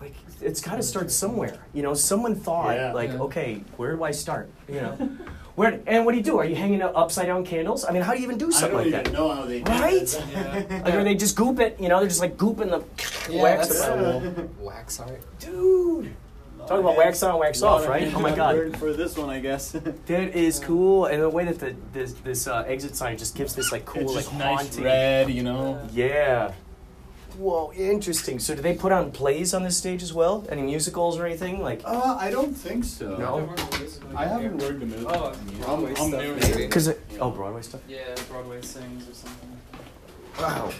like 0.00 0.14
it's 0.40 0.60
got 0.60 0.76
to 0.76 0.82
start 0.82 1.10
somewhere. 1.10 1.58
You 1.72 1.82
know, 1.82 1.94
someone 1.94 2.34
thought, 2.34 2.74
Yeah. 2.76 2.92
like, 2.92 3.10
Yeah. 3.12 3.20
okay, 3.22 3.62
where 3.76 3.96
do 3.96 4.04
I 4.04 4.10
start? 4.10 4.50
You 4.68 4.80
know, 4.82 4.92
where 5.54 5.80
and 5.86 6.04
what 6.04 6.12
do 6.12 6.18
you 6.18 6.24
do? 6.24 6.38
Are 6.38 6.44
you 6.44 6.56
hanging 6.56 6.82
up 6.82 6.92
upside 6.96 7.26
down 7.26 7.44
candles? 7.44 7.84
I 7.84 7.92
mean, 7.92 8.02
how 8.02 8.12
do 8.12 8.18
you 8.18 8.24
even 8.24 8.38
do 8.38 8.48
I 8.48 8.50
something 8.50 8.70
don't 8.70 8.92
like 8.92 9.00
even 9.00 9.04
that? 9.04 9.12
know 9.12 9.34
how 9.34 9.44
they 9.44 9.60
do 9.60 9.72
Right? 9.72 10.02
it. 10.02 10.70
Like, 10.84 10.94
or 10.94 11.04
they 11.04 11.14
just 11.14 11.36
goop 11.36 11.60
it? 11.60 11.76
You 11.80 11.88
know, 11.88 11.98
they're 12.00 12.08
just 12.08 12.20
like 12.20 12.36
gooping 12.36 12.70
the 12.70 12.82
Yeah, 13.32 13.42
wax 13.42 13.68
that's 13.68 13.80
up 13.82 13.92
on 13.98 14.02
the 14.02 14.42
wall. 14.42 14.50
wax 14.60 15.00
art. 15.00 15.20
Dude. 15.38 16.12
Talking 16.66 16.78
about 16.78 16.96
wax 16.96 17.22
on, 17.22 17.38
wax 17.38 17.60
off, 17.62 17.86
right? 17.86 18.10
Oh 18.14 18.20
my 18.20 18.34
god. 18.34 18.74
For 18.78 18.94
this 18.94 19.18
one, 19.18 19.28
I 19.28 19.38
guess. 19.38 19.72
That 20.06 20.34
is 20.34 20.58
cool, 20.60 21.04
and 21.06 21.20
the 21.20 21.28
way 21.28 21.44
that 21.44 21.58
the 21.58 21.76
this 21.92 22.14
this 22.24 22.46
uh, 22.46 22.64
exit 22.66 22.96
sign 22.96 23.18
just 23.18 23.34
gives 23.36 23.54
this 23.54 23.70
like 23.70 23.84
cool 23.84 24.00
It's 24.02 24.14
like 24.14 24.24
just 24.24 24.32
nice 24.38 24.58
haunting 24.60 24.84
red, 24.84 25.30
you 25.30 25.42
know. 25.42 25.78
Yeah. 25.92 26.52
Whoa, 27.38 27.72
interesting. 27.76 28.38
So, 28.38 28.54
do 28.54 28.62
they 28.62 28.74
put 28.74 28.92
on 28.92 29.10
plays 29.10 29.54
on 29.54 29.64
this 29.64 29.76
stage 29.76 30.02
as 30.02 30.12
well? 30.12 30.46
Any 30.48 30.62
musicals 30.62 31.18
or 31.18 31.26
anything? 31.26 31.60
Like, 31.60 31.82
Uh, 31.84 32.16
I 32.18 32.30
don't 32.30 32.54
think 32.54 32.84
so. 32.84 33.16
No? 33.16 33.54
I 34.16 34.26
haven't 34.26 34.58
worked 34.58 34.82
a 34.82 34.86
music. 34.86 35.06
Oh, 35.08 35.32
I'm, 35.32 35.60
Broadway 35.60 35.88
I'm 35.90 35.96
stuff, 35.96 36.22
new. 36.22 36.34
maybe. 36.36 36.66
because 36.66 36.94
oh, 37.20 37.30
Broadway 37.30 37.62
stuff. 37.62 37.80
Yeah, 37.88 38.14
Broadway 38.30 38.62
sings 38.62 39.08
or 39.08 39.14
something. 39.14 39.48
Wow, 40.38 40.70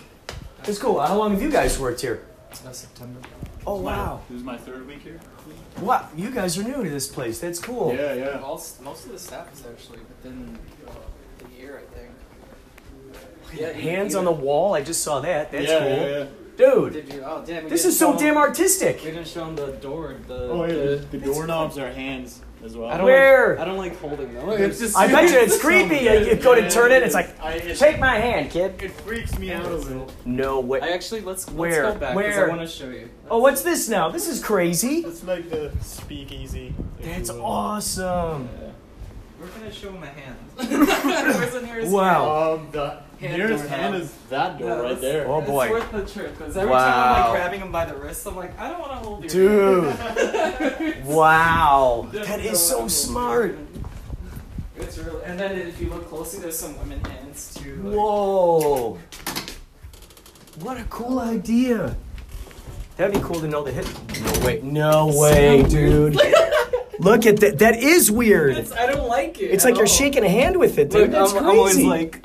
it's 0.64 0.78
cool. 0.78 1.00
How 1.00 1.16
long 1.16 1.32
have 1.32 1.42
you 1.42 1.50
guys 1.50 1.78
worked 1.78 2.00
here? 2.00 2.24
That's 2.64 2.78
September. 2.78 3.20
Oh 3.66 3.80
wow, 3.80 4.20
This 4.28 4.38
is 4.38 4.44
my 4.44 4.56
third 4.56 4.86
week 4.86 5.00
here. 5.00 5.18
wow, 5.80 6.08
you 6.16 6.30
guys 6.30 6.56
are 6.58 6.62
new 6.62 6.84
to 6.84 6.90
this 6.90 7.08
place. 7.08 7.40
That's 7.40 7.58
cool. 7.58 7.94
Yeah, 7.94 8.14
yeah. 8.14 8.40
All, 8.40 8.62
most 8.82 9.06
of 9.06 9.12
the 9.12 9.18
staff 9.18 9.52
is 9.54 9.64
actually 9.66 10.00
within 10.00 10.56
the 11.38 11.60
year, 11.60 11.82
I 11.82 11.94
think. 11.96 12.10
Yeah, 13.58 13.72
Hands 13.72 14.12
you- 14.12 14.18
on 14.18 14.24
the 14.24 14.32
wall. 14.32 14.74
I 14.74 14.82
just 14.82 15.02
saw 15.02 15.20
that. 15.20 15.50
That's 15.50 15.66
Yeah, 15.66 15.78
cool, 15.78 15.88
yeah, 15.88 16.06
yeah. 16.18 16.26
Dude. 16.56 16.92
Did 16.92 17.12
you? 17.12 17.22
Oh, 17.24 17.42
damn. 17.46 17.64
we 17.64 17.70
This 17.70 17.82
didn't 17.82 17.92
is 17.92 17.98
so 17.98 18.12
show 18.12 18.18
damn 18.18 18.34
them- 18.34 18.36
artistic. 18.38 18.98
We 19.04 19.10
didn't 19.10 19.26
show 19.28 19.44
them 19.46 19.56
the 19.56 19.72
door. 19.72 20.16
The, 20.28 20.34
Oh, 20.50 20.64
yeah. 20.64 20.72
the, 20.72 20.96
The, 21.10 21.18
the 21.18 21.26
doorknobs 21.26 21.78
are 21.78 21.90
hands 21.92 22.40
as 22.64 22.76
well. 22.76 22.88
I 22.90 22.96
don't 22.96 23.04
Where? 23.06 23.50
Like, 23.50 23.58
I 23.58 23.64
don't 23.66 23.76
like 23.76 23.98
holding 24.00 24.32
them. 24.32 24.48
It's 24.50 24.78
just 24.78 24.96
I 24.96 25.06
bet 25.08 25.30
you 25.30 25.38
it's 25.38 25.60
creepy. 25.60 25.96
You, 25.98 26.12
you 26.20 26.34
go 26.36 26.54
to 26.54 26.68
turn 26.70 26.92
it, 26.92 27.02
it's 27.02 27.14
like, 27.14 27.38
I, 27.42 27.54
it, 27.54 27.76
take 27.76 27.98
my 27.98 28.16
hand, 28.16 28.50
kid. 28.50 28.80
it 28.82 28.90
freaks 28.92 29.38
me 29.38 29.52
out 29.52 29.66
a 29.66 29.74
little. 29.76 30.10
No 30.24 30.60
way. 30.60 30.80
I 30.80 30.88
actually 30.88 31.20
let's 31.20 31.46
Where? 31.50 31.84
let's 31.84 31.94
go 31.94 32.00
back 32.00 32.16
because 32.16 32.36
Where? 32.36 32.46
I 32.46 32.48
want 32.48 32.60
to 32.62 32.66
show 32.66 32.88
you. 32.88 33.10
Oh, 33.30 33.38
what's 33.38 33.60
this 33.62 33.88
now? 33.88 34.08
This 34.08 34.28
is 34.28 34.42
crazy. 34.42 34.98
It's 35.00 35.22
like 35.24 35.50
the 35.50 35.72
speakeasy. 35.82 36.74
if 37.00 37.04
That's 37.04 37.28
you 37.28 37.34
will. 37.36 37.44
awesome. 37.44 38.48
Where 39.38 39.48
can 39.52 39.64
I 39.64 39.70
show 39.70 39.90
him 39.92 40.02
a 40.02 40.06
hand? 40.06 40.36
Where's 40.56 41.52
the 41.52 41.60
nearest 41.62 41.90
Wow. 41.92 42.54
Um, 42.54 42.68
the 42.72 43.00
hand? 43.20 43.36
nearest 43.38 43.64
doorknob? 43.64 43.80
hand 43.80 43.94
is 43.96 44.12
that 44.30 44.58
door 44.58 44.68
Yeah, 44.68 44.74
right 44.74 44.82
that's- 44.82 45.00
there. 45.00 45.28
Oh, 45.28 45.40
boy. 45.40 45.64
It's 45.64 45.72
worth 45.72 45.92
the 45.92 46.12
trip 46.12 46.38
because 46.38 46.56
every 46.56 46.72
time 46.72 46.82
I'm 46.82 46.92
Wow. 46.94 47.20
like 47.22 47.32
grabbing 47.32 47.60
him 47.60 47.72
by 47.72 47.84
the 47.86 47.94
wrist, 47.94 48.26
I'm 48.26 48.36
like, 48.36 48.58
I 48.58 48.68
don't 48.70 48.80
want 48.80 48.92
to 48.92 48.96
hold 48.98 49.20
your 49.24 49.84
Dude. 49.84 49.94
hand. 49.96 50.96
Wow. 51.06 52.08
Doesn't 52.12 52.28
That 52.28 52.44
know 52.44 52.50
is 52.50 52.60
so 52.66 52.88
smart. 52.88 53.58
It's 54.76 54.98
really, 54.98 55.22
and 55.24 55.38
then 55.38 55.56
if 55.56 55.80
you 55.80 55.88
look 55.90 56.08
closely, 56.08 56.40
there's 56.40 56.58
some 56.58 56.76
women 56.78 56.98
hands 57.04 57.54
too. 57.54 57.76
Like, 57.82 57.94
Whoa. 57.96 58.98
What 60.60 60.78
a 60.78 60.84
cool 60.84 61.18
idea. 61.20 61.96
That'd 62.96 63.14
be 63.14 63.20
cool 63.20 63.40
to 63.40 63.48
know 63.48 63.64
the 63.64 63.72
hit. 63.72 63.86
No 64.22 64.46
way. 64.46 64.60
No 64.62 65.06
way, 65.20 65.62
dude. 65.64 66.14
Look 67.00 67.26
at 67.26 67.38
that. 67.40 67.58
That 67.58 67.82
is 67.82 68.08
weird. 68.08 68.56
It's, 68.56 68.70
I 68.70 68.86
don't 68.86 69.08
like 69.08 69.40
it. 69.40 69.46
It's 69.46 69.64
at 69.64 69.70
like 69.70 69.76
you're 69.78 69.86
all. 69.88 69.92
shaking 69.92 70.22
a 70.24 70.28
hand 70.28 70.56
with 70.56 70.78
it, 70.78 70.90
dude. 70.90 71.10
Look, 71.10 71.10
That's 71.10 71.32
I'm, 71.32 71.38
crazy. 71.38 71.50
I'm 71.50 71.58
always 71.58 71.78
like, 71.84 72.24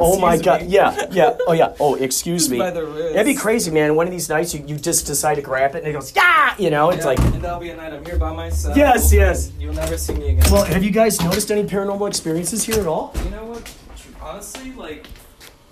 oh 0.00 0.18
my 0.18 0.34
excuse 0.34 0.44
god. 0.44 0.62
me. 0.62 0.68
Yeah, 0.68 1.06
yeah. 1.12 1.36
Oh 1.46 1.52
yeah. 1.52 1.74
Oh, 1.78 1.94
excuse 1.94 2.48
me. 2.50 2.58
By 2.58 2.70
the 2.70 2.84
wrist. 2.86 3.14
That'd 3.14 3.26
be 3.26 3.38
crazy, 3.38 3.70
man. 3.70 3.94
One 3.94 4.06
of 4.06 4.12
these 4.12 4.28
nights, 4.28 4.54
you, 4.54 4.64
you 4.66 4.76
just 4.76 5.06
decide 5.06 5.34
to 5.36 5.42
grab 5.42 5.74
it, 5.74 5.78
and 5.84 5.88
it 5.88 5.92
goes, 5.92 6.14
yeah. 6.16 6.54
You 6.58 6.70
know, 6.70 6.90
it's 6.90 7.00
Yeah, 7.04 7.10
like. 7.10 7.18
and 7.20 7.42
that'll 7.42 7.60
be 7.60 7.70
a 7.70 7.76
night 7.76 7.92
I'm 7.92 8.04
here 8.04 8.16
by 8.18 8.32
myself. 8.34 8.76
Yes, 8.76 9.12
yes. 9.12 9.52
You'll 9.58 9.74
never 9.74 9.96
see 9.96 10.14
me 10.14 10.30
again. 10.30 10.50
Well, 10.50 10.64
have 10.64 10.82
you 10.82 10.90
guys 10.90 11.20
noticed 11.22 11.50
any 11.52 11.64
paranormal 11.68 12.08
experiences 12.08 12.64
here 12.64 12.80
at 12.80 12.86
all? 12.86 13.12
You 13.24 13.30
know 13.30 13.44
what? 13.44 13.74
Honestly, 14.20 14.72
like 14.72 15.06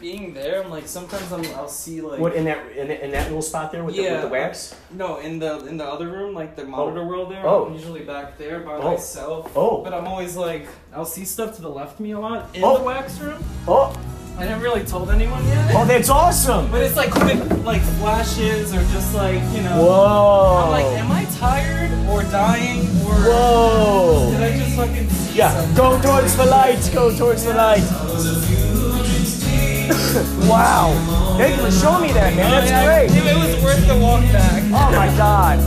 being 0.00 0.32
there, 0.32 0.62
I'm 0.62 0.70
like 0.70 0.86
sometimes 0.86 1.32
I'm 1.32 1.44
I'll 1.56 1.68
see 1.68 2.00
like 2.00 2.20
What 2.20 2.34
in 2.36 2.44
that 2.44 2.70
in, 2.76 2.88
in 2.90 3.10
that 3.10 3.24
little 3.26 3.42
spot 3.42 3.72
there 3.72 3.82
with, 3.84 3.96
the, 3.96 4.02
with 4.02 4.22
the 4.22 4.28
wax? 4.28 4.74
No, 4.92 5.18
in 5.18 5.38
the 5.40 5.66
in 5.66 5.76
the 5.76 5.84
other 5.84 6.08
room, 6.08 6.34
like 6.34 6.54
the 6.56 6.62
oh. 6.62 6.66
monitor 6.66 7.04
world 7.04 7.30
there. 7.32 7.44
Oh. 7.46 7.66
I'm 7.66 7.74
usually 7.74 8.02
back 8.04 8.38
there 8.38 8.60
by 8.60 8.76
Oh. 8.76 8.92
myself. 8.92 9.52
Oh. 9.56 9.82
But 9.82 9.92
I'm 9.92 10.06
always 10.06 10.36
like 10.36 10.66
I'll 10.94 11.04
see 11.04 11.24
stuff 11.24 11.56
to 11.56 11.62
the 11.62 11.68
left 11.68 11.94
of 11.94 12.00
me 12.00 12.12
a 12.12 12.20
lot 12.20 12.54
in 12.54 12.62
Oh. 12.64 12.78
the 12.78 12.84
wax 12.84 13.18
room. 13.18 13.42
Oh. 13.66 13.92
I 14.38 14.44
never 14.44 14.62
really 14.62 14.84
told 14.84 15.10
anyone 15.10 15.44
yet. 15.48 15.72
Oh, 15.74 15.84
that's 15.84 16.08
awesome. 16.08 16.70
But 16.70 16.82
it's 16.82 16.94
like 16.96 17.10
quick 17.10 17.38
like 17.64 17.82
flashes 17.98 18.72
or 18.72 18.80
just 18.92 19.12
like, 19.14 19.42
you 19.52 19.62
know 19.62 19.82
Whoa. 19.84 20.62
I'm 20.64 20.70
like, 20.70 20.84
am 20.86 21.10
I 21.10 21.24
tired 21.36 21.90
or 22.08 22.22
dying 22.30 22.82
or 23.04 23.14
Whoa. 23.26 24.30
did 24.30 24.42
I 24.42 24.56
just 24.58 24.76
fucking 24.76 25.10
see 25.10 25.38
Yeah, 25.38 25.50
something? 25.52 25.74
go 25.76 26.00
towards 26.00 26.36
the 26.36 26.46
light. 26.46 26.90
Go 26.94 27.10
towards 27.16 27.44
the 27.44 27.54
light. 27.54 27.82
wow. 30.48 30.94
Thank 31.36 31.56
you 31.56 31.62
for 31.64 31.70
showing 31.72 32.02
me 32.02 32.12
that, 32.12 32.34
man. 32.36 32.50
That's 32.50 32.70
Yeah, 32.70 32.84
great. 32.84 33.10
It 33.10 33.36
was 33.36 33.56
worth 33.64 33.86
the 33.88 33.96
walk 33.98 34.22
back. 34.32 34.62
Oh 34.66 34.90
my 34.94 35.08
god. 35.16 35.58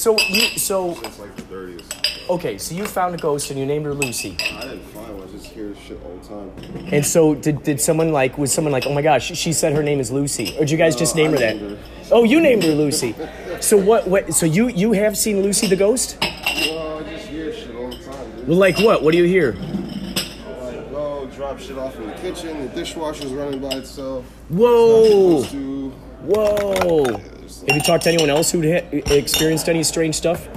So 0.00 0.18
you 0.18 0.40
so 0.58 0.94
Since 0.94 1.18
like 1.18 1.36
the 1.36 1.42
30s. 1.42 2.28
okay, 2.30 2.56
so 2.56 2.74
you 2.74 2.86
found 2.86 3.14
a 3.14 3.18
ghost 3.18 3.50
and 3.50 3.60
you 3.60 3.66
named 3.66 3.84
her 3.84 3.92
Lucy. 3.92 4.34
I 4.40 4.62
didn't 4.62 4.80
find 4.84 5.18
one. 5.18 5.28
I 5.28 5.30
just 5.32 5.44
hear 5.44 5.74
shit 5.86 6.00
all 6.02 6.16
the 6.16 6.26
time. 6.26 6.86
And 6.90 7.04
so 7.04 7.34
did, 7.34 7.62
did 7.64 7.82
someone 7.82 8.10
like 8.10 8.38
was 8.38 8.50
someone 8.50 8.72
like, 8.72 8.86
oh 8.86 8.94
my 8.94 9.02
gosh, 9.02 9.26
she 9.36 9.52
said 9.52 9.74
her 9.74 9.82
name 9.82 10.00
is 10.00 10.10
Lucy, 10.10 10.54
or 10.56 10.60
did 10.60 10.70
you 10.70 10.78
guys 10.78 10.96
just 10.96 11.16
No, 11.16 11.22
name 11.24 11.32
her 11.32 11.36
I 11.36 11.40
that? 11.40 11.56
named 11.60 11.76
her. 11.76 11.84
Oh, 12.12 12.24
you 12.24 12.40
named 12.40 12.62
her 12.62 12.72
Lucy. 12.72 13.14
So 13.60 13.76
what? 13.76 14.08
What? 14.08 14.32
So 14.32 14.46
you 14.46 14.68
you 14.68 14.92
have 14.92 15.18
seen 15.18 15.42
Lucy 15.42 15.66
the 15.66 15.76
ghost? 15.76 16.16
Well, 16.22 16.98
I 16.98 17.02
just 17.10 17.26
hear 17.26 17.52
shit 17.52 17.76
all 17.76 17.90
the 17.90 17.96
time, 17.98 18.36
dude. 18.36 18.48
Well, 18.48 18.56
like 18.56 18.78
what? 18.78 19.02
What 19.02 19.12
do 19.12 19.18
you 19.18 19.24
hear? 19.24 19.52
Like, 19.52 21.34
drop 21.36 21.58
shit 21.58 21.76
off 21.76 21.94
in 21.96 22.06
the 22.06 22.14
kitchen. 22.14 22.68
The 22.68 22.74
dishwasher's 22.74 23.32
running 23.34 23.60
by 23.60 23.74
itself. 23.76 24.24
Whoa! 24.48 25.40
It's 25.40 25.48
supposed 25.48 25.50
to. 25.50 25.90
Whoa! 26.22 27.20
Have 27.50 27.76
you 27.76 27.82
talked 27.82 28.04
to 28.04 28.10
anyone 28.10 28.30
else 28.30 28.52
who 28.52 28.62
experienced 28.62 29.68
any 29.68 29.82
strange 29.82 30.14
stuff? 30.14 30.48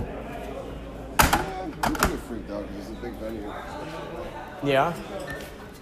I'm 1.19 1.71
getting 1.93 2.17
freaked 2.17 2.51
out 2.51 2.67
because 2.67 2.89
it's 2.89 2.99
a 2.99 3.01
big 3.01 3.13
venue. 3.13 3.51
Yeah. 4.63 4.93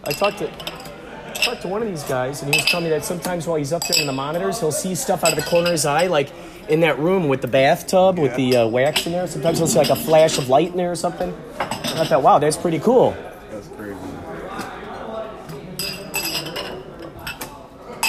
I 0.06 0.14
talked 0.14 0.38
to 0.40 0.50
I 0.50 1.34
talked 1.34 1.62
to 1.64 1.68
one 1.68 1.82
of 1.82 1.90
these 1.90 2.04
guys, 2.04 2.42
and 2.42 2.54
he 2.54 2.60
was 2.60 2.70
telling 2.70 2.86
me 2.86 2.92
that 2.92 3.04
sometimes 3.04 3.46
while 3.46 3.58
he's 3.58 3.74
up 3.74 3.86
there 3.88 4.00
in 4.00 4.08
the 4.08 4.14
monitors, 4.14 4.60
he'll 4.60 4.72
see 4.72 4.96
stuff 4.96 5.24
out 5.24 5.38
of 5.38 5.44
the 5.44 5.50
corner 5.50 5.68
of 5.68 5.72
his 5.74 5.86
eye, 5.86 6.08
like 6.08 6.32
in 6.70 6.80
that 6.80 6.98
room 6.98 7.28
with 7.28 7.42
the 7.42 7.48
bathtub 7.48 8.18
with 8.18 8.36
the 8.36 8.58
uh, 8.58 8.68
wax 8.68 9.06
in 9.06 9.12
there. 9.12 9.28
Sometimes 9.28 9.58
he'll 9.58 9.68
see 9.68 9.80
like 9.80 9.90
a 9.90 9.96
flash 9.96 10.38
of 10.38 10.48
light 10.50 10.70
in 10.72 10.78
there 10.78 10.92
or 10.92 10.96
something. 10.96 11.36
I 11.60 12.06
thought, 12.06 12.24
wow, 12.24 12.40
that's 12.40 12.58
pretty 12.58 12.80
cool. 12.80 13.12
That's 13.50 13.68
crazy. 13.68 13.98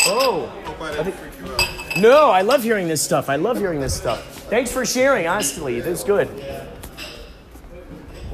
Oh. 0.07 0.53
No, 2.03 2.32
I 2.32 2.40
love 2.42 2.64
hearing 2.64 2.88
this 2.88 3.00
stuff. 3.00 3.28
I 3.28 3.36
love 3.36 3.59
hearing 3.59 3.78
this 3.78 3.94
stuff. 3.94 4.26
Thanks 4.50 4.72
for 4.72 4.84
sharing, 4.84 5.28
honestly. 5.28 5.80
That's 5.80 6.03
good. 6.03 6.28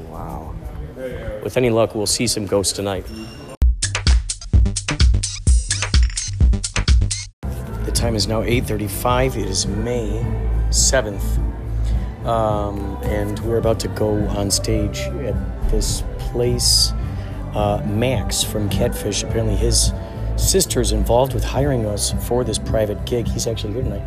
Wow. 0.09 0.55
With 1.43 1.55
any 1.55 1.69
luck, 1.69 1.93
we'll 1.93 2.07
see 2.07 2.25
some 2.25 2.47
ghosts 2.47 2.73
tonight. 2.73 3.05
The 7.85 7.91
time 7.93 8.15
is 8.15 8.27
now 8.27 8.41
8:35. 8.41 9.37
It 9.37 9.47
is 9.47 9.67
May 9.67 10.25
7th. 10.71 11.37
Um, 12.25 12.97
and 13.03 13.37
we're 13.41 13.59
about 13.59 13.79
to 13.81 13.87
go 13.89 14.17
on 14.29 14.49
stage 14.49 15.01
at 15.01 15.69
this 15.69 16.01
place. 16.17 16.91
Uh, 17.53 17.83
Max 17.85 18.41
from 18.41 18.67
Catfish, 18.69 19.21
apparently 19.21 19.55
his 19.55 19.91
sister's 20.39 20.91
involved 20.91 21.33
with 21.33 21.43
hiring 21.43 21.85
us 21.85 22.13
for 22.27 22.43
this 22.43 22.57
private 22.57 23.05
gig. 23.05 23.27
He's 23.27 23.45
actually 23.45 23.73
here 23.73 23.83
tonight. 23.83 24.01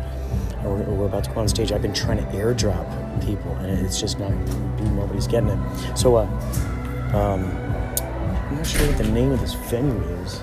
We're, 0.63 0.83
we're 0.83 1.05
about 1.05 1.25
to 1.25 1.31
go 1.31 1.41
on 1.41 1.47
stage. 1.47 1.71
I've 1.71 1.81
been 1.81 1.93
trying 1.93 2.17
to 2.17 2.23
airdrop 2.35 2.85
people, 3.25 3.51
and 3.57 3.85
it's 3.85 3.99
just 3.99 4.19
not, 4.19 4.31
being 4.77 4.95
nobody's 4.95 5.27
getting 5.27 5.49
it. 5.49 5.97
So, 5.97 6.15
uh, 6.15 6.23
um, 7.13 7.45
I'm 8.49 8.55
not 8.55 8.65
sure 8.65 8.85
what 8.87 8.97
the 8.97 9.09
name 9.09 9.31
of 9.31 9.39
this 9.41 9.53
venue 9.53 10.01
is. 10.23 10.41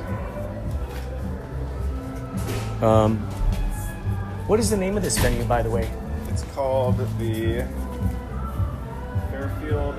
Um, 2.83 3.19
what 4.47 4.61
is 4.61 4.71
the 4.71 4.77
name 4.77 4.97
of 4.97 5.03
this 5.03 5.19
venue, 5.19 5.45
by 5.45 5.63
the 5.63 5.71
way? 5.71 5.91
It's 6.29 6.43
called 6.55 6.99
the 7.19 7.67
Fairfield 9.31 9.97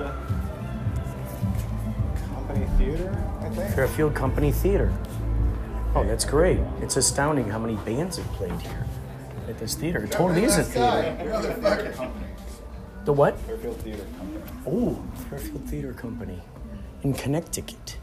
Company 2.34 2.66
Theater, 2.78 3.24
I 3.40 3.48
think. 3.50 3.74
Fairfield 3.74 4.14
Company 4.14 4.52
Theater. 4.52 4.92
Oh, 5.94 6.04
that's 6.04 6.24
great. 6.24 6.58
It's 6.80 6.96
astounding 6.96 7.50
how 7.50 7.58
many 7.58 7.76
bands 7.76 8.16
have 8.16 8.26
played 8.32 8.58
here 8.62 8.86
at 9.46 9.58
this 9.58 9.74
theater. 9.74 10.04
It 10.04 10.10
totally 10.10 10.44
is 10.44 10.56
a 10.56 10.64
theater. 10.64 12.10
The 13.04 13.12
what? 13.12 13.38
Fairfield 13.40 13.76
Theater 13.78 14.04
Company. 14.16 14.42
Oh, 14.66 15.02
Fairfield 15.28 15.68
Theater 15.68 15.92
Company 15.92 16.40
in 17.02 17.12
Connecticut. 17.12 17.98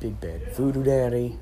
Big 0.00 0.20
Bad 0.20 0.54
Voodoo 0.54 0.82
Daddy. 0.82 1.38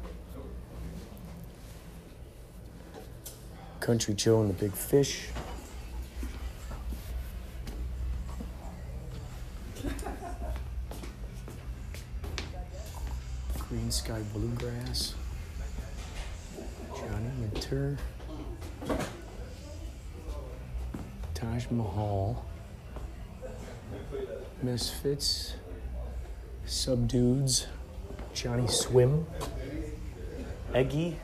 Country 3.80 4.14
Joe 4.14 4.42
and 4.42 4.50
the 4.50 4.54
Big 4.54 4.72
Fish. 4.72 5.28
Greensky 13.72 14.22
Bluegrass. 14.34 15.14
Johnny 16.94 17.30
Winter. 17.40 17.96
Taj 21.32 21.70
Mahal. 21.70 22.44
Misfits. 24.62 25.54
Subdudes. 26.66 27.64
Johnny 28.34 28.66
Swim. 28.68 29.26
Eggy. 30.74 31.16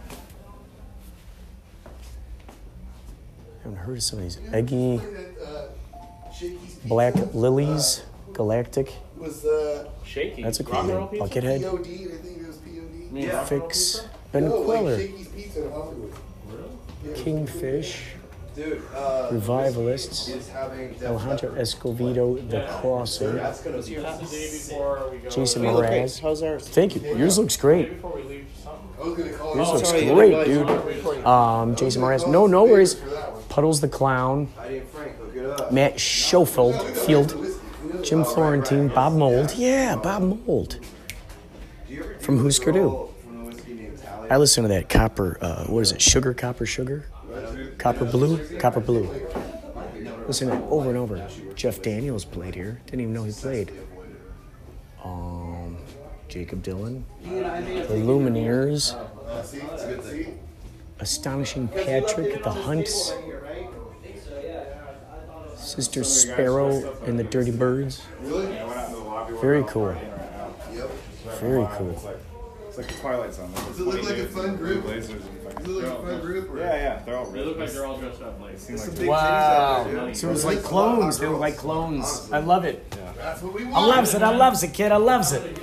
I 1.84 3.62
haven't 3.62 3.78
heard 3.78 3.98
of 3.98 4.02
some 4.02 4.20
of 4.20 4.24
these. 4.24 4.38
Eggy. 4.54 5.02
Black 6.86 7.14
Lillies. 7.34 8.04
Galactic. 8.32 8.90
Was 9.18 9.44
uh, 9.44 9.90
Shaky. 10.02 10.42
That's 10.42 10.60
a 10.60 10.64
cool 10.64 10.82
name. 10.84 11.08
Buckethead. 11.20 12.37
Yeah. 13.12 13.44
Fix. 13.44 14.06
Ben 14.32 14.44
no, 14.44 14.62
Kweller. 14.64 14.98
Shakey's 14.98 15.28
Pizza 15.28 15.64
in 15.64 15.72
Hollywood. 15.72 16.12
Yeah. 17.04 17.14
Kingfish. 17.14 18.14
Dude, 18.56 18.82
uh, 18.92 19.28
Revivalists. 19.30 20.28
is 20.28 20.48
having 20.48 20.92
Def 20.94 21.04
Alejandro 21.04 21.50
Escovedo. 21.52 22.50
The 22.50 22.66
Crossing. 22.80 23.36
That's 23.36 23.60
gonna 23.62 23.76
be 23.80 23.94
the 23.94 24.02
day 24.02 24.50
before 24.50 25.08
we 25.12 25.18
go. 25.18 25.30
Jason 25.30 25.62
Hey, 25.62 25.72
look, 25.72 25.84
Mraz. 25.86 26.18
how's 26.20 26.42
ours? 26.42 26.66
Thank 26.68 26.96
you. 26.96 27.16
Yours 27.16 27.38
looks 27.38 27.56
great. 27.56 27.94
Before 27.94 28.16
we 28.16 28.22
leave 28.24 28.46
something. 28.60 28.88
I 29.00 29.06
was 29.08 29.16
gonna 29.16 29.32
call 29.32 29.54
Yours 29.56 29.72
looks 29.72 29.92
great, 29.92 30.44
dude. 30.44 31.24
Um, 31.24 31.76
Jason 31.76 32.02
Mraz. 32.02 32.28
No, 32.28 32.48
no 32.48 32.64
worries. 32.64 32.96
Puddles 33.48 33.80
the 33.80 33.88
Clown. 33.88 34.48
I 34.58 34.68
didn't 34.68 34.90
Frank, 34.90 35.12
look 35.20 35.36
it 35.36 35.46
up. 35.46 35.70
Matt 35.72 36.00
Schofield. 36.00 36.74
Field. 36.98 37.36
Jim 38.02 38.24
Florentine. 38.24 38.88
Bob 38.88 39.12
Mould. 39.12 39.54
Yeah, 39.54 39.94
Bob 39.94 40.22
Mould. 40.46 40.80
From 42.28 42.44
Husker 42.44 42.72
Du. 42.72 43.08
I 44.28 44.36
listen 44.36 44.62
to 44.64 44.68
that 44.68 44.90
copper. 44.90 45.38
Uh, 45.40 45.64
what 45.64 45.80
is 45.80 45.92
it? 45.92 46.02
Sugar, 46.02 46.34
copper, 46.34 46.66
sugar, 46.66 47.06
copper 47.78 48.04
blue, 48.04 48.58
copper 48.58 48.80
blue. 48.80 49.08
Listen 50.26 50.50
to 50.50 50.54
that 50.54 50.62
over 50.64 50.90
and 50.90 50.98
over. 50.98 51.26
Jeff 51.54 51.80
Daniels 51.80 52.26
played 52.26 52.54
here. 52.54 52.82
Didn't 52.84 53.00
even 53.00 53.14
know 53.14 53.24
he 53.24 53.32
played. 53.32 53.72
Um, 55.02 55.78
Jakob 56.28 56.62
Dylan, 56.62 57.04
the 57.24 57.94
Lumineers, 57.94 58.94
Astonishing 61.00 61.66
Patrick, 61.68 62.42
the 62.44 62.52
Hunts, 62.52 63.14
Sister 65.56 66.04
Sparrow, 66.04 66.94
and 67.06 67.18
the 67.18 67.24
Dirty 67.24 67.52
Birds. 67.52 68.02
Very 69.40 69.64
cool. 69.64 69.96
Very 71.40 71.66
cool. 71.76 71.90
It's 72.68 72.76
like 72.76 72.86
the 72.88 72.94
Twilight 72.94 73.32
Zone. 73.34 73.52
Like 73.54 73.66
Does 73.66 73.80
it 73.80 73.86
look 73.86 74.02
like 74.02 74.18
a 74.18 74.26
fun 74.26 74.56
group? 74.56 74.84
Blazers 74.84 75.24
and 75.24 75.38
fucking- 75.42 75.58
Does 75.58 75.66
it 75.66 75.70
look 75.70 75.84
like 75.84 75.98
a 75.98 76.06
fun 76.06 76.20
group? 76.20 76.50
or- 76.52 76.58
Yeah, 76.58 76.74
yeah, 76.76 77.02
they're 77.04 77.16
all. 77.16 77.26
They 77.30 77.40
look 77.44 77.58
like 77.58 77.70
they're 77.72 77.86
all 77.86 77.98
dressed 77.98 78.22
up 78.22 78.40
like. 78.40 78.58
Seem 78.58 78.76
like 78.76 79.08
Wow. 79.08 80.10
So 80.12 80.28
it 80.28 80.32
was 80.32 80.44
like 80.44 80.62
clones. 80.62 81.18
They 81.18 81.26
were 81.28 81.36
like 81.36 81.56
clones. 81.56 82.28
I 82.32 82.38
love 82.38 82.64
it. 82.64 82.90
That's 83.16 83.42
what 83.42 83.54
we 83.54 83.64
I 83.64 83.70
want. 83.70 83.88
loves 83.88 84.14
it. 84.14 84.22
I 84.22 84.36
loves 84.36 84.62
it, 84.62 84.74
kid. 84.74 84.92
I 84.92 84.96
loves 84.96 85.32
it. 85.32 85.58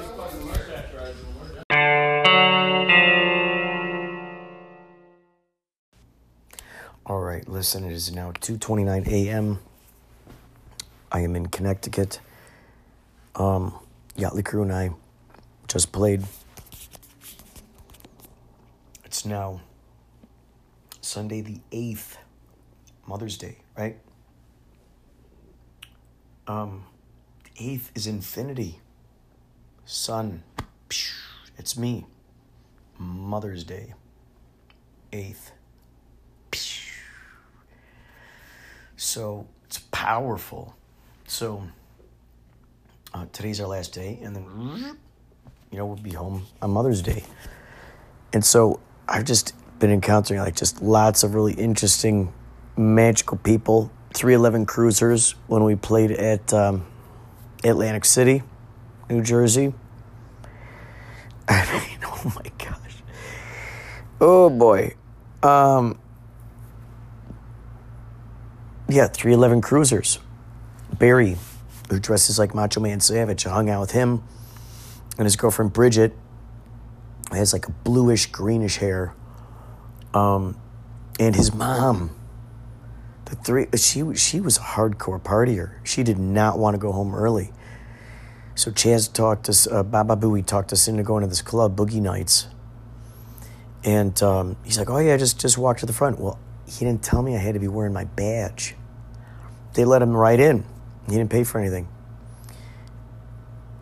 All 7.06 7.22
right, 7.22 7.48
listen. 7.48 7.84
It 7.86 7.92
is 7.94 8.12
now 8.14 8.32
2:29 8.32 9.08
a.m. 9.08 9.60
I 11.12 11.20
am 11.20 11.36
in 11.36 11.48
Connecticut. 11.48 12.20
Um, 13.36 13.78
Yachtly 14.18 14.44
Crew 14.44 14.64
and 14.64 14.72
I 14.74 14.92
just 15.68 15.92
played. 15.92 16.24
It's 19.04 19.26
now 19.26 19.62
Sunday 21.02 21.42
the 21.42 21.60
8th, 21.72 22.18
Mother's 23.08 23.38
Day, 23.38 23.58
right? 23.78 23.98
Um, 26.48 26.86
8th 27.60 27.90
is 27.96 28.08
infinity. 28.08 28.80
Sun. 29.86 30.44
It's 31.58 31.78
me. 31.78 32.06
Mother's 32.98 33.64
Day. 33.64 33.94
8th. 35.12 35.52
So 38.98 39.48
it's 39.66 39.80
powerful. 39.92 40.76
So 41.28 41.64
uh, 43.14 43.26
today's 43.32 43.60
our 43.62 43.68
last 43.68 43.94
day, 43.94 44.20
and 44.22 44.36
then 44.36 44.98
you 45.76 45.80
know 45.80 45.88
we'll 45.88 45.98
be 45.98 46.14
home 46.14 46.46
on 46.62 46.72
Mother's 46.72 47.02
Day. 47.02 47.22
And 48.32 48.46
so 48.46 48.80
I've 49.10 49.26
just 49.26 49.54
been 49.78 49.92
encountering 49.92 50.40
like 50.40 50.56
just 50.56 50.82
lots 50.82 51.22
of 51.22 51.36
really 51.36 51.52
interesting, 51.52 52.32
magical 52.78 53.36
people. 53.36 53.92
311 54.14 54.68
cruisers 54.68 55.32
when 55.48 55.66
we 55.66 55.76
played 55.76 56.12
at 56.12 56.54
um, 56.54 56.86
Atlantic 57.66 58.06
City, 58.06 58.42
New 59.10 59.22
Jersey. 59.22 59.74
I 61.50 61.86
mean, 61.90 62.00
oh 62.06 62.34
my 62.38 62.50
gosh. 62.58 62.96
Oh 64.22 64.50
boy. 64.50 64.96
Um, 65.44 66.00
yeah, 68.88 69.08
311 69.08 69.60
cruisers. 69.60 70.20
Barry, 70.98 71.36
who 71.90 72.00
dresses 72.00 72.40
like 72.40 72.56
Macho 72.56 72.80
Man 72.80 73.02
Savage, 73.02 73.46
I 73.46 73.50
hung 73.50 73.70
out 73.70 73.82
with 73.82 73.92
him 73.92 74.24
and 75.18 75.26
his 75.26 75.36
girlfriend 75.36 75.74
Bridget 75.74 76.14
has 77.32 77.54
like 77.54 77.68
a 77.68 77.72
bluish 77.72 78.28
greenish 78.28 78.78
hair. 78.78 79.14
Um, 80.14 80.60
and 81.20 81.36
his 81.36 81.54
mom, 81.54 82.16
the 83.26 83.36
three, 83.36 83.68
she 83.76 84.14
she 84.16 84.40
was 84.40 84.58
a 84.58 84.62
hardcore 84.62 85.22
partier. 85.22 85.74
She 85.84 86.04
did 86.04 86.18
not 86.18 86.58
want 86.58 86.76
to 86.76 86.78
go 86.78 86.92
home 86.92 87.14
early. 87.14 87.52
So 88.56 88.72
Chaz 88.72 89.12
talked 89.12 89.50
us, 89.50 89.68
uh, 89.68 89.84
Baba 89.84 90.16
Booey 90.16 90.46
talked 90.46 90.72
us 90.72 90.88
into 90.88 91.04
going 91.04 91.22
to 91.22 91.28
this 91.28 91.42
club, 91.42 91.76
Boogie 91.76 92.02
Nights. 92.02 92.48
And 93.84 94.22
um, 94.24 94.56
he's 94.64 94.80
like, 94.80 94.90
"Oh 94.90 94.98
yeah, 94.98 95.18
just 95.18 95.40
just 95.40 95.58
walk 95.58 95.78
to 95.80 95.86
the 95.86 95.94
front." 95.94 96.20
Well, 96.20 96.40
he 96.66 96.86
didn't 96.86 97.04
tell 97.04 97.22
me 97.22 97.36
I 97.36 97.40
had 97.40 97.54
to 97.54 97.60
be 97.60 97.68
wearing 97.68 97.94
my 97.94 98.06
badge. 98.06 98.76
They 99.74 99.86
let 99.86 100.02
him 100.02 100.16
right 100.16 100.40
in. 100.40 100.66
He 101.08 101.12
didn't 101.16 101.30
pay 101.30 101.44
for 101.44 101.60
anything. 101.60 101.88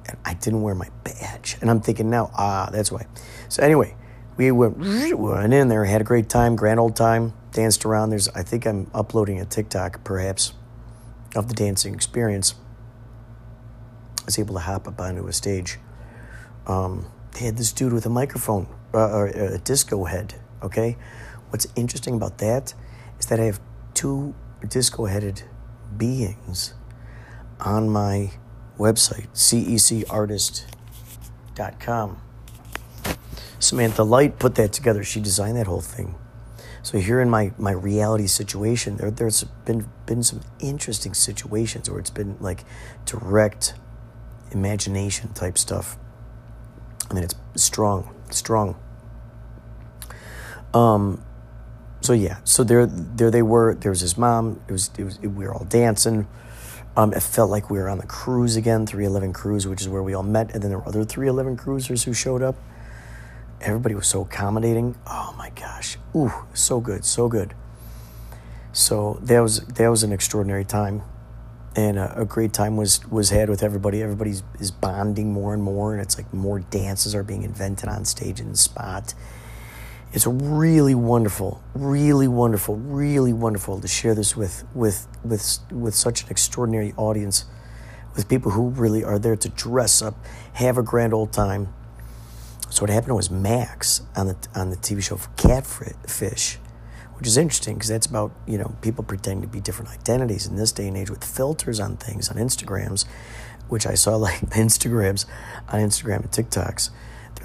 And 0.07 0.17
I 0.25 0.33
didn't 0.33 0.61
wear 0.61 0.75
my 0.75 0.89
badge. 1.03 1.57
And 1.61 1.69
I'm 1.69 1.81
thinking 1.81 2.09
now, 2.09 2.31
ah, 2.33 2.69
that's 2.71 2.91
why. 2.91 3.05
So 3.49 3.63
anyway, 3.63 3.95
we 4.35 4.51
went, 4.51 4.77
went 4.77 5.53
in 5.53 5.67
there, 5.69 5.85
had 5.85 6.01
a 6.01 6.03
great 6.03 6.29
time, 6.29 6.55
grand 6.55 6.79
old 6.79 6.95
time, 6.95 7.33
danced 7.51 7.85
around. 7.85 8.09
There's, 8.09 8.27
I 8.29 8.43
think 8.43 8.65
I'm 8.65 8.89
uploading 8.93 9.39
a 9.39 9.45
TikTok, 9.45 10.03
perhaps, 10.03 10.53
of 11.35 11.47
the 11.47 11.53
dancing 11.53 11.93
experience. 11.93 12.55
I 14.21 14.25
was 14.25 14.39
able 14.39 14.55
to 14.55 14.61
hop 14.61 14.87
up 14.87 14.99
onto 14.99 15.27
a 15.27 15.33
stage. 15.33 15.79
Um, 16.67 17.05
they 17.33 17.45
had 17.45 17.57
this 17.57 17.71
dude 17.71 17.93
with 17.93 18.05
a 18.05 18.09
microphone, 18.09 18.67
uh, 18.93 19.09
or 19.09 19.27
a 19.27 19.57
disco 19.57 20.05
head. 20.05 20.35
Okay, 20.61 20.97
what's 21.49 21.67
interesting 21.75 22.15
about 22.15 22.37
that 22.37 22.73
is 23.19 23.25
that 23.27 23.39
I 23.39 23.43
have 23.43 23.59
two 23.93 24.33
disco-headed 24.67 25.43
beings 25.97 26.73
on 27.59 27.89
my 27.89 28.31
website, 28.77 29.27
cecartist.com. 29.33 32.21
Samantha 33.59 34.03
Light 34.03 34.39
put 34.39 34.55
that 34.55 34.73
together. 34.73 35.03
She 35.03 35.21
designed 35.21 35.57
that 35.57 35.67
whole 35.67 35.81
thing. 35.81 36.15
So 36.81 36.97
here 36.97 37.21
in 37.21 37.29
my, 37.29 37.53
my 37.57 37.71
reality 37.71 38.27
situation, 38.27 38.97
there, 38.97 39.09
there's 39.09 39.45
been 39.65 39.87
been 40.05 40.21
some 40.21 40.41
interesting 40.59 41.13
situations 41.13 41.89
where 41.89 41.99
it's 41.99 42.09
been 42.09 42.35
like 42.41 42.65
direct 43.05 43.73
imagination 44.51 45.31
type 45.33 45.57
stuff. 45.57 45.97
I 47.09 47.13
mean, 47.13 47.23
it's 47.23 47.35
strong, 47.55 48.13
strong. 48.31 48.75
Um, 50.73 51.23
so 52.01 52.11
yeah, 52.11 52.39
so 52.43 52.65
there, 52.65 52.85
there 52.85 53.31
they 53.31 53.41
were. 53.41 53.75
There 53.75 53.91
was 53.91 54.01
his 54.01 54.17
mom. 54.17 54.59
It 54.67 54.73
was, 54.73 54.91
it 54.97 55.05
was. 55.05 55.19
we 55.19 55.29
were 55.29 55.53
all 55.53 55.65
dancing. 55.65 56.27
Um, 56.95 57.11
it 57.13 57.23
felt 57.23 57.49
like 57.49 57.69
we 57.69 57.79
were 57.79 57.89
on 57.89 57.97
the 57.97 58.05
cruise 58.05 58.55
again, 58.55 58.85
311 58.85 59.33
cruise, 59.33 59.67
which 59.67 59.81
is 59.81 59.89
where 59.89 60.03
we 60.03 60.13
all 60.13 60.23
met. 60.23 60.53
And 60.53 60.61
then 60.61 60.69
there 60.69 60.77
were 60.77 60.87
other 60.87 61.03
311 61.03 61.57
cruisers 61.57 62.03
who 62.03 62.13
showed 62.13 62.43
up. 62.43 62.55
Everybody 63.61 63.95
was 63.95 64.07
so 64.07 64.21
accommodating. 64.21 64.95
Oh 65.07 65.33
my 65.37 65.49
gosh, 65.49 65.97
ooh, 66.15 66.31
so 66.53 66.79
good, 66.79 67.05
so 67.05 67.29
good. 67.29 67.53
So 68.73 69.19
that 69.21 69.39
was 69.39 69.61
that 69.61 69.87
was 69.87 70.03
an 70.03 70.11
extraordinary 70.11 70.65
time, 70.65 71.03
and 71.75 71.97
a, 71.97 72.21
a 72.21 72.25
great 72.25 72.53
time 72.53 72.75
was 72.75 73.05
was 73.09 73.29
had 73.29 73.49
with 73.49 73.63
everybody. 73.63 74.01
Everybody's 74.01 74.43
is 74.59 74.71
bonding 74.71 75.31
more 75.31 75.53
and 75.53 75.63
more, 75.63 75.93
and 75.93 76.01
it's 76.01 76.17
like 76.17 76.33
more 76.33 76.59
dances 76.59 77.15
are 77.15 77.23
being 77.23 77.43
invented 77.43 77.87
on 77.87 78.03
stage 78.03 78.41
the 78.41 78.57
spot. 78.57 79.13
It's 80.13 80.27
really 80.27 80.93
wonderful, 80.93 81.63
really 81.73 82.27
wonderful, 82.27 82.75
really 82.75 83.33
wonderful 83.33 83.81
to 83.81 83.87
share 83.87 84.13
this 84.13 84.37
with 84.37 84.63
with 84.75 85.07
with 85.23 85.57
with 85.71 85.95
such 85.95 86.21
an 86.21 86.29
extraordinary 86.29 86.93
audience, 86.97 87.45
with 88.15 88.29
people 88.29 88.51
who 88.51 88.69
really 88.69 89.03
are 89.03 89.17
there 89.17 89.35
to 89.35 89.49
dress 89.49 90.03
up, 90.03 90.23
have 90.53 90.77
a 90.77 90.83
grand 90.83 91.15
old 91.15 91.33
time. 91.33 91.73
So 92.69 92.83
what 92.83 92.91
happened 92.91 93.15
was 93.15 93.31
Max 93.31 94.03
on 94.15 94.27
the 94.27 94.37
on 94.53 94.69
the 94.69 94.75
TV 94.75 95.01
show 95.01 95.19
Catfish, 95.35 96.59
which 97.15 97.25
is 97.25 97.35
interesting 97.35 97.73
because 97.73 97.89
that's 97.89 98.05
about 98.05 98.33
you 98.45 98.59
know 98.59 98.75
people 98.83 99.03
pretending 99.03 99.41
to 99.41 99.47
be 99.47 99.61
different 99.61 99.89
identities 99.89 100.45
in 100.45 100.57
this 100.57 100.71
day 100.71 100.87
and 100.87 100.95
age 100.95 101.09
with 101.09 101.23
filters 101.23 101.79
on 101.79 101.97
things 101.97 102.29
on 102.29 102.37
Instagrams, 102.37 103.05
which 103.67 103.87
I 103.87 103.95
saw 103.95 104.15
like 104.27 104.41
Instagrams 104.51 105.25
on 105.69 105.79
Instagram 105.79 106.17
and 106.17 106.29
TikToks. 106.29 106.91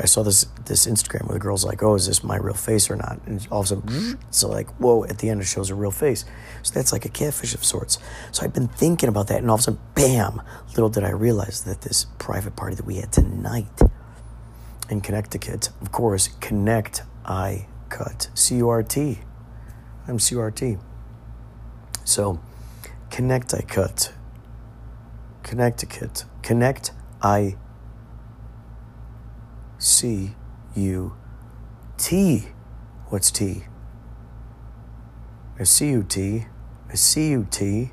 I 0.01 0.07
saw 0.07 0.23
this 0.23 0.47
this 0.65 0.87
Instagram 0.87 1.27
where 1.27 1.35
the 1.35 1.41
girl's 1.41 1.65
like, 1.65 1.83
"Oh, 1.83 1.95
is 1.95 2.07
this 2.07 2.23
my 2.23 2.37
real 2.37 2.55
face 2.55 2.91
or 2.91 2.97
not?" 2.97 3.21
And 3.27 3.47
all 3.51 3.61
of 3.61 3.67
a 3.67 3.69
sudden, 3.69 4.19
so 4.31 4.49
like, 4.49 4.71
whoa! 4.77 5.05
At 5.05 5.19
the 5.19 5.29
end, 5.31 5.41
it 5.41 5.45
shows 5.45 5.71
a 5.71 5.75
real 5.75 5.91
face. 5.91 6.25
So 6.63 6.73
that's 6.75 6.93
like 6.93 7.05
a 7.05 7.09
catfish 7.09 7.55
of 7.55 7.65
sorts. 7.65 7.99
So 8.31 8.45
I've 8.45 8.55
been 8.55 8.69
thinking 8.69 9.09
about 9.09 9.27
that, 9.29 9.39
and 9.39 9.51
all 9.51 9.55
of 9.55 9.61
a 9.61 9.65
sudden, 9.65 9.81
bam! 9.95 10.43
Little 10.69 10.89
did 10.89 11.05
I 11.05 11.11
realize 11.11 11.65
that 11.65 11.83
this 11.83 12.07
private 12.19 12.55
party 12.55 12.77
that 12.77 12.87
we 12.87 12.97
had 12.97 13.13
tonight 13.13 13.81
in 14.89 15.01
Connecticut, 15.01 15.71
of 15.81 15.93
course, 15.93 16.29
Connect 16.41 17.03
I 17.25 17.67
Cut 17.89 18.29
C 18.35 18.57
U 18.57 18.69
R 18.69 18.83
T. 18.83 19.21
I'm 20.07 20.19
C 20.19 20.35
U 20.35 20.41
R 20.41 20.51
T. 20.51 20.79
So, 22.05 22.41
Connect 23.11 23.53
I 23.53 23.63
Cut. 23.63 24.13
Connecticut. 25.43 26.25
Connect 26.43 26.93
I 27.23 27.57
C 29.79 30.35
U 30.75 31.17
T. 31.97 32.49
What's 33.09 33.31
T? 33.31 33.65
A 35.59 35.65
C 35.65 35.91
U 35.91 36.03
T. 36.03 36.47
A 36.91 36.97
C 36.97 37.31
U 37.31 37.47
T. 37.51 37.91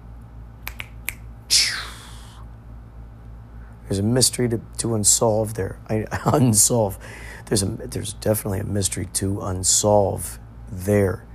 There's 3.87 3.99
a 3.99 4.03
mystery 4.03 4.49
to, 4.49 4.59
to 4.79 4.95
unsolve 4.95 5.53
there. 5.53 5.79
I, 5.87 6.05
unsolve. 6.25 6.97
There's 7.45 7.61
a 7.61 7.67
there's 7.67 8.13
definitely 8.13 8.59
a 8.59 8.63
mystery 8.63 9.07
to 9.13 9.41
unsolve 9.41 10.39
there, 10.71 11.25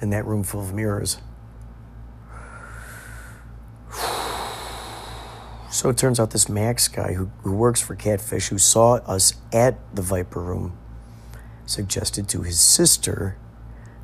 in 0.00 0.10
that 0.10 0.24
room 0.24 0.42
full 0.42 0.62
of 0.62 0.72
mirrors. 0.72 1.18
So 5.74 5.88
it 5.88 5.96
turns 5.96 6.20
out 6.20 6.30
this 6.30 6.48
Max 6.48 6.86
guy 6.86 7.14
who, 7.14 7.32
who 7.42 7.52
works 7.52 7.80
for 7.80 7.96
Catfish, 7.96 8.46
who 8.46 8.58
saw 8.58 8.94
us 8.98 9.34
at 9.52 9.76
the 9.92 10.02
Viper 10.02 10.40
Room, 10.40 10.78
suggested 11.66 12.28
to 12.28 12.42
his 12.42 12.60
sister 12.60 13.36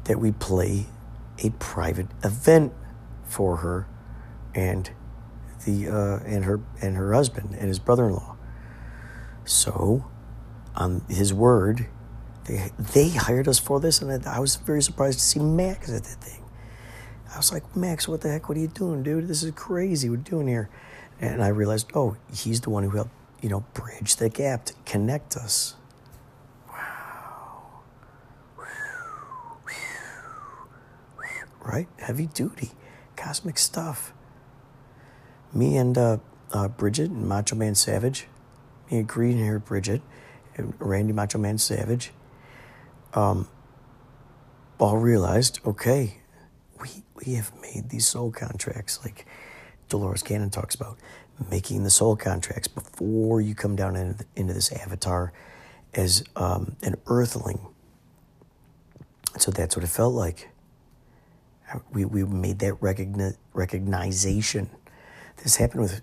that 0.04 0.18
we 0.18 0.32
play 0.32 0.86
a 1.38 1.50
private 1.60 2.08
event 2.24 2.72
for 3.22 3.58
her 3.58 3.86
and 4.52 4.90
the 5.64 5.86
uh, 5.86 6.18
and 6.26 6.44
her 6.44 6.60
and 6.82 6.96
her 6.96 7.14
husband 7.14 7.54
and 7.54 7.68
his 7.68 7.78
brother-in-law. 7.78 8.36
So, 9.44 10.10
on 10.74 11.02
his 11.08 11.32
word, 11.32 11.86
they 12.46 12.72
they 12.80 13.10
hired 13.10 13.46
us 13.46 13.60
for 13.60 13.78
this, 13.78 14.02
and 14.02 14.26
I 14.26 14.40
was 14.40 14.56
very 14.56 14.82
surprised 14.82 15.20
to 15.20 15.24
see 15.24 15.38
Max 15.38 15.88
at 15.88 16.02
that 16.02 16.20
thing. 16.20 16.42
I 17.32 17.36
was 17.36 17.52
like, 17.52 17.76
Max, 17.76 18.08
what 18.08 18.22
the 18.22 18.28
heck? 18.28 18.48
What 18.48 18.58
are 18.58 18.60
you 18.60 18.66
doing, 18.66 19.04
dude? 19.04 19.28
This 19.28 19.44
is 19.44 19.52
crazy. 19.52 20.08
What 20.08 20.16
are 20.16 20.18
you 20.18 20.24
doing 20.24 20.48
here? 20.48 20.68
And 21.20 21.42
I 21.42 21.48
realized, 21.48 21.90
oh, 21.94 22.16
he's 22.32 22.62
the 22.62 22.70
one 22.70 22.82
who 22.82 22.90
helped, 22.90 23.12
you 23.42 23.50
know, 23.50 23.60
bridge 23.74 24.16
the 24.16 24.30
gap 24.30 24.64
to 24.64 24.74
connect 24.86 25.36
us. 25.36 25.74
Wow. 26.66 27.82
Right? 31.62 31.88
Heavy 31.98 32.26
duty, 32.26 32.70
cosmic 33.16 33.58
stuff. 33.58 34.14
Me 35.52 35.76
and 35.76 35.98
uh, 35.98 36.16
uh, 36.52 36.68
Bridget 36.68 37.10
and 37.10 37.28
Macho 37.28 37.54
Man 37.54 37.74
Savage, 37.74 38.26
me 38.90 38.98
and 38.98 39.06
green 39.06 39.36
haired 39.36 39.66
Bridget, 39.66 40.00
and 40.56 40.74
Randy 40.78 41.12
Macho 41.12 41.38
Man 41.38 41.58
Savage, 41.58 42.12
um, 43.14 43.46
all 44.78 44.96
realized, 44.96 45.60
okay, 45.66 46.18
we 46.80 47.04
we 47.14 47.34
have 47.34 47.52
made 47.60 47.90
these 47.90 48.06
soul 48.06 48.30
contracts 48.30 49.00
like 49.04 49.26
Dolores 49.90 50.22
Cannon 50.22 50.48
talks 50.48 50.74
about, 50.74 50.98
making 51.50 51.84
the 51.84 51.90
soul 51.90 52.16
contracts 52.16 52.68
before 52.68 53.40
you 53.40 53.54
come 53.54 53.76
down 53.76 53.96
into, 53.96 54.18
the, 54.18 54.26
into 54.36 54.54
this 54.54 54.72
avatar 54.72 55.32
as 55.94 56.24
um, 56.36 56.76
an 56.82 56.96
earthling. 57.06 57.60
So 59.38 59.50
that's 59.50 59.76
what 59.76 59.84
it 59.84 59.88
felt 59.88 60.14
like 60.14 60.50
we, 61.92 62.04
we 62.04 62.24
made 62.24 62.58
that 62.60 62.74
recogni- 62.80 63.36
recognition. 63.52 64.70
This 65.42 65.56
happened 65.56 65.82
with 65.82 66.02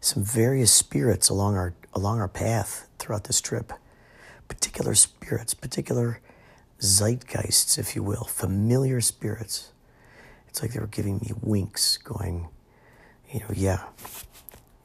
some 0.00 0.24
various 0.24 0.72
spirits 0.72 1.28
along 1.28 1.56
our 1.56 1.74
along 1.94 2.20
our 2.20 2.28
path 2.28 2.88
throughout 2.98 3.24
this 3.24 3.40
trip. 3.40 3.72
Particular 4.46 4.94
spirits, 4.94 5.54
particular 5.54 6.20
zeitgeists, 6.80 7.78
if 7.78 7.94
you 7.94 8.02
will, 8.02 8.24
familiar 8.24 9.00
spirits. 9.00 9.72
It's 10.48 10.62
like 10.62 10.72
they 10.72 10.80
were 10.80 10.86
giving 10.86 11.18
me 11.18 11.32
winks, 11.42 11.98
going, 11.98 12.48
you 13.32 13.40
know, 13.40 13.50
yeah, 13.54 13.84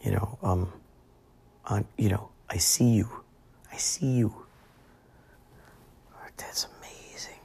you 0.02 0.12
know, 0.12 0.38
um, 0.44 0.74
on, 1.66 1.86
you 1.98 2.10
know, 2.10 2.30
I 2.50 2.58
see 2.58 2.90
you, 2.90 3.10
I 3.72 3.78
see 3.78 4.08
you. 4.08 4.34
That's 6.38 6.68
amazing. 6.80 7.40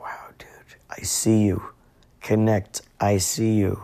Wow, 0.00 0.28
dude. 0.38 0.48
I 0.90 1.00
see 1.02 1.42
you. 1.42 1.62
Connect. 2.20 2.82
I 3.00 3.18
see 3.18 3.54
you. 3.54 3.82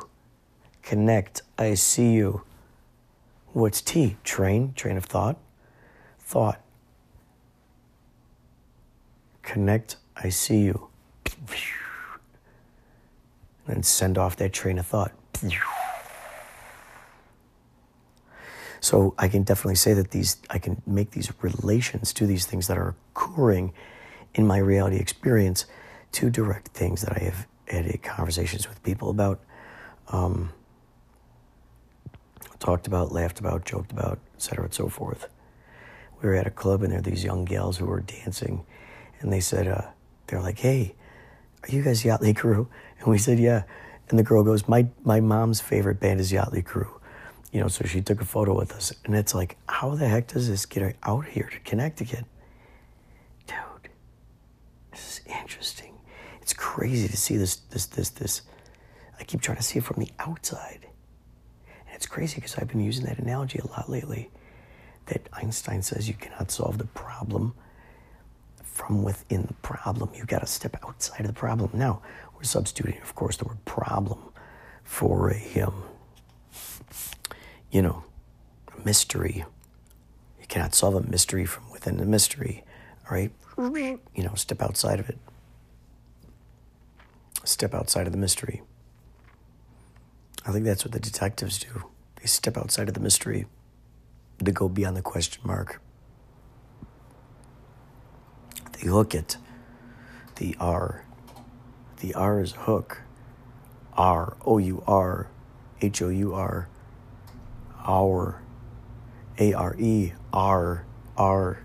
Connect. 0.82 1.42
I 1.58 1.74
see 1.74 2.12
you. 2.12 2.42
What's 3.52 3.80
T? 3.80 4.16
Train. 4.24 4.74
Train 4.74 4.96
of 4.96 5.04
thought. 5.04 5.38
Thought. 6.20 6.60
Connect. 9.42 9.96
I 10.16 10.28
see 10.28 10.60
you. 10.60 10.88
And 13.66 13.84
send 13.84 14.16
off 14.18 14.36
that 14.36 14.52
train 14.52 14.78
of 14.78 14.86
thought. 14.86 15.12
So 18.80 19.14
I 19.18 19.28
can 19.28 19.42
definitely 19.42 19.76
say 19.76 19.94
that 19.94 20.10
these 20.10 20.36
I 20.50 20.58
can 20.58 20.82
make 20.86 21.10
these 21.10 21.32
relations 21.42 22.12
to 22.14 22.26
these 22.26 22.46
things 22.46 22.68
that 22.68 22.78
are 22.78 22.94
occurring 23.14 23.72
in 24.34 24.46
my 24.46 24.58
reality 24.58 24.96
experience 24.96 25.66
to 26.12 26.30
direct 26.30 26.68
things 26.68 27.02
that 27.02 27.16
I 27.16 27.24
have 27.24 27.46
had 27.66 28.02
conversations 28.02 28.68
with 28.68 28.82
people 28.82 29.10
about, 29.10 29.40
um, 30.08 30.52
talked 32.60 32.86
about, 32.86 33.12
laughed 33.12 33.40
about, 33.40 33.64
joked 33.64 33.92
about, 33.92 34.18
etc., 34.36 34.64
and 34.64 34.74
so 34.74 34.88
forth. 34.88 35.28
We 36.22 36.28
were 36.28 36.34
at 36.34 36.46
a 36.46 36.50
club 36.50 36.82
and 36.82 36.92
there 36.92 36.98
were 36.98 37.02
these 37.02 37.24
young 37.24 37.44
gals 37.44 37.76
who 37.76 37.86
were 37.86 38.00
dancing, 38.00 38.64
and 39.20 39.32
they 39.32 39.40
said, 39.40 39.68
uh, 39.68 39.88
they're 40.26 40.40
like, 40.40 40.58
"Hey, 40.58 40.94
are 41.62 41.70
you 41.70 41.82
guys 41.82 42.02
Yachtly 42.02 42.36
Crew?" 42.36 42.68
And 42.98 43.08
we 43.08 43.18
said, 43.18 43.38
"Yeah." 43.38 43.64
And 44.08 44.18
the 44.18 44.22
girl 44.22 44.42
goes, 44.44 44.68
"My 44.68 44.88
my 45.04 45.20
mom's 45.20 45.60
favorite 45.60 46.00
band 46.00 46.20
is 46.20 46.32
Yachtly 46.32 46.64
Crew." 46.64 47.00
You 47.52 47.60
know, 47.60 47.68
so 47.68 47.86
she 47.86 48.02
took 48.02 48.20
a 48.20 48.26
photo 48.26 48.54
with 48.54 48.72
us, 48.72 48.92
and 49.04 49.14
it's 49.14 49.34
like, 49.34 49.56
how 49.68 49.94
the 49.94 50.06
heck 50.06 50.28
does 50.28 50.48
this 50.48 50.66
get 50.66 50.96
out 51.02 51.24
here 51.26 51.48
to 51.50 51.60
Connecticut? 51.60 52.24
Dude, 53.46 53.90
this 54.90 55.20
is 55.26 55.34
interesting. 55.40 55.94
It's 56.42 56.52
crazy 56.52 57.08
to 57.08 57.16
see 57.16 57.36
this, 57.36 57.56
this, 57.56 57.86
this, 57.86 58.10
this. 58.10 58.42
I 59.18 59.24
keep 59.24 59.40
trying 59.40 59.56
to 59.56 59.62
see 59.62 59.78
it 59.78 59.84
from 59.84 60.02
the 60.02 60.10
outside. 60.18 60.86
And 61.86 61.94
it's 61.94 62.06
crazy 62.06 62.36
because 62.36 62.56
I've 62.56 62.68
been 62.68 62.80
using 62.80 63.06
that 63.06 63.18
analogy 63.18 63.58
a 63.58 63.66
lot 63.66 63.88
lately. 63.88 64.30
That 65.06 65.26
Einstein 65.32 65.80
says 65.80 66.06
you 66.06 66.14
cannot 66.14 66.50
solve 66.50 66.76
the 66.76 66.84
problem 66.84 67.54
from 68.62 69.02
within 69.02 69.42
the 69.46 69.54
problem. 69.54 70.10
You've 70.14 70.26
got 70.26 70.40
to 70.40 70.46
step 70.46 70.76
outside 70.86 71.20
of 71.20 71.28
the 71.28 71.32
problem. 71.32 71.70
Now, 71.72 72.02
we're 72.36 72.42
substituting, 72.44 73.00
of 73.00 73.14
course, 73.14 73.38
the 73.38 73.46
word 73.46 73.64
problem 73.64 74.18
for 74.84 75.32
a, 75.32 75.60
um, 75.62 75.82
you 77.70 77.82
know, 77.82 78.04
a 78.76 78.84
mystery. 78.84 79.44
You 80.40 80.46
cannot 80.46 80.74
solve 80.74 80.94
a 80.94 81.02
mystery 81.02 81.44
from 81.44 81.70
within 81.70 81.96
the 81.96 82.06
mystery, 82.06 82.64
right? 83.10 83.32
You 84.14 84.24
know, 84.24 84.34
step 84.34 84.62
outside 84.62 85.00
of 85.00 85.08
it. 85.08 85.18
Step 87.44 87.74
outside 87.74 88.06
of 88.06 88.12
the 88.12 88.18
mystery. 88.18 88.62
I 90.46 90.52
think 90.52 90.64
that's 90.64 90.84
what 90.84 90.92
the 90.92 91.00
detectives 91.00 91.58
do. 91.58 91.84
They 92.16 92.26
step 92.26 92.56
outside 92.56 92.88
of 92.88 92.94
the 92.94 93.00
mystery 93.00 93.46
to 94.44 94.52
go 94.52 94.68
beyond 94.68 94.96
the 94.96 95.02
question 95.02 95.42
mark. 95.44 95.80
They 98.72 98.88
hook 98.88 99.14
it. 99.14 99.36
The 100.36 100.56
R. 100.60 101.04
The 102.00 102.14
R 102.14 102.40
is 102.40 102.52
hook. 102.52 103.02
R. 103.94 104.36
O 104.46 104.58
U 104.58 104.82
R. 104.86 105.28
H 105.80 106.00
O 106.02 106.08
U 106.08 106.34
R. 106.34 106.68
Our. 107.88 108.42
A 109.38 109.52
R 109.54 109.74
E. 109.78 110.12
R. 110.32 110.84
R. 111.16 111.64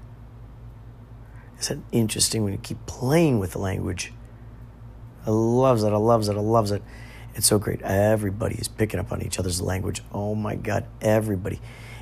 Isn't 1.60 1.86
interesting 1.92 2.44
when 2.44 2.54
you 2.54 2.60
keep 2.60 2.86
playing 2.86 3.40
with 3.40 3.52
the 3.52 3.60
language? 3.60 4.14
I 5.26 5.30
loves 5.30 5.84
it. 5.84 5.94
I 5.94 5.98
loves 5.98 6.28
it. 6.30 6.36
I 6.36 6.40
loves 6.40 6.72
it. 6.72 6.82
It's 7.36 7.48
so 7.48 7.58
great. 7.58 7.82
Everybody 7.82 8.56
is 8.56 8.68
picking 8.68 9.00
up 9.00 9.12
on 9.12 9.22
each 9.22 9.40
other's 9.40 9.62
language. 9.62 10.02
Oh 10.12 10.36
my 10.36 10.56
God, 10.56 10.86
everybody. 11.02 11.60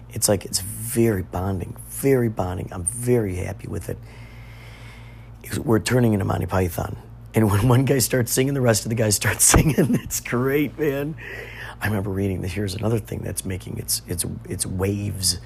It's 0.10 0.28
like 0.28 0.46
it's 0.46 0.60
very 0.60 1.22
bonding, 1.22 1.78
very 1.88 2.30
bonding. 2.30 2.70
I'm 2.72 2.84
very 2.84 3.36
happy 3.36 3.68
with 3.68 3.90
it. 3.90 3.98
We're 5.58 5.80
turning 5.80 6.14
into 6.14 6.26
Monty 6.26 6.46
Python. 6.46 6.98
And 7.34 7.50
when 7.50 7.68
one 7.68 7.86
guy 7.86 8.00
starts 8.00 8.32
singing, 8.32 8.54
the 8.54 8.62
rest 8.62 8.84
of 8.86 8.90
the 8.90 8.96
guys 8.96 9.16
start 9.16 9.40
singing. 9.42 9.96
It's 10.04 10.20
great, 10.20 10.78
man. 10.78 11.16
I 11.82 11.88
remember 11.88 12.12
reading 12.12 12.42
that 12.42 12.50
here's 12.50 12.76
another 12.76 13.00
thing 13.00 13.22
that's 13.24 13.44
making 13.44 13.80
its 13.80 14.04
its 14.08 14.24
its 14.48 14.66
waves 14.66 15.40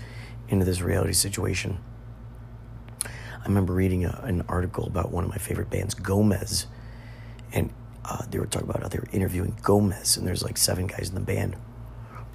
into 0.49 0.65
this 0.65 0.81
reality 0.81 1.13
situation. 1.13 1.79
I 3.03 3.47
remember 3.47 3.73
reading 3.73 4.05
a, 4.05 4.21
an 4.23 4.43
article 4.49 4.85
about 4.85 5.11
one 5.11 5.23
of 5.23 5.29
my 5.29 5.37
favorite 5.37 5.69
bands, 5.69 5.93
Gomez, 5.93 6.67
and 7.53 7.71
uh, 8.03 8.23
they 8.29 8.39
were 8.39 8.47
talking 8.47 8.69
about 8.69 8.81
how 8.81 8.89
they 8.89 8.99
were 8.99 9.07
interviewing 9.13 9.55
Gomez, 9.63 10.17
and 10.17 10.27
there's 10.27 10.43
like 10.43 10.57
seven 10.57 10.87
guys 10.87 11.09
in 11.09 11.15
the 11.15 11.21
band. 11.21 11.55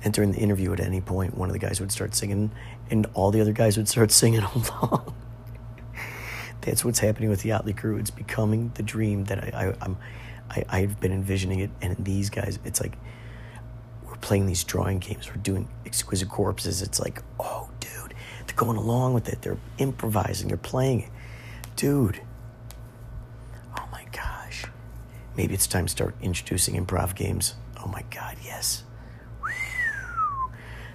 And 0.02 0.14
during 0.14 0.32
the 0.32 0.38
interview, 0.38 0.72
at 0.72 0.80
any 0.80 1.02
point, 1.02 1.36
one 1.36 1.50
of 1.50 1.52
the 1.52 1.58
guys 1.58 1.78
would 1.78 1.92
start 1.92 2.14
singing, 2.14 2.52
and 2.90 3.06
all 3.12 3.30
the 3.30 3.40
other 3.40 3.52
guys 3.52 3.76
would 3.76 3.88
start 3.88 4.10
singing 4.22 4.40
along. 4.40 5.14
That's 6.62 6.84
what's 6.84 7.00
happening 7.00 7.28
with 7.28 7.42
the 7.42 7.50
Yachtly 7.50 7.76
crew. 7.76 7.96
It's 7.96 8.10
becoming 8.10 8.72
the 8.74 8.82
dream 8.82 9.24
that 9.24 9.44
I, 9.44 9.66
I, 9.68 9.74
I'm, 9.82 9.96
I, 10.48 10.64
I've 10.68 11.00
been 11.00 11.12
envisioning 11.12 11.60
it. 11.60 11.70
And 11.80 11.96
these 12.04 12.30
guys, 12.30 12.58
it's 12.64 12.80
like 12.80 12.96
playing 14.20 14.46
these 14.46 14.64
drawing 14.64 14.98
games. 14.98 15.28
We're 15.28 15.36
doing 15.36 15.68
exquisite 15.86 16.28
corpses. 16.28 16.82
It's 16.82 17.00
like, 17.00 17.22
oh, 17.38 17.68
dude, 17.80 18.14
they're 18.46 18.56
going 18.56 18.76
along 18.76 19.14
with 19.14 19.28
it. 19.28 19.42
They're 19.42 19.58
improvising. 19.78 20.48
They're 20.48 20.56
playing 20.56 21.02
it, 21.02 21.10
dude. 21.76 22.20
Oh 23.78 23.88
my 23.92 24.04
gosh, 24.12 24.64
maybe 25.36 25.54
it's 25.54 25.66
time 25.66 25.86
to 25.86 25.90
start 25.90 26.14
introducing 26.20 26.74
improv 26.74 27.14
games. 27.14 27.54
Oh 27.82 27.86
my 27.86 28.04
God, 28.10 28.36
yes. 28.44 28.84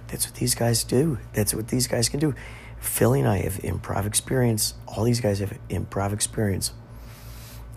That's 0.08 0.26
what 0.26 0.36
these 0.36 0.54
guys 0.54 0.84
do. 0.84 1.18
That's 1.32 1.52
what 1.52 1.68
these 1.68 1.88
guys 1.88 2.08
can 2.08 2.20
do. 2.20 2.34
Philly 2.78 3.20
and 3.20 3.28
I 3.28 3.38
have 3.38 3.54
improv 3.54 4.06
experience. 4.06 4.74
All 4.86 5.02
these 5.02 5.20
guys 5.20 5.40
have 5.40 5.58
improv 5.68 6.12
experience. 6.12 6.72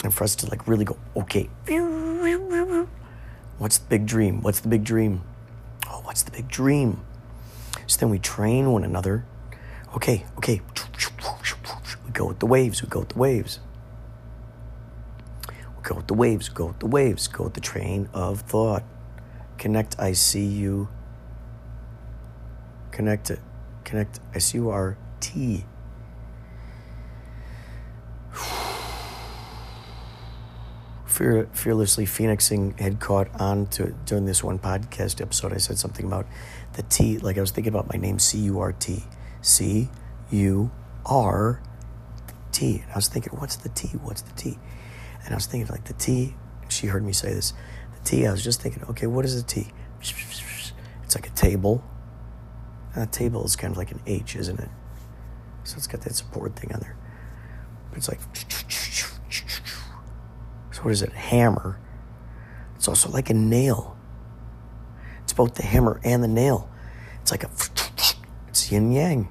And 0.03 0.13
for 0.13 0.23
us 0.23 0.35
to 0.38 0.45
like 0.47 0.67
really 0.67 0.85
go, 0.85 0.97
okay, 1.15 1.49
what's 3.57 3.80
the 3.80 3.88
big 3.89 4.05
dream? 4.05 4.41
What's 4.41 4.59
the 4.59 4.67
big 4.67 4.84
dream? 4.84 5.23
What's 6.10 6.23
the 6.23 6.31
big 6.31 6.48
dream? 6.48 7.06
So 7.86 7.99
then 7.99 8.10
we 8.10 8.18
train 8.18 8.72
one 8.72 8.84
another. 8.84 9.26
Okay, 9.94 10.26
okay. 10.40 10.60
We 12.03 12.11
go 12.11 12.26
with 12.26 12.40
the 12.40 12.48
waves. 12.48 12.81
We 12.81 12.90
go 12.90 13.02
with 13.02 13.10
the 13.10 13.19
waves. 13.19 13.60
We 15.48 15.84
go 15.84 15.94
with 15.94 16.07
the 16.07 16.15
waves. 16.15 16.49
We 16.49 16.56
go 16.56 16.65
with 16.65 16.80
the 16.80 16.88
waves. 16.88 17.27
Go 17.27 17.44
with 17.44 17.53
the 17.53 17.61
train 17.61 18.10
of 18.11 18.41
thought. 18.41 18.84
Connect. 19.60 19.99
I 19.99 20.14
see 20.14 20.48
you. 20.48 20.90
Connect 22.90 23.30
it. 23.30 23.40
Connect. 23.86 24.19
I 24.34 24.40
see 24.40 24.57
you 24.57 24.72
are 24.72 24.98
T. 25.19 25.65
Fear, 31.19 31.49
fearlessly 31.51 32.05
phoenixing 32.05 32.77
had 32.77 33.01
caught 33.01 33.27
on 33.41 33.65
to 33.71 33.87
during 34.05 34.23
this 34.23 34.41
one 34.41 34.57
podcast 34.57 35.19
episode. 35.19 35.51
I 35.51 35.57
said 35.57 35.77
something 35.77 36.05
about 36.05 36.25
the 36.75 36.83
T, 36.83 37.17
like 37.17 37.37
I 37.37 37.41
was 37.41 37.51
thinking 37.51 37.73
about 37.73 37.91
my 37.91 37.99
name, 37.99 38.19
C 38.19 38.37
U 38.37 38.61
R 38.61 38.71
T. 38.71 39.03
C 39.41 39.89
U 40.31 40.71
R 41.05 41.61
T. 42.53 42.77
And 42.83 42.91
I 42.93 42.95
was 42.95 43.09
thinking, 43.09 43.33
what's 43.33 43.57
the 43.57 43.67
T? 43.67 43.89
What's 43.97 44.21
the 44.21 44.31
T? 44.31 44.57
And 45.25 45.33
I 45.33 45.35
was 45.35 45.45
thinking, 45.45 45.69
like, 45.69 45.83
the 45.83 45.93
T, 45.93 46.35
she 46.69 46.87
heard 46.87 47.03
me 47.03 47.11
say 47.11 47.33
this. 47.33 47.51
The 48.01 48.09
T, 48.09 48.25
I 48.25 48.31
was 48.31 48.41
just 48.41 48.61
thinking, 48.61 48.85
okay, 48.85 49.05
what 49.05 49.25
is 49.25 49.35
a 49.35 49.43
T? 49.43 49.67
It's 49.99 51.15
like 51.15 51.27
a 51.27 51.31
table. 51.31 51.83
And 52.95 53.03
a 53.03 53.07
table 53.07 53.43
is 53.43 53.57
kind 53.57 53.71
of 53.73 53.77
like 53.77 53.91
an 53.91 53.99
H, 54.07 54.37
isn't 54.37 54.57
it? 54.57 54.69
So 55.65 55.75
it's 55.75 55.87
got 55.87 55.99
that 56.03 56.15
support 56.15 56.55
thing 56.55 56.73
on 56.73 56.79
there. 56.79 56.95
But 57.89 57.97
it's 57.97 58.07
like, 58.07 58.21
so 60.80 60.85
what 60.85 60.93
is 60.93 61.01
it? 61.01 61.11
Hammer. 61.11 61.77
It's 62.77 62.88
also 62.88 63.10
like 63.10 63.30
a 63.30 63.34
nail. 63.34 63.97
It's 65.23 65.34
both 65.34 65.56
the 65.56 65.64
hammer 65.64 65.99
and 66.06 66.23
the 66.23 66.27
nail. 66.30 66.69
It's 67.22 67.31
like 67.31 67.43
a, 67.43 67.49
it's 68.47 68.72
yin 68.72 68.93
yang. 68.93 69.27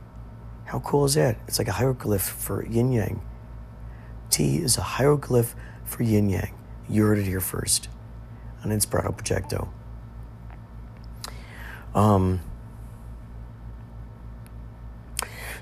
How 0.66 0.80
cool 0.80 1.06
is 1.06 1.14
that? 1.14 1.38
It's 1.48 1.58
like 1.58 1.68
a 1.68 1.72
hieroglyph 1.72 2.20
for 2.20 2.66
yin 2.66 2.92
yang. 2.92 3.22
T 4.28 4.58
is 4.58 4.76
a 4.76 4.82
hieroglyph 4.82 5.54
for 5.86 6.02
yin 6.02 6.28
yang. 6.28 6.52
You 6.86 7.04
heard 7.06 7.18
it 7.18 7.24
here 7.24 7.40
first 7.40 7.88
on 8.62 8.70
Inspirato 8.70 9.16
Projecto. 9.16 9.68
Um, 11.94 12.40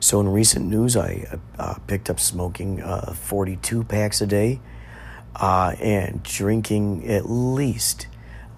so 0.00 0.18
in 0.18 0.28
recent 0.28 0.66
news, 0.66 0.96
I 0.96 1.38
uh, 1.60 1.74
picked 1.86 2.10
up 2.10 2.18
smoking 2.18 2.82
uh, 2.82 3.12
42 3.12 3.84
packs 3.84 4.20
a 4.20 4.26
day 4.26 4.60
uh, 5.36 5.74
and 5.80 6.22
drinking 6.22 7.06
at 7.06 7.28
least 7.28 8.08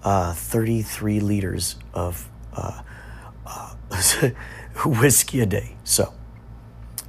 uh, 0.03 0.33
33 0.33 1.19
liters 1.19 1.75
of 1.93 2.29
uh, 2.53 2.81
uh, 3.45 3.73
whiskey 4.85 5.41
a 5.41 5.45
day. 5.45 5.75
So 5.83 6.13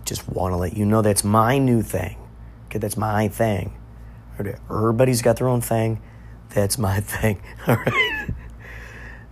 just 0.05 0.29
want 0.29 0.53
to 0.53 0.57
let 0.57 0.77
you 0.77 0.85
know 0.85 1.03
that's 1.03 1.25
my 1.25 1.59
new 1.59 1.83
thing. 1.83 2.17
Okay, 2.67 2.79
that's 2.79 2.97
my 2.97 3.29
thing. 3.29 3.77
Everybody's 4.71 5.23
got 5.23 5.37
their 5.37 5.49
own 5.49 5.61
thing. 5.61 6.01
That's 6.51 6.79
my 6.79 7.01
thing. 7.01 7.41
All 7.67 7.77
right. 7.77 8.31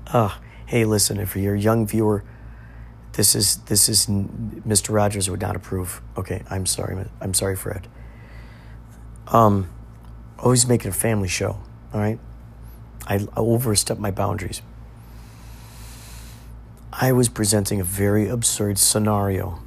Uh, 0.07 0.35
hey, 0.67 0.85
listen, 0.85 1.19
if 1.19 1.35
you're 1.35 1.55
a 1.55 1.61
young 1.61 1.87
viewer, 1.87 2.25
this 3.13 3.35
is 3.35 3.57
this 3.65 3.89
is 3.89 4.07
Mr. 4.07 4.95
Rogers 4.95 5.29
would 5.29 5.41
not 5.41 5.57
approve. 5.57 6.01
Okay, 6.17 6.45
I'm 6.49 6.67
sorry. 6.67 7.05
I'm 7.21 7.35
sorry, 7.35 7.57
Fred. 7.57 7.89
Um, 9.27 9.69
always 10.39 10.67
making 10.67 10.91
a 10.91 10.95
family 10.95 11.29
show. 11.29 11.59
All 11.93 12.01
right, 12.01 12.19
I, 13.07 13.15
I 13.17 13.41
overstepped 13.41 14.01
my 14.01 14.11
boundaries. 14.11 14.63
I 16.93 17.13
was 17.13 17.29
presenting 17.29 17.81
a 17.81 17.85
very 17.85 18.29
absurd 18.29 18.79
scenario. 18.79 19.61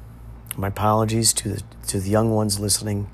My 0.56 0.68
apologies 0.68 1.32
to 1.34 1.48
the 1.48 1.62
to 1.88 2.00
the 2.00 2.10
young 2.10 2.30
ones 2.30 2.60
listening. 2.60 3.10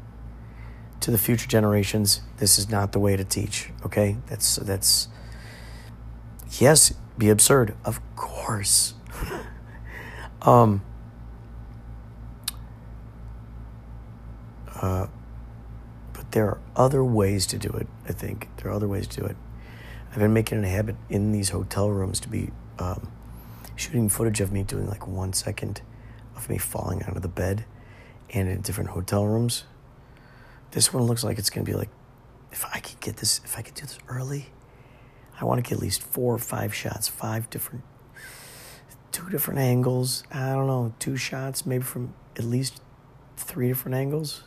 To 1.01 1.13
the 1.13 1.19
future 1.19 1.47
generations, 1.47 2.23
this 2.39 2.59
is 2.59 2.69
not 2.69 2.91
the 2.91 2.99
way 2.99 3.17
to 3.17 3.23
teach. 3.23 3.71
Okay, 3.87 4.17
that's 4.27 4.57
that's. 4.57 5.07
Yes, 6.59 6.93
be 7.17 7.29
absurd, 7.29 7.75
of 7.85 8.01
course. 8.17 8.95
um. 10.43 10.83
Uh, 14.81 15.07
but 16.29 16.35
there 16.35 16.47
are 16.47 16.59
other 16.77 17.03
ways 17.03 17.47
to 17.47 17.59
do 17.59 17.71
it. 17.71 17.87
I 18.07 18.13
think 18.13 18.49
there 18.57 18.71
are 18.71 18.75
other 18.75 18.89
ways 18.89 19.07
to 19.09 19.21
do 19.21 19.27
it. 19.27 19.37
I've 20.11 20.19
been 20.19 20.35
making 20.35 20.59
it 20.59 20.65
a 20.65 20.69
habit 20.69 20.97
in 21.09 21.33
these 21.33 21.51
hotel 21.51 21.91
rooms 21.91 22.21
to 22.21 22.29
be 22.29 22.51
um, 22.79 23.11
shooting 23.77 24.09
footage 24.11 24.41
of 24.41 24.53
me 24.53 24.63
doing 24.63 24.87
like 24.87 25.07
one 25.07 25.33
second 25.33 25.81
of 26.37 26.51
me 26.51 26.59
falling 26.59 27.03
out 27.05 27.17
of 27.17 27.23
the 27.23 27.29
bed 27.29 27.65
and 28.31 28.49
in 28.49 28.61
different 28.61 28.91
hotel 28.91 29.27
rooms. 29.27 29.65
This 30.73 30.93
one 30.93 31.05
looks 31.05 31.25
like 31.25 31.39
it's 31.39 31.51
going 31.51 31.65
to 31.65 31.71
be 31.71 31.77
like, 31.77 31.89
if 32.53 32.65
I 32.67 32.81
could 32.81 33.01
get 33.01 33.17
this, 33.19 33.41
if 33.45 33.59
I 33.59 33.63
could 33.63 33.75
do 33.75 33.83
this 33.83 33.99
early, 34.09 34.51
I 35.41 35.45
want 35.45 35.65
to 35.65 35.69
get 35.69 35.79
at 35.79 35.83
least 35.83 36.03
four 36.03 36.35
or 36.35 36.39
five 36.39 36.75
shots, 36.75 37.09
five 37.09 37.49
different, 37.49 37.85
two 39.13 39.31
different 39.31 39.61
angles. 39.61 40.25
I 40.31 40.53
don't 40.53 40.67
know, 40.67 40.93
two 40.99 41.17
shots, 41.17 41.65
maybe 41.65 41.85
from 41.85 42.13
at 42.37 42.45
least 42.45 42.83
three 43.37 43.69
different 43.69 43.97
angles. 43.97 44.43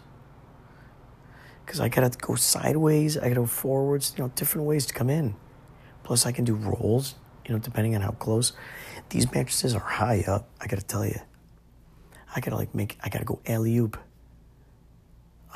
Because 1.71 1.79
I 1.79 1.87
got 1.87 2.11
to 2.11 2.19
go 2.19 2.35
sideways, 2.35 3.17
I 3.17 3.29
got 3.29 3.35
to 3.35 3.35
go 3.35 3.45
forwards, 3.45 4.13
you 4.17 4.21
know, 4.21 4.29
different 4.35 4.67
ways 4.67 4.85
to 4.87 4.93
come 4.93 5.09
in. 5.09 5.35
Plus, 6.03 6.25
I 6.25 6.33
can 6.33 6.43
do 6.43 6.53
rolls, 6.53 7.15
you 7.45 7.53
know, 7.53 7.59
depending 7.59 7.95
on 7.95 8.01
how 8.01 8.11
close. 8.11 8.51
These 9.07 9.31
mattresses 9.31 9.73
are 9.73 9.79
high 9.79 10.25
up, 10.27 10.49
I 10.59 10.67
got 10.67 10.79
to 10.79 10.85
tell 10.85 11.05
you. 11.05 11.21
I 12.35 12.41
gotta 12.41 12.57
like 12.57 12.75
make, 12.75 12.97
I 13.01 13.07
gotta 13.07 13.23
go 13.23 13.39
alley 13.45 13.77
oop. 13.77 13.97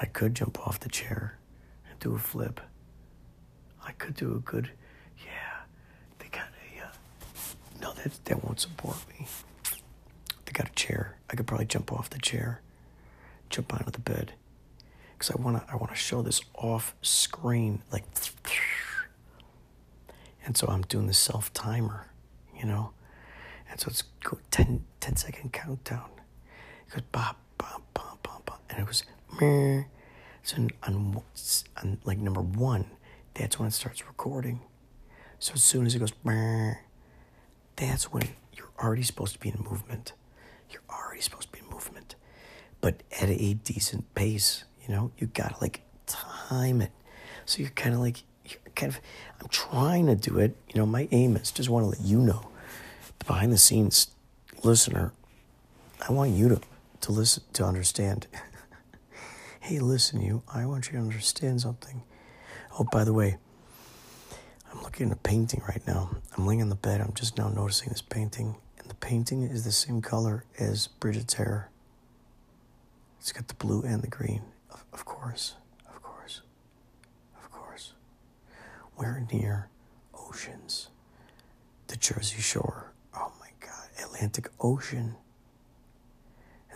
I 0.02 0.06
could 0.06 0.36
jump 0.36 0.66
off 0.66 0.80
the 0.80 0.88
chair 0.88 1.38
and 1.90 2.00
do 2.00 2.16
a 2.16 2.18
flip. 2.18 2.62
I 3.86 3.92
could 3.92 4.16
do 4.16 4.36
a 4.36 4.40
good, 4.40 4.70
yeah. 5.18 5.64
They 6.20 6.30
got 6.30 6.48
a, 6.48 6.86
uh, 6.86 6.92
no, 7.82 7.92
that, 7.92 8.24
that 8.24 8.42
won't 8.42 8.62
support 8.62 8.96
me. 9.10 9.28
They 10.46 10.54
got 10.54 10.70
a 10.70 10.74
chair. 10.76 11.18
I 11.30 11.36
could 11.36 11.46
probably 11.46 11.66
jump 11.66 11.92
off 11.92 12.10
the 12.10 12.20
chair, 12.20 12.62
jump 13.50 13.74
onto 13.74 13.92
the 13.92 14.00
bed. 14.00 14.32
Because 15.26 15.41
I 15.41 15.43
wanna, 15.43 15.65
I 15.68 15.76
wanna 15.76 15.95
show 15.95 16.22
this 16.22 16.41
off 16.53 16.93
screen, 17.02 17.81
like, 17.91 18.03
and 20.45 20.56
so 20.56 20.68
I'm 20.68 20.84
doing 20.84 21.07
the 21.07 21.14
self 21.14 21.52
timer, 21.52 22.11
you 22.56 22.65
know? 22.65 22.91
And 23.72 23.80
so 23.80 23.88
it's 23.89 24.03
go 24.23 24.38
10, 24.52 24.84
10 24.99 25.15
second 25.15 25.52
countdown. 25.52 26.10
It 26.88 26.93
goes 26.93 27.02
bop, 27.11 27.38
bop, 27.57 27.81
bop, 27.95 28.22
bop, 28.22 28.45
bop. 28.45 28.61
And 28.69 28.80
it 28.80 28.88
was 28.88 29.03
meh. 29.41 29.85
So 30.43 30.57
on, 30.57 30.69
on, 30.84 31.23
on 31.81 31.97
like 32.06 32.19
number 32.19 32.41
one, 32.41 32.85
that's 33.34 33.57
when 33.57 33.68
it 33.68 33.73
starts 33.73 34.06
recording. 34.06 34.61
So 35.39 35.53
as 35.56 35.64
soon 35.64 35.88
as 35.88 35.95
it 35.95 35.99
goes 35.99 36.14
meh, 36.23 36.76
that's 37.76 38.11
when 38.14 38.30
you're 38.53 38.69
already 38.80 39.02
supposed 39.02 39.34
to 39.34 39.39
be 39.39 39.49
in 39.49 39.65
movement. 39.68 40.14
You're 40.69 40.84
already 40.88 41.22
supposed 41.22 41.52
to 41.52 41.52
be 41.52 41.65
in 41.65 41.73
movement. 41.73 42.14
But 42.80 43.02
at 43.19 43.30
a 43.30 43.56
decent 43.56 44.14
pace, 44.14 44.65
you 44.88 44.94
know, 44.94 45.12
you 45.18 45.28
gotta 45.28 45.56
like 45.62 45.82
time 46.06 46.82
it. 46.82 46.91
So 47.45 47.62
you're 47.62 47.72
kind 47.72 47.94
of 47.94 48.02
like, 48.02 48.24
you're 48.45 48.60
kind 48.76 48.91
of, 48.91 48.99
I'm 49.41 49.48
trying 49.49 50.07
to 50.07 50.16
do 50.16 50.40
it. 50.40 50.56
You 50.74 50.80
know, 50.80 50.86
my 50.86 51.07
aim 51.12 51.36
is 51.36 51.52
just 51.52 51.70
want 51.70 51.84
to 51.84 51.90
let 51.90 52.02
you 52.02 52.20
know, 52.20 52.49
the 53.20 53.26
behind 53.26 53.52
the 53.52 53.57
scenes 53.57 54.12
listener, 54.64 55.14
I 56.07 56.12
want 56.12 56.32
you 56.32 56.49
to, 56.49 56.62
to 57.02 57.12
listen, 57.12 57.44
to 57.53 57.66
understand. 57.66 58.28
hey, 59.60 59.80
listen, 59.80 60.22
you, 60.22 60.44
I 60.53 60.66
want 60.66 60.88
you 60.88 60.94
to 60.94 60.99
understand 60.99 61.62
something. 61.62 62.03
Oh, 62.78 62.86
by 62.91 63.03
the 63.03 63.14
way, 63.14 63.38
I'm 64.72 64.82
looking 64.82 65.10
at 65.10 65.18
a 65.18 65.20
painting 65.20 65.62
right 65.68 65.86
now. 65.88 66.18
I'm 66.36 66.45
laying 66.45 66.62
on 66.62 66.70
the 66.70 66.76
bed. 66.76 67.02
I'm 67.02 67.14
just 67.14 67.38
now 67.38 67.48
noticing 67.48 67.90
this 67.90 68.02
painting. 68.02 68.56
And 68.80 68.90
the 68.90 68.95
painting 68.95 69.44
is 69.44 69.64
the 69.64 69.72
same 69.72 70.02
color 70.02 70.44
as 70.60 70.88
Bridget's 70.88 71.36
hair. 71.36 71.70
It's 73.20 73.32
got 73.32 73.48
the 73.48 73.56
blue 73.56 73.82
and 73.82 74.03
the 74.03 74.07
green. 74.07 74.41
Of, 74.95 75.03
course. 75.03 75.55
Of 75.93 76.01
course. 76.01 76.41
Of 77.38 77.51
course. 77.51 77.91
We're 78.97 79.27
near 79.30 79.67
oceans. 80.13 80.88
The 81.88 81.97
Jersey 81.97 82.39
Shore. 82.39 82.93
Oh 83.13 83.34
my 83.41 83.49
God. 83.59 83.89
Atlantic 84.01 84.47
Ocean. 84.61 85.17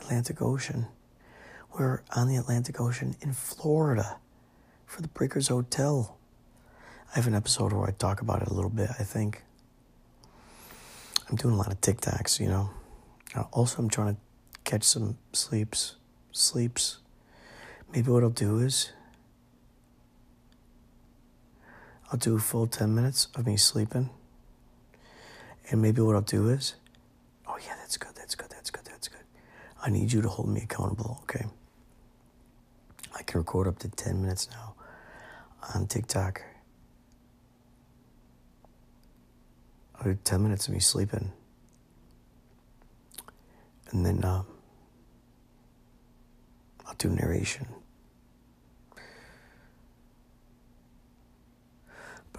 Atlantic 0.01 0.41
Ocean. 0.41 0.87
We're 1.77 2.01
on 2.13 2.27
the 2.27 2.35
Atlantic 2.35 2.81
Ocean 2.81 3.15
in 3.21 3.31
Florida 3.31 4.17
for 4.85 5.01
the 5.01 5.07
Breakers 5.07 5.47
Hotel. 5.47 6.17
I 7.13 7.15
have 7.15 7.27
an 7.27 7.35
episode 7.35 7.71
where 7.71 7.87
I 7.87 7.91
talk 7.91 8.19
about 8.19 8.41
it 8.41 8.49
a 8.49 8.53
little 8.53 8.69
bit, 8.69 8.89
I 8.99 9.03
think. 9.03 9.43
I'm 11.29 11.37
doing 11.37 11.53
a 11.53 11.57
lot 11.57 11.71
of 11.71 11.79
TikToks, 11.79 12.41
you 12.41 12.47
know. 12.47 12.69
Also, 13.53 13.81
I'm 13.81 13.89
trying 13.89 14.15
to 14.15 14.21
catch 14.65 14.83
some 14.83 15.17
sleeps. 15.31 15.95
Sleeps. 16.33 16.97
Maybe 17.93 18.11
what 18.11 18.23
I'll 18.23 18.29
do 18.29 18.59
is 18.59 18.91
I'll 22.11 22.19
do 22.19 22.35
a 22.35 22.39
full 22.39 22.67
10 22.67 22.93
minutes 22.93 23.27
of 23.35 23.45
me 23.45 23.57
sleeping. 23.57 24.09
And 25.69 25.81
maybe 25.81 26.01
what 26.01 26.15
I'll 26.15 26.21
do 26.21 26.49
is, 26.49 26.75
oh, 27.47 27.57
yeah, 27.63 27.75
that's 27.77 27.97
good, 27.97 28.15
that's 28.15 28.33
good, 28.35 28.49
that's 28.49 28.71
good, 28.71 28.85
that's 28.85 29.07
good. 29.07 29.21
I 29.83 29.89
need 29.89 30.11
you 30.11 30.21
to 30.21 30.29
hold 30.29 30.49
me 30.49 30.61
accountable, 30.61 31.19
okay? 31.23 31.45
I 33.15 33.21
can 33.23 33.39
record 33.39 33.67
up 33.67 33.77
to 33.79 33.89
10 33.89 34.21
minutes 34.21 34.49
now 34.51 34.73
on 35.75 35.85
TikTok. 35.87 36.41
I'll 39.95 40.05
do 40.05 40.17
10 40.23 40.41
minutes 40.41 40.67
of 40.67 40.73
me 40.73 40.79
sleeping. 40.79 41.31
And 43.91 44.05
then 44.05 44.23
um, 44.23 44.45
I'll 46.87 46.95
do 46.97 47.09
narration. 47.09 47.67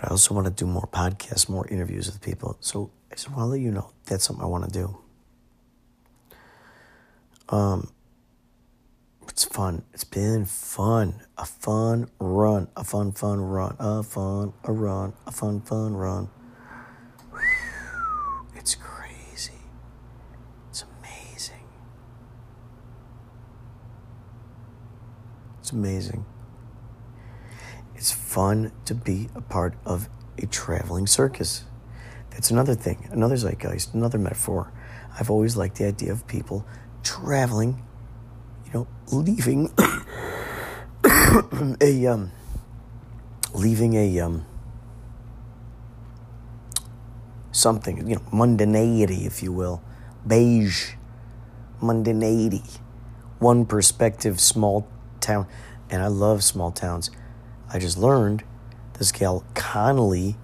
But 0.00 0.08
I 0.08 0.12
also 0.12 0.34
want 0.34 0.46
to 0.46 0.52
do 0.52 0.66
more 0.66 0.88
podcasts, 0.90 1.48
more 1.48 1.66
interviews 1.68 2.06
with 2.06 2.22
people. 2.22 2.56
So 2.60 2.90
I 3.10 3.16
just 3.16 3.28
want 3.28 3.40
to 3.40 3.44
let 3.46 3.60
you 3.60 3.70
know 3.70 3.90
that's 4.06 4.24
something 4.24 4.42
I 4.42 4.48
want 4.48 4.64
to 4.64 4.70
do. 4.70 4.98
Um, 7.50 7.90
it's 9.28 9.44
fun. 9.44 9.82
It's 9.92 10.04
been 10.04 10.46
fun. 10.46 11.22
A 11.36 11.44
fun 11.44 12.08
run. 12.18 12.68
A 12.76 12.84
fun, 12.84 13.12
fun 13.12 13.40
run. 13.40 13.76
A 13.78 14.02
fun, 14.02 14.54
a 14.64 14.72
run. 14.72 15.12
A 15.26 15.32
fun, 15.32 15.60
fun 15.60 15.94
run. 15.94 16.30
It's 18.56 18.74
crazy. 18.74 19.52
It's 20.70 20.84
amazing. 20.98 21.66
It's 25.60 25.72
amazing. 25.72 26.24
Fun 28.30 28.70
to 28.84 28.94
be 28.94 29.28
a 29.34 29.40
part 29.40 29.74
of 29.84 30.08
a 30.38 30.46
traveling 30.46 31.08
circus. 31.08 31.64
That's 32.30 32.52
another 32.52 32.76
thing, 32.76 33.08
another 33.10 33.34
zeitgeist, 33.34 33.92
another 33.92 34.18
metaphor. 34.18 34.72
I've 35.18 35.32
always 35.32 35.56
liked 35.56 35.78
the 35.78 35.86
idea 35.86 36.12
of 36.12 36.28
people 36.28 36.64
traveling, 37.02 37.82
you 38.66 38.72
know, 38.72 38.86
leaving 39.10 39.74
a 41.80 42.06
um, 42.06 42.30
leaving 43.52 43.94
a 43.94 44.20
um, 44.20 44.46
something, 47.50 48.08
you 48.08 48.14
know, 48.14 48.22
mundanity, 48.32 49.26
if 49.26 49.42
you 49.42 49.50
will, 49.50 49.82
beige, 50.24 50.92
mundanity, 51.82 52.78
one 53.40 53.66
perspective, 53.66 54.38
small 54.38 54.86
town, 55.18 55.48
and 55.90 56.00
I 56.00 56.06
love 56.06 56.44
small 56.44 56.70
towns. 56.70 57.10
I 57.72 57.78
just 57.78 57.96
learned 57.96 58.44
this 58.98 59.12
gal 59.12 59.44
Connolly, 59.54 60.36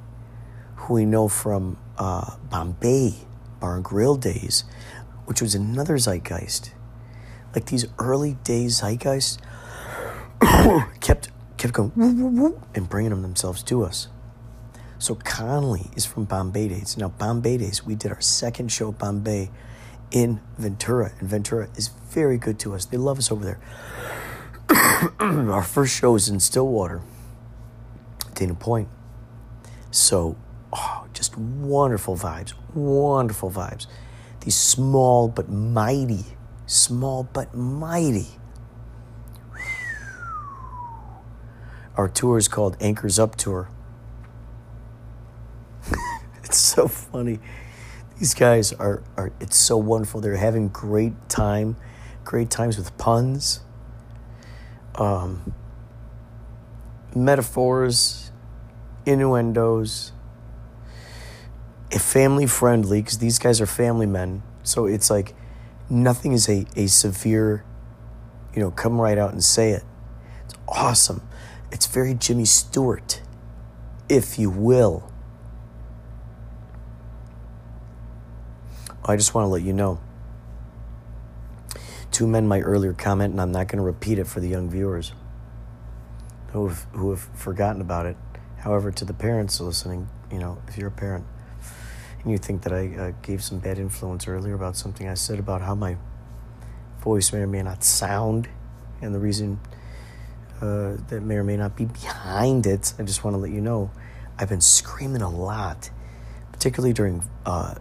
who 0.77 0.95
we 0.95 1.05
know 1.05 1.29
from 1.29 1.77
uh, 1.99 2.37
Bombay 2.51 3.15
Bar 3.61 3.77
and 3.77 3.85
Grill 3.85 4.17
days, 4.17 4.65
which 5.25 5.43
was 5.43 5.55
another 5.55 5.99
zeitgeist. 5.99 6.73
Like 7.55 7.67
these 7.67 7.87
early 7.99 8.35
days 8.45 8.81
zeitgeist 8.81 9.41
kept 11.01 11.31
kept 11.57 11.73
going 11.73 12.55
and 12.75 12.89
bringing 12.89 13.11
them 13.11 13.23
themselves 13.23 13.63
to 13.65 13.83
us. 13.83 14.09
So 14.99 15.15
Connolly 15.17 15.91
is 15.97 16.07
from 16.07 16.25
Bombay 16.25 16.69
Days. 16.69 16.97
Now 16.97 17.09
Bombay 17.09 17.59
Days, 17.59 17.85
we 17.85 17.95
did 17.95 18.13
our 18.13 18.21
second 18.21 18.71
show 18.71 18.91
at 18.91 18.99
Bombay 18.99 19.51
in 20.11 20.41
Ventura, 20.59 21.13
and 21.19 21.29
Ventura 21.29 21.69
is 21.77 21.89
very 21.89 22.39
good 22.39 22.59
to 22.61 22.75
us. 22.75 22.85
They 22.85 22.97
love 22.97 23.19
us 23.19 23.31
over 23.31 23.45
there. 23.45 23.61
our 25.21 25.63
first 25.63 25.95
show 25.95 26.15
is 26.15 26.29
in 26.29 26.41
Stillwater, 26.41 27.03
Dana 28.37 28.55
Point. 28.55 28.89
So, 29.91 30.37
oh, 30.73 31.07
just 31.13 31.37
wonderful 31.37 32.17
vibes, 32.17 32.55
wonderful 32.75 33.51
vibes. 33.51 33.87
These 34.41 34.55
small 34.55 35.27
but 35.27 35.49
mighty, 35.49 36.25
small 36.67 37.25
but 37.25 37.55
mighty. 37.55 38.29
Our 41.97 42.09
tour 42.09 42.37
is 42.37 42.47
called 42.47 42.77
Anchors 42.79 43.19
Up 43.19 43.37
Tour. 43.37 43.71
it's 46.45 46.59
so 46.59 46.87
funny. 46.89 47.39
These 48.19 48.35
guys 48.35 48.73
are, 48.75 49.03
are, 49.17 49.33
it's 49.41 49.57
so 49.57 49.79
wonderful. 49.79 50.21
They're 50.21 50.37
having 50.37 50.69
great 50.69 51.29
time, 51.31 51.77
great 52.25 52.51
times 52.51 52.77
with 52.77 52.97
puns, 52.99 53.61
um, 54.97 55.55
metaphors, 57.15 58.26
innuendos, 59.07 60.13
a 61.93 61.99
family 61.99 62.47
friendly, 62.47 63.01
because 63.01 63.19
these 63.19 63.39
guys 63.39 63.61
are 63.61 63.67
family 63.67 64.07
men. 64.07 64.43
So 64.63 64.87
it's 64.87 65.09
like 65.09 65.35
nothing 65.89 66.33
is 66.33 66.49
a, 66.49 66.67
a 66.75 66.89
severe, 66.89 67.65
you 68.55 68.61
know, 68.61 68.71
come 68.71 69.01
right 69.01 69.17
out 69.17 69.33
and 69.33 69.43
say 69.43 69.71
it. 69.71 69.85
It's 70.45 70.55
awesome. 70.69 71.27
It's 71.71 71.87
very 71.87 72.15
Jimmy 72.15 72.45
Stewart, 72.45 73.23
if 74.09 74.39
you 74.39 74.51
will. 74.51 75.11
I 79.05 79.17
just 79.17 79.35
want 79.35 79.45
to 79.45 79.49
let 79.49 79.63
you 79.63 79.73
know. 79.73 80.01
Two 82.11 82.27
men 82.27 82.49
my 82.49 82.61
earlier 82.61 82.93
comment, 82.93 83.33
and 83.33 83.41
I'm 83.41 83.53
not 83.53 83.69
going 83.69 83.79
to 83.79 83.85
repeat 83.85 84.19
it 84.19 84.27
for 84.27 84.41
the 84.41 84.49
young 84.49 84.69
viewers 84.69 85.13
who 86.53 86.69
have, 86.69 86.87
who 86.93 87.11
have 87.11 87.21
forgotten 87.35 87.81
about 87.81 88.07
it. 88.07 88.17
However, 88.59 88.91
to 88.91 89.05
the 89.05 89.15
parents 89.15 89.61
listening, 89.61 90.09
you 90.31 90.39
know, 90.39 90.59
if 90.69 90.77
you're 90.77 90.89
a 90.89 90.93
parent 90.93 91.25
and 92.23 92.33
you 92.33 92.39
think 92.39 92.63
that 92.63 92.73
I 92.73 92.95
uh, 92.97 93.13
gave 93.23 93.43
some 93.43 93.59
bad 93.59 93.79
influence 93.79 94.27
earlier 94.27 94.55
about 94.55 94.77
something 94.77 95.09
I 95.09 95.15
said 95.15 95.39
about 95.39 95.63
how 95.63 95.75
my 95.75 95.97
voice 97.01 97.33
may 97.33 97.41
or 97.41 97.47
may 97.47 97.63
not 97.63 97.85
sound, 97.85 98.49
and 99.01 99.15
the 99.15 99.21
reason 99.21 99.61
uh, 100.61 100.97
that 101.09 101.23
may 101.23 101.37
or 101.37 101.45
may 101.45 101.57
not 101.57 101.77
be 101.77 101.85
behind 101.85 102.67
it, 102.67 102.95
I 102.99 103.03
just 103.03 103.23
want 103.23 103.35
to 103.35 103.39
let 103.39 103.51
you 103.51 103.61
know 103.61 103.91
I've 104.39 104.49
been 104.49 104.61
screaming 104.61 105.23
a 105.23 105.31
lot, 105.31 105.91
particularly 106.53 106.93
during. 106.93 107.23
Uh, 107.45 107.75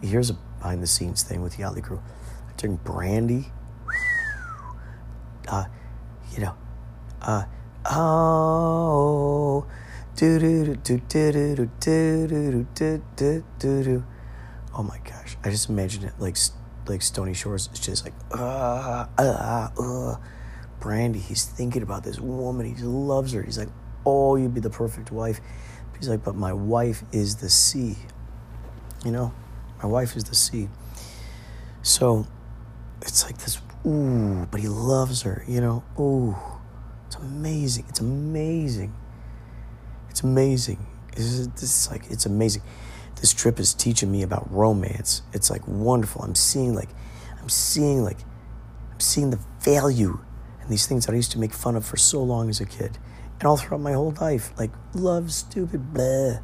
here's 0.00 0.30
a 0.30 0.36
behind 0.62 0.80
the 0.80 0.86
scenes 0.86 1.24
thing 1.24 1.42
with 1.42 1.56
Yachtly 1.56 1.82
Crew. 1.82 2.00
I 2.48 2.52
During 2.56 2.76
Brandy, 2.76 3.52
uh, 5.48 5.64
you 6.32 6.40
know, 6.40 6.54
uh, 7.20 7.44
oh, 7.90 9.66
Oh 14.74 14.82
my 14.82 14.98
gosh! 15.04 15.36
I 15.44 15.50
just 15.50 15.68
imagine 15.68 16.04
it 16.04 16.14
like 16.18 16.36
like 16.86 17.02
Stony 17.02 17.34
Shores. 17.34 17.68
It's 17.72 17.80
just 17.80 18.04
like 18.04 18.14
ah 18.32 19.08
uh, 19.18 19.36
ah 19.36 19.72
uh, 19.78 20.12
uh. 20.12 20.16
Brandy. 20.80 21.20
He's 21.20 21.44
thinking 21.44 21.82
about 21.82 22.02
this 22.02 22.18
woman. 22.18 22.74
He 22.74 22.82
loves 22.82 23.32
her. 23.32 23.42
He's 23.42 23.56
like, 23.56 23.68
oh, 24.04 24.34
you'd 24.34 24.52
be 24.52 24.60
the 24.60 24.70
perfect 24.70 25.12
wife. 25.12 25.40
He's 25.96 26.08
like, 26.08 26.24
but 26.24 26.34
my 26.34 26.52
wife 26.52 27.04
is 27.12 27.36
the 27.36 27.48
sea. 27.48 27.96
You 29.04 29.12
know, 29.12 29.32
my 29.80 29.88
wife 29.88 30.16
is 30.16 30.24
the 30.24 30.34
sea. 30.34 30.68
So 31.82 32.26
it's 33.00 33.24
like 33.24 33.38
this 33.38 33.60
ooh, 33.86 34.46
but 34.50 34.60
he 34.60 34.66
loves 34.66 35.22
her. 35.22 35.44
You 35.46 35.60
know, 35.60 35.84
ooh, 35.98 36.36
it's 37.06 37.16
amazing. 37.16 37.86
It's 37.88 38.00
amazing. 38.00 38.92
It's 40.22 40.28
amazing. 40.28 40.86
It's, 41.16 41.38
it's 41.46 41.90
like, 41.90 42.08
it's 42.08 42.26
amazing. 42.26 42.62
This 43.16 43.32
trip 43.32 43.58
is 43.58 43.74
teaching 43.74 44.12
me 44.12 44.22
about 44.22 44.48
romance. 44.52 45.22
It's 45.32 45.50
like 45.50 45.66
wonderful. 45.66 46.22
I'm 46.22 46.36
seeing 46.36 46.76
like, 46.76 46.90
I'm 47.40 47.48
seeing 47.48 48.04
like, 48.04 48.18
I'm 48.92 49.00
seeing 49.00 49.30
the 49.30 49.40
value 49.62 50.20
and 50.60 50.70
these 50.70 50.86
things 50.86 51.06
that 51.06 51.12
I 51.12 51.16
used 51.16 51.32
to 51.32 51.40
make 51.40 51.52
fun 51.52 51.74
of 51.74 51.84
for 51.84 51.96
so 51.96 52.22
long 52.22 52.48
as 52.48 52.60
a 52.60 52.64
kid 52.64 52.98
and 53.40 53.48
all 53.48 53.56
throughout 53.56 53.80
my 53.80 53.94
whole 53.94 54.14
life. 54.20 54.52
Like, 54.56 54.70
love, 54.94 55.32
stupid, 55.32 55.92
blah. 55.92 56.34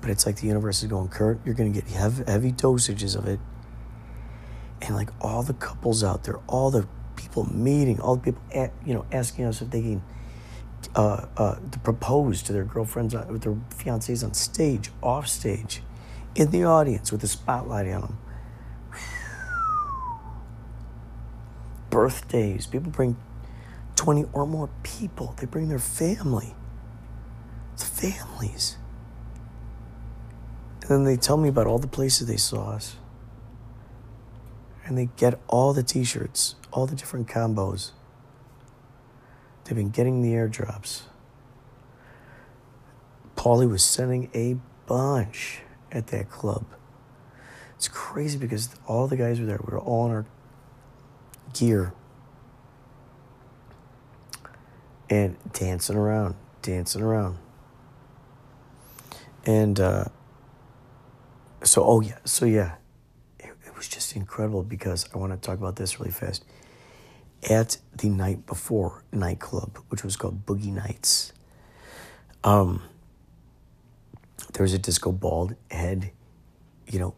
But 0.00 0.08
it's 0.08 0.24
like 0.24 0.36
the 0.36 0.46
universe 0.46 0.82
is 0.82 0.88
going, 0.88 1.08
Kurt, 1.08 1.44
you're 1.44 1.54
going 1.54 1.70
to 1.70 1.78
get 1.78 1.90
heavy 1.90 2.50
dosages 2.50 3.14
of 3.14 3.28
it. 3.28 3.40
And 4.80 4.94
like 4.94 5.10
all 5.20 5.42
the 5.42 5.52
couples 5.52 6.02
out 6.02 6.24
there, 6.24 6.38
all 6.46 6.70
the 6.70 6.88
people 7.16 7.44
meeting, 7.52 8.00
all 8.00 8.16
the 8.16 8.22
people, 8.22 8.42
at, 8.54 8.72
you 8.86 8.94
know, 8.94 9.04
asking 9.12 9.44
us 9.44 9.60
if 9.60 9.68
they 9.68 9.82
can 9.82 10.02
uh, 10.94 11.26
uh, 11.36 11.56
to 11.70 11.78
propose 11.80 12.42
to 12.42 12.52
their 12.52 12.64
girlfriends, 12.64 13.14
uh, 13.14 13.26
with 13.28 13.42
their 13.42 13.56
fiancés 13.70 14.24
on 14.24 14.34
stage, 14.34 14.90
off 15.02 15.28
stage, 15.28 15.82
in 16.34 16.50
the 16.50 16.64
audience 16.64 17.10
with 17.10 17.20
the 17.20 17.28
spotlight 17.28 17.86
on 17.88 18.00
them. 18.00 18.18
Birthdays, 21.90 22.66
people 22.66 22.90
bring 22.90 23.16
20 23.96 24.26
or 24.32 24.46
more 24.46 24.70
people, 24.82 25.34
they 25.38 25.46
bring 25.46 25.68
their 25.68 25.78
family. 25.78 26.54
It's 27.74 27.84
families. 27.84 28.76
And 30.82 30.90
then 30.90 31.04
they 31.04 31.16
tell 31.16 31.36
me 31.36 31.48
about 31.48 31.66
all 31.66 31.78
the 31.78 31.88
places 31.88 32.26
they 32.26 32.36
saw 32.36 32.70
us. 32.70 32.96
And 34.86 34.96
they 34.96 35.10
get 35.16 35.38
all 35.48 35.74
the 35.74 35.82
t 35.82 36.02
shirts, 36.02 36.54
all 36.72 36.86
the 36.86 36.96
different 36.96 37.28
combos. 37.28 37.90
They've 39.68 39.76
been 39.76 39.90
getting 39.90 40.22
the 40.22 40.32
airdrops. 40.32 41.02
Paulie 43.36 43.70
was 43.70 43.84
sending 43.84 44.30
a 44.34 44.56
bunch 44.86 45.60
at 45.92 46.06
that 46.06 46.30
club. 46.30 46.64
It's 47.76 47.86
crazy 47.86 48.38
because 48.38 48.70
all 48.86 49.06
the 49.06 49.16
guys 49.16 49.38
were 49.38 49.44
there. 49.44 49.60
We 49.62 49.72
were 49.72 49.78
all 49.78 50.06
in 50.06 50.12
our 50.12 50.26
gear 51.52 51.92
and 55.10 55.36
dancing 55.52 55.96
around, 55.96 56.36
dancing 56.62 57.02
around. 57.02 57.36
And 59.44 59.78
uh, 59.78 60.04
so, 61.62 61.84
oh 61.84 62.00
yeah, 62.00 62.18
so 62.24 62.46
yeah, 62.46 62.76
it, 63.38 63.50
it 63.66 63.76
was 63.76 63.86
just 63.86 64.16
incredible 64.16 64.62
because 64.62 65.08
I 65.14 65.18
want 65.18 65.32
to 65.32 65.46
talk 65.46 65.58
about 65.58 65.76
this 65.76 66.00
really 66.00 66.10
fast. 66.10 66.44
At 67.48 67.78
the 67.96 68.08
night 68.08 68.46
before 68.46 69.04
nightclub, 69.12 69.78
which 69.88 70.02
was 70.02 70.16
called 70.16 70.44
Boogie 70.44 70.72
Nights, 70.72 71.32
um, 72.42 72.82
there 74.52 74.62
was 74.64 74.72
a 74.72 74.78
disco 74.78 75.12
bald 75.12 75.54
head, 75.70 76.10
you 76.86 76.98
know, 76.98 77.14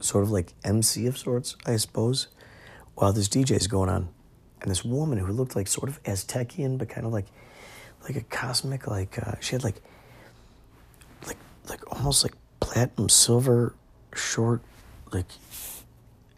sort 0.00 0.24
of 0.24 0.30
like 0.30 0.52
MC 0.64 1.06
of 1.06 1.16
sorts, 1.16 1.56
I 1.66 1.76
suppose, 1.76 2.28
while 2.94 3.12
this 3.12 3.28
DJ 3.28 3.52
is 3.52 3.66
going 3.66 3.88
on. 3.88 4.10
And 4.60 4.70
this 4.70 4.84
woman 4.84 5.18
who 5.18 5.32
looked 5.32 5.54
like 5.54 5.68
sort 5.68 5.88
of 5.88 6.02
Aztecian, 6.02 6.78
but 6.78 6.88
kind 6.88 7.06
of 7.06 7.12
like 7.12 7.26
like 8.02 8.16
a 8.16 8.22
cosmic, 8.22 8.86
like 8.86 9.18
uh, 9.24 9.34
she 9.40 9.52
had 9.54 9.64
like 9.64 9.80
like 11.26 11.38
like 11.68 11.92
almost 11.96 12.24
like 12.24 12.34
platinum 12.60 13.08
silver 13.08 13.74
short 14.14 14.62
like 15.12 15.26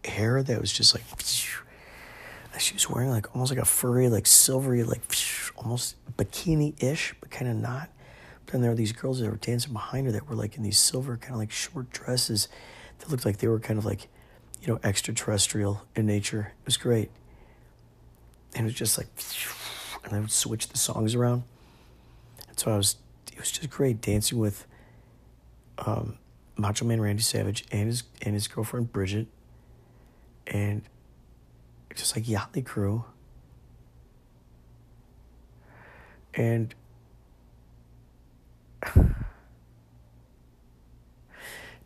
hair 0.04 0.42
that 0.42 0.60
was 0.60 0.72
just 0.72 0.94
like 0.94 1.04
she 2.58 2.74
was 2.74 2.88
wearing 2.88 3.10
like 3.10 3.34
almost 3.34 3.52
like 3.52 3.60
a 3.60 3.64
furry 3.64 4.08
like 4.08 4.26
silvery 4.26 4.82
like 4.82 5.02
almost 5.56 5.96
bikini-ish 6.16 7.14
but 7.20 7.30
kind 7.30 7.50
of 7.50 7.56
not. 7.56 7.90
But 8.44 8.52
then 8.52 8.60
there 8.62 8.70
were 8.70 8.76
these 8.76 8.92
girls 8.92 9.20
that 9.20 9.30
were 9.30 9.36
dancing 9.36 9.72
behind 9.72 10.06
her 10.06 10.12
that 10.12 10.28
were 10.28 10.34
like 10.34 10.56
in 10.56 10.62
these 10.62 10.78
silver 10.78 11.16
kind 11.16 11.32
of 11.32 11.38
like 11.38 11.50
short 11.50 11.90
dresses 11.90 12.48
that 12.98 13.10
looked 13.10 13.24
like 13.24 13.38
they 13.38 13.48
were 13.48 13.60
kind 13.60 13.78
of 13.78 13.84
like 13.84 14.08
you 14.60 14.68
know 14.68 14.80
extraterrestrial 14.82 15.82
in 15.94 16.06
nature. 16.06 16.52
It 16.60 16.66
was 16.66 16.76
great. 16.76 17.10
And 18.54 18.66
it 18.66 18.70
was 18.70 18.74
just 18.74 18.98
like 18.98 19.08
and 20.02 20.14
i 20.14 20.18
would 20.20 20.30
switch 20.30 20.68
the 20.68 20.78
songs 20.78 21.14
around. 21.14 21.44
And 22.48 22.58
so 22.58 22.72
i 22.72 22.76
was 22.76 22.96
it 23.32 23.38
was 23.38 23.50
just 23.52 23.70
great 23.70 24.00
dancing 24.00 24.38
with 24.38 24.66
um, 25.78 26.18
Macho 26.56 26.84
Man 26.84 27.00
Randy 27.00 27.22
Savage 27.22 27.64
and 27.72 27.86
his 27.86 28.02
and 28.22 28.34
his 28.34 28.48
girlfriend 28.48 28.92
Bridget, 28.92 29.26
and 30.46 30.82
just 31.94 32.16
like 32.16 32.24
Yachtly 32.24 32.64
Crew, 32.64 33.04
and 36.34 36.74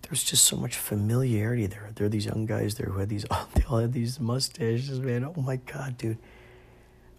there's 0.02 0.22
just 0.24 0.44
so 0.44 0.56
much 0.56 0.76
familiarity 0.76 1.66
there. 1.66 1.90
There 1.94 2.06
are 2.06 2.10
these 2.10 2.26
young 2.26 2.46
guys 2.46 2.74
there 2.76 2.86
who 2.88 2.98
had 2.98 3.08
these, 3.08 3.24
they 3.54 3.64
all 3.68 3.78
had 3.78 3.92
these 3.92 4.20
mustaches, 4.20 5.00
man. 5.00 5.24
Oh 5.24 5.40
my 5.40 5.56
god, 5.56 5.96
dude. 5.98 6.18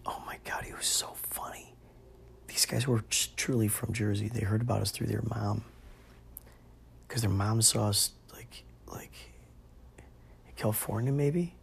Oh 0.04 0.22
my 0.26 0.38
god, 0.44 0.64
he 0.64 0.72
was 0.72 0.86
so 0.86 1.14
funny. 1.22 1.74
These 2.46 2.66
guys 2.66 2.86
were 2.86 3.02
truly 3.36 3.68
from 3.68 3.92
Jersey. 3.92 4.28
They 4.28 4.40
heard 4.40 4.62
about 4.62 4.80
us 4.80 4.90
through 4.90 5.08
their 5.08 5.22
mom 5.22 5.64
because 7.06 7.22
their 7.22 7.30
mom 7.30 7.60
saw 7.62 7.88
us 7.88 8.12
like 8.34 8.64
like 8.90 9.12
in 10.46 10.52
California 10.56 11.12
maybe, 11.12 11.54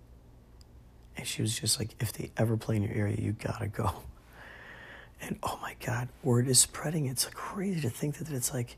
and 1.18 1.28
she 1.28 1.42
was 1.42 1.60
just 1.60 1.80
like, 1.80 1.96
if 2.00 2.14
they 2.14 2.32
ever 2.38 2.58
play 2.58 2.76
in 2.76 2.84
your 2.84 2.94
area, 2.94 3.18
you 3.20 3.34
gotta 3.34 3.68
go. 3.68 3.92
And 5.22 5.38
oh 5.42 5.58
my 5.62 5.76
God, 5.86 6.10
word 6.22 6.48
is 6.48 6.60
spreading. 6.60 7.06
It's 7.06 7.26
crazy 7.34 7.80
to 7.82 7.90
think 7.90 8.18
that 8.18 8.30
it's 8.30 8.54
like, 8.54 8.76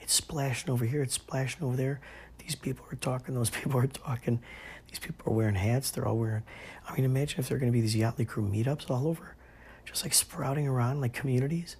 it's 0.00 0.14
splashing 0.14 0.70
over 0.70 0.86
here, 0.86 1.02
it's 1.02 1.14
splashing 1.14 1.62
over 1.62 1.76
there. 1.76 2.00
These 2.38 2.54
people 2.54 2.86
are 2.90 2.96
talking, 2.96 3.34
those 3.34 3.50
people 3.62 3.78
are 3.78 3.86
talking. 3.86 4.40
These 4.88 4.98
people 5.00 5.32
are 5.32 5.34
wearing 5.34 5.56
hats. 5.56 5.90
They're 5.90 6.06
all 6.06 6.16
wearing. 6.16 6.44
I 6.88 6.94
mean, 6.94 7.04
imagine 7.04 7.40
if 7.40 7.48
there 7.48 7.56
are 7.56 7.60
to 7.60 7.70
be 7.70 7.80
these 7.80 7.96
Yachtly 7.96 8.28
Crew 8.28 8.44
meetups 8.44 8.90
all 8.90 9.08
over, 9.08 9.34
just 9.84 10.04
like 10.04 10.14
sprouting 10.14 10.68
around 10.68 11.00
like 11.00 11.12
communities. 11.12 11.76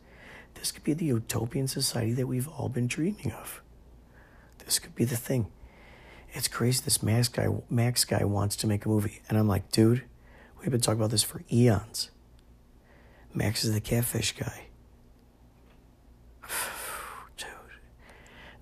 This 0.54 0.72
could 0.72 0.82
be 0.82 0.94
the 0.94 1.04
utopian 1.04 1.68
society 1.68 2.12
that 2.14 2.26
we've 2.26 2.48
all 2.48 2.68
been 2.68 2.86
dreaming 2.86 3.32
of. 3.32 3.62
This 4.64 4.78
could 4.78 4.94
be 4.94 5.04
the 5.04 5.16
thing. 5.16 5.46
It's 6.36 6.48
crazy. 6.48 6.82
This 6.84 7.00
Max 7.00 7.28
guy, 7.28 7.46
Max 7.70 8.04
guy 8.04 8.24
wants 8.24 8.56
to 8.56 8.66
make 8.66 8.84
a 8.84 8.88
movie, 8.88 9.22
and 9.28 9.38
I'm 9.38 9.46
like, 9.46 9.70
dude, 9.70 10.02
we've 10.58 10.70
been 10.70 10.80
talking 10.80 10.98
about 10.98 11.12
this 11.12 11.22
for 11.22 11.42
eons. 11.52 12.10
Max 13.32 13.64
is 13.64 13.72
the 13.72 13.80
catfish 13.80 14.32
guy. 14.32 14.66
Dude, 17.36 17.46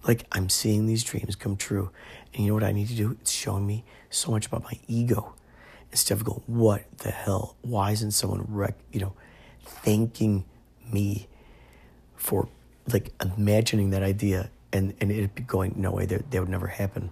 like 0.07 0.27
I'm 0.33 0.51
seeing 0.51 0.87
these 0.87 1.03
dreams 1.03 1.35
come 1.35 1.57
true, 1.57 1.91
and 2.35 2.45
you 2.45 2.49
know 2.49 2.55
what 2.55 2.63
I 2.63 2.73
need 2.73 2.89
to 2.89 2.95
do? 2.95 3.17
It's 3.23 3.31
showing 3.31 3.67
me 3.67 3.85
so 4.11 4.31
much 4.31 4.47
about 4.47 4.65
my 4.65 4.79
ego. 4.87 5.35
Instead 5.91 6.19
of 6.19 6.25
going, 6.25 6.43
what 6.47 6.85
the 6.99 7.11
hell? 7.11 7.57
Why 7.63 7.93
isn't 7.93 8.13
someone 8.13 8.47
rec- 8.49 8.79
you 8.93 9.01
know, 9.01 9.15
thanking 9.63 10.45
me 10.91 11.27
for 12.17 12.49
like 12.93 13.13
imagining 13.21 13.91
that 13.91 14.03
idea 14.03 14.51
and 14.73 14.95
and 15.01 15.11
it 15.11 15.35
be 15.35 15.43
going 15.43 15.75
no 15.77 15.91
way 15.91 16.05
that 16.07 16.31
that 16.31 16.41
would 16.41 16.49
never 16.49 16.67
happen 16.67 17.11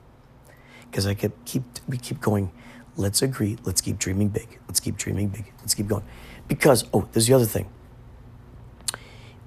because 0.91 1.07
I 1.07 1.15
kept 1.15 1.45
keep 1.45 1.63
we 1.89 1.97
keep 1.97 2.21
going. 2.21 2.51
Let's 2.97 3.23
agree. 3.23 3.57
Let's 3.65 3.81
keep 3.81 3.99
dreaming 3.99 4.29
big. 4.29 4.59
Let's 4.67 4.81
keep 4.81 4.97
dreaming 4.97 5.29
big. 5.29 5.53
Let's 5.61 5.75
keep 5.75 5.87
going. 5.87 6.05
Because 6.49 6.85
oh, 6.93 7.09
there's 7.13 7.27
the 7.27 7.35
other 7.35 7.47
thing. 7.47 7.71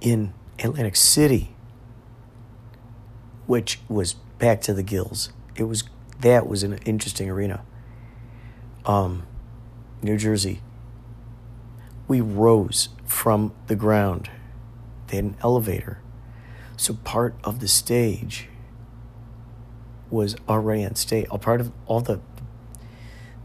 In 0.01 0.33
Atlantic 0.59 0.95
City, 0.95 1.55
which 3.45 3.79
was 3.87 4.15
packed 4.39 4.63
to 4.63 4.73
the 4.73 4.83
gills, 4.83 5.31
it 5.55 5.63
was 5.63 5.83
that 6.21 6.47
was 6.47 6.63
an 6.63 6.77
interesting 6.85 7.29
arena. 7.29 7.63
Um, 8.85 9.27
New 10.01 10.17
Jersey. 10.17 10.61
We 12.07 12.19
rose 12.19 12.89
from 13.05 13.53
the 13.67 13.75
ground. 13.75 14.29
They 15.07 15.17
had 15.17 15.25
an 15.25 15.37
elevator. 15.41 15.99
So 16.75 16.95
part 16.95 17.35
of 17.43 17.59
the 17.59 17.67
stage 17.67 18.49
was 20.13 20.35
already 20.47 20.85
on 20.85 20.95
stage. 20.95 21.25
A 21.31 21.37
part 21.37 21.59
of 21.59 21.71
all 21.87 21.99
the 21.99 22.21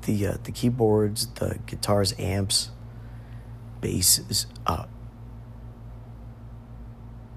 the 0.02 0.26
uh, 0.26 0.36
the 0.44 0.52
keyboards, 0.52 1.26
the 1.34 1.58
guitars, 1.66 2.14
amps, 2.18 2.70
basses, 3.80 4.46
uh, 4.66 4.84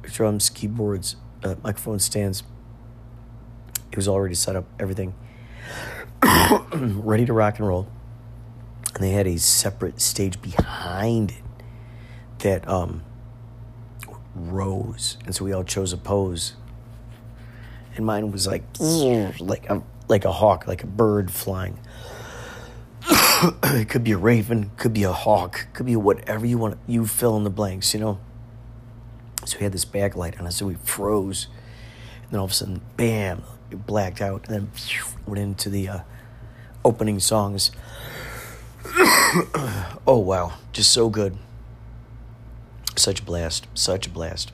drums, 0.03 0.49
keyboards, 0.49 1.16
uh, 1.44 1.56
microphone 1.64 1.99
stands. 1.99 2.44
It 3.91 3.98
was 3.98 4.08
already 4.08 4.36
set 4.36 4.56
up, 4.56 4.66
everything 4.80 5.14
ready 6.74 7.26
to 7.26 7.34
rock 7.34 7.60
and 7.60 7.68
roll. 7.68 7.88
And 8.94 9.03
they 9.03 9.12
had 9.12 9.28
a 9.28 9.38
separate 9.38 9.99
stage 10.02 10.41
behind 10.41 11.32
it 11.32 11.44
that 12.40 12.68
um, 12.68 13.03
rose, 14.36 15.18
and 15.26 15.36
so 15.36 15.45
we 15.45 15.53
all 15.53 15.64
chose 15.64 15.94
a 15.94 15.98
pose. 15.98 16.53
And 17.95 18.05
mine 18.05 18.31
was 18.31 18.47
like 18.47 18.63
like 18.80 19.69
a 19.69 19.84
like 20.07 20.26
a 20.26 20.31
hawk, 20.31 20.68
like 20.68 20.84
a 20.84 20.88
bird 20.88 21.31
flying. 21.31 21.80
it 23.63 23.89
could 23.89 24.03
be 24.03 24.11
a 24.11 24.18
raven, 24.18 24.72
could 24.77 24.93
be 24.93 25.03
a 25.03 25.11
hawk, 25.11 25.68
could 25.73 25.85
be 25.85 25.95
whatever 25.95 26.45
you 26.45 26.57
want. 26.57 26.77
You 26.88 27.07
fill 27.07 27.35
in 27.38 27.43
the 27.43 27.49
blanks, 27.49 27.93
you 27.93 27.99
know. 27.99 28.19
So 29.45 29.57
we 29.57 29.63
had 29.63 29.72
this 29.72 29.85
backlight 29.85 30.39
on 30.39 30.45
us, 30.45 30.57
so 30.57 30.68
we 30.68 30.76
froze, 30.76 31.47
and 32.23 32.31
then 32.31 32.39
all 32.39 32.45
of 32.45 32.51
a 32.51 32.53
sudden, 32.53 32.81
bam, 32.95 33.43
it 33.72 33.88
blacked 33.88 34.22
out, 34.22 34.47
and 34.47 34.55
then 34.55 34.72
went 35.26 35.41
into 35.41 35.69
the 35.69 35.89
uh, 35.89 35.99
opening 36.85 37.19
songs. 37.19 37.72
oh 40.05 40.23
wow, 40.23 40.53
just 40.73 40.91
so 40.91 41.09
good. 41.09 41.38
Such 42.95 43.22
a 43.22 43.23
blast, 43.23 43.68
such 43.73 44.05
a 44.05 44.09
blast. 44.09 44.51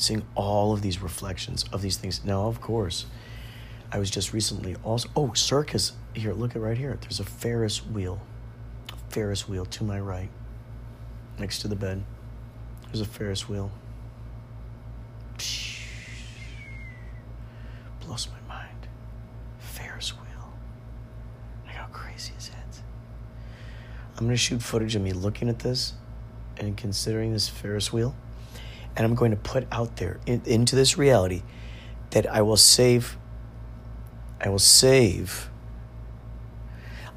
Seeing 0.00 0.26
all 0.34 0.72
of 0.72 0.80
these 0.80 1.02
reflections 1.02 1.66
of 1.74 1.82
these 1.82 1.98
things. 1.98 2.24
Now, 2.24 2.46
of 2.46 2.62
course, 2.62 3.04
I 3.92 3.98
was 3.98 4.10
just 4.10 4.32
recently 4.32 4.74
also. 4.82 5.10
Oh, 5.14 5.34
circus. 5.34 5.92
Here, 6.14 6.32
look 6.32 6.56
at 6.56 6.62
right 6.62 6.78
here. 6.78 6.96
There's 7.02 7.20
a 7.20 7.24
Ferris 7.24 7.84
wheel. 7.84 8.18
Ferris 9.10 9.46
wheel 9.46 9.66
to 9.66 9.84
my 9.84 10.00
right, 10.00 10.30
next 11.38 11.58
to 11.58 11.68
the 11.68 11.76
bed. 11.76 12.02
There's 12.86 13.02
a 13.02 13.04
Ferris 13.04 13.46
wheel. 13.46 13.70
Psh, 15.36 15.82
blows 18.00 18.26
my 18.28 18.54
mind. 18.54 18.88
Ferris 19.58 20.14
wheel. 20.16 20.52
Like, 21.66 21.74
how 21.74 21.88
crazy 21.92 22.32
is 22.38 22.48
that? 22.48 22.80
I'm 24.16 24.28
to 24.28 24.36
shoot 24.36 24.62
footage 24.62 24.96
of 24.96 25.02
me 25.02 25.12
looking 25.12 25.50
at 25.50 25.58
this 25.58 25.92
and 26.56 26.74
considering 26.76 27.32
this 27.32 27.48
Ferris 27.48 27.92
wheel. 27.92 28.14
And 29.00 29.06
I'm 29.06 29.14
going 29.14 29.30
to 29.30 29.36
put 29.38 29.66
out 29.72 29.96
there 29.96 30.20
in, 30.26 30.42
into 30.44 30.76
this 30.76 30.98
reality 30.98 31.40
that 32.10 32.26
I 32.26 32.42
will 32.42 32.58
save, 32.58 33.16
I 34.38 34.50
will 34.50 34.58
save 34.58 35.48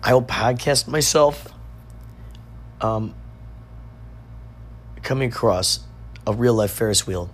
I 0.02 0.14
will 0.14 0.22
podcast 0.22 0.88
myself 0.88 1.54
um, 2.82 3.16
coming 5.02 5.30
across 5.30 5.80
a 6.28 6.34
real 6.34 6.54
life 6.54 6.72
Ferris 6.72 7.08
wheel, 7.08 7.30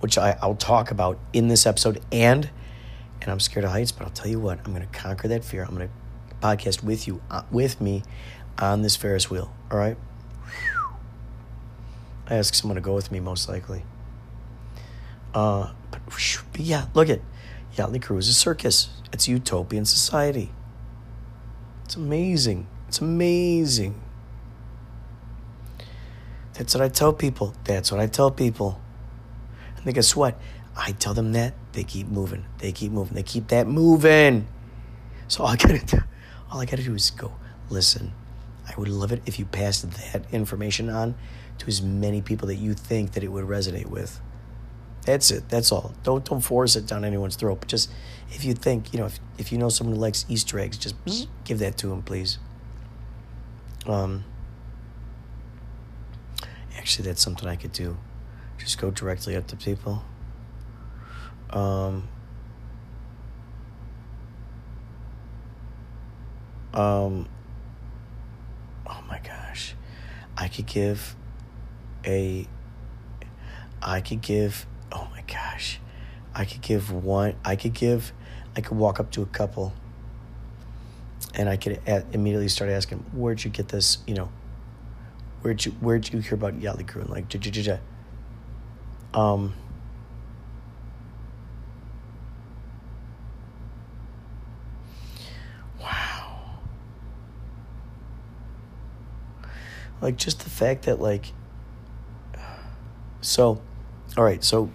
which 0.00 0.18
I, 0.18 0.38
I'll 0.42 0.54
talk 0.54 0.90
about 0.90 1.18
in 1.32 1.48
this 1.48 1.66
episode. 1.66 2.02
And 2.12 2.50
and 3.20 3.30
I'm 3.30 3.40
scared 3.40 3.64
of 3.64 3.72
heights, 3.72 3.90
but 3.90 4.04
I'll 4.04 4.12
tell 4.12 4.28
you 4.28 4.38
what, 4.38 4.58
I'm 4.64 4.72
going 4.72 4.86
to 4.86 4.98
conquer 4.98 5.28
that 5.28 5.44
fear. 5.44 5.64
I'm 5.64 5.74
going 5.76 5.88
to 5.88 5.94
podcast 6.40 6.84
with 6.84 7.08
you, 7.08 7.20
uh, 7.30 7.42
with 7.50 7.80
me, 7.80 8.02
on 8.58 8.82
this 8.82 8.94
Ferris 8.94 9.28
wheel. 9.28 9.52
All 9.70 9.78
right. 9.78 9.96
I 12.28 12.34
ask 12.34 12.54
someone 12.54 12.76
to 12.76 12.80
go 12.80 12.94
with 12.94 13.10
me, 13.10 13.20
most 13.20 13.48
likely. 13.48 13.84
Uh, 15.34 15.72
but, 15.90 16.00
but 16.06 16.60
yeah, 16.60 16.86
look 16.94 17.08
at 17.08 17.20
Yachtly 17.74 18.02
Crew 18.02 18.18
is 18.18 18.28
a 18.28 18.34
circus. 18.34 18.90
It's 19.12 19.26
a 19.28 19.30
utopian 19.30 19.84
society. 19.86 20.50
It's 21.84 21.96
amazing. 21.96 22.66
It's 22.88 23.00
amazing. 23.00 24.00
That's 26.52 26.74
what 26.74 26.82
I 26.82 26.88
tell 26.88 27.12
people. 27.12 27.54
That's 27.64 27.90
what 27.90 28.00
I 28.00 28.06
tell 28.06 28.30
people. 28.30 28.80
And 29.76 29.86
then 29.86 29.94
guess 29.94 30.14
what? 30.14 30.38
I 30.76 30.92
tell 30.92 31.14
them 31.14 31.32
that 31.32 31.54
they 31.72 31.84
keep 31.84 32.08
moving. 32.08 32.44
They 32.58 32.72
keep 32.72 32.92
moving. 32.92 33.14
They 33.14 33.22
keep 33.22 33.48
that 33.48 33.66
moving. 33.66 34.48
So 35.28 35.44
all 35.44 35.50
I 35.50 35.56
gotta 35.56 35.84
do, 35.84 35.98
all 36.50 36.60
I 36.60 36.66
gotta 36.66 36.82
do 36.82 36.94
is 36.94 37.10
go. 37.10 37.32
Listen, 37.70 38.12
I 38.68 38.74
would 38.78 38.88
love 38.88 39.12
it 39.12 39.22
if 39.24 39.38
you 39.38 39.44
passed 39.44 39.90
that 39.90 40.24
information 40.32 40.90
on 40.90 41.14
to 41.58 41.66
as 41.66 41.82
many 41.82 42.22
people 42.22 42.48
that 42.48 42.56
you 42.56 42.74
think 42.74 43.12
that 43.12 43.22
it 43.22 43.28
would 43.28 43.44
resonate 43.44 43.86
with. 43.86 44.20
That's 45.08 45.30
it. 45.30 45.48
That's 45.48 45.72
all. 45.72 45.94
Don't 46.02 46.24
don't 46.24 46.42
force 46.42 46.76
it 46.76 46.86
down 46.86 47.04
anyone's 47.04 47.36
throat. 47.36 47.60
But 47.60 47.68
just 47.68 47.90
if 48.30 48.44
you 48.44 48.52
think, 48.52 48.92
you 48.92 49.00
know, 49.00 49.06
if, 49.06 49.18
if 49.38 49.50
you 49.50 49.56
know 49.56 49.70
someone 49.70 49.96
who 49.96 50.02
likes 50.02 50.26
Easter 50.28 50.58
eggs, 50.58 50.76
just 50.76 50.94
give 51.44 51.58
that 51.60 51.78
to 51.78 51.88
them, 51.88 52.02
please. 52.02 52.38
Um. 53.86 54.24
Actually, 56.76 57.06
that's 57.08 57.22
something 57.22 57.48
I 57.48 57.56
could 57.56 57.72
do. 57.72 57.96
Just 58.58 58.78
go 58.78 58.90
directly 58.90 59.34
up 59.34 59.46
to 59.46 59.56
people. 59.56 60.04
Um. 61.50 62.08
Um. 66.74 67.28
Oh 68.86 69.02
my 69.08 69.20
gosh, 69.20 69.74
I 70.36 70.48
could 70.48 70.66
give 70.66 71.16
a. 72.04 72.46
I 73.80 74.00
could 74.00 74.20
give. 74.20 74.66
Oh 74.90 75.08
my 75.10 75.22
gosh, 75.26 75.80
I 76.34 76.44
could 76.44 76.62
give 76.62 76.90
one. 76.90 77.34
I 77.44 77.56
could 77.56 77.74
give. 77.74 78.12
I 78.56 78.60
could 78.60 78.76
walk 78.76 78.98
up 78.98 79.10
to 79.12 79.22
a 79.22 79.26
couple. 79.26 79.72
And 81.34 81.48
I 81.48 81.56
could 81.56 81.80
a- 81.86 82.04
immediately 82.12 82.48
start 82.48 82.70
asking, 82.70 82.98
"Where'd 83.12 83.44
you 83.44 83.50
get 83.50 83.68
this? 83.68 83.98
You 84.06 84.14
know, 84.14 84.28
where'd 85.42 85.64
you 85.64 85.72
Where'd 85.72 86.12
you 86.12 86.20
hear 86.20 86.34
about 86.34 86.58
Yachtly 86.58 86.86
Crew?" 86.86 87.02
And 87.02 87.10
like, 87.10 87.32
ja 87.32 87.40
ja 87.40 87.62
ja. 87.62 87.78
Um. 89.14 89.54
like 100.00 100.16
just 100.16 100.40
the 100.40 100.50
fact 100.50 100.84
that 100.84 101.00
like 101.00 101.32
so 103.20 103.60
all 104.16 104.24
right 104.24 104.42
so 104.44 104.70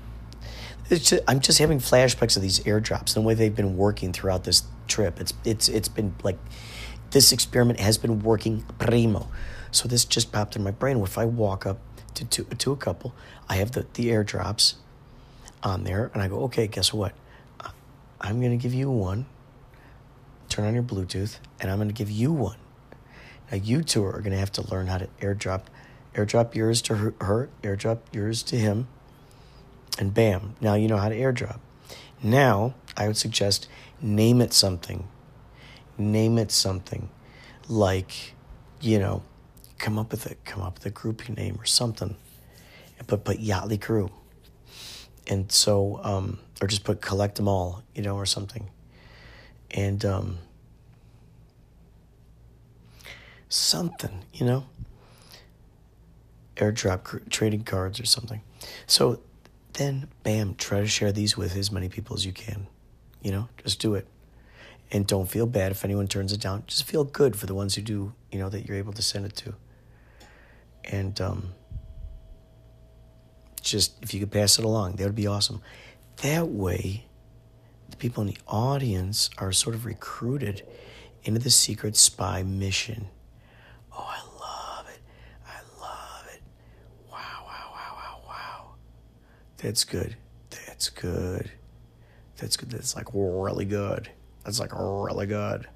just, 0.89 1.13
i'm 1.27 1.39
just 1.39 1.59
having 1.59 1.79
flashbacks 1.79 2.35
of 2.35 2.41
these 2.41 2.59
airdrops 2.61 3.15
and 3.15 3.23
the 3.23 3.27
way 3.27 3.33
they've 3.33 3.55
been 3.55 3.77
working 3.77 4.13
throughout 4.13 4.43
this 4.43 4.63
trip. 4.87 5.19
It's 5.19 5.33
it's 5.43 5.69
it's 5.69 5.87
been 5.87 6.15
like 6.23 6.37
this 7.11 7.31
experiment 7.31 7.79
has 7.79 7.97
been 7.97 8.19
working 8.19 8.63
primo. 8.79 9.29
So 9.71 9.87
this 9.87 10.05
just 10.05 10.31
popped 10.31 10.55
in 10.55 10.63
my 10.63 10.71
brain. 10.71 11.01
If 11.01 11.17
i 11.17 11.25
walk 11.25 11.65
up 11.65 11.79
to 12.15 12.25
to, 12.25 12.43
to 12.43 12.71
a 12.71 12.77
couple 12.77 13.15
i 13.49 13.55
have 13.55 13.71
the 13.71 13.87
the 13.95 14.09
airdrops 14.09 14.75
on 15.63 15.83
there 15.83 16.11
and 16.13 16.21
i 16.21 16.27
go 16.27 16.43
okay 16.43 16.67
guess 16.67 16.93
what? 16.93 17.13
I'm 18.21 18.39
to 18.41 18.57
give 18.57 18.73
you 18.73 18.89
one. 18.89 19.25
Turn 20.47 20.65
on 20.65 20.73
your 20.73 20.83
bluetooth 20.83 21.37
and 21.59 21.71
i'm 21.71 21.79
to 21.87 21.93
give 21.93 22.11
you 22.11 22.31
one. 22.31 22.57
Now 23.51 23.57
you 23.57 23.83
two 23.83 24.05
are 24.05 24.21
to 24.21 24.37
have 24.37 24.51
to 24.53 24.69
learn 24.71 24.87
how 24.87 24.99
to 24.99 25.07
airdrop, 25.19 25.63
airdrop 26.13 26.55
yours 26.55 26.81
to 26.83 26.95
her, 26.95 27.49
airdrop 27.61 27.99
yours 28.11 28.43
to 28.43 28.57
him, 28.57 28.87
and 29.97 30.13
bam! 30.13 30.55
Now 30.61 30.75
you 30.75 30.87
know 30.87 30.97
how 30.97 31.09
to 31.09 31.15
airdrop. 31.15 31.59
Now 32.21 32.75
I 32.95 33.07
would 33.07 33.17
suggest 33.17 33.67
name 34.01 34.41
it 34.41 34.53
something. 34.53 35.07
Name 35.97 36.39
it 36.39 36.51
something, 36.51 37.09
like, 37.67 38.33
you 38.81 38.97
know, 38.97 39.21
come 39.77 39.99
up 39.99 40.09
with 40.09 40.25
a 40.25 40.33
come 40.43 40.63
up 40.63 40.75
with 40.75 40.85
a 40.87 40.91
groupie 40.91 41.37
name 41.37 41.57
or 41.59 41.65
something, 41.65 42.15
but 43.05 43.23
put 43.23 43.37
Yachtly 43.37 43.79
Crew. 43.79 44.09
And 45.27 45.51
so, 45.51 45.99
um, 46.03 46.39
or 46.61 46.67
just 46.67 46.83
put 46.83 46.99
collect 46.99 47.35
them 47.35 47.47
all, 47.47 47.83
you 47.93 48.01
know, 48.01 48.15
or 48.15 48.25
something, 48.25 48.71
and 49.69 50.03
um, 50.03 50.39
something, 53.49 54.25
you 54.33 54.45
know? 54.45 54.65
Airdrop 56.55 57.29
trading 57.29 57.63
cards 57.63 57.99
or 57.99 58.05
something. 58.05 58.41
So 58.85 59.19
then, 59.73 60.07
bam, 60.23 60.55
try 60.55 60.79
to 60.79 60.87
share 60.87 61.11
these 61.11 61.35
with 61.35 61.55
as 61.55 61.71
many 61.71 61.89
people 61.89 62.15
as 62.15 62.25
you 62.25 62.31
can. 62.31 62.67
You 63.21 63.31
know, 63.31 63.49
just 63.63 63.79
do 63.79 63.95
it. 63.95 64.07
And 64.91 65.07
don't 65.07 65.29
feel 65.29 65.47
bad 65.47 65.71
if 65.71 65.83
anyone 65.83 66.07
turns 66.07 66.33
it 66.33 66.41
down. 66.41 66.63
Just 66.67 66.83
feel 66.83 67.03
good 67.03 67.35
for 67.35 67.47
the 67.47 67.55
ones 67.55 67.75
who 67.75 67.81
do, 67.81 68.13
you 68.31 68.37
know, 68.37 68.49
that 68.49 68.67
you're 68.67 68.77
able 68.77 68.93
to 68.93 69.01
send 69.01 69.25
it 69.25 69.35
to. 69.37 69.55
And 70.83 71.19
um, 71.19 71.53
just 73.61 74.03
if 74.03 74.13
you 74.13 74.19
could 74.19 74.31
pass 74.31 74.59
it 74.59 74.65
along, 74.65 74.97
that 74.97 75.05
would 75.05 75.15
be 75.15 75.25
awesome. 75.25 75.61
That 76.17 76.49
way, 76.49 77.07
the 77.89 77.97
people 77.97 78.21
in 78.21 78.27
the 78.27 78.37
audience 78.47 79.29
are 79.37 79.51
sort 79.51 79.75
of 79.75 79.85
recruited 79.85 80.63
into 81.23 81.39
the 81.39 81.49
secret 81.49 81.95
spy 81.95 82.43
mission. 82.43 83.07
Oh, 83.91 84.05
I 84.07 84.19
love 84.39 84.87
it. 84.89 84.99
I 85.47 85.59
love 85.81 86.27
it. 86.33 86.41
Wow, 87.11 87.45
wow, 87.45 87.71
wow, 87.71 87.95
wow, 87.95 88.21
wow. 88.27 88.75
That's 89.63 89.85
good. 89.85 90.17
That's 90.49 90.89
good. 90.89 91.49
That's 92.35 92.57
good. 92.57 92.69
That's 92.69 92.97
like 92.97 93.07
really 93.13 93.63
good. 93.63 94.11
That's 94.43 94.59
like 94.59 94.73
really 94.73 95.25
good. 95.25 95.67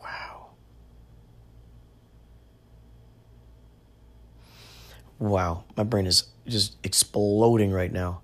Wow. 0.00 0.48
Wow. 5.18 5.64
My 5.76 5.82
brain 5.84 6.06
is 6.06 6.24
just 6.46 6.76
exploding 6.82 7.72
right 7.72 7.92
now. 7.92 8.22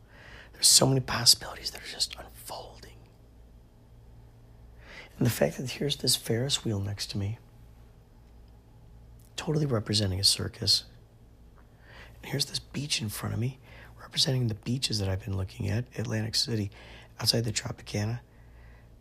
There's 0.55 0.67
so 0.67 0.87
many 0.87 1.01
possibilities 1.01 1.71
that 1.73 1.83
are 1.83 1.93
just 1.93 2.17
unfolding. 2.19 2.97
And 5.19 5.27
the 5.27 5.31
fact 5.31 5.59
that 5.59 5.73
here's 5.73 5.97
this 5.97 6.17
Ferris 6.17 6.65
wheel 6.65 6.81
next 6.81 7.11
to 7.11 7.19
me 7.19 7.37
totally 9.37 9.67
representing 9.67 10.19
a 10.19 10.25
circus. 10.25 10.85
And 12.23 12.31
here's 12.31 12.47
this 12.47 12.61
beach 12.61 13.03
in 13.03 13.11
front 13.11 13.35
of 13.35 13.41
me, 13.41 13.59
representing 14.05 14.49
the 14.49 14.55
beaches 14.55 14.99
that 14.99 15.09
I've 15.09 15.25
been 15.25 15.37
looking 15.37 15.71
at, 15.71 15.87
Atlantic 15.97 16.35
City, 16.35 16.71
outside 17.19 17.45
the 17.45 17.53
Tropicana. 17.53 18.21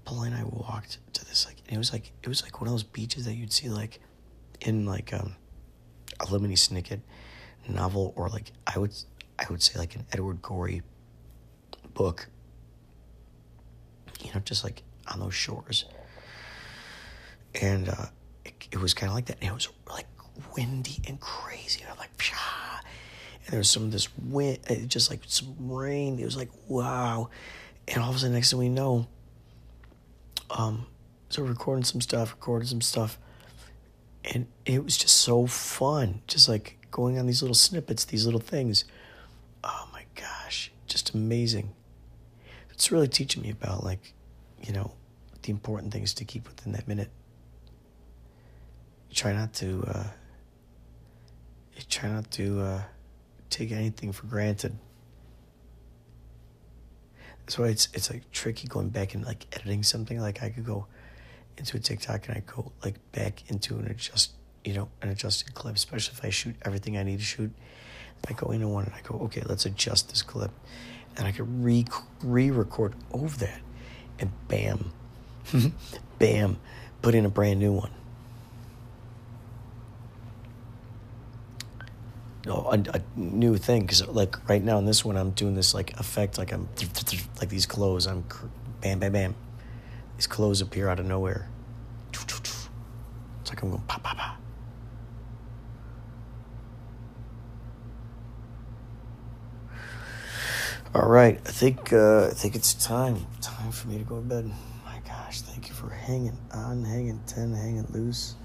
Paul 0.05 0.23
and 0.23 0.33
I 0.33 0.43
walked 0.43 0.99
to 1.13 1.25
this 1.25 1.45
like 1.45 1.57
it 1.69 1.77
was 1.77 1.91
like 1.93 2.11
it 2.21 2.29
was 2.29 2.41
like 2.41 2.59
one 2.59 2.67
of 2.67 2.73
those 2.73 2.83
beaches 2.83 3.25
that 3.25 3.35
you'd 3.35 3.53
see 3.53 3.69
like 3.69 3.99
in 4.61 4.85
like 4.85 5.13
um 5.13 5.35
a 6.19 6.25
Lemony 6.25 6.57
Snicket 6.57 6.99
novel 7.69 8.13
or 8.17 8.27
like 8.29 8.51
I 8.67 8.79
would 8.79 8.93
I 9.39 9.45
would 9.49 9.61
say 9.61 9.79
like 9.79 9.95
an 9.95 10.05
Edward 10.11 10.41
Gorey 10.41 10.81
book. 11.93 12.27
You 14.21 14.33
know, 14.33 14.41
just 14.41 14.63
like 14.63 14.83
on 15.11 15.19
those 15.19 15.33
shores. 15.33 15.85
And 17.61 17.89
uh 17.89 18.05
it, 18.45 18.67
it 18.71 18.77
was 18.79 18.93
kind 18.93 19.09
of 19.09 19.15
like 19.15 19.25
that. 19.27 19.37
And 19.41 19.49
it 19.49 19.53
was 19.53 19.69
like 19.89 20.07
windy 20.55 21.01
and 21.07 21.19
crazy. 21.19 21.81
And 21.81 21.91
I'm 21.91 21.97
like, 21.97 22.15
Psha! 22.17 22.81
And 23.43 23.51
there 23.51 23.59
was 23.59 23.69
some 23.69 23.83
of 23.83 23.91
this 23.91 24.07
wind, 24.17 24.59
uh, 24.69 24.75
just 24.87 25.09
like 25.09 25.21
some 25.27 25.55
rain. 25.59 26.19
It 26.19 26.25
was 26.25 26.37
like, 26.37 26.49
wow. 26.67 27.29
And 27.87 28.01
all 28.01 28.09
of 28.09 28.15
a 28.15 28.19
sudden, 28.19 28.33
next 28.33 28.51
thing 28.51 28.59
we 28.59 28.69
know, 28.69 29.07
um, 30.49 30.85
so 31.29 31.43
recording 31.43 31.83
some 31.83 31.99
stuff, 31.99 32.31
recording 32.31 32.67
some 32.67 32.81
stuff, 32.81 33.17
and 34.23 34.47
it 34.65 34.83
was 34.83 34.97
just 34.97 35.17
so 35.17 35.45
fun. 35.47 36.21
Just 36.27 36.47
like 36.47 36.77
going 36.91 37.17
on 37.19 37.25
these 37.25 37.41
little 37.41 37.55
snippets, 37.55 38.05
these 38.05 38.25
little 38.25 38.39
things. 38.39 38.85
Oh 39.63 39.89
my 39.91 40.05
gosh, 40.15 40.71
just 40.87 41.13
amazing. 41.13 41.73
It's 42.69 42.91
really 42.91 43.07
teaching 43.07 43.41
me 43.43 43.49
about 43.49 43.83
like, 43.83 44.13
you 44.61 44.73
know, 44.73 44.93
the 45.41 45.51
important 45.51 45.91
things 45.91 46.13
to 46.15 46.25
keep 46.25 46.47
within 46.47 46.71
that 46.73 46.87
minute. 46.87 47.09
Try 49.11 49.33
not 49.33 49.53
to. 49.55 49.83
Uh, 49.87 50.03
try 51.89 52.09
not 52.09 52.29
to 52.31 52.61
uh, 52.61 52.81
take 53.53 53.71
anything 53.71 54.11
for 54.11 54.25
granted. 54.27 54.77
That's 57.39 57.59
why 57.59 57.67
it's 57.67 57.89
it's 57.93 58.09
like 58.09 58.29
tricky 58.31 58.67
going 58.67 58.89
back 58.89 59.13
and 59.13 59.25
like 59.25 59.45
editing 59.53 59.83
something. 59.83 60.19
Like 60.19 60.41
I 60.41 60.49
could 60.49 60.65
go 60.65 60.87
into 61.57 61.77
a 61.77 61.79
TikTok 61.79 62.27
and 62.27 62.37
I 62.37 62.41
go 62.41 62.71
like 62.83 62.95
back 63.11 63.49
into 63.49 63.77
an 63.77 63.87
adjust, 63.87 64.31
you 64.63 64.73
know, 64.73 64.89
an 65.01 65.09
adjusted 65.09 65.53
clip, 65.53 65.75
especially 65.75 66.17
if 66.17 66.25
I 66.25 66.29
shoot 66.29 66.55
everything 66.63 66.97
I 66.97 67.03
need 67.03 67.19
to 67.19 67.25
shoot. 67.25 67.51
I 68.27 68.33
go 68.33 68.51
into 68.51 68.69
one 68.69 68.85
and 68.85 68.93
I 68.93 69.01
go, 69.01 69.19
okay, 69.25 69.41
let's 69.45 69.65
adjust 69.65 70.09
this 70.09 70.21
clip. 70.21 70.51
And 71.17 71.27
I 71.27 71.31
can 71.31 71.61
re 71.61 71.85
re 72.23 72.49
record 72.49 72.95
over 73.11 73.37
that. 73.37 73.59
And 74.19 74.31
bam, 74.47 74.93
bam, 76.19 76.57
put 77.01 77.13
in 77.13 77.25
a 77.25 77.29
brand 77.29 77.59
new 77.59 77.73
one. 77.73 77.91
A, 82.45 82.83
a 82.93 83.01
new 83.15 83.57
thing 83.57 83.81
because 83.81 84.05
like 84.07 84.49
right 84.49 84.61
now 84.61 84.77
in 84.77 84.85
this 84.85 85.05
one 85.05 85.15
I'm 85.15 85.31
doing 85.31 85.55
this 85.55 85.73
like 85.73 85.97
effect 85.99 86.37
like 86.37 86.51
I'm 86.51 86.67
like 87.39 87.49
these 87.49 87.65
clothes 87.65 88.05
I'm 88.05 88.25
bam 88.81 88.99
bam 88.99 89.13
bam 89.13 89.35
these 90.17 90.27
clothes 90.27 90.61
appear 90.61 90.89
out 90.89 90.99
of 90.99 91.05
nowhere. 91.05 91.49
It's 92.11 93.49
like 93.49 93.61
I'm 93.61 93.69
going 93.71 93.81
pa 93.83 93.97
pa 93.97 94.13
pa. 94.13 94.37
All 100.95 101.09
right, 101.09 101.41
I 101.45 101.51
think 101.51 101.91
uh, 101.91 102.27
I 102.27 102.29
think 102.29 102.55
it's 102.55 102.73
time 102.75 103.25
time 103.41 103.71
for 103.71 103.87
me 103.87 103.97
to 103.97 104.03
go 104.03 104.17
to 104.17 104.21
bed. 104.21 104.51
My 104.85 104.99
gosh, 105.07 105.41
thank 105.41 105.67
you 105.67 105.73
for 105.73 105.89
hanging 105.89 106.37
on, 106.53 106.83
hanging 106.85 107.19
ten, 107.25 107.53
hanging 107.53 107.87
loose, 107.89 108.35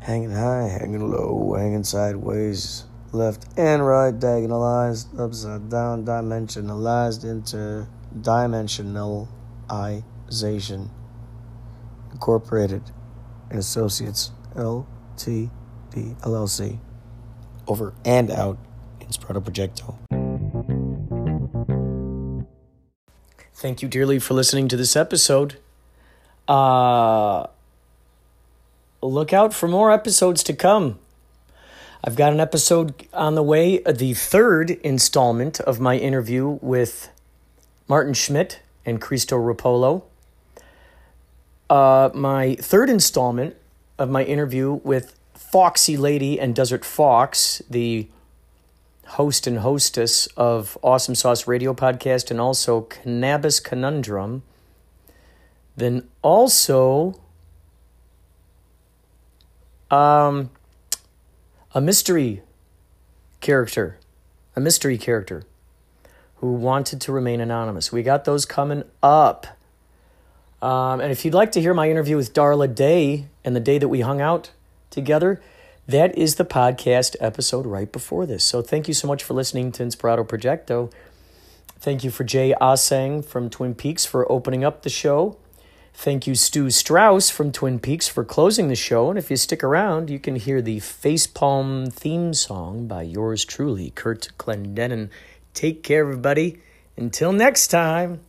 hanging 0.00 0.32
high, 0.32 0.68
hanging 0.68 1.10
low, 1.10 1.54
hanging 1.56 1.84
sideways, 1.84 2.84
left 3.12 3.46
and 3.56 3.86
right, 3.86 4.18
diagonalized, 4.18 5.16
upside 5.18 5.68
down, 5.68 6.04
dimensionalized 6.04 7.24
into 7.24 7.86
dimensionalization. 8.18 10.88
Incorporated 12.12 12.82
and 13.50 13.58
Associates 13.58 14.30
LTD 14.54 15.50
LLC. 15.92 16.78
Over 17.66 17.94
and 18.04 18.30
out 18.30 18.58
Inspirato 19.00 19.42
Projecto. 19.42 19.96
Thank 23.54 23.82
you 23.82 23.88
dearly 23.88 24.18
for 24.18 24.34
listening 24.34 24.68
to 24.68 24.76
this 24.76 24.96
episode. 24.96 25.56
Uh, 26.48 27.46
look 29.02 29.32
out 29.32 29.54
for 29.54 29.68
more 29.68 29.90
episodes 29.90 30.42
to 30.44 30.52
come. 30.52 30.98
I've 32.02 32.16
got 32.16 32.32
an 32.32 32.40
episode 32.40 33.06
on 33.12 33.34
the 33.34 33.42
way, 33.42 33.82
uh, 33.84 33.92
the 33.92 34.14
third 34.14 34.70
installment 34.70 35.60
of 35.60 35.80
my 35.80 35.96
interview 35.96 36.58
with 36.62 37.10
Martin 37.88 38.14
Schmidt 38.14 38.60
and 38.86 39.00
Cristo 39.00 39.36
Rapolo. 39.36 40.04
Uh, 41.68 42.10
my 42.14 42.54
third 42.56 42.88
installment 42.88 43.54
of 43.98 44.08
my 44.08 44.24
interview 44.24 44.80
with 44.82 45.14
Foxy 45.34 45.96
Lady 45.96 46.40
and 46.40 46.54
Desert 46.54 46.84
Fox, 46.84 47.60
the 47.68 48.08
host 49.06 49.46
and 49.46 49.58
hostess 49.58 50.26
of 50.36 50.78
Awesome 50.82 51.14
Sauce 51.14 51.46
Radio 51.46 51.74
Podcast 51.74 52.30
and 52.30 52.40
also 52.40 52.82
Cannabis 52.82 53.60
Conundrum. 53.60 54.42
Then 55.76 56.08
also 56.22 57.20
um, 59.90 60.50
a 61.74 61.80
mystery 61.80 62.42
character, 63.40 63.98
a 64.54 64.60
mystery 64.60 64.98
character 64.98 65.44
who 66.36 66.52
wanted 66.52 67.00
to 67.02 67.12
remain 67.12 67.40
anonymous. 67.40 67.92
We 67.92 68.02
got 68.02 68.24
those 68.24 68.46
coming 68.46 68.84
up. 69.02 69.46
Um, 70.62 71.00
and 71.00 71.10
if 71.10 71.24
you'd 71.24 71.34
like 71.34 71.52
to 71.52 71.60
hear 71.60 71.74
my 71.74 71.90
interview 71.90 72.16
with 72.16 72.32
Darla 72.34 72.74
Day 72.74 73.26
and 73.44 73.56
the 73.56 73.60
day 73.60 73.78
that 73.78 73.88
we 73.88 74.00
hung 74.00 74.20
out 74.20 74.50
together, 74.90 75.40
that 75.86 76.16
is 76.16 76.36
the 76.36 76.44
podcast 76.44 77.16
episode 77.20 77.66
right 77.66 77.90
before 77.90 78.26
this. 78.26 78.44
So 78.44 78.62
thank 78.62 78.88
you 78.88 78.94
so 78.94 79.08
much 79.08 79.24
for 79.24 79.34
listening 79.34 79.72
to 79.72 79.82
Inspirato 79.82 80.26
Projecto. 80.26 80.92
Thank 81.78 82.04
you 82.04 82.10
for 82.10 82.24
Jay 82.24 82.54
Aaseng 82.60 83.24
from 83.24 83.48
Twin 83.48 83.74
Peaks 83.74 84.04
for 84.04 84.30
opening 84.30 84.64
up 84.64 84.82
the 84.82 84.90
show. 84.90 85.36
Thank 85.92 86.26
you, 86.26 86.34
Stu 86.34 86.70
Strauss 86.70 87.28
from 87.28 87.52
Twin 87.52 87.78
Peaks 87.78 88.08
for 88.08 88.24
closing 88.24 88.68
the 88.68 88.74
show. 88.74 89.10
And 89.10 89.18
if 89.18 89.30
you 89.30 89.36
stick 89.36 89.62
around, 89.62 90.08
you 90.08 90.18
can 90.18 90.36
hear 90.36 90.62
the 90.62 90.78
Facepalm 90.78 91.92
theme 91.92 92.32
song 92.32 92.86
by 92.86 93.02
yours 93.02 93.44
truly, 93.44 93.90
Kurt 93.90 94.30
Clendenin. 94.38 95.10
Take 95.52 95.82
care, 95.82 96.00
everybody. 96.00 96.60
Until 96.96 97.32
next 97.32 97.68
time. 97.68 98.20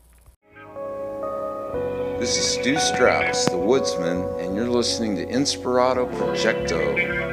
This 2.20 2.38
is 2.38 2.46
Stu 2.46 2.78
Strauss, 2.78 3.46
the 3.46 3.58
woodsman, 3.58 4.24
and 4.40 4.56
you're 4.56 4.70
listening 4.70 5.16
to 5.16 5.26
Inspirato 5.26 6.12
Projecto. 6.14 7.31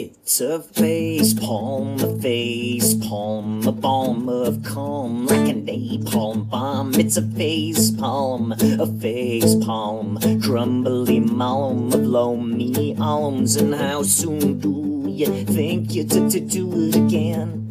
It's 0.00 0.40
a 0.40 0.60
face 0.60 1.34
palm, 1.34 1.98
a 1.98 2.16
face 2.20 2.94
palm, 2.94 3.66
a 3.66 3.72
balm 3.72 4.28
of 4.28 4.62
calm, 4.62 5.26
like 5.26 5.48
a 5.48 5.54
napalm 5.54 6.48
bomb. 6.48 6.94
It's 6.94 7.16
a 7.16 7.22
face 7.22 7.90
palm, 7.90 8.52
a 8.52 8.86
face 9.00 9.56
palm, 9.56 10.20
crumbly 10.40 11.18
malm 11.18 11.92
of 11.92 12.02
loamy 12.02 12.96
alms. 13.00 13.56
And 13.56 13.74
how 13.74 14.04
soon 14.04 14.60
do 14.60 15.04
you 15.08 15.44
think 15.44 15.92
you 15.92 16.04
to, 16.04 16.28
do 16.38 16.70
it 16.74 16.94
again? 16.94 17.68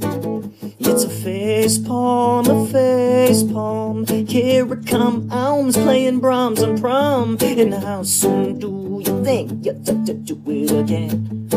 It's 0.79 1.05
a 1.05 1.09
face 1.09 1.77
palm, 1.77 2.45
a 2.49 2.67
face 2.67 3.41
palm. 3.43 4.05
Here 4.05 4.73
it 4.73 4.85
come 4.85 5.31
alms 5.31 5.77
playing 5.77 6.19
Brahms 6.19 6.61
and 6.61 6.77
prom. 6.77 7.37
And 7.39 7.73
how 7.73 8.03
soon 8.03 8.59
do 8.59 9.01
you 9.05 9.23
think 9.23 9.65
you 9.65 9.81
to 9.85 10.13
do 10.13 10.43
it 10.47 10.71
again? 10.71 11.56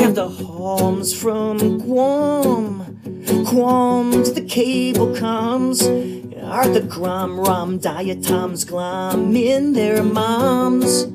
And 0.00 0.16
the 0.16 0.28
homes 0.28 1.12
from 1.12 1.78
Guam, 1.78 3.00
Guam 3.44 4.10
the 4.12 4.46
cable 4.48 5.14
comes. 5.16 5.82
Are 5.82 6.68
the 6.68 6.86
grom 6.88 7.40
rom 7.40 7.78
diatoms 7.78 8.64
glom 8.64 9.34
in 9.34 9.72
their 9.72 10.02
moms? 10.02 11.08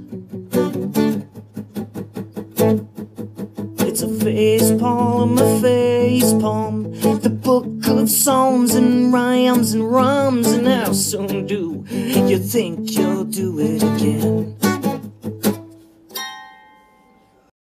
It's 3.79 4.01
a 4.01 4.09
face 4.19 4.71
palm, 4.79 5.37
a 5.37 5.61
face 5.61 6.33
palm. 6.33 6.91
The 7.21 7.29
book 7.29 7.87
of 7.87 8.09
psalms 8.09 8.75
and 8.75 9.13
rhymes 9.13 9.73
and 9.73 9.89
rhymes. 9.89 10.51
And 10.51 10.67
how 10.67 10.91
soon 10.91 11.47
do 11.47 11.85
you 11.89 12.37
think 12.37 12.91
you'll 12.91 13.23
do 13.23 13.59
it 13.59 13.81
again? 13.81 14.62